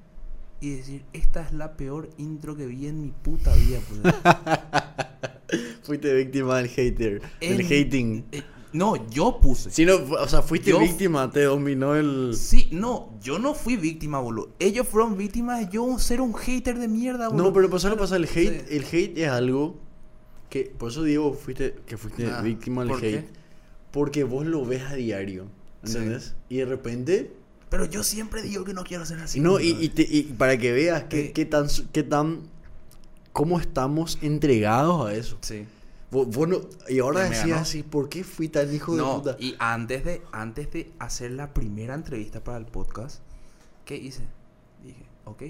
y 0.61 0.69
decir, 0.75 1.03
esta 1.13 1.41
es 1.41 1.51
la 1.51 1.73
peor 1.75 2.09
intro 2.17 2.55
que 2.55 2.65
vi 2.67 2.87
en 2.87 3.01
mi 3.01 3.09
puta 3.11 3.53
vida. 3.55 3.79
boludo". 3.89 4.13
Fuiste 5.83 6.13
víctima 6.13 6.57
del 6.57 6.69
hater. 6.69 7.21
En- 7.41 7.57
Del 7.57 7.65
hating. 7.65 8.25
Eh, 8.31 8.43
no, 8.73 9.07
yo 9.09 9.39
puse. 9.39 9.71
Si 9.71 9.85
no, 9.85 9.95
o 9.95 10.27
sea, 10.27 10.41
fuiste 10.41 10.71
Yo- 10.71 10.79
víctima, 10.79 11.29
te 11.31 11.43
dominó 11.43 11.95
el. 11.95 12.35
Sí, 12.35 12.67
no, 12.71 13.11
yo 13.21 13.39
no 13.39 13.53
fui 13.53 13.77
víctima, 13.77 14.19
boludo. 14.19 14.49
Ellos 14.59 14.87
fueron 14.87 15.15
víctimas 15.17 15.59
de 15.59 15.69
yo 15.71 15.97
ser 15.99 16.19
un 16.21 16.33
hater 16.33 16.77
de 16.79 16.87
mierda, 16.87 17.29
boludo. 17.29 17.43
No, 17.45 17.53
pero 17.53 17.69
pasa 17.69 17.89
lo 17.89 17.95
que 17.95 18.01
pasa, 18.01 18.15
el 18.17 18.25
hate, 18.25 18.67
Sí. 18.67 18.75
el 18.75 18.83
hate 18.91 19.17
es 19.19 19.29
algo 19.29 19.75
que, 20.49 20.73
por 20.77 20.91
eso 20.91 21.03
digo 21.03 21.33
fuiste, 21.33 21.75
que 21.85 21.97
fuiste 21.97 22.25
Ah, 22.27 22.41
víctima 22.41 22.81
del 22.83 22.89
¿por 22.91 23.01
qué? 23.01 23.17
hate. 23.19 23.29
Porque 23.91 24.23
vos 24.23 24.45
lo 24.45 24.65
ves 24.65 24.81
a 24.83 24.95
diario, 24.95 25.45
Sí. 25.83 25.97
¿entendés? 25.97 26.35
Y 26.49 26.57
de 26.57 26.65
repente, 26.65 27.31
Pero 27.69 27.85
yo 27.85 28.03
siempre 28.03 28.41
digo 28.43 28.63
que 28.63 28.73
no 28.73 28.83
quiero 28.83 29.05
ser 29.05 29.19
así. 29.19 29.39
no, 29.39 29.59
y, 29.59 29.89
te- 29.89 30.07
y 30.07 30.23
para 30.23 30.57
que 30.57 30.71
veas 30.71 31.03
qué, 31.05 31.31
qué 31.31 31.45
tan, 31.45 31.67
qué 31.91 32.03
tan, 32.03 32.41
cómo 33.31 33.59
estamos 33.59 34.19
entregados 34.21 35.07
a 35.07 35.13
eso. 35.15 35.37
Sí. 35.41 35.65
Vos, 36.13 36.27
vos 36.27 36.47
no- 36.47 36.61
y 36.87 36.99
ahora 36.99 37.21
decías 37.29 37.61
así, 37.61 37.83
¿por 37.83 38.07
qué 38.07 38.23
fui 38.23 38.47
tan 38.47 38.73
hijo 38.73 38.95
de 38.95 39.01
puta? 39.17 39.35
y 39.39 39.55
antes 39.59 40.05
de, 40.05 40.21
antes 40.31 40.71
de 40.71 40.91
hacer 40.99 41.31
la 41.31 41.53
primera 41.53 41.93
entrevista 41.95 42.43
para 42.43 42.57
el 42.59 42.65
podcast, 42.65 43.21
¿qué 43.83 43.97
hice? 43.97 44.23
Dije, 44.83 45.03
ok. 45.25 45.43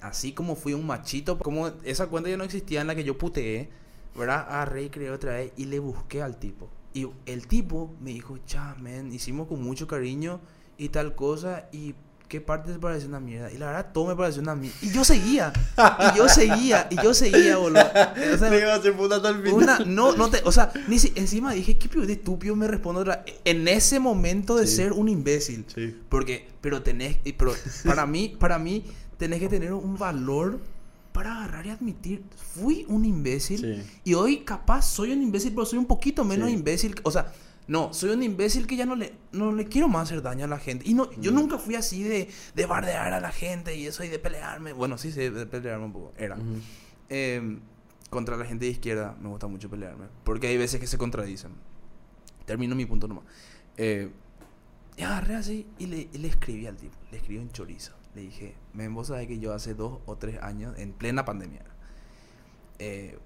Así 0.00 0.32
como 0.32 0.54
fui 0.54 0.74
un 0.74 0.86
machito, 0.86 1.38
como 1.38 1.66
esa 1.84 2.06
cuenta 2.06 2.30
ya 2.30 2.36
no 2.36 2.44
existía 2.44 2.80
en 2.80 2.86
la 2.86 2.94
que 2.94 3.02
yo 3.02 3.18
puteé, 3.18 3.68
¿verdad? 4.16 4.46
Agarré 4.48 4.84
y 4.84 4.90
creé 4.90 5.10
otra 5.10 5.32
vez 5.32 5.52
y 5.56 5.64
le 5.64 5.80
busqué 5.80 6.22
al 6.22 6.36
tipo. 6.38 6.68
Y 6.94 7.08
el 7.26 7.48
tipo 7.48 7.92
me 8.00 8.10
dijo, 8.12 8.38
cha, 8.46 8.76
man, 8.80 9.12
hicimos 9.12 9.48
con 9.48 9.60
mucho 9.62 9.88
cariño 9.88 10.40
y 10.76 10.90
tal 10.90 11.16
cosa, 11.16 11.68
y 11.72 11.94
qué 12.28 12.40
parte 12.40 12.72
te 12.72 12.78
pareció 12.78 13.08
una 13.08 13.20
mierda. 13.20 13.50
Y 13.50 13.58
la 13.58 13.66
verdad, 13.66 13.86
todo 13.92 14.06
me 14.06 14.14
pareció 14.16 14.42
una 14.42 14.54
mierda. 14.54 14.76
Y 14.82 14.90
yo 14.92 15.02
seguía, 15.04 15.52
y 16.12 16.16
yo 16.18 16.28
seguía, 16.28 16.86
y 16.90 16.96
yo 17.02 17.14
seguía, 17.14 17.56
boludo. 17.56 17.80
O 17.80 18.38
sea, 18.38 18.50
Te 18.50 18.58
iba 18.60 18.72
a 18.72 18.76
hacer 18.76 18.94
puta 18.96 19.16
hasta 19.16 19.30
el 19.30 19.42
final. 19.42 19.54
una, 19.54 19.78
no, 19.80 20.14
no 20.14 20.28
te, 20.30 20.40
o 20.44 20.52
sea, 20.52 20.70
ni 20.88 20.98
si, 20.98 21.12
encima 21.16 21.52
dije, 21.52 21.78
qué 21.78 21.88
pido 21.88 22.06
de 22.06 22.12
estúpido 22.12 22.54
me 22.54 22.68
responde 22.68 23.00
otra. 23.00 23.24
En 23.44 23.66
ese 23.66 23.98
momento 23.98 24.56
de 24.56 24.66
Sí. 24.66 24.76
ser 24.76 24.92
un 24.92 25.08
imbécil. 25.08 25.64
Sí. 25.74 25.96
Porque, 26.08 26.48
pero 26.60 26.82
tenés, 26.82 27.16
pero 27.36 27.52
para 27.84 28.06
mí, 28.06 28.36
para 28.38 28.58
mí, 28.58 28.84
tenés 29.16 29.40
que 29.40 29.48
tener 29.48 29.72
un 29.72 29.96
valor 29.96 30.60
para 31.12 31.34
agarrar 31.36 31.66
y 31.66 31.70
admitir, 31.70 32.22
fui 32.54 32.84
un 32.88 33.04
imbécil. 33.04 33.60
Sí. 33.60 33.82
Y 34.04 34.14
hoy 34.14 34.38
capaz 34.44 34.82
soy 34.82 35.12
un 35.12 35.22
imbécil, 35.22 35.52
pero 35.52 35.64
soy 35.66 35.78
un 35.78 35.86
poquito 35.86 36.24
menos 36.24 36.48
Sí. 36.48 36.54
imbécil. 36.54 36.94
O 37.02 37.10
sea, 37.10 37.32
no, 37.68 37.92
soy 37.94 38.10
un 38.10 38.22
imbécil 38.22 38.66
que 38.66 38.76
ya 38.76 38.84
no 38.86 38.96
le, 38.96 39.12
no 39.32 39.52
le 39.52 39.66
quiero 39.66 39.88
más 39.88 40.04
hacer 40.08 40.22
daño 40.22 40.46
a 40.46 40.48
la 40.48 40.58
gente. 40.58 40.88
Y 40.88 40.94
no, 40.94 41.10
yo 41.20 41.30
Mm. 41.30 41.34
nunca 41.36 41.58
fui 41.58 41.74
así 41.76 42.02
de, 42.02 42.28
de 42.54 42.66
bardear 42.66 43.12
a 43.12 43.20
la 43.20 43.30
gente 43.30 43.76
y 43.76 43.86
eso 43.86 44.02
y 44.04 44.08
de 44.08 44.18
pelearme. 44.18 44.72
Bueno, 44.72 44.98
sí, 44.98 45.12
sí, 45.12 45.28
de 45.28 45.46
pelearme 45.46 45.84
un 45.84 45.92
poco. 45.92 46.12
Era. 46.18 46.36
Eh, 47.08 47.58
contra 48.10 48.36
la 48.36 48.44
gente 48.46 48.64
de 48.64 48.70
izquierda 48.72 49.16
me 49.20 49.28
gusta 49.28 49.46
mucho 49.46 49.68
pelearme. 49.70 50.06
Porque 50.24 50.46
hay 50.48 50.56
veces 50.56 50.80
que 50.80 50.86
se 50.86 50.98
contradicen. 50.98 51.52
Termino 52.46 52.74
mi 52.74 52.86
punto 52.86 53.06
nomás. 53.06 53.24
Eh, 53.76 54.10
y 54.96 55.02
agarré 55.02 55.36
así 55.36 55.66
y 55.78 55.86
le, 55.86 56.08
y 56.12 56.18
le 56.18 56.28
escribí 56.28 56.66
al 56.66 56.76
tipo. 56.76 56.96
Le 57.12 57.18
escribí 57.18 57.38
un 57.38 57.50
chorizo. 57.52 57.92
Le 58.14 58.22
dije, 58.22 58.54
men, 58.72 58.94
vos 58.94 59.08
sabés 59.08 59.28
que 59.28 59.38
yo 59.38 59.52
hace 59.52 59.74
dos 59.74 60.00
o 60.06 60.16
tres 60.16 60.42
años, 60.42 60.76
en 60.78 60.92
plena 60.92 61.24
pandemia, 61.26 61.62
eh, 62.78 63.18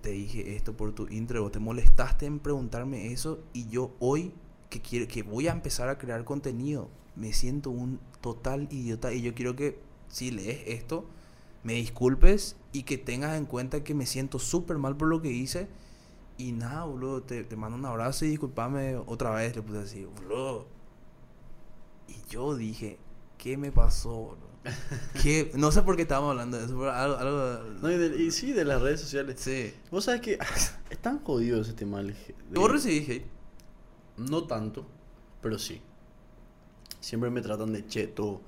te 0.00 0.10
dije 0.10 0.56
esto 0.56 0.76
por 0.76 0.92
tu 0.92 1.08
intro. 1.08 1.50
Te 1.50 1.58
molestaste 1.58 2.26
en 2.26 2.38
preguntarme 2.38 3.12
eso. 3.12 3.40
Y 3.52 3.68
yo 3.68 3.94
hoy, 3.98 4.32
que, 4.68 4.80
quiero, 4.80 5.06
que 5.08 5.22
voy 5.22 5.48
a 5.48 5.52
empezar 5.52 5.88
a 5.88 5.98
crear 5.98 6.24
contenido, 6.24 6.88
me 7.16 7.32
siento 7.32 7.70
un 7.70 8.00
total 8.20 8.68
idiota. 8.70 9.12
Y 9.12 9.22
yo 9.22 9.34
quiero 9.34 9.56
que, 9.56 9.78
si 10.08 10.30
lees 10.30 10.62
esto, 10.66 11.06
me 11.62 11.74
disculpes 11.74 12.56
y 12.72 12.84
que 12.84 12.98
tengas 12.98 13.36
en 13.36 13.46
cuenta 13.46 13.84
que 13.84 13.94
me 13.94 14.06
siento 14.06 14.38
súper 14.38 14.78
mal 14.78 14.96
por 14.96 15.08
lo 15.08 15.20
que 15.20 15.30
hice. 15.30 15.68
Y 16.38 16.52
nada, 16.52 16.84
boludo, 16.84 17.22
te, 17.22 17.44
te 17.44 17.56
mando 17.56 17.76
un 17.76 17.84
abrazo 17.84 18.24
y 18.24 18.30
disculpame 18.30 18.96
otra 18.96 19.30
vez. 19.30 19.54
Le 19.54 19.62
puse 19.62 19.78
así, 19.78 20.04
boludo. 20.04 20.66
Y 22.08 22.14
yo 22.30 22.56
dije, 22.56 22.98
¿qué 23.36 23.56
me 23.56 23.70
pasó, 23.70 24.10
boludo? 24.10 24.49
¿Qué? 25.22 25.50
No 25.54 25.72
sé 25.72 25.82
por 25.82 25.96
qué 25.96 26.02
estábamos 26.02 26.30
hablando 26.32 26.58
de 26.58 26.64
eso, 26.66 26.76
pero 26.78 26.92
algo... 26.92 27.16
algo 27.16 27.64
No, 27.80 27.90
y, 27.90 27.96
de- 27.96 28.22
y 28.22 28.30
sí, 28.30 28.52
de 28.52 28.64
las 28.64 28.80
redes 28.82 29.00
sociales. 29.00 29.36
sí. 29.40 29.74
Vos 29.90 30.04
sabés 30.04 30.20
que 30.20 30.38
es 30.90 30.98
tan 30.98 31.18
jodido 31.20 31.60
ese 31.62 31.72
tema. 31.72 31.98
del 31.98 32.08
de- 32.08 32.34
¿Vos 32.58 32.70
recibí 32.70 33.10
hate? 33.10 33.26
No 34.18 34.44
tanto, 34.44 34.86
pero 35.40 35.58
sí. 35.58 35.80
Siempre 37.00 37.30
me 37.30 37.40
tratan 37.40 37.72
de 37.72 37.86
cheto, 37.86 38.42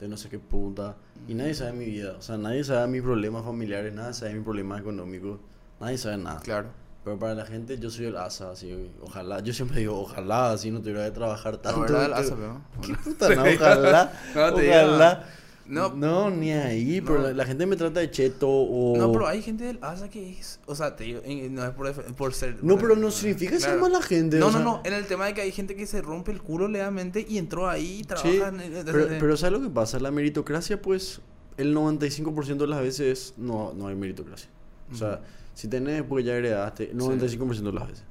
de 0.00 0.08
no 0.08 0.16
sé 0.16 0.28
qué 0.30 0.38
puta. 0.38 0.96
Y 1.26 1.34
nadie 1.34 1.52
sabe 1.54 1.72
mi 1.72 1.84
vida. 1.84 2.14
O 2.18 2.22
sea, 2.22 2.38
nadie 2.38 2.64
sabe 2.64 2.86
mis 2.88 3.02
problemas 3.02 3.44
familiares, 3.44 3.92
nadie 3.92 4.14
sabe 4.14 4.34
mis 4.34 4.44
problemas 4.44 4.80
económicos. 4.80 5.38
Nadie 5.80 5.98
sabe 5.98 6.16
nada. 6.16 6.40
Claro. 6.40 6.70
Pero 7.04 7.18
para 7.18 7.34
la 7.34 7.44
gente 7.46 7.78
yo 7.78 7.90
soy 7.90 8.06
el 8.06 8.16
asa, 8.16 8.50
así. 8.50 8.90
Ojalá, 9.02 9.40
yo 9.40 9.52
siempre 9.52 9.80
digo, 9.80 10.00
ojalá 10.00 10.52
así 10.52 10.70
no 10.70 10.80
tuviera 10.80 11.04
que 11.04 11.10
trabajar 11.10 11.54
La 11.56 11.62
tanto. 11.62 11.80
verdad, 11.82 12.06
el 12.06 12.12
asa, 12.14 12.34
pero- 12.36 12.60
¿Qué 12.80 12.94
puta? 12.94 13.34
No, 13.34 13.42
ojalá. 13.44 14.12
No, 14.34 14.46
ojalá. 14.46 15.28
No. 15.68 15.94
No, 15.94 16.30
ni 16.30 16.50
ahí. 16.52 17.00
Pero 17.02 17.20
la, 17.22 17.32
la 17.32 17.44
gente 17.44 17.66
me 17.66 17.76
trata 17.76 18.00
de 18.00 18.10
cheto 18.10 18.48
o. 18.48 18.96
No, 18.96 19.12
pero 19.12 19.26
hay 19.28 19.42
gente 19.42 19.64
del 19.64 19.78
ASA 19.82 20.08
que 20.08 20.32
es... 20.32 20.58
O 20.66 20.74
sea, 20.74 20.96
te 20.96 21.04
digo, 21.04 21.20
no 21.50 21.64
es 21.64 21.70
por, 22.14 22.32
ser... 22.34 22.56
No, 22.62 22.74
por- 22.74 22.82
pero 22.88 22.96
no 22.96 23.10
significa 23.10 23.60
ser 23.60 23.78
mala 23.78 24.00
gente. 24.00 24.38
No, 24.38 24.46
no, 24.46 24.52
sea- 24.52 24.62
no. 24.62 24.80
En 24.84 24.94
el 24.94 25.06
tema 25.06 25.26
de 25.26 25.34
que 25.34 25.42
hay 25.42 25.52
gente 25.52 25.76
que 25.76 25.86
se 25.86 26.00
rompe 26.00 26.32
el 26.32 26.40
culo 26.42 26.68
legalmente 26.68 27.24
y 27.28 27.36
entró 27.38 27.68
ahí 27.68 27.98
y 28.00 28.04
trabaja... 28.04 28.28
Sí, 28.30 28.36
en- 28.40 28.60
en- 28.60 28.84
pero, 28.84 29.12
en- 29.12 29.18
pero 29.20 29.36
¿sabes 29.36 29.60
lo 29.60 29.64
que 29.66 29.72
pasa? 29.72 30.00
La 30.00 30.10
meritocracia, 30.10 30.80
pues, 30.80 31.20
el 31.58 31.76
95% 31.76 32.56
de 32.56 32.66
las 32.66 32.80
veces 32.80 33.34
no, 33.36 33.74
no 33.74 33.88
hay 33.88 33.94
meritocracia. 33.94 34.48
O 34.90 34.94
sea, 34.94 35.20
si 35.52 35.68
tenés, 35.68 36.02
porque 36.02 36.24
ya 36.24 36.34
heredaste, 36.34 36.94
95% 36.94 37.62
de 37.62 37.72
las 37.72 37.88
veces. 37.88 38.04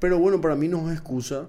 Pero 0.00 0.18
bueno, 0.18 0.40
para 0.40 0.56
mí 0.56 0.66
no 0.68 0.90
es 0.90 0.94
excusa 0.98 1.46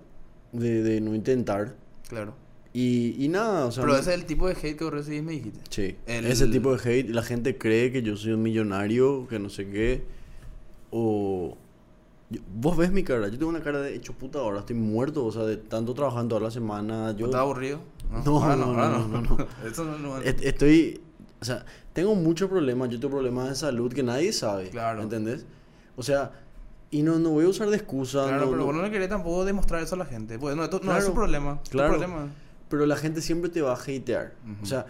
de, 0.52 0.84
de 0.84 1.02
no 1.02 1.16
intentar. 1.16 1.76
Claro. 2.08 2.34
Y, 2.74 3.16
y 3.24 3.28
nada, 3.30 3.66
o 3.66 3.72
sea... 3.72 3.82
Pero 3.84 3.94
no- 3.94 4.00
ese 4.00 4.14
es 4.14 4.20
el 4.20 4.26
tipo 4.26 4.48
de 4.48 4.54
hate 4.54 4.76
que 4.78 4.90
recibís, 4.90 5.24
me 5.24 5.32
dijiste. 5.34 5.60
Sí, 5.70 5.96
el- 6.06 6.26
ese 6.26 6.48
tipo 6.48 6.76
de 6.76 6.78
hate, 7.00 7.10
la 7.10 7.24
gente 7.24 7.58
cree 7.58 7.92
que 7.92 8.02
yo 8.04 8.16
soy 8.16 8.34
un 8.34 8.44
millonario, 8.44 9.28
que 9.28 9.40
no 9.40 9.50
sé 9.50 9.68
qué, 9.70 10.04
o... 10.92 11.58
vos 12.56 12.78
ves 12.78 12.92
mi 12.92 13.04
cara, 13.04 13.28
yo 13.30 13.38
tengo 13.38 13.50
una 13.50 13.62
cara 13.62 13.82
de 13.82 13.96
hecho 13.96 14.14
puta 14.14 14.40
ahora, 14.40 14.60
estoy 14.60 14.76
muerto, 14.76 15.26
o 15.26 15.32
sea, 15.32 15.44
de 15.44 15.58
tanto 15.58 15.94
trabajando 15.94 16.36
toda 16.36 16.42
la 16.48 16.52
semana, 16.52 17.16
yo... 17.18 17.26
¿Estás 17.28 17.42
aburrido? 17.42 17.80
No, 18.12 18.24
no, 18.24 18.38
ahora 18.40 18.90
no, 18.90 19.08
no, 19.08 19.22
no. 19.22 19.38
Eso 19.70 19.84
no, 19.86 19.98
no- 19.98 20.18
Est- 20.22 20.44
Estoy, 20.44 21.02
o 21.42 21.46
sea, 21.46 21.66
tengo 21.94 22.16
muchos 22.16 22.50
problemas, 22.50 22.90
yo 22.90 23.00
tengo 23.00 23.14
problemas 23.16 23.50
de 23.50 23.56
salud 23.56 23.92
que 23.92 24.04
nadie 24.04 24.32
sabe, 24.34 24.70
Claro. 24.70 25.02
¿entendés? 25.02 25.46
O 25.96 26.04
sea, 26.04 26.32
y 26.92 27.02
no, 27.02 27.18
no 27.20 27.32
voy 27.32 27.46
a 27.46 27.50
usar 27.50 27.70
de 27.70 27.76
excusa, 27.78 28.26
Claro, 28.28 28.46
no- 28.46 28.52
pero 28.52 28.58
no- 28.58 28.66
vos 28.66 28.76
no 28.76 28.92
querés 28.92 29.10
tampoco 29.10 29.44
demostrar 29.46 29.82
eso 29.82 29.96
a 29.96 29.98
la 29.98 30.06
gente. 30.06 30.38
Pues 30.38 30.56
no, 30.56 30.64
esto 30.64 30.78
no 30.78 30.84
es 30.84 30.98
Claro, 30.98 31.06
su 31.08 31.14
problema. 31.14 31.60
es 31.64 31.70
tu 31.70 31.72
claro. 31.72 31.90
problema. 31.98 32.28
Pero 32.70 32.86
la 32.86 32.96
gente 32.96 33.22
siempre 33.22 33.50
te 33.50 33.62
va 33.62 33.72
a 33.74 33.76
hatear, 33.76 34.34
Ujú. 34.44 34.64
o 34.64 34.66
sea, 34.66 34.86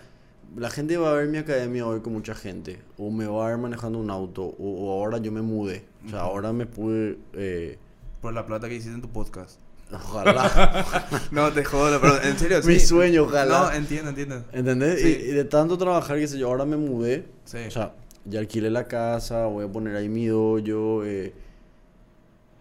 la 0.56 0.70
gente 0.70 0.96
va 0.98 1.12
a 1.12 1.14
ver 1.14 1.28
mi 1.28 1.38
academia 1.38 1.86
hoy 1.86 2.00
con 2.02 2.14
mucha 2.14 2.34
gente, 2.36 2.80
o 2.98 3.12
me 3.12 3.26
va 3.28 3.46
a 3.46 3.50
ver 3.50 3.58
manejando 3.58 4.00
un 4.00 4.10
auto, 4.10 4.44
o, 4.44 4.56
o 4.58 4.92
ahora 4.94 5.18
yo 5.20 5.32
me 5.32 5.42
mudé, 5.42 5.86
o 6.06 6.10
sea, 6.10 6.20
Ujú. 6.20 6.28
ahora 6.32 6.54
me 6.54 6.66
pude, 6.66 7.18
eh, 7.34 7.78
Por 8.22 8.34
la 8.34 8.46
plata 8.46 8.68
que 8.70 8.76
hiciste 8.76 8.96
en 8.96 9.02
tu 9.02 9.10
podcast. 9.10 9.60
ojalá, 9.92 10.86
No, 11.32 11.52
te 11.52 11.64
jodo, 11.64 12.00
pero 12.02 12.22
en 12.24 12.38
serio, 12.38 12.60
mi 12.66 12.80
sí. 12.80 12.88
sueño, 12.88 13.24
ojalá, 13.24 13.60
No, 13.64 13.72
entiendo, 13.74 14.10
entiendo. 14.10 14.44
¿entendés? 14.54 15.02
Sí. 15.02 15.08
Y, 15.08 15.30
y 15.30 15.34
de 15.34 15.46
tanto 15.46 15.78
trabajar, 15.78 16.18
que 16.18 16.28
sé 16.28 16.38
yo, 16.40 16.48
ahora 16.48 16.66
me 16.66 16.78
mudé, 16.78 17.26
Sí. 17.46 17.60
O 17.68 17.72
sea, 17.72 17.94
ya 18.26 18.40
alquilé 18.40 18.70
la 18.70 18.88
casa, 18.88 19.46
voy 19.46 19.64
a 19.66 19.72
poner 19.72 19.96
ahí 19.96 20.10
mi 20.10 20.26
dojo. 20.28 21.06
Eh, 21.06 21.34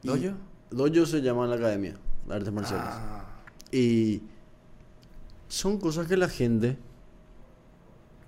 ¿Dojo? 0.02 0.34
Dojo 0.70 1.06
se 1.06 1.20
llama 1.22 1.46
la 1.46 1.56
academia 1.56 1.96
de 2.28 2.34
artes 2.34 2.52
marciales. 2.52 2.86
Ah, 2.88 3.24
Y 3.72 4.22
son 5.48 5.78
cosas 5.78 6.06
que 6.06 6.16
la 6.16 6.28
gente. 6.28 6.76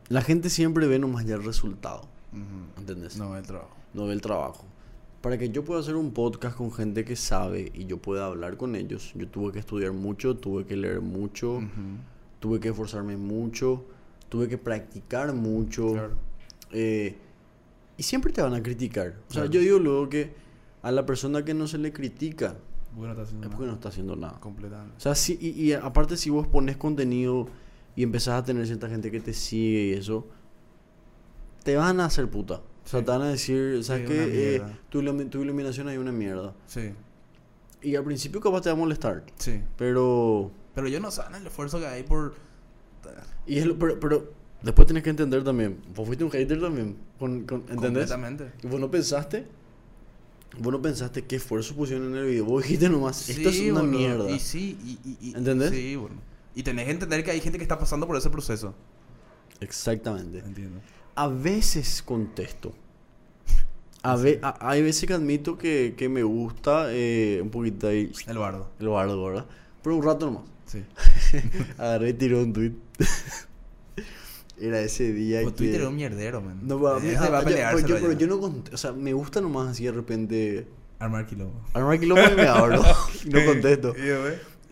La 0.09 0.23
gente 0.23 0.49
siempre 0.51 0.87
ve 0.87 0.99
nomás 0.99 1.25
ya 1.27 1.35
el 1.35 1.45
resultado. 1.45 2.03
Ujú. 2.33 2.81
¿Entendés? 2.81 3.17
No, 3.19 3.37
el 3.37 3.45
trabajo. 3.47 3.77
no 3.95 4.07
del 4.07 4.21
trabajo. 4.21 4.65
Para 5.21 5.37
que 5.39 5.51
yo 5.51 5.65
pueda 5.65 5.81
hacer 5.81 5.97
un 5.97 6.13
podcast 6.13 6.57
con 6.57 6.71
gente 6.73 7.05
que 7.05 7.17
sabe 7.17 7.73
y 7.75 7.87
yo 7.87 7.99
pueda 7.99 8.27
hablar 8.27 8.57
con 8.57 8.77
ellos, 8.77 9.13
yo 9.17 9.27
tuve 9.29 9.53
que 9.53 9.59
estudiar 9.59 9.93
mucho, 9.93 10.37
tuve 10.37 10.65
que 10.65 10.77
leer 10.77 11.01
mucho, 11.01 11.61
tuve 12.39 12.61
que 12.61 12.69
esforzarme 12.69 13.17
mucho, 13.17 13.85
tuve 14.29 14.47
que 14.49 14.59
practicar 14.59 15.33
mucho. 15.35 15.93
Claro. 15.93 16.11
eh, 16.73 17.17
y 17.97 18.03
siempre 18.05 18.33
te 18.33 18.41
van 18.43 18.55
a 18.55 18.63
criticar. 18.63 19.09
O 19.29 19.33
sea, 19.33 19.43
Claro. 19.43 19.51
yo 19.51 19.61
digo 19.61 19.79
luego 19.81 20.09
que 20.09 20.33
a 20.83 20.93
la 20.93 21.05
persona 21.05 21.45
que 21.45 21.53
no 21.53 21.67
se 21.67 21.79
le 21.79 21.93
critica 21.93 22.57
Bueno, 22.99 23.13
está 23.13 23.23
haciendo 23.23 23.47
es 23.47 23.51
porque 23.55 23.67
no 23.67 23.73
está 23.75 23.89
haciendo 23.89 24.17
nada. 24.17 24.39
completamente. 24.41 24.97
O 24.97 25.01
sea, 25.01 25.15
sí, 25.15 25.39
y, 25.41 25.49
y 25.51 25.73
aparte 25.73 26.17
si 26.17 26.31
vos 26.31 26.47
pones 26.47 26.77
contenido 26.77 27.47
y 27.97 28.03
empezás 28.03 28.41
a 28.41 28.45
tener 28.45 28.67
cierta 28.67 28.89
gente 28.89 29.11
que 29.11 29.21
te 29.21 29.33
sigue 29.33 29.85
y 29.87 29.93
eso, 29.93 30.27
te 31.65 31.77
van 31.77 32.01
a 32.01 32.07
hacer 32.07 32.29
puta. 32.29 32.55
O 32.57 32.89
sea, 32.91 33.01
Sí. 33.01 33.05
te 33.07 33.11
van 33.11 33.23
a 33.23 33.29
decir, 33.29 33.85
¿sabes 33.85 34.09
Sí, 34.09 34.15
qué? 34.15 34.19
una 34.61 34.73
Eh, 34.73 34.77
tu, 34.89 35.03
ilumi- 35.03 35.29
tu 35.29 35.43
iluminación 35.43 35.89
es 35.91 35.99
una 35.99 36.13
mierda. 36.13 36.55
Sí, 36.67 36.93
Y 37.83 37.95
al 37.95 38.03
principio 38.05 38.41
capaz 38.41 38.63
te 38.63 38.71
va 38.71 38.75
a 38.75 38.79
molestar, 38.79 39.23
sí. 39.37 39.61
pero... 39.77 40.51
Pero 40.75 40.89
yo 40.89 40.99
no 41.01 41.11
saben 41.13 41.37
el 41.37 41.47
esfuerzo 41.47 41.79
que 41.79 41.87
hay 41.87 42.03
por... 42.03 42.35
Y 43.47 43.59
es 43.59 43.67
lo- 43.67 43.79
pero, 43.79 44.01
pero 44.01 44.33
después 44.63 44.87
tenés 44.89 45.03
que 45.05 45.11
entender 45.11 45.45
también, 45.45 45.79
vos 45.95 46.05
fuiste 46.07 46.25
un 46.25 46.31
hater 46.31 46.61
también, 46.61 46.97
con, 47.19 47.45
con- 47.45 47.61
¿entendés? 47.69 48.11
Completamente. 48.11 48.53
Y 48.63 48.67
vos 48.67 48.81
no 48.81 48.91
pensaste, 48.91 49.47
vos 50.59 50.73
no 50.73 50.81
pensaste 50.83 51.25
qué 51.25 51.37
esfuerzo 51.37 51.75
pusieron 51.75 52.09
en 52.09 52.17
el 52.17 52.27
video, 52.27 52.45
vos 52.45 52.63
dijiste 52.63 52.89
nomás, 52.89 53.29
esto 53.29 53.49
es 53.49 53.57
Sí, 53.57 53.71
una 53.71 53.81
boludo. 53.81 53.99
mierda. 53.99 54.31
Y 54.31 54.39
sí, 54.41 54.79
y, 54.85 54.99
y- 55.09 55.29
y- 55.31 55.35
¿Entendés? 55.37 55.71
Sí, 55.71 55.97
bueno. 55.97 56.17
Y 56.55 56.63
tenés 56.63 56.87
que 56.87 56.91
entender 56.93 57.23
que 57.25 57.31
hay 57.31 57.41
gente 57.41 57.59
que 57.59 57.65
está 57.65 57.79
pasando 57.79 58.07
por 58.07 58.17
ese 58.17 58.31
proceso. 58.31 58.75
Exactamente. 59.61 60.39
Entiendo. 60.39 60.81
A 61.15 61.29
veces 61.29 62.03
contesto. 62.03 62.75
A 64.03 64.17
ve- 64.17 64.39
a- 64.43 64.71
hay 64.71 64.83
veces 64.83 65.07
que 65.07 65.15
admito 65.15 65.59
que, 65.59 65.95
que 65.97 66.09
me 66.09 66.23
gusta 66.23 66.87
eh, 66.91 67.41
un 67.43 67.51
poquito 67.51 67.89
ahí 67.89 68.13
El 68.27 68.39
bardo. 68.39 68.71
el 68.79 68.89
bardo, 68.89 69.25
¿verdad? 69.25 69.47
Pero 69.83 69.97
un 69.97 70.03
rato 70.03 70.27
nomás. 70.27 70.45
Sí. 70.67 70.83
Agarré 71.79 72.11
y 72.11 72.13
tiré 72.15 72.37
un 72.37 72.53
tweet. 72.53 72.73
Era 74.61 74.81
ese 74.81 75.13
día 75.13 75.41
Pues 75.43 75.55
que... 75.55 75.59
Twitter 75.59 75.83
es 75.83 75.87
un 75.87 75.97
mierdero, 75.97 76.41
man. 76.41 76.61
No, 76.63 76.81
va, 76.81 76.97
ah, 76.97 77.29
va 77.31 77.39
a 77.39 77.43
pelearse. 77.43 77.83
pero, 77.83 77.97
yo, 77.97 78.07
pero 78.07 78.19
yo 78.19 78.27
no 78.27 78.41
contesto. 78.41 78.75
O 78.75 78.79
sea, 78.79 78.93
me 78.93 79.13
gusta 79.13 79.41
nomás 79.41 79.69
así 79.69 79.85
de 79.85 79.93
repente... 79.93 80.67
Armar 80.99 81.27
quilombo. 81.27 81.61
Armar 81.75 82.01
quilombo 82.01 82.23
y 82.33 82.37
me 82.37 82.43
abro. 82.49 82.83
y 83.25 83.29
no 83.31 83.45
contesto. 83.45 83.95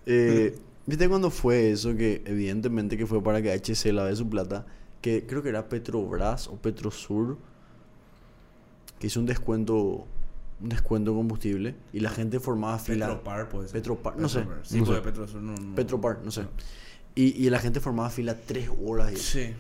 Eh, 0.07 0.59
¿Viste 0.87 1.09
cuando 1.09 1.31
fue 1.31 1.71
eso? 1.73 1.97
Que 1.97 2.23
evidentemente 2.25 2.97
que 2.97 3.07
fue 3.07 3.23
para 3.23 3.43
que 3.43 3.53
HC 3.53 3.93
lave 3.93 4.15
su 4.17 4.29
plata. 4.29 4.67
Que 5.01 5.27
creo 5.27 5.43
que 5.43 5.51
era 5.51 5.69
Petrobras 5.69 6.49
o 6.49 6.57
Petrosur. 6.57 7.39
Que 8.99 9.09
hizo 9.09 9.21
un 9.21 9.27
descuento. 9.27 10.07
Un 10.61 10.69
descuento 10.71 11.11
de 11.11 11.17
combustible. 11.17 11.75
Y 11.93 12.01
la 12.01 12.11
gente 12.11 12.41
formaba 12.41 12.79
fila. 12.79 13.07
Petropar, 13.09 13.49
pues. 13.49 13.73
Petropar, 13.73 14.17
no 14.19 14.29
sé, 14.29 14.45
Sí, 14.63 14.81
no 14.81 14.87
sé. 14.87 15.01
Petrosur 15.01 15.43
no, 15.43 15.55
no. 15.55 15.75
Petropar, 15.75 16.21
no 16.25 16.31
sé. 16.31 16.43
Y, 17.15 17.45
y 17.45 17.51
la 17.51 17.59
gente 17.59 17.81
formaba 17.81 18.09
fila 18.11 18.37
tres 18.47 18.71
horas. 18.85 19.13
Y, 19.13 19.17
Sí. 19.17 19.55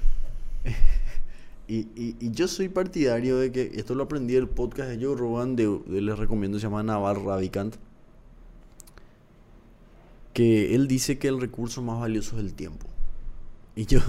y, 1.68 1.76
y- 1.96 2.16
y 2.20 2.30
yo 2.30 2.48
soy 2.48 2.68
partidario 2.68 3.38
de 3.38 3.52
que. 3.52 3.72
Esto 3.74 3.94
lo 3.94 4.04
aprendí 4.04 4.34
del 4.34 4.48
podcast 4.48 4.90
de 4.90 5.04
Joe 5.04 5.16
Rogan. 5.16 5.56
De, 5.56 5.66
de- 5.86 6.00
les 6.02 6.18
recomiendo, 6.18 6.58
se 6.58 6.64
llama 6.64 6.82
Naval 6.82 7.24
Ravikant. 7.24 7.76
Que 10.32 10.74
él 10.74 10.86
dice 10.86 11.18
que 11.18 11.28
el 11.28 11.40
recurso 11.40 11.80
más 11.82 11.98
valioso 12.00 12.36
es 12.38 12.44
el 12.44 12.52
tiempo. 12.54 12.86
Y 13.74 13.86
yo, 13.86 14.00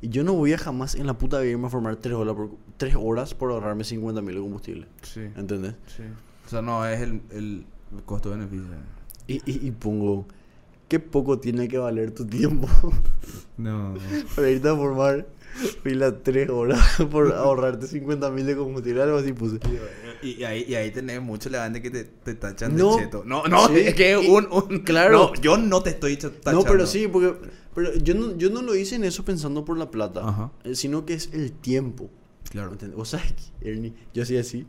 y 0.00 0.08
yo 0.08 0.24
no 0.24 0.32
voy 0.34 0.52
a 0.54 0.58
jamás 0.58 0.94
en 0.94 1.06
la 1.06 1.18
puta 1.18 1.40
vida 1.40 1.50
irme 1.52 1.66
a 1.66 1.70
formar 1.70 1.96
tres 1.96 2.14
horas 2.14 2.34
por, 2.34 2.50
tres 2.78 2.94
horas 2.98 3.34
por 3.34 3.50
ahorrarme 3.50 3.84
50 3.84 4.22
mil 4.22 4.34
de 4.36 4.40
combustible. 4.40 4.86
Sí. 5.02 5.20
¿Entendés? 5.36 5.74
Sí. 5.94 6.04
O 6.46 6.48
sea, 6.48 6.62
no, 6.62 6.86
es 6.86 7.00
el, 7.00 7.20
el 7.30 7.64
costo-beneficio. 8.06 8.64
Y, 9.26 9.34
y, 9.50 9.66
y 9.66 9.70
pongo. 9.72 10.26
¿Qué 10.88 11.00
poco 11.00 11.38
tiene 11.38 11.68
que 11.68 11.76
valer 11.76 12.12
tu 12.12 12.24
tiempo 12.26 12.66
No. 13.58 13.94
para 14.36 14.50
irte 14.50 14.68
a 14.70 14.74
formar 14.74 15.26
fila 15.82 16.22
tres 16.22 16.48
horas 16.50 16.80
por 17.10 17.32
ahorrarte 17.32 17.86
50 17.86 18.30
mil 18.30 18.46
de 18.46 18.56
combustible? 18.56 19.02
Algo 19.02 19.18
así 19.18 19.32
puse. 19.32 19.58
Y, 20.22 20.40
y 20.40 20.44
ahí, 20.44 20.64
y 20.68 20.74
ahí 20.74 20.90
tenés 20.90 21.20
mucho 21.22 21.48
levante 21.50 21.80
que 21.82 21.90
te, 21.90 22.04
te 22.04 22.34
tachan 22.34 22.76
No. 22.76 22.96
de 22.96 23.04
cheto. 23.04 23.22
No, 23.24 23.44
no, 23.46 23.68
Sí, 23.68 23.74
es 23.80 23.94
que 23.94 24.12
y- 24.20 24.28
un, 24.28 24.48
un- 24.50 24.80
claro. 24.80 25.32
No, 25.34 25.34
yo 25.40 25.56
no 25.58 25.82
te 25.82 25.90
estoy 25.90 26.14
ch- 26.16 26.30
tachando. 26.40 26.52
No, 26.52 26.64
pero 26.64 26.86
sí, 26.86 27.08
porque 27.08 27.34
pero 27.74 27.94
yo, 27.94 28.14
no, 28.14 28.36
yo 28.36 28.50
no 28.50 28.62
lo 28.62 28.74
hice 28.74 28.96
en 28.96 29.04
eso 29.04 29.24
pensando 29.24 29.64
por 29.64 29.78
la 29.78 29.90
plata, 29.90 30.26
Ajá. 30.28 30.50
eh, 30.64 30.74
sino 30.74 31.04
que 31.06 31.14
es 31.14 31.30
el 31.32 31.52
tiempo. 31.52 32.10
Claro. 32.50 32.72
¿Entendés? 32.72 32.96
Vos 32.96 33.10
sabés 33.10 33.32
que, 33.60 33.70
Ernie, 33.70 33.92
yo 34.14 34.22
hacía 34.24 34.40
así, 34.40 34.66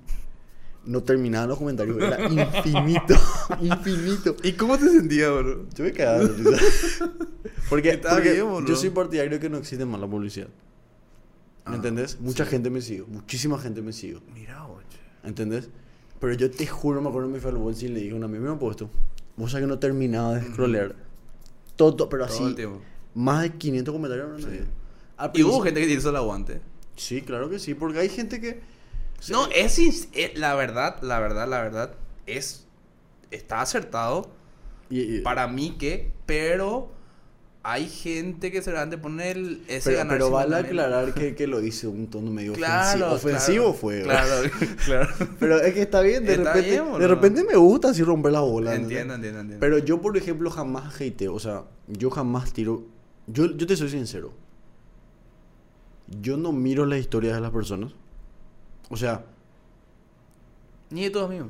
no 0.85 1.01
terminaba 1.01 1.47
los 1.47 1.57
comentarios, 1.57 1.97
era 1.97 2.21
infinito, 2.29 3.15
infinito. 3.61 4.35
¿Y 4.43 4.51
cómo 4.53 4.77
te 4.77 4.89
sentías, 4.89 5.31
bro? 5.31 5.65
Yo 5.75 5.83
me 5.83 5.91
cagaba. 5.93 6.29
Porque, 7.69 7.97
porque 7.99 8.33
bien, 8.33 8.65
yo 8.65 8.75
soy 8.75 8.89
partidario 8.89 9.31
de 9.31 9.39
que 9.39 9.49
no 9.49 9.57
existe 9.57 9.85
mala 9.85 10.07
publicidad. 10.07 10.47
¿Me 11.69 11.73
Ah, 11.73 11.77
entendés? 11.77 12.19
Mucha 12.19 12.45
sí. 12.45 12.51
gente 12.51 12.69
me 12.69 12.81
sigue, 12.81 13.03
muchísima 13.07 13.57
gente 13.59 13.81
me 13.81 13.93
sigue. 13.93 14.19
Mira, 14.33 14.65
oye. 14.67 14.85
¿Entendés? 15.23 15.69
Pero 16.19 16.33
yo 16.33 16.49
te 16.51 16.65
juro, 16.67 17.01
me 17.01 17.09
acuerdo 17.09 17.29
me 17.29 17.39
fui 17.39 17.49
al 17.49 17.57
bolso 17.57 17.85
y 17.85 17.89
le 17.89 17.99
dije 18.01 18.11
a 18.13 18.15
un 18.15 18.23
amigo, 18.23 18.43
me 18.43 18.49
han 18.51 18.59
puesto. 18.59 18.89
Vos 19.37 19.51
sabés 19.51 19.63
que 19.65 19.67
no 19.69 19.79
terminaba 19.79 20.35
de 20.35 20.43
scrollear. 20.51 20.95
Todo, 21.75 22.09
pero 22.09 22.25
Todo 22.27 22.35
así. 22.47 22.55
tiempo. 22.55 22.81
Más 23.13 23.41
de 23.43 23.51
500 23.53 23.93
comentarios. 23.93 24.41
Sí. 24.43 24.59
Al 25.17 25.31
Y 25.33 25.43
hubo 25.43 25.61
gente 25.61 25.79
que 25.81 25.87
te 25.87 25.93
hizo 25.93 26.09
el 26.09 26.15
aguante. 26.17 26.61
Sí, 26.95 27.21
claro 27.21 27.49
que 27.49 27.59
sí, 27.59 27.73
porque 27.73 27.99
hay 27.99 28.09
gente 28.09 28.41
que... 28.41 28.59
No, 29.29 29.47
es, 29.47 29.73
sin- 29.73 29.93
eh, 30.13 30.33
la 30.35 30.55
verdad, 30.55 31.01
la 31.01 31.19
verdad, 31.19 31.47
la 31.47 31.61
verdad, 31.61 31.93
es, 32.25 32.65
está 33.31 33.61
acertado 33.61 34.29
Y- 34.89 35.17
y- 35.17 35.21
para 35.21 35.47
mí 35.47 35.75
que, 35.77 36.11
pero 36.25 36.91
hay 37.71 37.87
gente 37.87 38.51
que 38.51 38.61
seguramente 38.61 38.97
pone 38.97 39.31
el, 39.31 39.63
ese 39.67 39.91
pero, 39.91 40.09
pero 40.09 40.31
vale 40.31 40.55
50.000. 40.55 40.65
aclarar 40.65 41.13
que, 41.13 41.35
que 41.35 41.45
lo 41.47 41.61
hice 41.61 41.87
un 41.87 42.07
tono 42.09 42.31
medio 42.31 42.53
Claro, 42.53 43.13
ofensivo. 43.13 43.65
Ofensivo 43.65 43.65
claro, 43.65 43.73
fue. 43.73 44.01
Claro, 44.03 44.49
claro. 44.85 45.09
Pero 45.39 45.57
es 45.61 45.73
que 45.73 45.81
está 45.83 46.01
bien, 46.01 46.25
de, 46.25 46.33
Está 46.33 46.53
repente, 46.53 46.81
bien, 46.81 46.99
de 46.99 47.07
repente 47.07 47.43
me 47.43 47.55
gusta 47.55 47.89
así 47.89 48.01
romper 48.03 48.31
las 48.31 48.41
bolas. 48.41 48.73
¿entendés? 48.73 48.97
entiendo, 48.99 49.13
entiendo, 49.15 49.39
entiendo. 49.41 49.59
Pero 49.61 49.77
yo, 49.77 50.01
por 50.01 50.17
ejemplo, 50.17 50.49
jamás 50.49 50.99
hateo. 50.99 51.33
O 51.33 51.39
sea, 51.39 51.63
yo 51.87 52.09
jamás 52.09 52.51
tiro... 52.53 52.83
Yo, 53.27 53.55
yo 53.55 53.67
te 53.67 53.75
soy 53.77 53.89
sincero. 53.89 54.33
Yo 56.21 56.37
no 56.37 56.51
miro 56.51 56.85
las 56.87 56.99
historias 56.99 57.35
de 57.35 57.41
las 57.41 57.51
personas. 57.51 57.91
O 58.89 58.97
sea, 58.97 59.23
Ni 60.89 61.03
de 61.03 61.09
tus 61.11 61.21
amigos. 61.21 61.49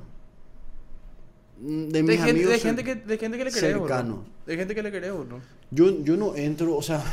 de 1.62 1.88
De, 1.94 2.04
mis 2.04 2.18
gente, 2.18 2.32
amigos... 2.32 2.52
de, 2.52 2.60
gente 2.60 2.84
que, 2.84 2.96
de 2.96 3.18
gente 3.18 3.38
que 3.38 3.46
le 3.46 3.52
boludo. 3.52 3.88
cercanos. 3.88 4.20
De 4.50 4.58
gente 4.58 4.74
que 4.74 4.82
le 4.82 4.92
querés, 4.92 5.12
¿no? 5.14 5.42
Yo, 5.70 6.04
yo 6.04 6.18
no 6.18 6.36
entro, 6.36 6.76
o 6.76 6.82
sea, 6.82 7.04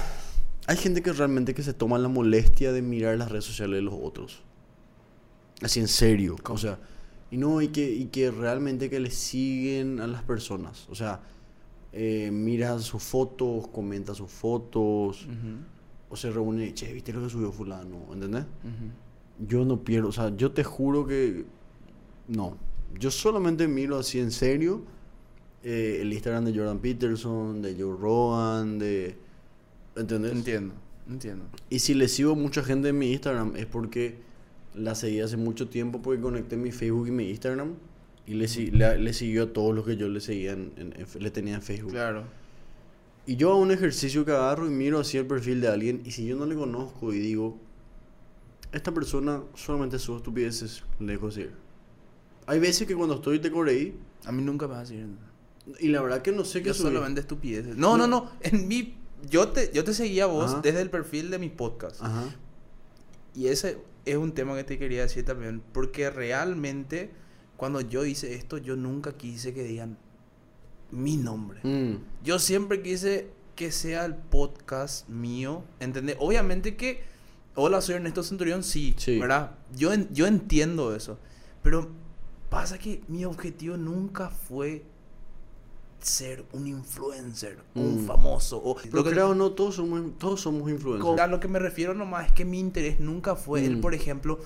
hay 0.66 0.78
gente 0.78 1.02
que 1.02 1.12
realmente 1.12 1.52
que 1.52 1.62
se 1.62 1.74
toma 1.74 1.98
la 1.98 2.08
molestia 2.08 2.72
de 2.72 2.80
mirar 2.80 3.18
las 3.18 3.30
redes 3.30 3.44
sociales 3.44 3.76
de 3.76 3.82
los 3.82 3.92
otros. 3.92 4.42
Así 5.60 5.80
en 5.80 5.88
serio. 5.88 6.36
O 6.48 6.56
sea, 6.56 6.78
y 7.30 7.36
no, 7.36 7.60
y 7.60 7.68
que, 7.68 7.92
y 7.92 8.06
que 8.06 8.30
realmente 8.30 8.88
que 8.88 9.00
le 9.00 9.10
siguen 9.10 10.00
a 10.00 10.06
las 10.06 10.22
personas. 10.22 10.88
O 10.88 10.94
sea, 10.94 11.20
eh, 11.92 12.30
mira 12.32 12.78
sus 12.78 13.02
fotos, 13.02 13.68
comenta 13.68 14.14
sus 14.14 14.30
fotos, 14.30 15.28
o 16.08 16.16
se 16.16 16.30
reúne, 16.30 16.72
che, 16.72 16.90
¿viste 16.90 17.12
lo 17.12 17.22
que 17.22 17.28
subió 17.28 17.52
fulano? 17.52 18.14
¿Entendés? 18.14 18.46
Yo 19.46 19.62
no 19.66 19.84
pierdo, 19.84 20.08
o 20.08 20.12
sea, 20.12 20.34
yo 20.34 20.52
te 20.52 20.64
juro 20.64 21.06
que 21.06 21.44
no. 22.28 22.56
Yo 22.98 23.10
solamente 23.10 23.68
miro 23.68 23.98
así 23.98 24.20
en 24.20 24.30
serio 24.30 24.95
eh, 25.68 25.98
el 26.00 26.12
Instagram 26.12 26.44
de 26.44 26.54
Jordan 26.56 26.78
Peterson, 26.78 27.60
de 27.60 27.74
Joe 27.74 27.96
Rogan, 28.00 28.78
de... 28.78 29.16
¿Entendés? 29.96 30.32
Entiendo, 30.32 30.74
entiendo. 31.08 31.44
Y 31.70 31.80
si 31.80 31.94
le 31.94 32.06
sigo 32.08 32.36
mucha 32.36 32.62
gente 32.62 32.90
en 32.90 32.98
mi 32.98 33.10
Instagram 33.12 33.56
es 33.56 33.66
porque 33.66 34.18
la 34.74 34.94
seguí 34.94 35.20
hace 35.20 35.36
mucho 35.36 35.68
tiempo 35.68 36.00
porque 36.02 36.20
conecté 36.20 36.56
mi 36.56 36.70
Facebook 36.70 37.08
y 37.08 37.10
mi 37.10 37.30
Instagram 37.30 37.74
y 38.26 38.34
le, 38.34 38.46
le, 38.72 38.98
le 38.98 39.12
siguió 39.12 39.44
a 39.44 39.52
todos 39.52 39.74
los 39.74 39.84
que 39.86 39.96
yo 39.96 40.08
le 40.08 40.20
seguía 40.20 40.52
en, 40.52 40.72
en- 40.76 40.92
en- 41.00 41.22
le 41.22 41.30
tenía 41.30 41.54
en 41.56 41.62
Facebook. 41.62 41.92
Claro. 41.92 42.24
Y 43.26 43.34
yo 43.36 43.50
hago 43.50 43.58
un 43.60 43.72
ejercicio 43.72 44.24
que 44.24 44.30
agarro 44.32 44.66
y 44.66 44.70
miro 44.70 45.00
así 45.00 45.16
el 45.18 45.26
perfil 45.26 45.60
de 45.60 45.68
alguien 45.68 46.02
y 46.04 46.12
si 46.12 46.26
yo 46.26 46.36
no 46.36 46.46
le 46.46 46.54
conozco 46.54 47.12
y 47.12 47.18
digo, 47.18 47.58
esta 48.72 48.92
persona 48.92 49.42
solamente 49.54 49.98
sube 49.98 50.18
estupideces, 50.18 50.84
le 51.00 51.12
dejo 51.12 51.30
seguir. 51.30 51.52
Hay 52.46 52.60
veces 52.60 52.86
que 52.86 52.94
cuando 52.94 53.16
estoy 53.16 53.38
te 53.40 53.50
coreí 53.50 53.94
A 54.26 54.30
mí 54.32 54.42
nunca 54.42 54.66
me 54.68 54.74
vas 54.74 54.90
a 54.90 54.92
decir. 54.92 55.06
Y 55.80 55.88
la 55.88 56.00
verdad 56.02 56.22
que 56.22 56.32
no 56.32 56.44
sé 56.44 56.62
qué 56.62 56.72
Yo 56.72 56.74
estupideces. 57.20 57.76
No, 57.76 57.96
no, 57.96 58.06
No. 58.06 58.24
no. 58.24 58.30
En 58.42 58.68
mi, 58.68 58.96
yo, 59.28 59.48
te, 59.48 59.70
yo 59.72 59.84
te 59.84 59.94
seguía 59.94 60.24
a 60.24 60.26
vos 60.26 60.52
Ajá. 60.52 60.60
desde 60.62 60.80
el 60.82 60.90
perfil 60.90 61.30
de 61.30 61.38
mi 61.38 61.48
podcast. 61.48 62.00
Ajá. 62.02 62.24
Y 63.34 63.48
ese 63.48 63.78
es 64.04 64.16
un 64.16 64.32
tema 64.32 64.54
que 64.56 64.64
te 64.64 64.78
quería 64.78 65.02
decir 65.02 65.24
también. 65.24 65.62
Porque 65.72 66.08
realmente, 66.10 67.10
cuando 67.56 67.80
yo 67.80 68.04
hice 68.04 68.34
esto, 68.34 68.58
yo 68.58 68.76
nunca 68.76 69.12
quise 69.12 69.52
que 69.52 69.62
digan 69.64 69.98
mi 70.90 71.16
nombre. 71.16 71.60
Mm, 71.64 71.96
Yo 72.22 72.38
siempre 72.38 72.80
quise 72.82 73.28
que 73.56 73.72
sea 73.72 74.04
el 74.04 74.14
podcast 74.14 75.08
mío. 75.08 75.64
¿Entendés? 75.80 76.16
Obviamente 76.20 76.76
que 76.76 77.02
hola, 77.58 77.80
soy 77.80 77.94
Ernesto 77.96 78.22
Centurión, 78.22 78.62
sí, 78.62 78.94
Sí. 78.98 79.18
¿verdad? 79.18 79.52
Yo, 79.74 79.92
en- 79.92 80.12
yo 80.12 80.26
entiendo 80.26 80.94
eso. 80.94 81.18
Pero 81.62 81.88
pasa 82.50 82.78
que 82.78 83.02
mi 83.08 83.24
objetivo 83.24 83.76
nunca 83.78 84.28
fue 84.30 84.84
ser 86.00 86.44
un 86.52 86.66
influencer, 86.66 87.58
un 87.74 88.02
Mm. 88.04 88.06
famoso. 88.06 88.58
O 88.58 88.76
Pero 88.76 88.96
lo 88.96 89.04
que, 89.04 89.10
creo 89.10 89.34
no, 89.34 89.52
todos 89.52 89.76
somos, 89.76 90.18
todos 90.18 90.40
somos 90.40 90.70
influencers. 90.70 91.20
a 91.20 91.26
lo 91.26 91.40
que 91.40 91.48
me 91.48 91.58
refiero 91.58 91.94
nomás 91.94 92.26
es 92.26 92.32
que 92.32 92.44
mi 92.44 92.58
interés 92.60 93.00
nunca 93.00 93.34
fue 93.36 93.64
él, 93.64 93.78
Mm. 93.78 93.80
por 93.80 93.94
ejemplo, 93.94 94.38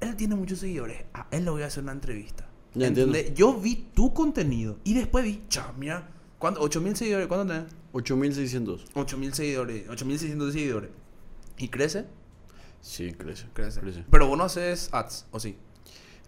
él 0.00 0.14
tiene 0.16 0.34
muchos 0.36 0.60
seguidores, 0.60 1.04
a 1.14 1.26
él 1.30 1.44
le 1.44 1.50
voy 1.50 1.62
a 1.62 1.66
hacer 1.66 1.82
una 1.82 1.92
entrevista. 1.92 2.46
Ya. 2.74 2.90
Yo 3.34 3.54
vi 3.58 3.88
tu 3.94 4.12
contenido 4.14 4.78
y 4.84 4.94
después 4.94 5.24
vi, 5.24 5.42
cha, 5.48 5.72
mira, 5.78 6.08
¿cuánto? 6.38 6.60
8000 6.60 6.94
seguidores, 6.96 7.26
¿cuánto 7.26 7.46
tenés? 7.52 7.72
8600. 7.92 8.84
8000 8.94 9.34
seguidores, 9.34 9.88
8600 9.88 10.52
seguidores. 10.52 10.90
¿Y 11.56 11.68
crece? 11.68 12.04
Sí, 12.80 13.12
crece. 13.12 13.46
Crece. 13.54 13.80
crece. 13.80 14.04
Pero 14.08 14.28
vos 14.28 14.38
no 14.38 14.44
haces 14.44 14.88
ads, 14.92 15.26
¿o 15.32 15.40
sí? 15.40 15.56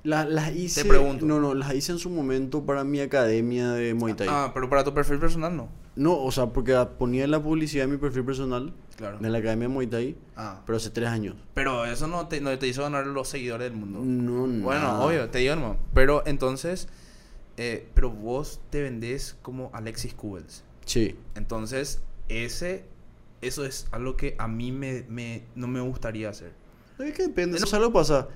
La- 0.02 0.24
las 0.24 0.54
hice. 0.54 0.84
pregunto. 0.84 1.26
No, 1.26 1.40
no, 1.40 1.54
las 1.54 1.74
hice 1.74 1.92
en 1.92 1.98
su 1.98 2.08
momento 2.10 2.64
para 2.64 2.84
mi 2.84 3.00
academia 3.00 3.72
de 3.72 3.92
Muay 3.94 4.14
Thai. 4.14 4.28
Ah, 4.30 4.50
pero 4.54 4.68
para 4.70 4.82
tu 4.84 4.94
perfil 4.94 5.18
personal 5.18 5.56
no. 5.56 5.68
No, 5.96 6.16
o 6.22 6.30
sea, 6.32 6.46
porque 6.46 6.74
ponía 6.98 7.26
la 7.26 7.42
publicidad 7.42 7.84
en 7.84 7.90
mi 7.90 7.96
perfil 7.98 8.24
personal 8.24 8.72
Claro. 8.96 9.18
de 9.18 9.28
la 9.28 9.38
academia 9.38 9.68
de 9.68 9.74
Muay 9.74 9.86
Thai, 9.88 10.16
Ah. 10.36 10.62
pero 10.64 10.76
hace 10.78 10.88
tres 10.90 11.08
años. 11.08 11.36
Pero 11.54 11.84
eso 11.84 12.06
no 12.06 12.28
te, 12.28 12.40
no 12.40 12.56
te 12.58 12.66
hizo 12.68 12.82
ganar 12.82 13.06
los 13.06 13.28
seguidores 13.28 13.70
del 13.70 13.78
mundo. 13.78 14.00
No, 14.04 14.46
no. 14.46 14.64
Bueno, 14.64 15.04
obvio, 15.04 15.28
te 15.28 15.40
digo 15.40 15.56
no. 15.56 15.76
Pero 15.92 16.22
entonces, 16.26 16.88
eh, 17.56 17.86
pero 17.94 18.10
vos 18.10 18.60
te 18.70 18.82
vendés 18.82 19.36
como 19.42 19.70
Alexis 19.74 20.14
Kubels. 20.14 20.64
Sí. 20.86 21.16
Entonces, 21.34 22.00
ese, 22.28 22.84
eso 23.42 23.64
es 23.66 23.86
algo 23.90 24.16
que 24.16 24.34
a 24.38 24.48
mí 24.48 24.72
me, 24.72 25.04
me- 25.08 25.42
no 25.54 25.66
me 25.66 25.80
gustaría 25.80 26.30
hacer. 26.30 26.52
Es 26.98 27.12
que 27.14 27.24
depende. 27.24 27.58
O 27.62 27.66
sea, 27.66 27.78
lo 27.78 27.92
pasa. 27.92 28.28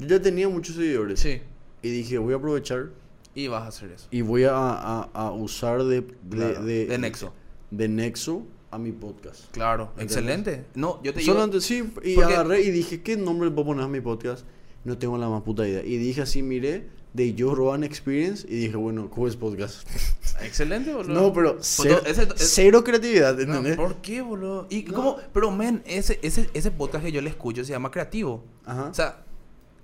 Yo 0.00 0.06
ya 0.08 0.20
tenía 0.22 0.48
muchos 0.48 0.76
seguidores. 0.76 1.20
Sí. 1.20 1.40
Y 1.82 1.90
dije, 1.90 2.18
voy 2.18 2.32
a 2.34 2.36
aprovechar 2.36 2.90
Y 3.34 3.46
vas 3.48 3.62
a 3.62 3.68
hacer 3.68 3.90
eso. 3.92 4.06
y 4.10 4.20
voy 4.22 4.44
a, 4.44 4.52
a- 4.54 5.08
a 5.14 5.30
usar 5.32 5.84
de, 5.84 6.00
de, 6.02 6.06
Claro, 6.30 6.64
de, 6.64 6.86
de 6.86 6.98
nexo. 6.98 7.32
de 7.70 7.88
nexo 7.88 8.42
a 8.70 8.78
mi 8.78 8.92
podcast. 8.92 9.50
Claro, 9.52 9.84
¿Entendés? 9.98 10.16
excelente. 10.16 10.64
No, 10.74 11.02
yo 11.02 11.12
te 11.14 11.20
digo... 11.20 11.32
Solamente 11.32 11.60
sí, 11.60 11.78
y 12.02 12.14
porque- 12.16 12.34
agarré 12.34 12.62
y 12.62 12.70
dije, 12.70 13.02
¿qué 13.02 13.16
nombre 13.16 13.50
puedo 13.50 13.66
poner 13.68 13.84
a 13.84 13.88
mi 13.88 14.00
podcast? 14.00 14.44
No 14.84 14.96
tengo 14.98 15.18
la 15.18 15.28
más 15.28 15.42
puta 15.42 15.66
idea. 15.66 15.84
Y 15.84 15.96
dije 15.98 16.22
así, 16.22 16.42
miré, 16.42 16.88
de 17.12 17.34
Joe 17.36 17.54
Rogan 17.54 17.82
Experience, 17.82 18.46
y 18.48 18.54
dije, 18.56 18.76
bueno, 18.76 19.10
¿cómo 19.10 19.26
es 19.26 19.36
podcast? 19.36 19.88
Excelente, 20.42 20.92
boludo. 20.94 21.12
no, 21.20 21.32
pero 21.32 21.56
cero, 21.60 22.00
ese- 22.06 22.22
ese- 22.22 22.32
cero 22.36 22.84
creatividad, 22.84 23.34
No, 23.34 23.42
¿entendés? 23.42 23.76
¿Por 23.76 23.96
qué, 23.96 24.22
boludo? 24.22 24.66
Y 24.70 24.84
No. 24.84 24.94
cómo, 24.94 25.16
pero 25.32 25.50
men, 25.50 25.82
ese, 25.86 26.18
ese, 26.22 26.48
ese 26.54 26.70
podcast 26.70 27.04
que 27.04 27.12
yo 27.12 27.20
le 27.20 27.30
escucho 27.30 27.64
se 27.64 27.72
llama 27.72 27.90
Creativo. 27.90 28.44
Ajá. 28.64 28.84
O 28.88 28.94
sea, 28.94 29.24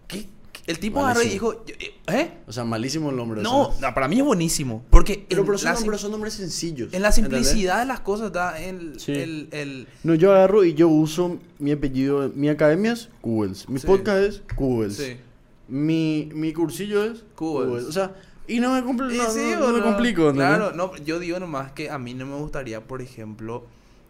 ¿qué? 0.08 0.28
El 0.66 0.80
tipo 0.80 0.98
agarró 0.98 1.22
y 1.22 1.28
dijo, 1.28 1.64
¿eh? 2.08 2.38
O 2.48 2.52
sea, 2.52 2.64
malísimo 2.64 3.10
el 3.10 3.16
nombre. 3.16 3.40
No, 3.40 3.72
para 3.94 4.08
mí 4.08 4.18
es 4.18 4.24
buenísimo. 4.24 4.84
Porque 4.90 5.24
Pero, 5.28 5.44
pero, 5.44 5.58
son 5.58 5.74
nombres, 5.74 6.00
son 6.00 6.10
nombres 6.10 6.34
sencillos. 6.34 6.92
en 6.92 7.02
la 7.02 7.08
¿entendés? 7.10 7.14
simplicidad 7.46 7.78
de 7.80 7.86
las 7.86 8.00
cosas 8.00 8.26
está 8.28 8.60
el, 8.60 8.98
Sí. 8.98 9.12
el, 9.12 9.48
el- 9.52 9.86
No, 10.02 10.14
yo 10.16 10.32
agarro 10.34 10.64
y 10.64 10.74
yo 10.74 10.88
uso 10.88 11.38
mi 11.60 11.70
apellido. 11.70 12.32
Mi 12.34 12.48
academia 12.48 12.92
es 12.94 13.08
Cubels. 13.20 13.68
Mi 13.68 13.78
Sí. 13.78 13.86
podcast 13.86 14.18
es 14.18 14.42
Cubels. 14.56 14.96
Sí. 14.96 15.16
Mi, 15.68 16.30
mi 16.34 16.52
cursillo 16.52 17.04
es 17.04 17.24
Cubels. 17.36 17.68
Cubels. 17.70 17.86
O 17.86 17.92
sea, 17.92 18.16
y 18.48 18.58
no 18.58 18.72
me, 18.72 18.82
compl- 18.84 19.12
Y 19.14 19.18
no, 19.18 19.30
sí, 19.30 19.52
no- 19.52 19.68
no 19.68 19.72
me 19.72 19.82
complico. 19.82 20.32
Claro, 20.32 20.72
no, 20.72 20.96
yo 20.96 21.20
digo 21.20 21.38
nomás 21.38 21.70
que 21.72 21.90
a 21.90 21.98
mí 21.98 22.12
no 22.14 22.26
me 22.26 22.34
gustaría, 22.36 22.80
por 22.80 23.02
ejemplo, 23.02 23.64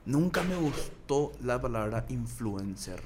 nunca 0.06 0.42
me 0.42 0.56
gustó 0.56 1.32
la 1.44 1.60
palabra 1.60 2.06
influencer. 2.08 3.00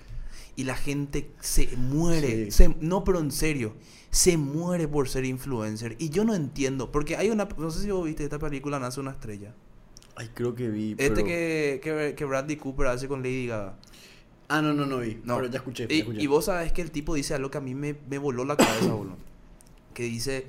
Y 0.56 0.64
la 0.64 0.74
gente 0.76 1.30
se 1.40 1.68
muere, 1.76 2.46
Sí. 2.46 2.50
se- 2.50 2.76
no, 2.80 3.04
pero 3.04 3.18
en 3.20 3.30
serio, 3.30 3.74
se 4.10 4.36
muere 4.36 4.88
por 4.88 5.08
ser 5.08 5.24
influencer. 5.24 5.96
Y 5.98 6.10
yo 6.10 6.24
no 6.24 6.34
entiendo, 6.34 6.90
porque 6.92 7.16
hay 7.16 7.30
una, 7.30 7.48
no 7.58 7.70
sé 7.70 7.82
si 7.82 7.90
vos 7.90 8.04
viste 8.04 8.24
esta 8.24 8.38
película, 8.38 8.78
Nace 8.78 9.00
una 9.00 9.12
estrella. 9.12 9.54
Ay, 10.16 10.28
creo 10.34 10.54
que 10.54 10.68
vi. 10.68 10.92
Este 10.92 11.10
pero- 11.10 11.24
que, 11.24 11.80
que, 11.82 12.14
que 12.16 12.24
Bradley 12.24 12.56
Cooper 12.56 12.88
hace 12.88 13.08
con 13.08 13.22
Lady 13.22 13.46
Gaga. 13.46 13.78
Ah, 14.48 14.60
no, 14.60 14.74
no, 14.74 14.84
no 14.84 14.98
vi. 14.98 15.20
No. 15.24 15.36
Pero 15.36 15.48
ya 15.48 15.58
escuché. 15.58 15.86
ya 15.88 15.94
Y, 15.94 15.98
escuché. 16.00 16.20
y 16.22 16.26
vos 16.26 16.44
sabes 16.46 16.72
que 16.72 16.82
el 16.82 16.90
tipo 16.90 17.14
dice 17.14 17.34
algo 17.34 17.50
que 17.50 17.58
a 17.58 17.60
mí 17.60 17.74
me, 17.74 17.96
me 18.10 18.18
voló 18.18 18.44
la 18.44 18.56
cabeza, 18.56 18.92
boludo. 18.92 19.16
Que 19.94 20.02
dice, 20.02 20.46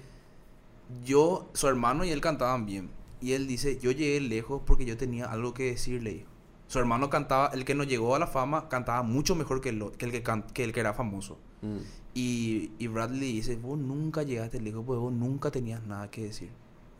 yo, 1.05 1.49
su 1.53 1.67
hermano 1.67 2.03
y 2.03 2.09
él 2.09 2.19
cantaban 2.21 2.65
bien. 2.65 2.89
Y 3.21 3.33
él 3.33 3.45
dice, 3.47 3.77
yo 3.79 3.91
llegué 3.91 4.19
lejos 4.19 4.61
porque 4.65 4.85
yo 4.85 4.97
tenía 4.97 5.25
algo 5.31 5.53
que 5.53 5.65
decirle. 5.65 6.11
hijo". 6.13 6.30
Su 6.71 6.79
hermano 6.79 7.09
cantaba, 7.09 7.47
el 7.47 7.65
que 7.65 7.75
no 7.75 7.83
llegó 7.83 8.15
a 8.15 8.19
la 8.19 8.27
fama, 8.27 8.69
cantaba 8.69 9.03
mucho 9.03 9.35
mejor 9.35 9.59
que 9.59 9.67
el, 9.67 9.91
que 9.97 10.05
el, 10.05 10.11
que, 10.13 10.23
can- 10.23 10.43
que 10.53 10.63
el 10.63 10.71
que 10.71 10.79
era 10.79 10.93
famoso. 10.93 11.37
Mm. 11.61 11.77
Y, 12.13 12.71
y 12.79 12.87
Bradley 12.87 13.33
dice, 13.33 13.57
vos 13.57 13.77
nunca 13.77 14.23
llegaste 14.23 14.61
lejos 14.61 14.81
porque 14.85 14.99
vos 15.01 15.11
nunca 15.11 15.51
tenías 15.51 15.85
nada 15.85 16.09
que 16.09 16.23
decir. 16.23 16.49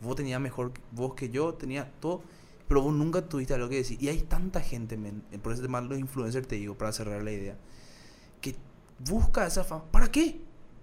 Vos 0.02 0.14
tenías 0.14 0.38
mejor, 0.42 0.72
vos 0.90 1.14
que 1.14 1.30
yo, 1.30 1.54
tenía 1.54 1.90
todo, 2.00 2.20
pero 2.68 2.82
vos 2.82 2.92
nunca 2.92 3.26
tuviste 3.26 3.54
algo 3.54 3.70
que 3.70 3.76
decir. 3.76 3.96
Y 3.98 4.08
hay 4.08 4.20
tanta 4.20 4.60
gente, 4.60 4.98
men, 4.98 5.22
eh, 5.32 5.38
por 5.38 5.54
ese 5.54 5.62
tema 5.62 5.80
los 5.80 5.98
influencers 5.98 6.46
te 6.46 6.56
digo, 6.56 6.76
para 6.76 6.92
cerrar 6.92 7.22
la 7.22 7.32
idea, 7.32 7.56
que 8.42 8.54
busca 8.98 9.46
esa 9.46 9.64
fama. 9.64 9.84
¿Para 9.90 10.10
qué? 10.10 10.38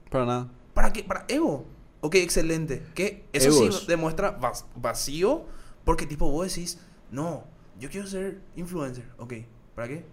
Para 0.10 0.26
nada. 0.26 0.52
¿Para 0.74 0.91
qué? 0.91 1.03
Para 1.03 1.26
ego. 1.28 1.64
Ok, 2.02 2.16
excelente. 2.16 2.82
Que 2.95 3.26
eso 3.34 3.49
Egos. 3.49 3.82
sí 3.82 3.86
demuestra 3.88 4.40
vacío, 4.76 5.44
porque 5.86 6.07
tipo 6.07 6.32
vos 6.32 6.48
decís, 6.48 6.80
no, 7.11 7.44
yo 7.80 7.89
quiero 7.89 8.07
ser 8.07 8.39
influencer. 8.56 9.06
Ok, 9.18 9.34
¿para 9.76 9.88
qué? 9.88 10.03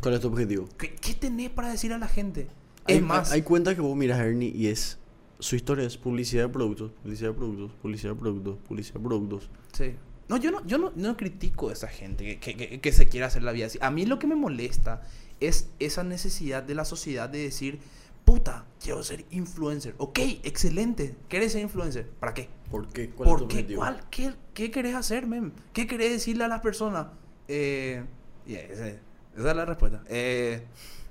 ¿Cuál 0.00 0.14
es 0.14 0.20
tu 0.20 0.28
objetivo? 0.28 0.68
¿Qué, 0.78 0.94
qué 0.94 1.14
tenés 1.14 1.50
para 1.50 1.70
decir 1.70 1.92
a 1.92 1.98
la 1.98 2.08
gente? 2.08 2.48
Hay, 2.86 2.96
es 2.96 3.02
más, 3.02 3.30
Hay 3.32 3.42
cuentas 3.42 3.74
que 3.74 3.80
vos 3.80 3.96
miras 3.96 4.18
a 4.18 4.24
Ernie 4.26 4.48
y 4.54 4.66
es. 4.68 4.98
Su 5.38 5.56
historia 5.56 5.84
es 5.86 5.96
publicidad 5.96 6.44
de 6.44 6.48
productos, 6.50 6.92
publicidad 7.02 7.30
de 7.30 7.34
productos, 7.34 7.72
publicidad 7.82 8.12
de 8.14 8.18
productos, 8.20 8.58
publicidad 8.68 8.94
de 9.00 9.00
productos. 9.06 9.50
Sí. 9.72 9.94
No, 10.28 10.36
yo 10.36 10.50
no, 10.52 10.64
yo 10.66 10.78
no, 10.78 10.92
no 10.94 11.16
critico 11.16 11.68
a 11.68 11.72
esa 11.72 11.88
gente 11.88 12.24
que, 12.24 12.38
que- 12.38 12.56
que- 12.56 12.80
que 12.80 12.92
se 12.92 13.06
quiera 13.08 13.26
hacer 13.26 13.42
la 13.42 13.50
vida 13.52 13.66
así. 13.66 13.78
A 13.80 13.90
mí 13.90 14.06
lo 14.06 14.18
que 14.20 14.26
me 14.28 14.36
molesta 14.36 15.02
es 15.40 15.68
esa 15.80 16.04
necesidad 16.04 16.62
de 16.62 16.74
la 16.76 16.84
sociedad 16.84 17.28
de 17.28 17.38
decir, 17.38 17.80
puta, 18.24 18.66
quiero 18.80 19.02
ser 19.02 19.24
influencer. 19.30 19.94
Ok, 19.98 20.18
excelente. 20.42 21.16
¿Quieres 21.28 21.52
ser 21.52 21.62
influencer? 21.62 22.08
¿Para 22.08 22.34
qué? 22.34 22.48
¿Por 22.70 22.88
qué? 22.88 23.10
¿Cuál 23.10 23.28
es 23.28 23.30
¿Por 23.32 23.40
tu 23.42 23.48
qué? 23.48 23.54
objetivo? 23.56 23.80
¿Cuál? 23.80 24.04
¿Qué, 24.10 24.34
qué 24.54 24.70
querés 24.70 24.94
hacer, 24.94 25.26
mem? 25.26 25.52
¿Qué 25.72 25.86
querés 25.86 26.12
decirle 26.12 26.44
a 26.44 26.48
las 26.48 26.60
personas? 26.60 27.08
Eh, 27.48 28.04
yeah, 28.46 28.60
esa 28.60 28.88
es 28.88 29.56
la 29.56 29.64
respuesta. 29.64 30.02
Eh, 30.08 30.66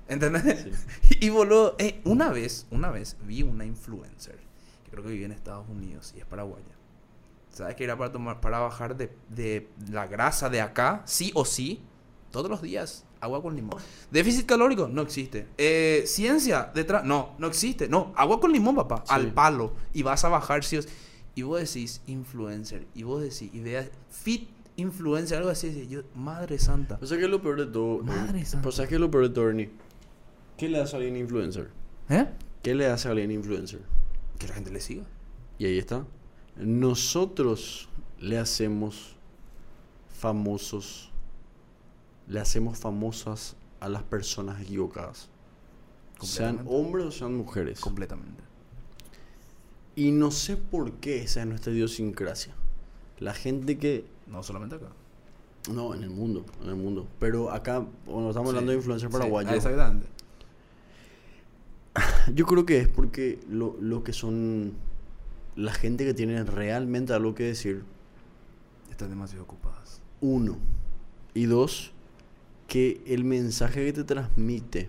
¿Entendés? 0.08 0.66
Y 1.20 1.30
boludo, 1.30 1.76
eh, 1.78 2.00
una 2.04 2.30
vez, 2.30 2.66
una 2.70 2.90
vez 2.90 3.16
vi 3.24 3.42
una 3.42 3.64
influencer 3.64 4.38
que 4.84 4.90
creo 4.90 5.04
que 5.04 5.10
vive 5.10 5.24
en 5.26 5.32
Estados 5.32 5.68
Unidos 5.68 6.12
y 6.16 6.20
es 6.20 6.26
paraguaya. 6.26 6.64
¿Sabes 7.50 7.76
que 7.76 7.84
era 7.84 7.96
para 7.96 8.10
tomar, 8.10 8.40
para 8.40 8.58
bajar 8.58 8.96
de, 8.96 9.14
de 9.28 9.68
la 9.90 10.06
grasa 10.06 10.48
de 10.48 10.60
acá, 10.60 11.02
sí 11.04 11.30
o 11.34 11.44
sí, 11.44 11.82
todos 12.30 12.50
los 12.50 12.62
días, 12.62 13.04
agua 13.22 13.40
con 13.40 13.54
limón. 13.54 13.80
Déficit 14.10 14.46
calórico, 14.46 14.88
no 14.88 15.00
existe. 15.00 15.46
Eh, 15.56 16.02
ciencia 16.06 16.70
detrás, 16.74 17.04
no, 17.04 17.34
no 17.38 17.46
existe. 17.46 17.88
No, 17.88 18.12
agua 18.16 18.40
con 18.40 18.52
limón, 18.52 18.74
papá, 18.74 19.04
Sí. 19.06 19.14
al 19.14 19.32
palo. 19.32 19.72
Y 19.94 20.02
vas 20.02 20.24
a 20.24 20.28
bajar 20.28 20.64
sí 20.64 20.76
o 20.76 20.82
sí. 20.82 20.88
Y 21.36 21.42
vos 21.42 21.60
decís 21.60 22.02
influencer, 22.08 22.84
y 22.94 23.04
vos 23.04 23.22
decís, 23.22 23.48
y 23.54 23.60
veas 23.60 23.90
fit 24.10 24.48
influencer, 24.76 25.38
algo 25.38 25.50
así, 25.50 25.86
yo, 25.88 26.00
madre 26.16 26.58
santa. 26.58 26.98
O 27.00 27.06
sea, 27.06 27.16
¿qué 27.16 27.24
es 27.24 27.30
lo 27.30 27.40
peor 27.40 27.60
de 27.60 27.66
todo? 27.66 28.02
Madre 28.02 28.44
santa. 28.44 28.68
O 28.68 28.72
sea, 28.72 28.86
¿qué 28.88 28.96
es 28.96 29.00
lo 29.00 29.10
peor 29.10 29.28
de 29.28 29.34
todo, 29.34 29.48
Ernie? 29.48 29.70
¿Qué 30.58 30.68
le 30.68 30.80
hace 30.80 30.96
a 30.96 30.98
alguien 30.98 31.16
influencer? 31.16 31.70
¿Eh? 32.10 32.26
¿Qué 32.62 32.74
le 32.74 32.86
hace 32.86 33.06
a 33.08 33.12
alguien 33.12 33.30
influencer? 33.30 33.80
Que 34.38 34.48
la 34.48 34.54
gente 34.54 34.70
le 34.72 34.80
siga. 34.80 35.04
Y 35.58 35.66
ahí 35.66 35.78
está. 35.78 36.04
Nosotros 36.56 37.88
le 38.18 38.36
hacemos 38.38 39.14
famosos, 40.08 41.11
le 42.28 42.40
hacemos 42.40 42.78
famosas 42.78 43.56
a 43.80 43.88
las 43.88 44.02
personas 44.02 44.60
equivocadas. 44.60 45.28
Sean 46.20 46.64
hombres 46.68 47.06
o 47.06 47.10
sean 47.10 47.34
mujeres. 47.34 47.80
Completamente. 47.80 48.42
Y 49.96 50.12
no 50.12 50.30
sé 50.30 50.56
por 50.56 50.92
qué 50.94 51.22
esa 51.22 51.40
es 51.40 51.46
nuestra 51.46 51.72
idiosincrasia. 51.72 52.54
La 53.18 53.34
gente 53.34 53.76
que... 53.78 54.06
No 54.28 54.42
solamente 54.42 54.76
acá. 54.76 54.88
No, 55.72 55.94
en 55.94 56.02
el 56.02 56.10
mundo, 56.10 56.44
en 56.62 56.68
el 56.68 56.76
mundo. 56.76 57.06
Pero 57.18 57.50
acá, 57.50 57.84
cuando 58.06 58.30
estamos 58.30 58.48
hablando 58.50 58.70
de 58.72 58.78
influencers 58.78 59.12
Sí, 59.12 59.18
paraguayos, 59.18 59.52
exactamente. 59.52 60.06
yo 62.34 62.46
creo 62.46 62.64
que 62.66 62.78
es 62.78 62.88
porque 62.88 63.40
lo, 63.48 63.76
lo 63.80 64.02
que 64.02 64.12
son 64.12 64.72
la 65.56 65.72
gente 65.72 66.04
que 66.04 66.14
tiene 66.14 66.42
realmente 66.44 67.12
algo 67.12 67.34
que 67.34 67.44
decir, 67.44 67.84
Están 68.90 69.10
demasiado 69.10 69.44
ocupadas. 69.44 70.00
uno. 70.20 70.56
Y 71.34 71.44
dos, 71.46 71.91
que 72.72 73.02
el 73.04 73.24
mensaje 73.24 73.84
que 73.84 73.92
te 73.92 74.02
transmite 74.04 74.88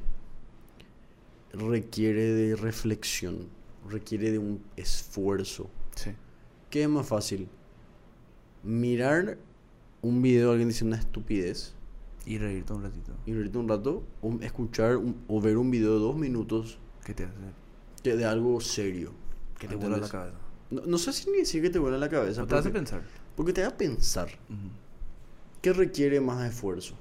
requiere 1.52 2.34
de 2.34 2.56
reflexión, 2.56 3.50
requiere 3.90 4.32
de 4.32 4.40
un 4.40 4.64
esfuerzo. 4.78 5.70
Sí. 5.96 6.12
¿Qué 6.70 6.84
es 6.84 6.88
más 6.90 7.06
fácil? 7.06 7.50
Mirar 8.64 9.38
un 10.02 10.22
video 10.22 10.48
de 10.48 10.52
alguien 10.54 10.70
diciendo 10.70 10.96
una 10.96 11.02
estupidez 11.04 11.74
Y 12.26 12.38
reírte 12.38 12.72
un 12.72 12.84
ratito. 12.84 13.12
y 13.26 13.34
reírte 13.34 13.58
un 13.58 13.68
rato, 13.68 14.04
o 14.22 14.40
escuchar 14.42 14.96
un- 14.96 15.18
o 15.28 15.42
ver 15.42 15.58
un 15.58 15.70
video 15.70 15.94
de 15.96 16.00
dos 16.00 16.16
minutos 16.16 16.80
¿Qué 17.06 17.14
te 17.14 17.26
hace? 17.26 17.34
que- 18.02 18.16
de 18.16 18.24
algo 18.26 18.60
serio. 18.62 19.12
Que 19.60 19.68
te 19.68 19.76
vuela 19.76 19.98
la 19.98 20.08
cabeza. 20.08 20.38
No, 20.72 20.82
no 20.86 20.98
sé 20.98 21.12
si 21.14 21.30
ni 21.30 21.40
decir 21.40 21.62
que 21.62 21.70
te 21.70 21.80
vuela 21.80 21.98
la 21.98 22.08
cabeza, 22.10 22.44
O 22.44 22.48
te 22.48 22.56
hace 22.56 22.70
pensar. 22.70 23.02
porque 23.36 23.52
te 23.54 23.62
hace 23.64 23.76
pensar 23.76 24.30
que 25.62 25.74
requiere 25.74 26.20
más 26.22 26.50
esfuerzo. 26.50 26.96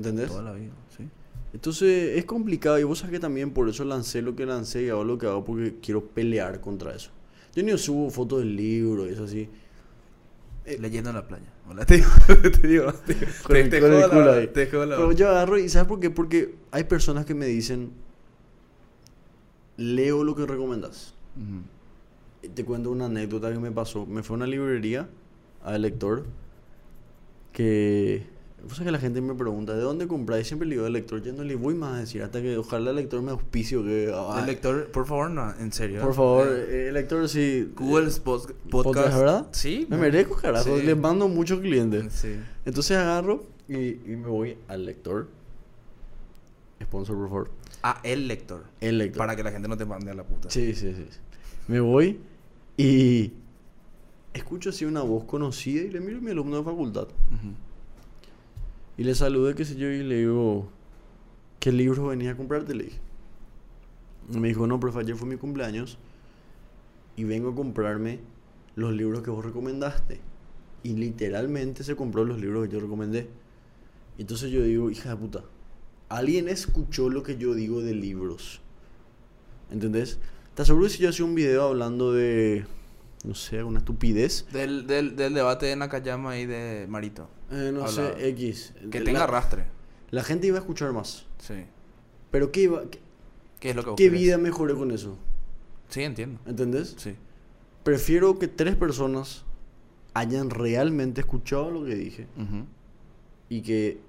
¿Entendés? 0.00 0.28
Toda 0.28 0.42
la 0.42 0.52
vida, 0.52 0.72
sí. 0.96 1.06
Entonces 1.52 2.16
es 2.16 2.24
complicado 2.24 2.78
y 2.78 2.84
vos 2.84 3.00
sabes 3.00 3.12
que 3.12 3.20
también 3.20 3.50
por 3.50 3.68
eso 3.68 3.84
lancé 3.84 4.22
lo 4.22 4.34
que 4.34 4.46
lancé 4.46 4.84
y 4.84 4.88
hago 4.88 5.04
lo 5.04 5.18
que 5.18 5.26
hago 5.26 5.44
porque 5.44 5.76
quiero 5.82 6.02
pelear 6.02 6.60
contra 6.62 6.94
eso. 6.94 7.10
Yo 7.54 7.62
ni 7.62 7.76
subo 7.76 8.08
fotos 8.10 8.38
del 8.38 8.56
libro 8.56 9.06
y 9.06 9.10
eso 9.10 9.24
así. 9.24 9.48
Eh, 10.64 10.78
Leyendo 10.80 11.10
en 11.10 11.16
la 11.16 11.26
playa. 11.26 11.52
Hola, 11.68 11.84
te 11.86 11.96
digo. 11.96 12.08
te 12.60 12.66
digo. 12.66 12.92
Te, 12.92 13.14
te 13.68 13.76
el 13.76 13.82
jodo 13.82 14.00
la 14.00 14.06
hora. 14.06 14.52
Te 14.52 14.66
jodo 14.70 14.86
la 14.86 14.96
Pero 14.96 15.12
yo 15.12 15.28
agarro 15.28 15.58
y 15.58 15.68
¿sabes 15.68 15.86
por 15.86 16.00
qué? 16.00 16.08
Porque 16.08 16.54
hay 16.70 16.84
personas 16.84 17.26
que 17.26 17.34
me 17.34 17.46
dicen, 17.46 17.92
leo 19.76 20.24
lo 20.24 20.34
que 20.34 20.46
recomendas. 20.46 21.14
Ujú. 21.36 21.62
Y 22.42 22.48
Te 22.48 22.64
cuento 22.64 22.90
una 22.90 23.06
anécdota 23.06 23.52
que 23.52 23.58
me 23.58 23.70
pasó. 23.70 24.06
Me 24.06 24.22
fue 24.22 24.34
a 24.34 24.38
una 24.38 24.46
librería 24.46 25.08
al 25.62 25.82
lector 25.82 26.24
que... 27.52 28.39
Sabés 28.68 28.80
que 28.84 28.90
la 28.92 28.98
gente 28.98 29.20
me 29.20 29.34
pregunta, 29.34 29.74
¿de 29.74 29.80
dónde 29.80 30.06
compráis? 30.06 30.46
Siempre 30.46 30.68
le 30.68 30.74
digo 30.76 30.86
al 30.86 30.92
lector, 30.92 31.22
yo 31.22 31.32
no 31.32 31.42
le 31.44 31.54
voy 31.56 31.74
más 31.74 31.94
a 31.96 32.00
decir, 32.00 32.22
hasta 32.22 32.40
que 32.42 32.56
ojalá 32.56 32.90
el 32.90 32.96
lector 32.96 33.20
me 33.22 33.30
auspicio 33.30 33.82
que... 33.82 34.12
El 34.38 34.46
lector, 34.46 34.90
por 34.92 35.06
favor, 35.06 35.30
no, 35.30 35.52
en 35.58 35.72
serio. 35.72 36.00
por 36.00 36.14
favor, 36.14 36.46
Eh, 36.46 36.66
eh, 36.68 36.88
el 36.88 36.94
lector 36.94 37.28
sí... 37.28 37.72
Google 37.76 38.08
eh, 38.08 38.12
Pod- 38.24 38.52
podcast, 38.52 38.70
Podcast. 38.70 39.16
¿verdad? 39.18 39.48
Sí. 39.52 39.86
Me 39.88 39.96
merezco, 39.96 40.36
carajo. 40.36 40.78
Sí. 40.78 40.84
Les 40.84 40.96
mando 40.96 41.26
muchos 41.28 41.60
clientes. 41.60 42.12
Sí. 42.12 42.36
Entonces 42.64 42.96
agarro 42.96 43.44
y, 43.68 43.76
y 44.10 44.16
me 44.16 44.28
voy 44.28 44.56
al 44.68 44.84
lector. 44.84 45.28
Sponsor, 46.82 47.16
por 47.16 47.28
favor. 47.28 47.50
Ah, 47.82 48.00
el 48.04 48.28
lector. 48.28 48.64
El 48.80 48.98
lector. 48.98 49.18
Para 49.18 49.36
que 49.36 49.42
la 49.42 49.52
gente 49.52 49.68
no 49.68 49.76
te 49.76 49.84
mande 49.84 50.10
a 50.10 50.14
la 50.14 50.24
puta. 50.24 50.50
Sí, 50.50 50.74
sí, 50.74 50.94
sí. 50.94 51.04
Me 51.68 51.80
voy 51.80 52.18
y 52.76 53.32
escucho 54.34 54.70
así 54.70 54.84
una 54.84 55.02
voz 55.02 55.24
conocida 55.24 55.82
y 55.82 55.90
le 55.90 56.00
miro 56.00 56.18
a 56.18 56.20
mi 56.20 56.30
alumno 56.30 56.56
de 56.58 56.62
facultad. 56.64 57.04
Ujú. 57.04 57.52
Y 59.00 59.04
le 59.04 59.14
saludé, 59.14 59.54
qué 59.54 59.64
sé 59.64 59.76
yo, 59.76 59.88
y 59.88 60.02
le 60.02 60.18
digo, 60.18 60.68
¿qué 61.58 61.72
libros 61.72 62.06
venía 62.06 62.32
a 62.32 62.36
comprarte? 62.36 62.74
Le 62.74 62.84
dije. 62.84 62.98
Y 64.30 64.36
me 64.36 64.48
dijo, 64.48 64.66
no, 64.66 64.78
profe, 64.78 64.98
ayer 64.98 65.16
fue 65.16 65.26
mi 65.26 65.38
cumpleaños 65.38 65.96
y 67.16 67.24
vengo 67.24 67.48
a 67.48 67.54
comprarme 67.54 68.20
los 68.76 68.92
libros 68.92 69.22
que 69.22 69.30
vos 69.30 69.42
recomendaste. 69.42 70.20
Y 70.82 70.96
literalmente 70.96 71.82
se 71.82 71.96
compró 71.96 72.26
los 72.26 72.42
libros 72.42 72.68
que 72.68 72.74
yo 72.74 72.78
recomendé. 72.78 73.30
Entonces 74.18 74.50
yo 74.50 74.62
digo, 74.64 74.90
hija 74.90 75.08
de 75.08 75.16
puta, 75.16 75.44
alguien 76.10 76.46
escuchó 76.48 77.08
lo 77.08 77.22
que 77.22 77.38
yo 77.38 77.54
digo 77.54 77.80
de 77.80 77.94
libros. 77.94 78.60
¿Entendés? 79.70 80.18
¿Te 80.54 80.60
aseguro 80.60 80.84
que 80.84 80.90
si 80.90 81.02
yo 81.02 81.08
hacía 81.08 81.24
un 81.24 81.34
video 81.34 81.68
hablando 81.68 82.12
de, 82.12 82.66
no 83.24 83.34
sé, 83.34 83.62
una 83.62 83.78
estupidez? 83.80 84.46
Del, 84.52 84.86
del, 84.86 85.16
del 85.16 85.34
debate 85.34 85.66
de 85.66 85.76
Nakayama 85.76 86.38
y 86.38 86.46
de 86.46 86.86
Marito. 86.88 87.28
Eh, 87.50 87.70
no 87.72 87.86
sé, 87.88 88.28
X. 88.28 88.72
Que 88.90 89.00
La- 89.00 89.04
tenga 89.04 89.24
arrastre. 89.24 89.66
La 90.10 90.22
gente 90.24 90.46
iba 90.46 90.56
a 90.56 90.60
escuchar 90.60 90.92
más. 90.92 91.26
Sí. 91.38 91.64
Pero 92.30 92.50
¿qué, 92.52 92.62
iba, 92.62 92.82
qué, 92.90 92.98
¿Qué 93.60 93.70
es 93.70 93.76
lo 93.76 93.84
que 93.84 93.94
qué 93.96 94.10
vida 94.10 94.38
mejoré 94.38 94.74
con 94.74 94.90
eso? 94.90 95.16
Sí, 95.88 96.02
entiendo. 96.02 96.40
¿Entendés? 96.46 96.94
Sí. 96.98 97.14
Prefiero 97.82 98.38
que 98.38 98.48
tres 98.48 98.76
personas 98.76 99.44
hayan 100.14 100.50
realmente 100.50 101.20
escuchado 101.20 101.70
lo 101.70 101.84
que 101.84 101.94
dije 101.94 102.26
y 103.48 103.62
que, 103.62 104.00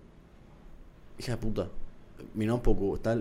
hija 1.18 1.34
de 1.34 1.38
puta, 1.38 1.70
mira 2.34 2.54
un 2.54 2.62
poco, 2.62 2.96
está, 2.96 3.20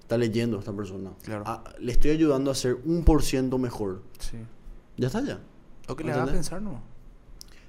está 0.00 0.16
leyendo 0.18 0.58
esta 0.58 0.72
persona. 0.72 1.10
Claro. 1.24 1.44
Ah, 1.46 1.64
le 1.78 1.92
estoy 1.92 2.10
ayudando 2.12 2.50
a 2.50 2.54
ser 2.54 2.78
un 2.84 3.04
por 3.04 3.22
ciento 3.22 3.58
mejor. 3.58 4.02
Sí. 4.18 4.36
Ya 4.96 5.06
está 5.08 5.20
ya. 5.22 5.40
O 5.88 5.96
que 5.96 6.04
le 6.04 6.12
haga 6.12 6.26
pensar, 6.26 6.60
¿no? 6.62 6.80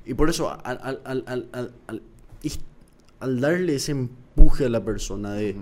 Y 0.06 0.14
por 0.14 0.30
eso, 0.30 0.50
al, 0.66 0.80
al, 0.84 1.02
al, 1.26 1.72
al, 3.20 3.42
darle 3.42 3.76
ese 3.76 3.92
empuje 3.94 4.66
a 4.66 4.70
la 4.70 4.84
persona 4.84 5.34
de 5.34 5.56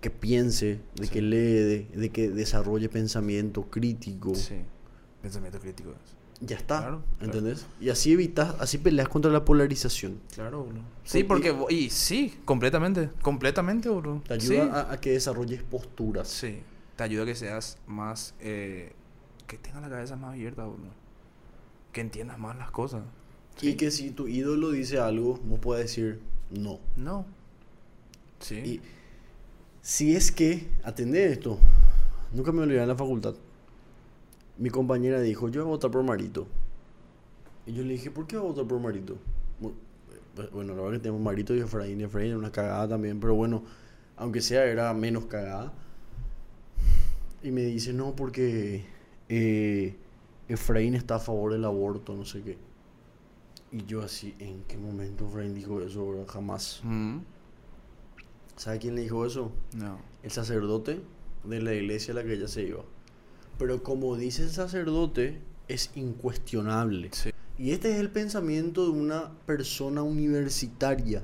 que 0.00 0.10
piense, 0.10 0.80
de 0.96 1.06
Sí. 1.06 1.12
que 1.12 1.22
lee, 1.22 1.36
de, 1.36 1.88
de 1.94 2.10
que 2.10 2.28
desarrolle 2.30 2.88
pensamiento 2.88 3.62
crítico, 3.70 4.34
Sí. 4.34 4.56
Pensamiento 5.22 5.60
crítico. 5.60 5.90
es. 5.90 6.16
ya 6.48 6.56
está. 6.56 6.78
Claro, 6.80 7.02
claro. 7.18 7.24
¿Entendés? 7.32 7.66
Y 7.80 7.90
así 7.90 8.12
evitas, 8.12 8.56
así 8.58 8.78
peleas 8.78 9.08
contra 9.08 9.30
la 9.30 9.44
polarización. 9.44 10.18
Claro, 10.34 10.64
bro. 10.64 10.80
Sí, 11.04 11.22
porque... 11.22 11.54
Y 11.70 11.90
sí, 11.90 12.34
completamente. 12.44 13.10
Completamente, 13.22 13.88
bro. 13.88 14.20
Te 14.26 14.40
Sí. 14.40 14.56
ayuda 14.56 14.80
a, 14.88 14.92
a 14.94 15.00
que 15.00 15.12
desarrolles 15.12 15.62
posturas. 15.62 16.26
Sí. 16.26 16.60
Te 16.96 17.04
ayuda 17.04 17.22
a 17.22 17.26
que 17.26 17.36
seas 17.36 17.78
más... 17.86 18.34
eh, 18.40 18.92
que 19.52 19.58
tengas 19.58 19.82
la 19.82 19.90
cabeza 19.90 20.16
más 20.16 20.32
abierta, 20.32 20.64
bro. 20.64 20.78
Que 21.92 22.00
entiendas 22.00 22.38
más 22.38 22.56
las 22.56 22.70
cosas. 22.70 23.02
Y 23.60 23.74
que 23.74 23.90
si 23.90 24.10
tu 24.10 24.26
ídolo 24.26 24.70
dice 24.70 24.98
algo, 24.98 25.38
vos 25.44 25.58
puedes 25.60 25.84
decir 25.84 26.20
no. 26.50 26.80
No. 26.96 27.26
Sí. 28.40 28.54
Y 28.56 28.80
si 29.82 30.16
es 30.16 30.32
que, 30.32 30.68
atender 30.84 31.30
esto, 31.30 31.58
nunca 32.32 32.50
me 32.50 32.62
olvidé 32.62 32.80
en 32.80 32.88
la 32.88 32.96
facultad. 32.96 33.34
Mi 34.56 34.70
compañera 34.70 35.20
dijo, 35.20 35.50
yo 35.50 35.60
voy 35.64 35.68
a 35.68 35.74
votar 35.74 35.90
por 35.90 36.02
Marito. 36.02 36.46
Y 37.66 37.74
yo 37.74 37.82
le 37.82 37.92
dije, 37.92 38.10
¿por 38.10 38.26
qué 38.26 38.38
voy 38.38 38.46
a 38.46 38.48
votar 38.52 38.66
por 38.66 38.80
Marito? 38.80 39.18
Eh, 39.62 40.48
Bueno, 40.50 40.74
la 40.74 40.80
verdad 40.80 40.96
que 40.96 41.02
tenemos 41.02 41.20
Marito 41.20 41.54
y 41.54 41.60
Efraín. 41.60 42.00
y 42.00 42.04
Efraín 42.04 42.28
era 42.28 42.38
una 42.38 42.52
cagada 42.52 42.88
también, 42.88 43.20
pero 43.20 43.34
bueno, 43.34 43.64
aunque 44.16 44.40
sea, 44.40 44.64
era 44.64 44.94
menos 44.94 45.26
cagada. 45.26 45.74
Y 47.42 47.50
me 47.50 47.62
dice, 47.66 47.92
no, 47.92 48.16
porque 48.16 48.86
eh, 49.34 49.96
Efraín 50.46 50.94
está 50.94 51.14
a 51.14 51.18
favor 51.18 51.52
del 51.52 51.64
aborto, 51.64 52.14
no 52.14 52.26
sé 52.26 52.42
qué. 52.42 52.58
Y 53.70 53.86
yo 53.86 54.02
así, 54.02 54.34
¿en 54.38 54.62
qué 54.64 54.76
momento 54.76 55.26
Efraín 55.26 55.54
dijo 55.54 55.80
eso? 55.80 56.06
bro? 56.06 56.26
Jamás. 56.26 56.80
Mm, 56.84 57.20
¿Sabe 58.56 58.78
quién 58.78 58.94
le 58.94 59.00
dijo 59.00 59.24
eso? 59.24 59.50
No. 59.74 59.98
El 60.22 60.30
sacerdote 60.30 61.00
de 61.44 61.62
la 61.62 61.72
iglesia 61.72 62.12
a 62.12 62.16
la 62.16 62.24
que 62.24 62.34
ella 62.34 62.46
se 62.46 62.62
iba. 62.64 62.84
Pero 63.58 63.82
como 63.82 64.16
dice 64.16 64.42
el 64.42 64.50
sacerdote, 64.50 65.40
es 65.66 65.90
incuestionable. 65.94 67.08
Sí. 67.12 67.30
Y 67.56 67.70
este 67.70 67.92
es 67.92 68.00
el 68.00 68.10
pensamiento 68.10 68.84
de 68.84 68.90
una 68.90 69.32
persona 69.46 70.02
universitaria. 70.02 71.22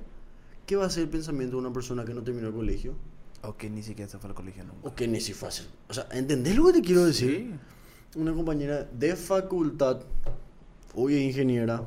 ¿Qué 0.64 0.76
va 0.76 0.86
a 0.86 0.90
ser 0.90 1.02
el 1.02 1.10
pensamiento 1.10 1.56
de 1.56 1.60
una 1.60 1.72
persona 1.74 2.06
que 2.06 2.14
no 2.14 2.22
terminó 2.22 2.48
el 2.48 2.55
colegio? 2.55 2.94
O 3.43 3.55
que 3.55 3.68
ni 3.68 3.82
siquiera 3.82 4.10
se 4.10 4.18
fue 4.18 4.30
al 4.30 4.35
colegio 4.35 4.64
nunca. 4.64 4.89
O 4.89 4.94
que 4.94 5.06
ni 5.06 5.20
si 5.20 5.35
fácil. 5.35 5.66
O 5.89 5.93
sea, 5.93 6.09
¿entendés 6.12 6.56
lo 6.56 6.64
que 6.66 6.72
te 6.72 6.80
quiero 6.80 7.05
decir? 7.05 7.30
Sí. 7.30 7.77
Una 8.18 8.34
compañera 8.34 8.82
de 8.92 9.14
facultad, 9.14 10.00
hoy 10.94 11.14
es 11.14 11.20
ingeniera. 11.22 11.84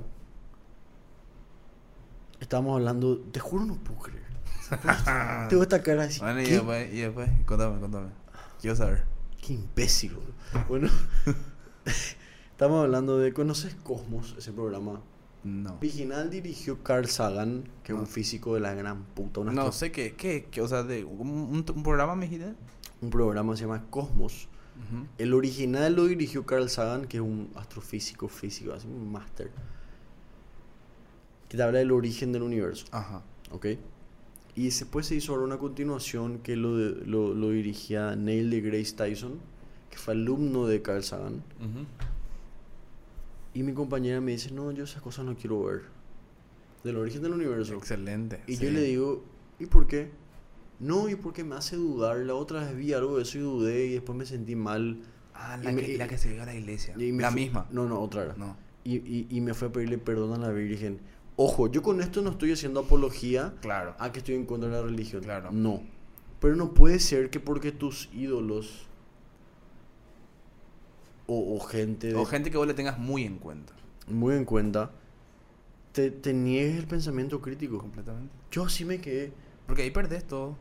Estamos 2.40 2.74
hablando, 2.76 3.18
te 3.20 3.42
juro 3.42 3.66
no 3.66 3.76
puedo 3.76 4.00
creer. 4.00 4.22
Tengo 5.50 5.64
esta 5.64 5.84
cara 5.84 6.04
así. 6.04 6.22
Bueno, 6.22 6.40
y 6.42 6.46
después, 6.46 6.94
y 6.94 7.02
después, 7.02 7.30
contame, 7.46 7.82
contame. 7.82 8.08
Quiero 8.62 8.78
saber. 8.78 9.04
Qué 9.46 9.54
imbécil. 9.54 10.18
Bueno, 10.70 10.88
estamos 12.52 12.82
hablando 12.86 13.18
de. 13.18 13.34
¿Conoces 13.34 13.76
Cosmos, 13.76 14.34
ese 14.38 14.54
programa? 14.54 15.02
No. 15.44 15.74
Original 15.80 16.30
dirigió 16.30 16.82
Carl 16.82 17.08
Sagan, 17.08 17.68
que 17.84 17.92
es 17.92 18.00
un 18.00 18.08
físico 18.08 18.54
de 18.54 18.62
la 18.62 18.74
gran 18.74 19.04
puta. 19.04 19.42
una 19.42 19.52
No 19.52 19.72
sé 19.74 19.92
qué, 19.92 20.16
qué, 20.16 20.48
qué, 20.50 20.62
o 20.62 20.68
sea, 20.70 20.84
de 20.84 21.04
un, 21.04 21.28
un- 21.28 21.66
un 21.76 21.84
programa 21.84 22.16
me 22.16 22.26
dijiste. 22.28 22.54
Un 23.02 23.10
programa 23.10 23.54
se 23.58 23.64
llama 23.64 23.84
Cosmos. 23.90 24.48
El 25.18 25.34
original 25.34 25.94
lo 25.96 26.06
dirigió 26.06 26.46
Carl 26.46 26.70
Sagan, 26.70 27.06
que 27.06 27.18
es 27.18 27.24
un 27.24 27.50
astrofísico 27.56 28.28
físico, 28.28 28.74
así 28.74 28.88
un 28.88 29.12
máster. 29.12 29.52
Que 31.50 31.58
te 31.58 31.64
habla 31.64 31.80
del 31.80 31.92
origen 31.92 32.32
del 32.32 32.44
universo, 32.44 32.86
Ajá. 32.92 33.24
¿ok? 33.52 33.68
Y 34.56 34.66
después 34.66 35.06
se 35.06 35.16
hizo 35.16 35.32
ahora 35.34 35.46
una 35.46 35.58
continuación 35.58 36.40
que 36.40 36.56
lo, 36.56 36.76
de- 36.78 37.06
lo, 37.06 37.34
lo 37.34 37.52
dirigía 37.52 38.16
Neil 38.16 38.50
deGrasse 38.50 38.94
Tyson, 38.96 39.40
que 39.90 39.98
fue 39.98 40.14
alumno 40.14 40.66
de 40.68 40.82
Carl 40.82 41.04
Sagan. 41.04 41.44
Y 43.54 43.64
mi 43.64 43.74
compañera 43.74 44.22
me 44.22 44.32
dice, 44.32 44.52
no, 44.52 44.72
yo 44.72 44.86
esas 44.86 45.02
cosas 45.02 45.26
no 45.26 45.36
quiero 45.36 45.64
ver. 45.64 45.82
Del 46.84 46.98
origen 46.98 47.22
del 47.22 47.34
universo. 47.34 47.74
Excelente. 47.76 48.42
Y 48.48 48.56
sí. 48.56 48.66
yo 48.66 48.72
le 48.72 48.82
digo, 48.82 49.24
¿y 49.60 49.66
por 49.66 49.88
qué? 49.88 50.10
No, 50.82 51.08
y 51.10 51.16
porque 51.16 51.44
me 51.44 51.56
hace 51.56 51.76
dudar. 51.76 52.18
La 52.18 52.34
otra 52.34 52.62
vez 52.62 52.76
vi 52.76 52.92
algo 52.94 53.18
de 53.18 53.24
eso 53.24 53.38
y 53.38 53.42
dudé 53.42 53.86
y 53.86 53.94
después 53.94 54.18
me 54.18 54.26
sentí 54.26 54.56
mal. 54.56 55.00
Ah, 55.34 55.58
la, 55.62 55.72
me- 55.72 55.82
que, 55.82 55.94
y- 55.94 55.98
la 55.98 56.08
que 56.08 56.18
se 56.18 56.32
vio 56.34 56.42
a 56.42 56.46
la 56.46 56.56
iglesia. 56.56 56.96
Me 56.98 57.12
la 57.22 57.32
misma. 57.32 57.68
No, 57.72 57.88
no, 57.88 58.00
otra 58.02 58.24
era. 58.24 58.34
No. 58.36 58.58
Y, 58.84 58.96
y, 58.98 59.28
y 59.30 59.42
me 59.42 59.54
fue 59.54 59.68
a 59.68 59.72
pedirle 59.72 59.98
perdón 60.00 60.34
a 60.34 60.48
la 60.48 60.50
Virgen. 60.52 61.00
Ojo, 61.36 61.68
yo 61.72 61.82
con 61.82 62.02
esto 62.02 62.22
no 62.22 62.32
estoy 62.32 62.52
haciendo 62.52 62.80
apología 62.82 63.54
Claro. 63.62 63.96
a 64.00 64.12
que 64.12 64.20
estoy 64.20 64.36
en 64.36 64.46
contra 64.46 64.70
de 64.70 64.76
la 64.76 64.82
religión. 64.82 65.24
Claro. 65.24 65.52
No. 65.52 65.82
Pero 66.40 66.56
no 66.56 66.74
puede 66.74 67.00
ser 67.00 67.30
que 67.30 67.40
porque 67.40 67.72
tus 67.72 68.10
ídolos 68.14 68.88
o, 71.28 71.56
o 71.56 71.60
gente 71.60 72.08
de 72.08 72.16
O 72.16 72.26
gente 72.26 72.52
que 72.52 72.58
vos 72.58 72.68
le 72.68 72.74
tengas 72.74 72.98
muy 73.00 73.24
en 73.24 73.38
cuenta. 73.38 73.74
muy 74.08 74.36
en 74.36 74.46
cuenta 74.46 74.92
te, 75.94 76.10
te 76.10 76.34
niegues 76.34 76.78
el 76.78 76.88
pensamiento 76.88 77.42
crítico. 77.42 77.78
Completamente. 77.80 78.34
Yo 78.52 78.64
así 78.66 78.86
me 78.86 79.00
quedé. 79.00 79.32
Porque 79.68 79.84
ahí 79.84 79.92
perdés 79.92 80.26
todo. 80.26 80.58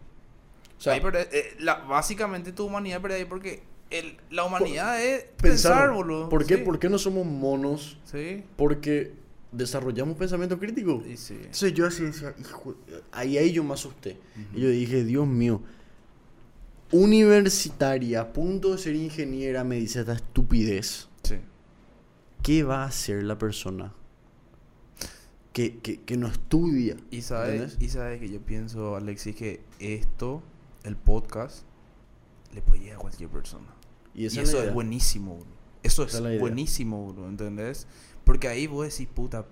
O 0.80 0.82
sea, 0.82 0.96
eh, 0.96 1.56
la, 1.58 1.74
básicamente 1.74 2.52
tu 2.52 2.64
humanidad 2.64 3.02
perdés 3.02 3.18
ahí 3.18 3.26
porque 3.26 3.62
el, 3.90 4.16
la 4.30 4.44
humanidad 4.44 5.04
es 5.04 5.24
pensar, 5.36 5.72
pensar, 5.72 5.90
boludo. 5.92 6.30
¿por 6.30 6.46
qué, 6.46 6.56
Sí. 6.56 6.62
¿Por 6.62 6.78
qué 6.78 6.88
no 6.88 6.98
somos 6.98 7.26
monos? 7.26 7.98
Sí. 8.04 8.42
Porque 8.56 9.12
desarrollamos 9.52 10.16
pensamiento 10.16 10.58
crítico. 10.58 11.02
Sí. 11.16 11.34
Entonces 11.34 11.74
yo 11.74 11.86
así 11.86 12.04
decía, 12.04 12.34
hijo, 12.40 12.76
ahí, 13.12 13.36
ahí 13.36 13.52
yo 13.52 13.62
me 13.62 13.74
asusté. 13.74 14.16
Y 14.54 14.62
yo 14.62 14.70
dije, 14.70 15.04
Dios 15.04 15.26
mío, 15.26 15.60
universitaria, 16.92 18.22
a 18.22 18.32
punto 18.32 18.72
de 18.72 18.78
ser 18.78 18.94
ingeniera, 18.94 19.64
me 19.64 19.76
dice 19.76 20.00
esta 20.00 20.14
estupidez. 20.14 21.08
Sí. 21.24 21.36
¿Qué 22.42 22.62
va 22.62 22.84
a 22.84 22.86
hacer 22.86 23.22
la 23.24 23.36
persona 23.36 23.92
que, 25.52 25.76
que, 25.76 26.00
que 26.00 26.16
no 26.16 26.26
estudia? 26.26 26.96
Y 27.10 27.20
sabes, 27.20 27.76
y 27.80 27.90
sabes 27.90 28.18
que 28.18 28.30
yo 28.30 28.40
pienso, 28.40 28.96
Alexis, 28.96 29.36
que 29.36 29.60
esto, 29.78 30.42
el 30.90 30.96
podcast, 30.96 31.64
le 32.52 32.60
puede 32.62 32.80
llegar 32.80 32.96
a 32.96 33.00
cualquier 33.00 33.30
persona. 33.30 33.68
Y 34.14 34.26
eso 34.26 34.62
es 34.62 34.74
buenísimo, 34.74 35.36
bro. 35.36 35.60
Eso 35.82 36.02
Esa 36.04 36.30
es 36.30 36.40
buenísimo, 36.40 37.12
bro, 37.12 37.28
¿entendés? 37.28 37.86
Porque 38.24 38.48
ahí 38.48 38.66
vos 38.66 38.86
decís, 38.86 39.08
puta, 39.08 39.46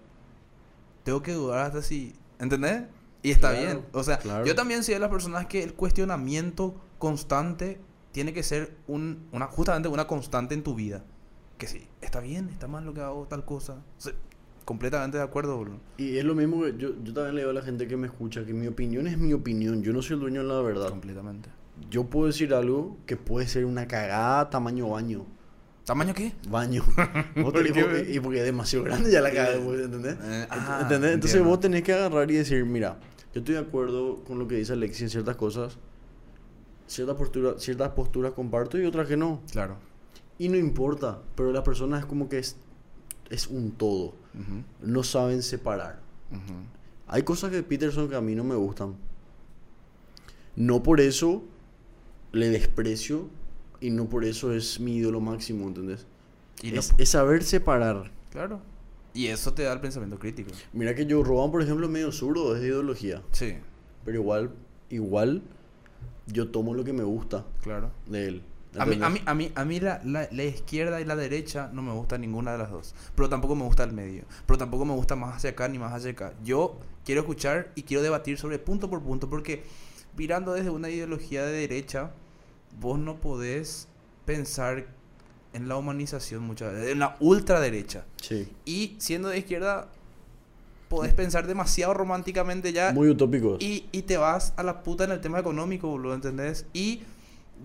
tengo 1.05 1.23
que 1.23 1.33
dudar 1.33 1.67
hasta 1.67 1.81
si, 1.81 2.15
¿entendés? 2.39 2.83
Y 3.23 3.31
está 3.31 3.51
Claro, 3.51 3.67
bien. 3.67 3.87
O 3.93 4.03
sea, 4.03 4.19
claro. 4.19 4.45
yo 4.45 4.55
también 4.55 4.85
soy 4.85 4.95
de 4.95 5.01
las 5.01 5.11
personas 5.11 5.47
que 5.47 5.63
el 5.63 5.75
cuestionamiento 5.75 6.75
constante 6.99 7.81
tiene 8.13 8.33
que 8.33 8.43
ser 8.43 8.77
un, 8.87 9.27
una, 9.33 9.47
justamente 9.47 9.89
una 9.89 10.07
constante 10.07 10.55
en 10.55 10.63
tu 10.63 10.75
vida. 10.75 11.05
Que 11.57 11.67
sí, 11.67 11.89
está 12.01 12.21
bien, 12.21 12.49
está 12.51 12.69
mal 12.69 12.85
lo 12.85 12.95
que 12.95 13.01
hago, 13.01 13.27
tal 13.27 13.45
cosa. 13.45 13.83
O 13.97 14.01
sea, 14.01 14.13
completamente 14.69 15.17
de 15.17 15.25
acuerdo, 15.25 15.59
bro. 15.59 15.81
Y 15.97 16.19
es 16.19 16.25
lo 16.27 16.35
mismo 16.35 16.63
que 16.63 16.75
yo, 16.77 16.91
yo 17.03 17.15
también 17.15 17.37
le 17.37 17.41
digo 17.41 17.53
a 17.53 17.55
la 17.55 17.63
gente 17.63 17.89
que 17.89 17.97
me 17.97 18.07
escucha 18.07 18.45
que 18.45 18.53
mi 18.53 18.67
opinión 18.67 19.07
es 19.07 19.17
mi 19.17 19.33
opinión. 19.33 19.83
Yo 19.83 19.95
no 19.95 20.03
soy 20.03 20.15
el 20.17 20.21
dueño 20.21 20.43
de 20.43 20.49
la 20.49 20.61
verdad. 20.61 20.91
Completamente. 20.91 21.49
Yo 21.91 22.05
puedo 22.05 22.27
decir 22.27 22.53
algo 22.53 22.99
que 23.07 23.17
puede 23.17 23.47
ser 23.49 23.65
una 23.65 23.89
cagada 23.89 24.51
tamaño 24.51 24.91
baño. 24.91 25.25
¿Tamaño 25.87 26.13
qué? 26.13 26.35
Baño. 26.51 26.85
Y 28.09 28.21
porque 28.21 28.41
es 28.41 28.45
demasiado 28.45 28.85
grande 28.85 29.11
ya 29.11 29.23
la 29.23 29.31
cagada, 29.33 29.57
vos, 29.59 29.79
¿entendés? 29.81 30.17
Eh, 30.23 30.43
Ent- 30.43 30.47
ah, 30.51 30.81
¿Entendés? 30.83 31.13
Entonces 31.15 31.37
entiendo. 31.37 31.49
vos 31.49 31.61
tenés 31.61 31.83
que 31.83 31.93
agarrar 31.95 32.31
y 32.31 32.35
decir, 32.35 32.63
mira, 32.67 32.99
yo 33.33 33.41
estoy 33.41 33.55
de 33.55 33.61
acuerdo 33.63 34.23
con 34.25 34.39
lo 34.39 34.47
que 34.47 34.57
dice 34.57 34.75
Alexis 34.75 35.03
en 35.05 35.09
ciertas 35.09 35.37
cosas. 35.37 35.79
Ciertas 36.87 37.17
posturas, 37.17 37.63
ciertas 37.63 37.89
posturas 37.93 38.33
comparto 38.33 38.79
y 38.79 38.85
otras 38.85 39.09
que 39.09 39.17
no. 39.17 39.41
Claro. 39.51 39.77
Y 40.39 40.51
no 40.51 40.57
importa, 40.59 41.23
pero 41.37 41.53
la 41.53 41.63
persona 41.63 41.99
es 41.99 42.05
como 42.05 42.29
que 42.29 42.39
es, 42.39 42.57
es 43.31 43.47
un 43.47 43.73
todo. 43.73 44.15
No 44.83 45.03
saben 45.03 45.43
separar. 45.43 46.01
Hay 47.07 47.23
cosas 47.23 47.51
de 47.53 47.63
Peterson 47.63 48.09
que 48.09 48.17
a 48.17 48.21
mí 48.21 48.35
no 48.35 48.45
me 48.45 48.55
gustan. 48.55 48.95
No 50.57 50.83
por 50.83 51.01
eso 51.01 51.43
le 52.33 52.49
desprecio 52.51 53.29
y 53.81 53.91
no 53.91 54.09
por 54.09 54.25
eso 54.25 54.53
es 54.53 54.81
mi 54.81 54.97
ídolo 54.97 55.21
máximo, 55.21 55.67
¿entendés? 55.67 56.07
Y 56.63 56.73
no- 56.73 56.81
es, 56.81 56.95
es 56.99 57.09
saber 57.11 57.45
separar. 57.45 58.11
Claro. 58.31 58.61
Y 59.15 59.29
eso 59.29 59.55
te 59.55 59.63
da 59.63 59.73
el 59.73 59.81
pensamiento 59.81 60.19
crítico. 60.19 60.51
Mira 60.73 60.95
que 60.95 61.07
yo 61.07 61.23
Roban, 61.23 61.51
por 61.51 61.63
ejemplo, 61.63 61.87
es 61.87 61.93
medio 61.93 62.13
zurdo, 62.13 62.55
es 62.55 62.61
de 62.61 62.69
ideología. 62.69 63.23
Sí, 63.33 63.55
Pero 64.05 64.19
igual, 64.21 64.51
igual, 64.91 65.43
yo 66.27 66.49
tomo 66.51 66.75
lo 66.75 66.85
que 66.85 66.93
me 66.93 67.05
gusta 67.05 67.47
claro. 67.63 67.91
de 68.07 68.29
él. 68.29 68.43
A 68.81 68.87
mí, 68.87 68.99
a 69.03 69.09
mí, 69.11 69.23
a 69.27 69.35
mí, 69.35 69.53
a 69.55 69.65
mí 69.65 69.81
la, 69.81 70.01
la- 70.05 70.29
la 70.31 70.45
izquierda 70.45 71.01
y 71.01 71.05
la 71.05 71.17
derecha 71.17 71.71
no 71.73 71.83
me 71.83 71.93
gusta 71.93 72.19
ninguna 72.19 72.53
de 72.53 72.59
las 72.59 72.71
dos. 72.71 72.95
Pero 73.15 73.29
tampoco 73.29 73.55
me 73.55 73.65
gusta 73.65 73.85
el 73.85 73.93
medio. 73.93 74.25
Pero 74.47 74.59
tampoco 74.59 74.85
me 74.85 74.95
gusta 74.95 75.17
más 75.17 75.37
hacia 75.37 75.51
acá 75.51 75.69
ni 75.69 75.79
más 75.79 75.93
hacia 75.93 76.11
acá. 76.13 76.33
Yo 76.45 76.79
quiero 77.05 77.21
escuchar 77.23 77.71
y 77.75 77.83
quiero 77.83 78.03
debatir 78.03 78.39
sobre 78.39 78.59
punto 78.59 78.89
por 78.91 79.03
punto 79.03 79.29
porque 79.31 79.65
mirando 80.17 80.53
desde 80.53 80.71
una 80.71 80.89
ideología 80.91 81.45
de 81.45 81.53
derecha, 81.53 82.11
vos 82.81 82.99
no 82.99 83.21
podés 83.21 83.89
pensar 84.25 84.87
en 85.55 85.69
la 85.69 85.77
humanización 85.77 86.43
muchas 86.43 86.73
veces, 86.75 86.91
en 86.93 86.99
la 86.99 87.17
ultraderecha. 87.21 88.05
Sí. 88.21 88.49
Y 88.65 88.97
siendo 88.99 89.29
de 89.29 89.39
izquierda, 89.39 89.89
podés 90.89 91.15
pensar 91.15 91.47
demasiado 91.47 91.95
románticamente 91.95 92.73
ya 92.73 92.93
Muy 92.93 93.09
utópico. 93.09 93.57
y, 93.61 93.87
y 93.93 94.03
te 94.03 94.17
vas 94.19 94.53
a 94.57 94.63
la 94.63 94.83
puta 94.83 95.05
en 95.05 95.13
el 95.13 95.21
tema 95.21 95.39
económico, 95.39 95.89
boludo, 95.89 96.15
¿entendés? 96.15 96.67
Y 96.73 97.03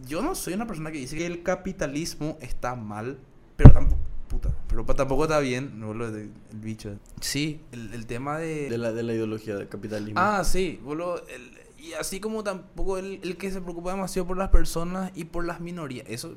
yo 0.05 0.21
no 0.21 0.35
soy 0.35 0.53
una 0.53 0.67
persona 0.67 0.91
que 0.91 0.97
dice 0.99 1.17
que 1.17 1.25
el 1.25 1.43
capitalismo 1.43 2.37
está 2.41 2.75
mal, 2.75 3.17
pero 3.57 3.71
tampoco, 3.71 4.01
puta, 4.27 4.55
pero 4.67 4.85
tampoco 4.85 5.23
está 5.23 5.39
bien, 5.39 5.79
no 5.79 5.87
boludo, 5.87 6.09
el, 6.17 6.31
el 6.51 6.59
bicho. 6.59 6.95
Sí, 7.21 7.61
el, 7.71 7.93
el 7.93 8.05
tema 8.05 8.37
de... 8.37 8.69
De 8.69 8.77
la, 8.77 8.91
de 8.91 9.03
la 9.03 9.13
ideología 9.13 9.55
del 9.55 9.69
capitalismo. 9.69 10.19
Ah, 10.19 10.43
sí, 10.43 10.79
boludo, 10.83 11.23
el- 11.27 11.63
y 11.83 11.93
así 11.93 12.19
como 12.21 12.43
tampoco 12.43 12.97
el, 12.97 13.19
el 13.23 13.35
que 13.37 13.51
se 13.51 13.59
preocupa 13.61 13.91
demasiado 13.91 14.25
por 14.27 14.37
las 14.37 14.49
personas 14.49 15.11
y 15.15 15.25
por 15.25 15.43
las 15.45 15.59
minorías, 15.59 16.05
eso 16.09 16.35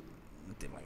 tema. 0.57 0.79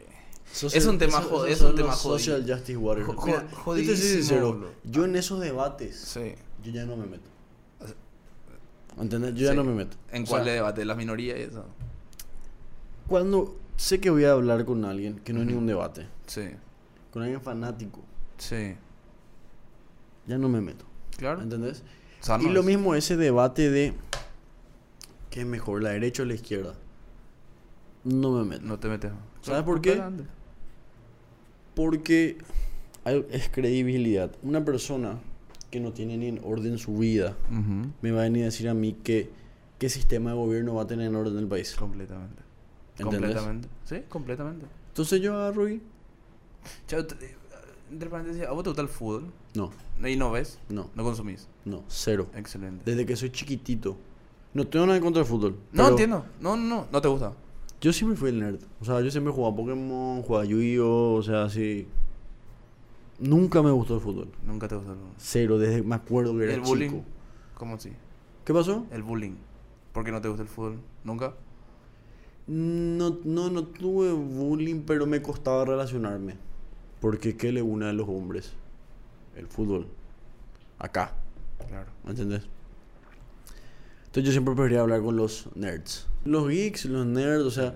Social- 0.54 0.82
es 0.82 0.86
un 0.88 0.98
tema 0.98 1.20
eso- 1.20 1.46
es 1.46 1.62
un 1.62 1.76
tema 1.76 1.94
jodido. 1.94 2.20
Social 2.20 2.46
Justice 2.48 2.78
Warriors. 2.78 3.08
Jo- 3.08 3.16
jo- 3.22 3.42
jodidísimo, 3.64 3.98
sincero, 3.98 4.48
boludo. 4.54 4.72
yo 4.84 5.06
en 5.06 5.16
esos 5.16 5.40
debates, 5.40 5.98
Sí. 5.98 6.34
yo 6.64 6.72
ya 6.72 6.86
no 6.86 6.96
me 6.98 7.06
meto. 7.08 7.30
¿Entendés? 9.00 9.34
Yo 9.36 9.46
ya 9.46 9.52
Sí. 9.52 9.56
no 9.58 9.64
me 9.64 9.74
meto. 9.74 9.98
¿En 10.12 10.24
O 10.24 10.26
cuál 10.28 10.44
sea, 10.44 10.54
debate? 10.54 10.84
¿Las 10.86 10.98
minorías 10.98 11.40
y 11.40 11.44
eso? 11.44 11.66
Cuando 13.12 13.56
sé 13.76 14.00
que 14.00 14.10
voy 14.10 14.24
a 14.24 14.32
hablar 14.32 14.64
con 14.66 14.86
alguien, 14.86 15.20
que 15.20 15.34
no 15.34 15.40
es 15.40 15.44
Ujú. 15.46 15.50
ningún 15.52 15.68
debate, 15.68 16.08
Sí, 16.28 16.44
con 17.12 17.22
alguien 17.24 17.42
fanático, 17.42 18.00
sí, 18.38 18.76
ya 20.28 20.38
no 20.38 20.48
me 20.50 20.62
meto. 20.62 20.86
claro. 21.18 21.42
¿Entendés? 21.42 21.84
Y 22.40 22.50
lo 22.50 22.62
es. 22.62 22.66
mismo 22.66 22.96
ese 22.96 23.18
debate 23.18 23.70
de 23.70 23.94
qué 25.30 25.42
es 25.42 25.46
mejor, 25.46 25.84
la 25.84 25.90
derecha 25.90 26.24
o 26.24 26.26
la 26.26 26.36
izquierda. 26.36 26.74
No 28.06 28.32
me 28.32 28.46
meto. 28.46 28.66
No 28.66 28.80
te 28.80 28.88
metes. 28.88 29.12
¿Sabes 29.42 29.64
por 29.64 29.82
qué? 29.82 30.02
Porque 31.76 32.38
hay- 33.04 33.26
es 33.32 33.50
credibilidad. 33.50 34.32
Una 34.44 34.64
persona 34.64 35.20
que 35.70 35.80
no 35.82 35.92
tiene 35.94 36.18
ni 36.18 36.28
en 36.28 36.40
orden 36.44 36.78
su 36.78 36.98
vida 36.98 37.36
me 38.02 38.12
va 38.12 38.22
a 38.22 38.24
venir 38.24 38.44
a 38.44 38.46
decir 38.46 38.70
a 38.70 38.74
mí 38.74 38.94
que 39.04 39.30
qué 39.80 39.90
sistema 39.90 40.32
de 40.32 40.36
gobierno 40.38 40.76
va 40.76 40.84
a 40.84 40.88
tener 40.88 41.08
en 41.08 41.16
orden 41.16 41.38
el 41.38 41.48
país. 41.48 41.76
Completamente. 41.76 42.42
¿Entendés? 42.98 43.20
Completamente. 43.22 43.68
Sí, 43.86 44.04
completamente. 44.10 44.66
Entonces 44.90 45.22
yo 45.22 45.36
agarro 45.36 45.70
y... 45.70 45.82
Chao, 46.88 47.00
eh, 47.02 47.36
entre 47.92 48.10
paréntesis, 48.10 48.44
¿a 48.44 48.52
vos 48.52 48.64
te 48.64 48.70
gusta 48.70 48.82
el 48.82 48.88
fútbol? 48.88 49.32
No, 49.56 49.72
¿Y 50.08 50.16
no 50.16 50.32
ves? 50.32 50.60
no, 50.70 50.90
¿No 50.96 51.04
consumís? 51.04 51.48
no, 51.66 51.84
cero. 51.88 52.28
Excelente. 52.36 52.84
Desde 52.86 53.06
que 53.06 53.16
soy 53.16 53.32
chiquitito. 53.32 53.98
No 54.54 54.68
tengo 54.68 54.86
nada 54.86 54.98
en 54.98 55.04
contra 55.04 55.22
del 55.22 55.30
fútbol. 55.30 55.56
No 55.72 55.88
entiendo. 55.90 56.26
No, 56.40 56.56
no, 56.58 56.64
no. 56.64 56.88
No 56.92 57.02
te 57.02 57.08
gusta. 57.08 57.34
Yo 57.80 57.92
siempre 57.94 58.18
fui 58.18 58.30
el 58.30 58.40
nerd. 58.40 58.60
O 58.80 58.86
sea, 58.86 59.02
yo 59.02 59.10
siempre 59.10 59.34
jugaba 59.34 59.56
Pokémon, 59.56 60.22
jugaba 60.22 60.46
Yu-Gi-Oh! 60.46 61.14
O 61.16 61.24
sea, 61.24 61.44
así... 61.46 61.88
Nunca 63.20 63.62
me 63.62 63.72
gustó 63.72 63.96
el 63.96 64.02
fútbol. 64.02 64.28
Nunca 64.46 64.68
te 64.68 64.76
gusta 64.76 64.92
el 64.92 64.98
fútbol. 64.98 65.14
Cero, 65.18 65.58
desde 65.58 65.82
me 65.84 65.96
acuerdo 65.96 66.36
que 66.38 66.44
era 66.44 66.54
¿El 66.54 66.62
bullying? 66.62 66.90
chico. 66.90 67.04
¿Cómo 67.56 67.76
así? 67.76 67.92
¿Qué 68.46 68.54
pasó? 68.54 68.86
El 68.92 69.04
bullying. 69.04 69.36
¿Por 69.94 70.04
qué 70.04 70.12
no 70.12 70.22
te 70.22 70.28
gusta 70.28 70.44
el 70.44 70.50
fútbol? 70.50 70.80
¿Nunca? 71.04 71.34
No, 72.54 73.18
no, 73.24 73.50
no 73.50 73.64
tuve 73.68 74.12
bullying, 74.12 74.82
pero 74.86 75.06
me 75.06 75.22
costaba 75.22 75.64
relacionarme. 75.64 76.36
Porque 77.00 77.38
¿qué 77.38 77.54
le 77.54 77.62
une 77.62 77.86
a 77.86 77.94
los 77.94 78.10
hombres? 78.10 78.52
El 79.38 79.48
fútbol. 79.48 79.88
Acá, 80.78 81.14
Claro. 81.70 81.90
¿me 82.04 82.12
entendés? 82.12 82.42
Entonces 84.08 84.24
yo 84.26 84.32
siempre 84.32 84.54
prefería 84.54 84.82
hablar 84.82 85.02
con 85.02 85.16
los 85.16 85.48
nerds. 85.56 86.08
Los 86.26 86.50
geeks, 86.50 86.86
los 86.86 87.06
nerds, 87.06 87.46
o 87.46 87.52
sea... 87.52 87.76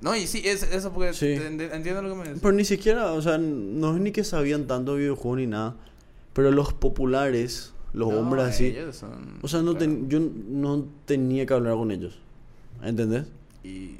No, 0.00 0.16
y 0.16 0.26
sí, 0.26 0.40
es, 0.44 0.62
eso 0.62 0.90
porque 0.92 1.12
Sí. 1.12 1.26
entiendo 1.32 2.00
lo 2.02 2.08
que 2.10 2.14
me 2.14 2.22
dices. 2.24 2.38
Pero 2.40 2.52
ni 2.52 2.64
siquiera, 2.64 3.12
o 3.12 3.20
sea, 3.20 3.36
no 3.38 3.94
es 3.94 4.00
ni 4.00 4.10
que 4.12 4.24
sabían 4.24 4.66
tanto 4.66 4.94
de 4.94 5.00
videojuegos 5.00 5.38
ni 5.40 5.46
nada. 5.46 5.76
Pero 6.32 6.50
los 6.50 6.72
populares, 6.72 7.74
los 7.92 8.08
No, 8.10 8.18
hombres 8.20 8.44
así... 8.46 8.74
son- 8.92 9.38
O 9.42 9.48
sea, 9.48 9.60
no 9.60 9.72
claro. 9.72 9.78
ten- 9.80 10.08
yo 10.08 10.20
no 10.48 10.86
tenía 11.04 11.44
que 11.44 11.52
hablar 11.54 11.74
con 11.74 11.90
ellos. 11.90 12.18
¿Entendés? 12.82 13.26
Y. 13.62 13.98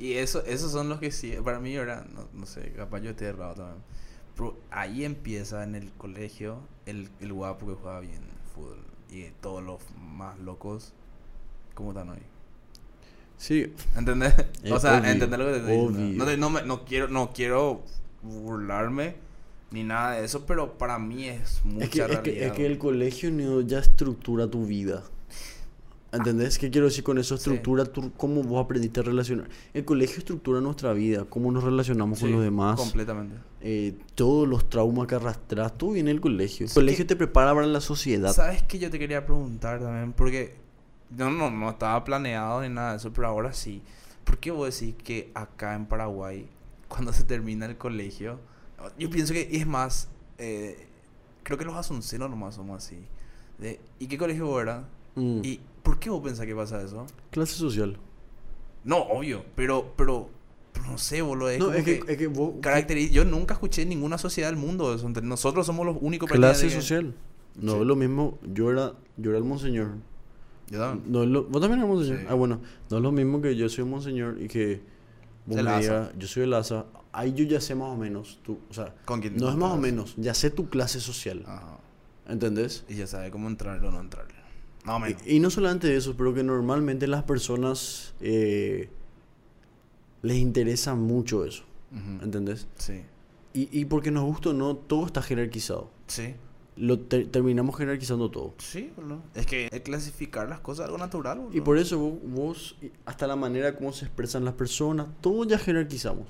Y 0.00 0.14
eso, 0.14 0.42
esos 0.46 0.72
son 0.72 0.88
los 0.88 0.98
que 0.98 1.10
sí, 1.10 1.34
para 1.44 1.60
mí 1.60 1.76
ahora, 1.76 2.06
no, 2.14 2.26
no 2.32 2.46
sé, 2.46 2.72
capaz 2.72 3.00
yo 3.00 3.10
esté 3.10 3.26
errado 3.26 3.54
también. 3.54 3.82
Pero 4.34 4.56
ahí 4.70 5.04
empieza 5.04 5.62
en 5.62 5.74
el 5.74 5.92
colegio 5.92 6.60
el, 6.86 7.10
el 7.20 7.32
guapo 7.32 7.66
que 7.66 7.74
juega 7.74 8.00
bien 8.00 8.22
fútbol. 8.54 8.78
Y 9.10 9.26
todos 9.42 9.62
los 9.62 9.80
más 9.98 10.38
locos, 10.38 10.92
¿cómo 11.74 11.90
están 11.90 12.08
hoy? 12.08 12.20
Sí. 13.36 13.72
¿Entendés? 13.96 14.32
O 14.70 14.78
sea, 14.80 14.98
obvio, 14.98 15.10
¿entendés 15.10 15.38
lo 15.38 15.46
que 15.46 15.52
te 15.52 15.58
estoy 15.58 15.76
diciendo? 15.94 16.24
No, 16.24 16.36
no, 16.36 16.50
me- 16.50 16.62
no 16.62 16.84
quiero, 16.84 17.08
no 17.08 17.32
quiero 17.32 17.82
burlarme 18.22 19.16
ni 19.70 19.84
nada 19.84 20.12
de 20.12 20.24
eso, 20.24 20.46
pero 20.46 20.78
para 20.78 20.98
mí 20.98 21.28
es 21.28 21.60
mucha 21.64 21.84
Es 21.84 21.90
que, 21.90 22.00
es, 22.00 22.06
que, 22.06 22.14
realidad. 22.16 22.46
es 22.46 22.52
que 22.52 22.66
el 22.66 22.78
colegio 22.78 23.60
ya 23.62 23.78
estructura 23.78 24.48
tu 24.48 24.64
vida. 24.66 25.02
¿Entendés? 26.12 26.58
¿Qué 26.58 26.70
quiero 26.70 26.88
decir 26.88 27.04
con 27.04 27.18
eso? 27.18 27.36
Sí. 27.36 27.42
Estructura 27.50 27.84
tu- 27.84 28.12
cómo 28.14 28.42
vos 28.42 28.64
aprendiste 28.64 28.98
a 28.98 29.02
relacionar. 29.04 29.48
El 29.72 29.84
colegio 29.84 30.18
estructura 30.18 30.60
nuestra 30.60 30.92
vida, 30.92 31.24
cómo 31.28 31.52
nos 31.52 31.62
relacionamos 31.62 32.18
con 32.18 32.28
Sí, 32.28 32.34
los 32.34 32.42
demás. 32.42 32.76
Completamente. 32.80 33.36
eh, 33.60 33.94
todos 34.16 34.48
los 34.48 34.68
traumas 34.68 35.06
que 35.06 35.14
arrastras, 35.14 35.76
todo 35.78 35.92
viene 35.92 36.10
del 36.10 36.20
colegio. 36.20 36.64
El 36.64 36.70
Sí, 36.70 36.74
colegio 36.74 37.04
que- 37.04 37.08
te 37.08 37.16
prepara 37.16 37.54
para 37.54 37.66
la 37.66 37.80
sociedad. 37.80 38.32
¿Sabes 38.32 38.62
qué 38.64 38.78
yo 38.80 38.90
te 38.90 38.98
quería 38.98 39.24
preguntar 39.24 39.78
también? 39.80 40.12
Porque 40.12 40.56
no, 41.16 41.30
no, 41.30 41.48
no 41.50 41.70
estaba 41.70 42.02
planeado 42.02 42.60
ni 42.62 42.68
nada 42.70 42.92
de 42.92 42.96
eso, 42.96 43.12
pero 43.12 43.28
ahora 43.28 43.52
sí. 43.52 43.80
¿Por 44.24 44.38
qué 44.38 44.50
vos 44.50 44.80
decís 44.80 44.96
que 45.04 45.30
acá 45.34 45.74
en 45.74 45.86
Paraguay, 45.86 46.46
cuando 46.88 47.12
se 47.12 47.22
termina 47.24 47.66
el 47.66 47.76
colegio, 47.76 48.40
yo 48.98 49.10
pienso 49.10 49.32
que 49.32 49.48
es 49.52 49.66
más, 49.66 50.08
eh, 50.38 50.88
creo 51.44 51.56
que 51.58 51.64
los 51.64 51.76
asuncenos 51.76 52.28
nomás 52.30 52.54
somos 52.56 52.84
así. 52.84 52.98
De, 53.58 53.78
¿Y 54.00 54.06
qué 54.08 54.16
colegio 54.18 54.60
eras? 54.60 54.84
Mm. 55.20 55.40
¿Y 55.44 55.60
por 55.82 55.98
qué 55.98 56.10
vos 56.10 56.22
pensás 56.22 56.46
que 56.46 56.54
pasa 56.54 56.82
eso? 56.82 57.06
Clase 57.30 57.54
social. 57.54 57.96
No, 58.84 58.98
obvio, 58.98 59.44
pero, 59.54 59.92
pero, 59.96 60.30
pero 60.72 60.86
no 60.86 60.98
sé, 60.98 61.20
boludo. 61.22 61.50
Es 61.50 61.58
no, 61.58 61.72
es 61.72 61.84
que, 61.84 62.00
que 62.00 62.12
es 62.12 62.18
que 62.18 62.26
vos... 62.28 62.54
caracteri- 62.60 63.10
Yo 63.10 63.24
nunca 63.24 63.54
escuché 63.54 63.82
en 63.82 63.90
ninguna 63.90 64.16
sociedad 64.18 64.48
del 64.48 64.56
mundo 64.58 64.94
eso. 64.94 65.08
Nosotros 65.08 65.66
somos 65.66 65.84
los 65.86 65.96
únicos 66.00 66.30
Clase 66.30 66.70
social. 66.70 67.14
No 67.56 67.74
Sí. 67.74 67.80
es 67.80 67.86
lo 67.86 67.96
mismo. 67.96 68.38
Yo 68.54 68.70
era, 68.70 68.94
yo 69.16 69.30
era 69.30 69.38
el 69.38 69.44
monseñor. 69.44 69.92
Yo 70.70 70.78
también. 70.78 71.12
No 71.12 71.22
es 71.24 71.28
lo, 71.28 71.44
¿Vos 71.44 71.60
también 71.60 71.80
eres 71.80 71.92
monseñor? 71.94 72.20
Sí. 72.20 72.26
Ah, 72.30 72.34
bueno. 72.34 72.60
No 72.90 72.96
es 72.96 73.02
lo 73.02 73.12
mismo 73.12 73.42
que 73.42 73.56
yo 73.56 73.68
soy 73.68 73.84
un 73.84 73.90
monseñor 73.90 74.40
y 74.40 74.46
que 74.48 74.80
vos 75.46 75.58
El 75.58 75.64
me 75.66 75.82
yo 76.18 76.26
soy 76.26 76.44
el 76.44 76.54
asa. 76.54 76.86
Ahí 77.12 77.34
yo 77.34 77.44
ya 77.44 77.60
sé 77.60 77.74
más 77.74 77.88
o 77.88 77.96
menos. 77.96 78.38
Tu, 78.44 78.52
o 78.70 78.72
sea, 78.72 78.94
¿Con 79.04 79.20
quién 79.20 79.36
no 79.36 79.48
es 79.50 79.56
más 79.56 79.72
o 79.72 79.76
menos. 79.76 80.14
Ya 80.16 80.32
sé 80.32 80.48
tu 80.50 80.68
clase 80.70 81.00
social. 81.00 81.42
Ajá. 81.46 81.78
¿Entendés? 82.28 82.84
Y 82.88 82.94
ya 82.94 83.06
sabe 83.08 83.30
cómo 83.32 83.48
entrarle 83.48 83.88
o 83.88 83.90
no 83.90 84.00
entrarle. 84.00 84.34
Y, 85.26 85.36
y 85.36 85.40
no 85.40 85.50
solamente 85.50 85.94
eso, 85.96 86.14
pero 86.16 86.32
que 86.34 86.42
normalmente 86.42 87.06
las 87.06 87.22
personas 87.24 88.14
eh, 88.20 88.88
les 90.22 90.38
interesa 90.38 90.94
mucho 90.94 91.44
eso. 91.44 91.64
Ujú. 91.92 92.24
¿Entendés? 92.24 92.66
Sí. 92.76 93.02
Y, 93.52 93.68
y 93.78 93.84
porque 93.84 94.10
nos 94.10 94.24
gusta 94.24 94.50
o 94.50 94.52
no, 94.52 94.76
todo 94.76 95.06
está 95.06 95.22
jerarquizado. 95.22 95.90
Sí. 96.06 96.34
Lo 96.76 96.98
te- 97.00 97.26
terminamos 97.26 97.76
jerarquizando 97.76 98.30
todo. 98.30 98.54
Sí, 98.58 98.90
boludo. 98.96 99.20
Es 99.34 99.44
que 99.44 99.68
el 99.70 99.82
clasificar 99.82 100.48
las 100.48 100.60
cosas 100.60 100.84
es 100.84 100.86
algo 100.86 100.98
natural, 100.98 101.38
boludo. 101.40 101.56
Y 101.56 101.60
por 101.60 101.76
eso 101.78 101.98
vos, 101.98 102.14
vos, 102.24 102.76
hasta 103.04 103.26
la 103.26 103.36
manera 103.36 103.76
como 103.76 103.92
se 103.92 104.06
expresan 104.06 104.44
las 104.44 104.54
personas, 104.54 105.08
todo 105.20 105.44
ya 105.44 105.58
jerarquizamos. 105.58 106.26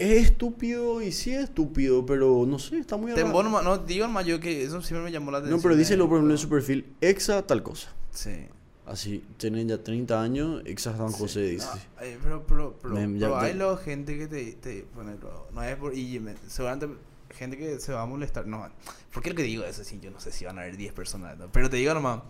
Es 0.00 0.24
estúpido 0.30 1.02
y 1.02 1.12
sí 1.12 1.32
es 1.34 1.44
estúpido, 1.44 2.06
pero 2.06 2.44
no 2.46 2.58
sé, 2.58 2.78
está 2.78 2.96
muy 2.96 3.12
Te- 3.12 3.22
vos 3.22 3.44
nomás- 3.44 3.62
no, 3.62 3.76
digo 3.78 4.06
nomás 4.06 4.24
yo 4.24 4.40
que 4.40 4.64
eso 4.64 4.80
siempre 4.80 5.04
me 5.04 5.12
llamó 5.12 5.30
la 5.30 5.38
atención. 5.38 5.58
No, 5.58 5.62
pero 5.62 5.76
díselo 5.76 6.08
por 6.08 6.16
ejemplo 6.16 6.34
en 6.34 6.38
su 6.38 6.48
perfil, 6.48 6.94
exa 7.02 7.46
tal 7.46 7.62
cosa. 7.62 7.90
Sí. 8.10 8.46
Así, 8.86 9.22
tienen 9.36 9.68
ya 9.68 9.82
30 9.82 10.20
años, 10.22 10.62
exa 10.64 10.96
San 10.96 11.12
José 11.12 11.44
Sí. 11.44 11.50
dice. 11.56 11.66
No, 11.66 12.02
eh, 12.02 12.18
pero, 12.22 12.46
pero, 12.46 12.78
pero, 12.82 12.96
ya- 13.18 13.40
hay 13.40 13.52
luego 13.54 13.76
gente 13.76 14.16
que 14.18 14.26
te, 14.26 14.52
te 14.54 14.82
pone, 14.94 15.16
luego, 15.20 15.48
no 15.52 15.62
es 15.62 15.76
por, 15.76 15.94
y 15.94 16.18
me- 16.18 16.34
seguramente 16.48 16.88
gente 17.36 17.58
que 17.58 17.78
se 17.78 17.92
va 17.92 18.00
a 18.02 18.06
molestar, 18.06 18.46
no, 18.46 18.66
¿por 19.12 19.22
qué 19.22 19.30
lo 19.30 19.36
que 19.36 19.42
digo 19.42 19.64
eso? 19.64 19.84
Sí, 19.84 20.00
yo 20.02 20.10
no 20.10 20.18
sé 20.18 20.32
si 20.32 20.46
van 20.46 20.58
a 20.58 20.62
haber 20.62 20.76
10 20.78 20.92
personas, 20.94 21.36
¿no? 21.38 21.52
pero 21.52 21.68
te 21.70 21.76
digo 21.76 21.92
nomás, 21.94 22.22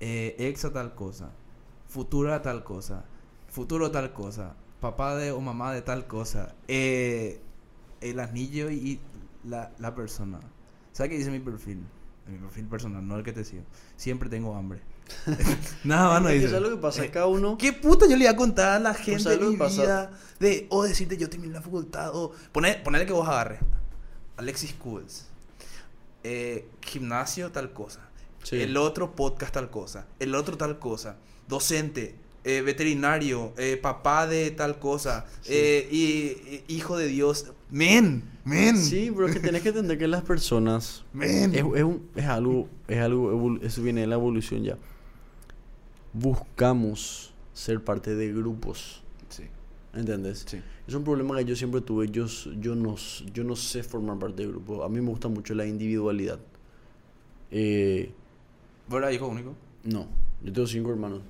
eh, 0.00 0.34
exa 0.38 0.72
tal 0.72 0.94
cosa, 0.94 1.30
futura 1.86 2.40
tal 2.42 2.64
cosa, 2.64 3.04
futuro 3.48 3.90
tal 3.90 4.12
cosa, 4.12 4.54
papá 4.80 5.16
de 5.16 5.32
o 5.32 5.40
mamá 5.40 5.72
de 5.72 5.82
tal 5.82 6.06
cosa, 6.06 6.54
eh, 6.68 7.40
el 8.00 8.20
anillo 8.20 8.70
y 8.70 9.00
la, 9.44 9.72
la 9.78 9.94
persona. 9.94 10.40
¿Sabes 10.92 11.10
qué 11.10 11.18
dice 11.18 11.30
mi 11.30 11.40
perfil? 11.40 11.84
Mi 12.26 12.38
perfil 12.38 12.66
personal, 12.66 13.06
no 13.06 13.16
el 13.16 13.22
que 13.24 13.32
te 13.32 13.44
sigo. 13.44 13.62
Siempre 13.96 14.28
tengo 14.28 14.54
hambre. 14.54 14.80
Nada 15.84 16.08
más 16.08 16.22
no 16.22 16.28
dice. 16.28 16.48
¿sabes 16.48 16.62
lo 16.62 16.70
que 16.70 16.82
pasa? 16.82 17.04
Eh, 17.04 17.10
Cada 17.10 17.26
uno... 17.26 17.56
¿Qué 17.56 17.72
puta 17.72 18.06
yo 18.06 18.16
le 18.16 18.24
iba 18.24 18.32
a 18.32 18.36
contar 18.36 18.76
a 18.76 18.78
la 18.78 18.94
gente 18.94 19.22
¿sabes 19.22 19.40
de 19.40 19.46
mi 19.46 19.52
que 19.52 19.58
pasa? 19.58 19.82
vida? 19.82 20.10
De, 20.38 20.66
o 20.70 20.82
decirte 20.84 21.16
yo 21.16 21.30
terminé 21.30 21.54
la 21.54 21.62
facultad, 21.62 22.14
o 22.14 22.32
poner, 22.52 22.82
ponerle 22.82 23.06
que 23.06 23.12
vos 23.12 23.26
agarres. 23.26 23.60
Alexis 24.36 24.74
Cools. 24.74 25.26
Eh, 26.24 26.68
gimnasio 26.82 27.50
tal 27.50 27.72
cosa. 27.72 28.00
Sí. 28.42 28.60
El 28.60 28.76
otro 28.76 29.14
podcast 29.16 29.54
tal 29.54 29.70
cosa. 29.70 30.06
El 30.18 30.34
otro 30.34 30.56
tal 30.56 30.78
cosa. 30.78 31.16
Docente. 31.48 32.16
Eh, 32.50 32.62
veterinario. 32.62 33.52
eh, 33.58 33.76
papá 33.80 34.26
de 34.26 34.50
tal 34.50 34.78
cosa. 34.78 35.26
Sí. 35.42 35.52
eh, 35.54 35.88
y, 36.68 36.74
hijo 36.74 36.96
de 36.96 37.06
Dios. 37.08 37.52
Men. 37.70 38.22
Men. 38.44 38.76
Sí, 38.78 39.12
pero 39.14 39.26
que 39.32 39.40
tenés 39.40 39.60
que 39.62 39.68
entender 39.68 39.98
que 39.98 40.08
las 40.08 40.22
personas... 40.22 41.04
Men. 41.12 41.54
Es, 41.54 41.58
es 41.76 41.82
un- 41.84 42.08
es 42.16 42.24
algo, 42.24 42.68
es 42.88 42.98
algo, 42.98 43.58
eso 43.62 43.82
viene 43.82 44.00
de 44.02 44.06
la 44.06 44.14
evolución 44.14 44.62
ya. 44.64 44.78
Buscamos 46.12 47.34
ser 47.52 47.82
parte 47.84 48.14
de 48.14 48.32
grupos, 48.32 49.02
Sí. 49.28 49.44
¿entendés? 49.94 50.44
Sí. 50.48 50.60
Es 50.86 50.94
un 50.94 51.04
problema 51.04 51.36
que 51.36 51.44
yo 51.44 51.54
siempre 51.54 51.80
tuve. 51.82 52.08
Yo, 52.08 52.26
yo, 52.60 52.74
no, 52.74 52.96
yo 53.34 53.44
no 53.44 53.54
sé 53.56 53.82
formar 53.82 54.18
parte 54.18 54.42
de 54.42 54.48
grupos. 54.48 54.82
A 54.84 54.88
mí 54.88 55.00
me 55.02 55.10
gusta 55.10 55.28
mucho 55.28 55.54
la 55.54 55.66
individualidad. 55.66 56.38
Eh, 57.50 58.10
¿Vos 58.88 58.98
eras 58.98 59.12
hijo 59.14 59.26
único? 59.28 59.54
no, 59.84 60.06
yo 60.42 60.52
tengo 60.52 60.66
cinco 60.66 60.90
hermanos. 60.90 61.20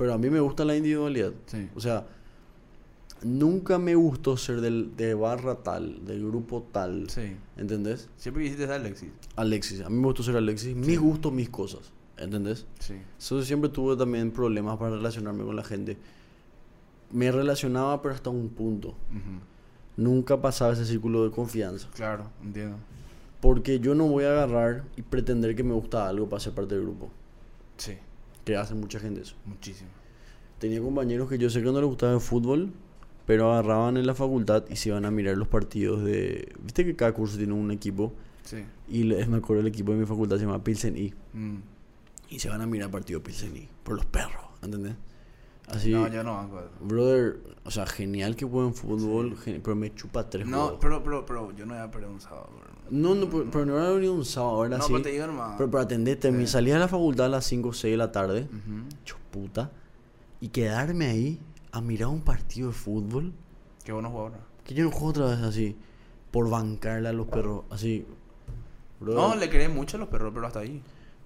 Pero 0.00 0.14
a 0.14 0.18
mí 0.18 0.30
me 0.30 0.40
gusta 0.40 0.64
la 0.64 0.74
individualidad. 0.74 1.34
Sí. 1.44 1.68
O 1.74 1.80
sea, 1.80 2.06
nunca 3.22 3.78
me 3.78 3.94
gustó 3.94 4.38
ser 4.38 4.62
del, 4.62 4.96
de 4.96 5.12
barra 5.12 5.56
tal, 5.56 6.06
del 6.06 6.26
grupo 6.26 6.66
tal. 6.72 7.10
Sí. 7.10 7.36
¿Entendés? 7.58 8.08
Siempre 8.16 8.44
quisiste 8.44 8.64
ser 8.64 8.72
Alexis. 8.72 9.10
Alexis. 9.36 9.82
A 9.82 9.90
mí 9.90 9.98
me 9.98 10.06
gustó 10.06 10.22
ser 10.22 10.38
Alexis. 10.38 10.74
Mis 10.74 10.98
gustos, 10.98 11.30
mis 11.34 11.50
cosas. 11.50 11.92
¿Entendés? 12.16 12.64
Sí. 12.78 12.94
Eso 13.18 13.42
siempre 13.42 13.68
tuve 13.68 13.94
también 13.94 14.30
problemas 14.30 14.78
para 14.78 14.96
relacionarme 14.96 15.44
con 15.44 15.54
la 15.54 15.64
gente. 15.64 15.98
Me 17.12 17.30
relacionaba, 17.30 18.00
pero 18.00 18.14
hasta 18.14 18.30
un 18.30 18.48
punto. 18.48 18.94
Nunca 19.98 20.40
pasaba 20.40 20.72
ese 20.72 20.86
círculo 20.86 21.24
de 21.24 21.30
confianza. 21.30 21.88
Claro, 21.94 22.24
entiendo. 22.42 22.78
Porque 23.42 23.80
yo 23.80 23.94
no 23.94 24.06
voy 24.06 24.24
a 24.24 24.32
agarrar 24.32 24.84
y 24.96 25.02
pretender 25.02 25.54
que 25.54 25.62
me 25.62 25.74
gusta 25.74 26.08
algo 26.08 26.26
para 26.26 26.40
ser 26.40 26.54
parte 26.54 26.74
del 26.74 26.84
grupo. 26.84 27.10
Sí. 27.76 27.98
Que 28.44 28.56
hace 28.56 28.74
mucha 28.74 28.98
gente 28.98 29.20
eso. 29.20 29.36
Muchísimo. 29.44 29.90
Tenía 30.58 30.80
compañeros 30.80 31.28
que 31.28 31.38
yo 31.38 31.48
sé 31.50 31.60
que 31.60 31.66
no 31.66 31.80
les 31.80 31.88
gustaba 31.88 32.12
el 32.14 32.20
fútbol, 32.20 32.72
pero 33.26 33.52
agarraban 33.52 33.96
en 33.96 34.06
la 34.06 34.14
facultad 34.14 34.64
y 34.68 34.76
se 34.76 34.90
iban 34.90 35.04
a 35.04 35.10
mirar 35.10 35.36
los 35.36 35.48
partidos 35.48 36.04
de... 36.04 36.52
Viste 36.62 36.84
que 36.84 36.96
cada 36.96 37.12
curso 37.12 37.38
tiene 37.38 37.52
un 37.52 37.70
equipo. 37.70 38.12
Sí. 38.42 38.64
Y 38.88 39.04
les 39.04 39.28
me 39.28 39.38
acuerdo 39.38 39.60
el 39.62 39.68
equipo 39.68 39.92
de 39.92 39.98
mi 39.98 40.06
facultad 40.06 40.36
se 40.36 40.44
llama 40.44 40.62
Pilsen 40.62 40.96
I. 40.96 41.14
Mm. 41.32 41.56
Y 42.30 42.38
se 42.38 42.48
van 42.48 42.60
a 42.60 42.66
mirar 42.66 42.90
partido 42.90 43.22
Pilsen 43.22 43.56
I. 43.56 43.68
Por 43.82 43.96
los 43.96 44.04
perros, 44.06 44.44
¿entendés? 44.62 44.94
Así... 45.72 45.90
No, 45.92 46.08
yo 46.08 46.22
no 46.24 46.38
hago 46.38 46.58
eso. 46.60 46.70
Brother, 46.80 47.38
o 47.64 47.70
sea, 47.70 47.86
genial 47.86 48.34
que 48.36 48.44
jueguen 48.44 48.74
fútbol, 48.74 49.36
gen- 49.38 49.60
pero 49.62 49.76
me 49.76 49.94
chupa 49.94 50.28
tres 50.28 50.46
No, 50.46 50.78
pero, 50.80 51.02
pero, 51.02 51.24
pero 51.26 51.54
yo 51.56 51.66
no 51.66 51.74
voy 51.74 51.82
a 51.82 51.90
perder 51.90 52.08
un 52.10 52.20
sábado. 52.20 52.48
bro. 52.58 52.70
No, 52.90 53.14
no, 53.14 53.30
pero, 53.30 53.48
pero 53.50 53.66
no 53.66 53.78
era 53.78 53.90
venido 53.90 54.14
un 54.14 54.24
sábado, 54.24 54.64
era 54.64 54.78
No, 54.78 54.84
así. 54.84 54.92
pero 54.92 55.04
te 55.04 55.10
digo 55.10 55.26
nomás. 55.26 55.54
Pero 55.56 55.70
para 55.70 55.84
atenderte, 55.84 56.32
Sí. 56.32 56.46
salida 56.46 56.74
de 56.74 56.80
la 56.80 56.88
facultad 56.88 57.26
a 57.26 57.28
las 57.28 57.44
5 57.44 57.68
o 57.68 57.72
6 57.72 57.92
de 57.92 57.96
la 57.96 58.10
tarde, 58.10 58.42
Ujú. 58.50 58.88
hecho 59.02 59.16
puta, 59.30 59.70
y 60.40 60.48
quedarme 60.48 61.06
ahí 61.06 61.38
a 61.72 61.80
mirar 61.80 62.08
un 62.08 62.22
partido 62.22 62.68
de 62.68 62.74
fútbol, 62.74 63.32
Qué 63.84 63.92
buenos 63.92 64.10
jugadores. 64.10 64.38
que 64.64 64.74
yo 64.74 64.82
no 64.84 64.90
juego 64.90 65.06
otra 65.08 65.26
vez 65.26 65.38
así, 65.40 65.76
por 66.32 66.50
bancarle 66.50 67.08
a 67.08 67.12
los 67.12 67.28
perros, 67.28 67.62
así. 67.70 68.04
No, 69.00 69.34
le 69.36 69.48
querés 69.48 69.70
mucho 69.72 69.96
a 69.96 70.00
los 70.00 70.08
perros, 70.08 70.32
pero 70.34 70.46
hasta 70.46 70.58
ahí. 70.60 70.82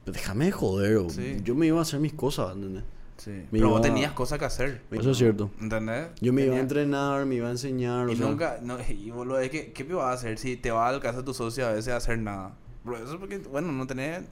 déjame 0.06 0.44
de 0.46 0.52
joder, 0.52 0.98
bro. 0.98 1.08
Sí. 1.10 1.38
yo 1.42 1.54
me 1.54 1.66
iba 1.66 1.78
a 1.78 1.82
hacer 1.82 1.98
mis 1.98 2.12
cosas, 2.12 2.54
¿entendés? 2.54 2.84
Sí. 3.16 3.30
Me 3.30 3.46
pero 3.52 3.68
vos 3.70 3.78
iba- 3.80 3.88
tenías 3.88 4.12
cosas 4.12 4.38
que 4.38 4.44
hacer. 4.44 4.82
Eso 4.90 5.10
es 5.12 5.18
cierto. 5.18 5.50
¿Entendés? 5.60 6.08
Yo 6.20 6.32
me 6.32 6.42
iba 6.44 6.56
a 6.56 6.60
entrenar, 6.60 7.24
me 7.26 7.36
iba 7.36 7.48
a 7.48 7.52
enseñar, 7.52 8.06
o 8.08 8.12
Y 8.12 8.16
sea, 8.16 8.26
nunca, 8.26 8.58
no, 8.62 8.76
y 8.88 9.10
boludo, 9.10 9.38
es 9.38 9.50
que, 9.50 9.72
¿qué 9.72 9.84
vas 9.84 10.06
a 10.06 10.12
hacer 10.12 10.38
si 10.38 10.56
te 10.56 10.70
vas 10.70 10.92
al 10.92 11.00
casa 11.00 11.18
de 11.18 11.24
tu 11.24 11.32
socio 11.34 11.66
a 11.66 11.72
veces 11.72 11.92
a 11.92 11.96
hacer 11.96 12.18
nada? 12.18 12.56
Bro, 12.84 12.96
eso 12.98 13.12
es 13.14 13.18
porque, 13.18 13.38
bueno, 13.38 13.70
no 13.72 13.86
tenés, 13.86 14.22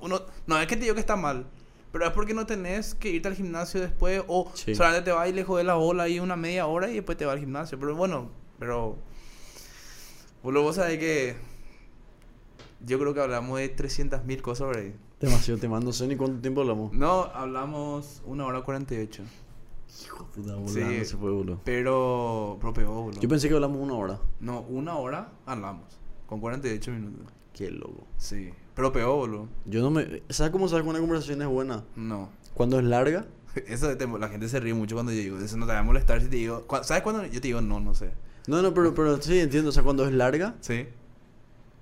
uno, 0.00 0.22
no 0.46 0.58
es 0.58 0.66
que 0.66 0.76
te 0.76 0.82
digo 0.82 0.94
que 0.94 1.00
está 1.00 1.16
mal, 1.16 1.46
pero 1.92 2.06
es 2.06 2.12
porque 2.12 2.34
no 2.34 2.46
tenés 2.46 2.94
que 2.94 3.10
irte 3.10 3.28
al 3.28 3.34
gimnasio 3.34 3.80
después 3.80 4.22
o 4.26 4.50
Sí. 4.54 4.74
solamente 4.74 5.04
te 5.06 5.12
vas 5.12 5.28
y 5.28 5.32
le 5.32 5.44
jodes 5.44 5.66
la 5.66 5.74
bola 5.74 6.04
ahí 6.04 6.18
una 6.18 6.36
media 6.36 6.66
hora 6.66 6.88
y 6.90 6.94
después 6.94 7.18
te 7.18 7.24
vas 7.26 7.34
al 7.34 7.40
gimnasio. 7.40 7.78
Pero 7.78 7.94
bueno, 7.94 8.30
pero, 8.58 8.96
boludo, 10.42 10.62
vos 10.62 10.76
sabés 10.76 10.98
que 10.98 11.36
yo 12.86 12.98
creo 12.98 13.12
que 13.12 13.20
hablamos 13.20 13.58
de 13.58 13.68
300.000 13.68 14.40
cosas 14.40 14.66
por 14.66 14.78
ahí. 14.78 14.94
Demasiado 15.20 15.60
te 15.60 15.68
mando, 15.68 15.92
sé 15.92 16.06
ni 16.06 16.16
cuánto 16.16 16.40
tiempo 16.40 16.60
hablamos. 16.62 16.92
No, 16.92 17.24
hablamos 17.34 18.22
una 18.26 18.46
hora 18.46 18.62
48. 18.62 19.22
Hijo 20.04 20.24
de 20.24 20.30
puta, 20.30 20.54
Sí. 20.68 20.80
volando 20.80 21.04
se 21.04 21.16
fue, 21.16 21.30
boludo. 21.30 21.60
Pero, 21.64 22.56
pero 22.60 22.72
pegó, 22.72 23.02
boludo. 23.02 23.20
Yo 23.20 23.28
pensé 23.28 23.48
que 23.48 23.54
hablamos 23.54 23.80
una 23.80 23.94
hora. 23.94 24.20
No, 24.40 24.60
una 24.62 24.96
hora 24.96 25.32
hablamos. 25.46 25.98
Con 26.26 26.40
48 26.40 26.90
minutos. 26.92 27.26
Qué 27.52 27.70
loco. 27.70 28.06
Sí. 28.16 28.50
Pero 28.74 28.92
peor, 28.92 29.16
boludo. 29.16 29.48
Yo 29.66 29.82
no 29.82 29.90
me... 29.90 30.22
¿Sabes 30.28 30.52
cómo 30.52 30.68
sabes 30.68 30.84
que 30.84 30.90
una 30.90 31.00
conversación 31.00 31.42
es 31.42 31.48
buena? 31.48 31.84
No. 31.96 32.28
Cuando 32.54 32.78
es 32.78 32.84
larga, 32.84 33.26
Eso 33.66 33.92
la 34.18 34.28
gente 34.28 34.48
se 34.48 34.60
ríe 34.60 34.74
mucho 34.74 34.94
cuando 34.94 35.10
yo 35.12 35.18
digo. 35.18 35.38
Eso 35.38 35.56
no 35.56 35.66
te 35.66 35.72
va 35.72 35.80
a 35.80 35.82
molestar 35.82 36.20
si 36.22 36.28
te 36.28 36.36
digo. 36.36 36.64
¿Sabes 36.82 37.02
cuándo? 37.02 37.24
Yo 37.24 37.40
te 37.40 37.48
digo 37.48 37.60
no, 37.60 37.80
no 37.80 37.94
sé. 37.94 38.12
No, 38.46 38.62
no, 38.62 38.72
pero, 38.72 38.94
pero 38.94 39.20
sí, 39.20 39.40
entiendo. 39.40 39.70
O 39.70 39.72
sea, 39.72 39.82
cuando 39.82 40.06
es 40.06 40.12
larga 40.12 40.54
Sí. 40.60 40.86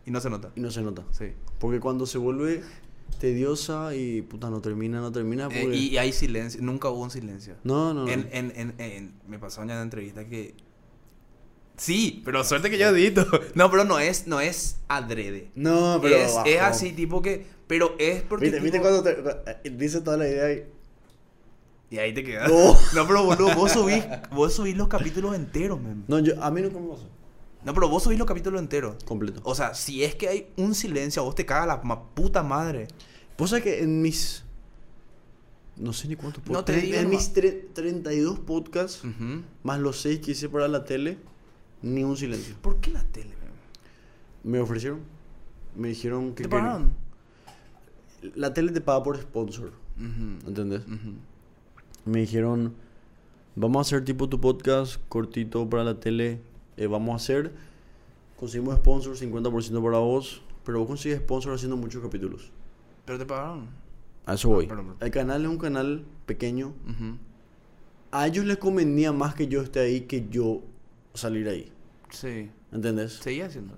Y 0.07 0.11
no 0.11 0.21
se 0.23 0.31
nota. 0.31 0.51
y 0.57 0.61
no 0.63 0.71
se 0.71 0.81
nota. 0.81 1.05
Sí. 1.11 1.35
Porque 1.59 1.79
cuando 1.79 2.07
se 2.07 2.17
vuelve 2.17 2.63
tediosa 3.19 3.95
y 3.95 4.23
puta, 4.23 4.51
no 4.51 4.61
termina, 4.61 5.01
no 5.01 5.11
termina. 5.13 5.49
Eh, 5.51 5.61
porque- 5.63 5.77
y, 5.77 5.87
y 5.89 5.99
hay 5.99 6.13
silencio, 6.13 6.61
nunca 6.63 6.89
hubo 6.89 7.03
un 7.03 7.11
silencio. 7.11 7.57
No, 7.65 7.93
no, 7.95 8.05
no. 8.05 8.11
En, 8.11 8.29
en, 8.33 8.53
en, 8.57 8.75
en- 8.79 9.15
me 9.27 9.39
pasó 9.39 9.63
en 9.63 9.67
una 9.71 9.83
entrevista 9.83 10.27
que... 10.29 10.55
Sí, 11.77 12.23
pero 12.25 12.43
suerte 12.45 12.71
que 12.71 12.79
yo 12.79 12.89
edito. 12.89 13.25
No, 13.55 13.71
pero 13.71 13.85
no 13.85 13.99
es, 13.99 14.27
no 14.27 14.41
es 14.41 14.79
adrede. 14.89 15.51
No, 15.55 15.99
pero. 16.03 16.17
es, 16.17 16.35
es 16.45 16.61
así, 16.61 16.93
tipo 16.93 17.23
que... 17.23 17.47
Pero 17.67 17.95
es 17.99 18.23
porque... 18.23 18.47
¿Viste, 18.47 18.61
viste 18.61 18.79
tipo- 18.79 18.89
cuando 18.89 19.03
te, 19.03 19.17
cu- 19.17 19.77
dice 19.77 20.01
toda 20.01 20.17
la 20.17 20.29
idea 20.29 20.53
y. 20.53 20.65
Y 21.91 21.99
ahí 21.99 22.13
te 22.13 22.23
quedas. 22.25 22.51
No. 22.51 22.75
No, 22.95 23.07
pero 23.07 23.25
boludo, 23.25 23.55
vos 23.55 23.73
subís, 23.73 24.05
vos 24.31 24.53
subís 24.55 24.77
los 24.77 24.89
capítulos 24.89 25.35
enteros, 25.37 25.81
man. 25.81 26.05
No, 26.09 26.19
yo, 26.19 26.43
a 26.43 26.51
mí 26.51 26.61
nunca 26.63 26.79
me 26.81 26.89
pasó. 26.89 27.09
No, 27.65 27.75
pero 27.75 27.89
vos 27.89 28.03
subís 28.05 28.19
los 28.19 28.27
capítulos 28.29 28.61
enteros. 28.61 29.03
Completo. 29.05 29.41
O 29.45 29.55
sea, 29.55 29.75
si 29.75 30.05
es 30.05 30.15
que 30.15 30.29
hay 30.29 30.51
un 30.57 30.75
silencio, 30.75 31.25
vos 31.25 31.35
te 31.35 31.45
caga 31.45 31.67
la 31.67 31.77
ma- 31.83 32.03
puta 32.15 32.43
madre. 32.43 32.89
Vos 33.37 33.51
sabés 33.51 33.65
que 33.65 33.83
en 33.83 34.01
mis. 34.01 34.45
No 35.77 35.93
sé 35.93 36.09
ni 36.09 36.17
cuántos 36.17 36.45
No 36.47 36.55
podcasts. 36.65 36.83
en 36.83 36.91
nomás. 37.05 37.09
mis 37.11 37.35
tre- 37.35 37.65
32 37.73 38.39
podcasts, 38.41 39.03
más 39.63 39.79
los 39.81 40.01
6 40.01 40.21
que 40.21 40.33
hice 40.33 40.49
para 40.49 40.67
la 40.69 40.85
tele, 40.85 41.19
ni 41.83 42.03
un 42.05 42.17
silencio. 42.17 42.57
¿Por 42.61 42.81
qué 42.81 42.91
la 42.91 43.05
tele? 43.05 43.31
Me 44.45 44.61
ofrecieron. 44.61 45.01
Me 45.77 45.89
dijeron 45.89 46.35
que. 46.35 46.45
¿Te 46.45 46.49
pagaron? 46.49 46.93
La 48.35 48.53
tele 48.55 48.73
te 48.73 48.81
paga 48.81 49.03
por 49.05 49.17
sponsor. 49.21 49.73
Ujú. 49.97 50.49
¿Entendés? 50.49 50.83
Me 52.05 52.21
dijeron, 52.21 52.75
vamos 53.55 53.79
a 53.79 53.81
hacer 53.83 54.05
tipo 54.05 54.29
tu 54.29 54.41
podcast 54.41 55.01
cortito 55.09 55.69
para 55.69 55.85
la 55.85 56.01
tele. 56.01 56.41
Eh, 56.79 56.87
vamos 56.87 57.13
a 57.13 57.17
hacer, 57.17 57.53
conseguimos 58.39 58.77
sponsor 58.77 59.17
50% 59.17 59.83
para 59.83 59.99
vos, 59.99 60.43
pero 60.65 60.79
vos 60.81 60.89
consigues 60.89 61.19
sponsor 61.19 61.55
haciendo 61.55 61.77
muchos 61.77 62.03
capítulos. 62.03 62.51
¿Pero 63.05 63.19
te 63.19 63.27
pagaron? 63.27 63.69
A 64.27 64.35
eso 64.35 64.49
voy. 64.51 64.67
perdón, 64.67 64.87
perdón. 64.87 65.07
El 65.07 65.11
canal 65.11 65.43
es 65.43 65.49
un 65.49 65.59
canal 65.59 66.05
pequeño. 66.27 66.75
A 68.11 68.27
ellos 68.27 68.45
les 68.45 68.59
convenía 68.59 69.13
más 69.13 69.35
que 69.35 69.49
yo 69.49 69.63
esté 69.63 69.81
ahí 69.81 70.03
que 70.03 70.29
yo 70.29 70.63
salir 71.15 71.49
ahí. 71.49 71.73
Sí. 72.11 72.51
¿Entendés? 72.73 73.15
Seguía 73.15 73.47
haciendo. 73.47 73.75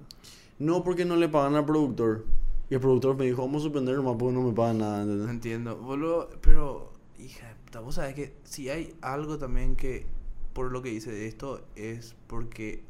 No 0.58 0.84
porque 0.84 1.04
no 1.04 1.16
le 1.16 1.28
pagan 1.28 1.54
al 1.54 1.64
productor. 1.64 2.24
Y 2.68 2.74
el 2.74 2.80
productor 2.80 3.16
me 3.16 3.24
dijo, 3.24 3.42
vamos 3.42 3.62
a 3.62 3.64
suspender 3.64 3.96
nomás 3.96 4.16
porque 4.18 4.34
no 4.34 4.42
me 4.42 4.52
pagan 4.52 4.78
nada. 4.78 5.02
¿entendés? 5.02 5.28
Entiendo. 5.28 5.76
Boludo, 5.76 6.30
pero, 6.40 6.92
hija 7.18 7.48
de 7.48 7.54
puta, 7.64 7.80
vos 7.80 7.96
sabés 7.96 8.14
que 8.14 8.34
si 8.44 8.68
hay 8.68 8.94
algo 9.00 9.38
también 9.38 9.74
que, 9.74 10.06
por 10.52 10.70
lo 10.70 10.80
que 10.82 10.92
hice 10.92 11.10
de 11.10 11.26
esto, 11.26 11.64
es 11.74 12.14
porque, 12.28 12.84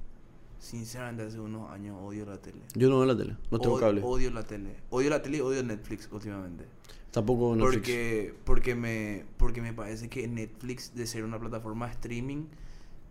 sinceramente, 0.61 1.25
hace 1.25 1.41
unos 1.41 1.69
años 1.73 1.97
odio 2.01 2.25
la 2.27 2.39
tele. 2.41 2.61
Yo 2.75 2.89
no 2.89 2.99
veo 2.99 3.07
la 3.07 3.17
tele, 3.17 3.37
no 3.51 3.59
tengo 3.59 3.75
Od- 3.75 3.81
cable. 3.81 4.01
Odio 4.05 4.31
la 4.31 4.45
tele. 4.45 4.77
Odio 4.91 5.11
la 5.11 5.21
tele 5.23 5.39
y 5.39 5.41
odio 5.41 5.63
Netflix 5.65 6.09
últimamente. 6.13 6.67
Tampoco 7.11 7.57
Netflix. 7.57 7.75
Porque, 7.81 8.35
porque, 8.45 8.75
me, 8.77 9.25
porque 9.37 9.61
me 9.63 9.73
parece 9.73 10.09
que 10.09 10.29
Netflix, 10.29 10.95
de 10.95 11.07
ser 11.09 11.25
una 11.25 11.41
plataforma 11.41 11.87
de 11.87 11.93
streaming, 11.95 12.45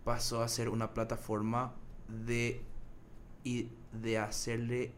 pasó 0.04 0.42
a 0.42 0.48
ser 0.48 0.70
una 0.70 0.94
plataforma 0.94 1.74
de, 2.26 2.62
y 3.44 3.68
de 4.00 4.16
hacerle, 4.18 4.92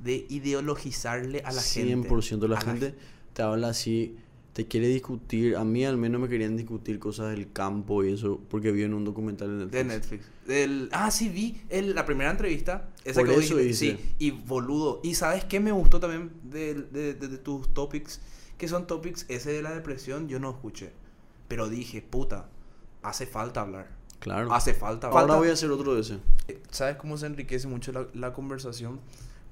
de 0.00 0.26
ideologizarle 0.28 1.40
a 1.46 1.52
la 1.52 1.62
gente. 1.62 2.08
100% 2.10 2.46
la 2.48 2.58
A 2.58 2.60
gente 2.60 2.94
te 3.32 3.42
habla 3.42 3.68
así, 3.68 4.16
te 4.56 4.66
quiere 4.66 4.88
discutir. 4.88 5.54
A 5.54 5.64
mí 5.64 5.84
al 5.84 5.98
menos 5.98 6.18
me 6.18 6.30
querían 6.30 6.56
discutir 6.56 6.98
cosas 6.98 7.28
del 7.30 7.52
campo 7.52 8.02
y 8.02 8.14
eso, 8.14 8.40
porque 8.48 8.72
vi 8.72 8.84
en 8.84 8.94
un 8.94 9.04
documental 9.04 9.70
de 9.70 9.84
Netflix. 9.84 10.26
De 10.46 10.66
Netflix. 10.66 10.88
Ah, 10.92 11.10
sí, 11.10 11.28
vi 11.28 11.60
el- 11.68 11.94
la 11.94 12.06
primera 12.06 12.30
entrevista. 12.30 12.88
Esa 13.04 13.20
Por 13.20 13.28
que 13.28 13.34
eso 13.36 13.60
hice. 13.60 13.74
Sí, 13.98 14.14
y 14.18 14.30
boludo. 14.30 15.00
Y 15.04 15.14
¿sabes 15.14 15.44
qué 15.44 15.60
me 15.60 15.72
gustó 15.72 16.00
también 16.00 16.30
de, 16.42 16.72
de- 16.74 17.12
tus 17.36 17.68
topics? 17.74 18.18
Que 18.56 18.66
son 18.66 18.86
topics, 18.86 19.26
ese 19.28 19.52
de 19.52 19.60
la 19.60 19.74
depresión, 19.74 20.26
yo 20.26 20.40
no 20.40 20.48
escuché. 20.48 20.90
Pero 21.48 21.68
dije, 21.68 22.00
puta, 22.00 22.48
hace 23.02 23.26
falta 23.26 23.60
hablar. 23.60 23.88
Claro. 24.20 24.50
Hace 24.54 24.72
falta 24.72 25.08
Ahora 25.08 25.20
hablar. 25.20 25.38
voy 25.38 25.48
a 25.50 25.52
hacer 25.52 25.70
otro 25.70 25.94
de 25.94 26.00
ese. 26.00 26.18
¿Sabes 26.70 26.96
cómo 26.96 27.18
se 27.18 27.26
enriquece 27.26 27.68
mucho 27.68 27.92
la, 27.92 28.06
la 28.14 28.32
conversación? 28.32 29.00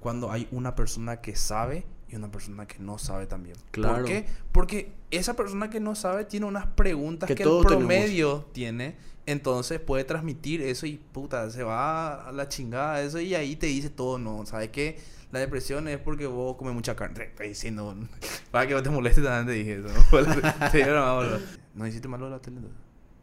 Cuando 0.01 0.31
hay 0.33 0.49
una 0.51 0.75
persona 0.75 1.21
que 1.21 1.37
sabe 1.37 1.85
y 2.15 2.17
una 2.17 2.31
persona 2.31 2.67
que 2.67 2.79
no 2.79 2.97
sabe 2.99 3.27
también. 3.27 3.57
Claro. 3.73 3.97
¿Por 3.97 4.05
qué? 4.05 4.27
Porque 4.53 4.93
esa 5.11 5.35
persona 5.35 5.69
que 5.69 5.81
no 5.81 5.95
sabe 5.97 6.25
tiene 6.25 6.47
unas 6.47 6.67
preguntas 6.67 7.27
Que 7.27 7.35
que, 7.35 7.43
el 7.43 7.49
tenemos. 7.49 7.67
promedio 7.67 8.47
tiene. 8.53 8.97
Entonces 9.27 9.81
puede 9.81 10.05
transmitir 10.05 10.63
eso 10.63 10.87
y 10.87 10.97
puta, 10.99 11.51
se 11.51 11.63
va 11.63 12.29
a 12.29 12.33
la 12.33 12.49
chingada 12.49 13.01
eso 13.03 13.19
y 13.21 13.35
ahí 13.35 13.57
te 13.57 13.67
dice 13.67 13.89
todo, 13.91 14.19
no, 14.19 14.45
¿sabes 14.47 14.69
qué? 14.69 14.99
La 15.33 15.41
depresión 15.41 15.89
es 15.89 15.99
porque 15.99 16.27
vos 16.27 16.57
comes 16.57 16.75
mucha 16.75 16.95
carne. 16.95 17.17
Te 17.17 17.25
estoy 17.25 17.49
diciendo, 17.49 17.97
para 18.53 18.67
que 18.69 18.75
no 18.75 18.83
te 18.83 18.91
moleste 18.91 19.23
también 19.23 19.47
te 19.47 19.53
dije 19.53 19.79
eso. 19.79 19.89
Te 20.73 20.79
digo, 20.79 20.91
no, 20.93 21.17
boludo. 21.17 21.41
¿No 21.75 21.87
hiciste 21.87 22.07
malo 22.07 22.31
la 22.31 22.39
tele? 22.39 22.61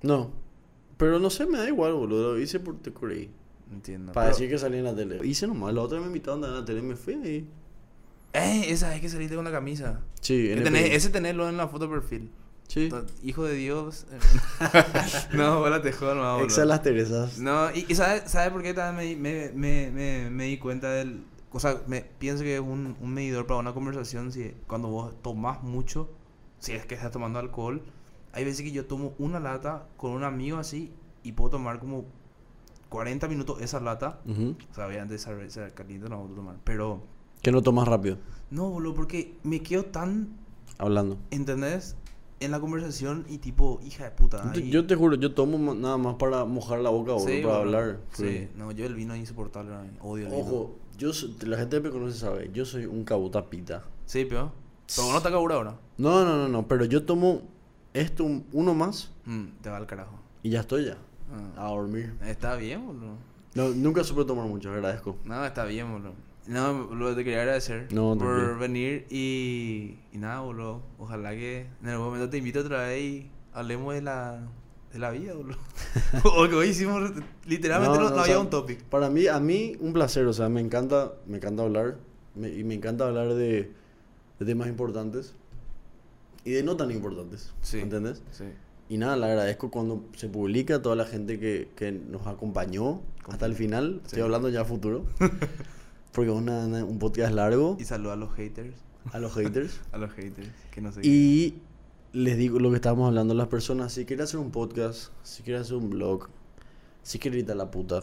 No. 0.01 0.31
Pero 0.97 1.19
no 1.19 1.29
sé, 1.29 1.45
me 1.45 1.57
da 1.57 1.67
igual, 1.67 1.93
boludo. 1.93 2.33
Lo 2.33 2.39
hice 2.39 2.59
por 2.59 2.77
te 2.81 2.91
creí. 2.91 3.31
Entiendo. 3.71 4.11
Para 4.11 4.25
Pero- 4.27 4.35
decir 4.37 4.49
que 4.49 4.57
salí 4.57 4.79
en 4.79 4.83
la 4.83 4.95
tele. 4.95 5.19
Hice 5.25 5.47
nomás. 5.47 5.73
La 5.73 5.81
otra 5.81 5.99
me 5.99 6.07
invitaron 6.07 6.43
a 6.43 6.47
andar 6.47 6.49
en 6.51 6.59
la 6.61 6.65
tele 6.65 6.79
y 6.79 6.83
me 6.83 6.95
fui 6.97 7.13
ahí. 7.13 7.47
Eh, 8.33 8.65
esa 8.69 8.95
es 8.95 9.01
que 9.01 9.09
saliste 9.09 9.35
con 9.35 9.45
la 9.45 9.51
camisa. 9.51 10.01
Sí, 10.21 10.51
en 10.51 10.63
tenés- 10.63 10.91
ese 10.91 11.09
tenerlo 11.09 11.49
en 11.49 11.57
la 11.57 11.67
foto 11.67 11.87
de 11.87 11.93
perfil. 11.93 12.31
Sí. 12.67 12.89
Hijo 13.21 13.43
de 13.43 13.55
Dios. 13.55 14.05
no, 15.33 15.59
hola, 15.59 15.81
te 15.81 15.91
jodo, 15.91 16.15
no, 16.15 16.39
Exa 16.41 16.63
las 16.63 16.81
Teresas. 16.81 17.37
No, 17.37 17.69
y, 17.71 17.85
y 17.89 17.95
¿sabes 17.95 18.31
sabe 18.31 18.51
por 18.51 18.63
qué 18.63 18.73
también 18.73 19.21
me, 19.21 19.49
me, 19.53 19.91
me, 19.91 20.29
me, 20.29 20.43
di 20.45 20.57
cuenta 20.57 20.89
del... 20.89 21.25
O 21.51 21.59
sea, 21.59 21.81
me, 21.87 22.01
pienso 22.01 22.43
que 22.43 22.55
es 22.55 22.61
un, 22.61 22.95
un 23.01 23.13
medidor 23.13 23.45
para 23.45 23.59
una 23.59 23.73
conversación 23.73 24.31
si 24.31 24.53
cuando 24.67 24.87
vos 24.87 25.13
tomás 25.21 25.61
mucho, 25.63 26.09
si 26.59 26.71
es 26.71 26.85
que 26.85 26.95
estás 26.95 27.11
tomando 27.11 27.39
alcohol, 27.39 27.83
hay 28.31 28.45
veces 28.45 28.61
que 28.61 28.71
yo 28.71 28.85
tomo 28.85 29.13
una 29.19 29.41
lata 29.41 29.85
con 29.97 30.11
un 30.11 30.23
amigo 30.23 30.57
así 30.57 30.93
y 31.23 31.33
puedo 31.33 31.49
tomar 31.49 31.79
como 31.79 32.05
40 32.87 33.27
minutos 33.27 33.61
esa 33.61 33.79
lata. 33.79 34.21
Ujú. 34.25 34.55
O 34.71 34.73
sea, 34.75 34.87
obviamente 34.87 35.17
cerveza 35.17 35.69
caliente 35.71 36.07
no 36.09 36.17
la 36.17 36.31
a 36.31 36.35
tomar. 36.35 36.55
Pero, 36.63 37.03
Que 37.41 37.51
no 37.51 37.61
tomas 37.61 37.87
rápido. 37.87 38.17
no, 38.49 38.69
boludo, 38.69 38.93
porque 38.93 39.35
me 39.43 39.61
quedo 39.61 39.85
tan 39.85 40.29
Hablando. 40.77 41.17
¿Entendés? 41.31 41.95
En 42.39 42.49
la 42.51 42.59
conversación 42.59 43.25
y 43.29 43.37
tipo, 43.37 43.79
hija 43.85 44.05
de 44.05 44.11
puta. 44.11 44.43
Yo 44.45 44.83
te- 44.83 44.89
Yo 44.91 44.97
juro, 44.97 45.15
yo 45.15 45.33
tomo 45.35 45.75
nada 45.75 45.97
más 45.97 46.15
para 46.15 46.43
mojar 46.45 46.79
la 46.79 46.89
boca, 46.89 47.11
boludo, 47.13 47.27
Sí, 47.27 47.41
para 47.43 47.57
boludo. 47.59 47.77
hablar. 47.77 47.99
Sí, 48.13 48.47
no, 48.57 48.71
yo 48.71 48.85
el 48.85 48.95
vino 48.95 49.13
es 49.13 49.19
insoportable, 49.19 49.73
odio 50.01 50.25
el 50.25 50.31
vino. 50.33 50.43
Ojo, 50.43 50.75
yo 50.97 51.13
soy- 51.13 51.35
la 51.45 51.57
gente 51.57 51.77
que 51.77 51.83
me 51.83 51.89
conoce 51.91 52.17
sabe, 52.17 52.49
yo 52.51 52.65
soy 52.65 52.85
un 52.87 53.03
cabotapita. 53.03 53.83
Sí, 54.07 54.25
pero. 54.27 54.51
Pero 54.95 55.11
no 55.11 55.21
te 55.21 55.29
cabura 55.29 55.55
ahora. 55.55 55.79
No, 55.99 56.25
no, 56.25 56.35
no, 56.37 56.47
no, 56.47 56.67
pero 56.67 56.85
yo 56.85 57.03
tomo 57.05 57.41
esto, 57.93 58.23
un- 58.23 58.45
uno 58.53 58.73
más, 58.73 59.11
Mm, 59.25 59.45
te 59.61 59.69
va 59.69 59.77
al 59.77 59.85
carajo. 59.85 60.15
y 60.41 60.49
ya 60.49 60.61
estoy 60.61 60.85
ya. 60.85 60.97
Ah. 61.55 61.67
A 61.67 61.69
dormir. 61.69 62.15
Está 62.25 62.55
bien, 62.55 62.85
boludo. 62.87 63.13
No, 63.53 63.69
nunca 63.69 64.03
supe 64.03 64.25
tomar 64.25 64.47
mucho, 64.47 64.71
agradezco. 64.71 65.15
No, 65.25 65.45
está 65.45 65.65
bien, 65.65 65.91
boludo. 65.91 66.13
No, 66.47 66.87
boludo, 66.87 67.15
te 67.15 67.23
quería 67.23 67.41
agradecer 67.41 67.87
No, 67.93 68.17
por 68.17 68.57
venir 68.57 69.05
y, 69.09 69.99
y 70.11 70.17
nada, 70.17 70.39
boludo. 70.41 70.81
Ojalá 70.97 71.31
que 71.31 71.67
en 71.81 71.89
algún 71.89 72.07
momento 72.07 72.29
te 72.29 72.37
invito 72.37 72.61
otra 72.61 72.87
vez 72.87 73.01
y 73.01 73.31
hablemos 73.53 73.93
de 73.93 74.01
la, 74.01 74.41
de 74.91 74.99
la 74.99 75.11
vida, 75.11 75.33
boludo. 75.33 75.57
Porque 76.23 76.55
hoy 76.55 76.69
hicimos, 76.69 77.11
literalmente 77.45 77.97
no, 77.97 78.03
No, 78.05 78.09
no 78.09 78.15
no, 78.15 78.15
o 78.17 78.19
había 78.21 78.33
sea, 78.33 78.39
un 78.41 78.49
topic. 78.49 78.81
Para 78.83 79.09
mí, 79.09 79.27
a 79.27 79.39
mí, 79.39 79.77
un 79.79 79.93
placer, 79.93 80.25
o 80.25 80.33
sea, 80.33 80.49
me 80.49 80.61
encanta, 80.61 81.13
me 81.27 81.37
encanta 81.37 81.61
hablar, 81.63 81.97
me- 82.35 82.49
y 82.49 82.63
me 82.63 82.73
encanta 82.73 83.05
hablar 83.07 83.33
de, 83.35 83.71
de 84.39 84.45
temas 84.45 84.67
importantes 84.67 85.35
y 86.43 86.51
de 86.51 86.63
no 86.63 86.75
tan 86.75 86.89
importantes, 86.89 87.53
Sí. 87.61 87.79
¿entendés? 87.79 88.23
Sí. 88.31 88.45
Y 88.89 88.97
nada, 88.97 89.15
le 89.15 89.27
agradezco 89.27 89.69
cuando 89.69 90.03
se 90.15 90.27
publica 90.27 90.77
a 90.77 90.81
toda 90.81 90.95
la 90.95 91.05
gente 91.05 91.39
que, 91.39 91.69
que 91.75 91.91
nos 91.91 92.25
acompañó 92.27 93.01
hasta 93.29 93.45
el 93.45 93.53
final. 93.53 94.01
Estoy 94.03 94.17
Sí. 94.17 94.21
hablando 94.23 94.49
ya 94.49 94.61
a 94.61 94.65
futuro. 94.65 95.05
porque 96.11 96.31
es 96.31 96.37
una- 96.37 96.65
una- 96.65 96.83
un 96.85 96.99
podcast 96.99 97.33
largo 97.33 97.77
Y 97.79 97.85
saluda 97.85 98.13
a 98.13 98.15
los 98.17 98.33
haters. 98.35 98.75
a 99.11 99.19
los 99.19 99.33
haters. 99.33 99.79
A 99.91 99.97
los 99.97 100.11
haters, 100.13 100.49
que 100.71 100.81
no 100.81 100.91
sé. 100.91 101.01
y 101.03 101.61
les 102.13 102.37
digo 102.37 102.59
lo 102.59 102.69
que 102.69 102.75
estábamos 102.75 103.07
hablando 103.07 103.33
las 103.33 103.47
personas. 103.47 103.93
Si 103.93 104.05
quieren 104.05 104.23
hacer 104.25 104.39
un 104.39 104.51
podcast, 104.51 105.11
si 105.23 105.43
quieren 105.43 105.61
hacer 105.61 105.75
un 105.77 105.89
blog, 105.89 106.27
si 107.03 107.17
quieren 107.19 107.39
irte 107.39 107.53
a 107.53 107.55
la 107.55 107.71
puta, 107.71 108.01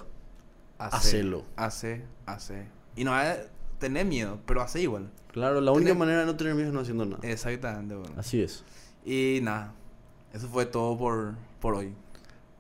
hacelo. 0.78 1.44
Hace, 1.56 2.05
hace. 2.26 2.66
Y 2.97 3.05
no 3.05 3.12
hay 3.14 3.36
tener 3.78 4.06
miedo, 4.06 4.40
pero 4.47 4.60
hace 4.62 4.80
igual. 4.82 5.10
Claro, 5.32 5.60
la 5.60 5.70
única 5.72 5.90
Tener- 5.90 5.98
manera 5.98 6.20
de 6.20 6.26
no 6.26 6.36
tener 6.36 6.55
miedo 6.55 6.68
es 6.68 6.74
no 6.74 6.80
haciendo 6.80 7.05
nada. 7.05 7.20
Exactamente, 7.28 7.94
bueno. 7.94 8.14
Así 8.16 8.40
es. 8.43 8.64
Y 9.05 9.40
nada, 9.43 9.74
eso 10.32 10.48
fue 10.48 10.66
todo 10.66 10.97
por, 10.98 11.35
por 11.60 11.74
hoy. 11.74 11.93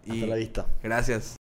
Y 0.04 0.12
Hasta 0.12 0.26
la 0.26 0.36
vista. 0.36 0.66
gracias. 0.82 1.37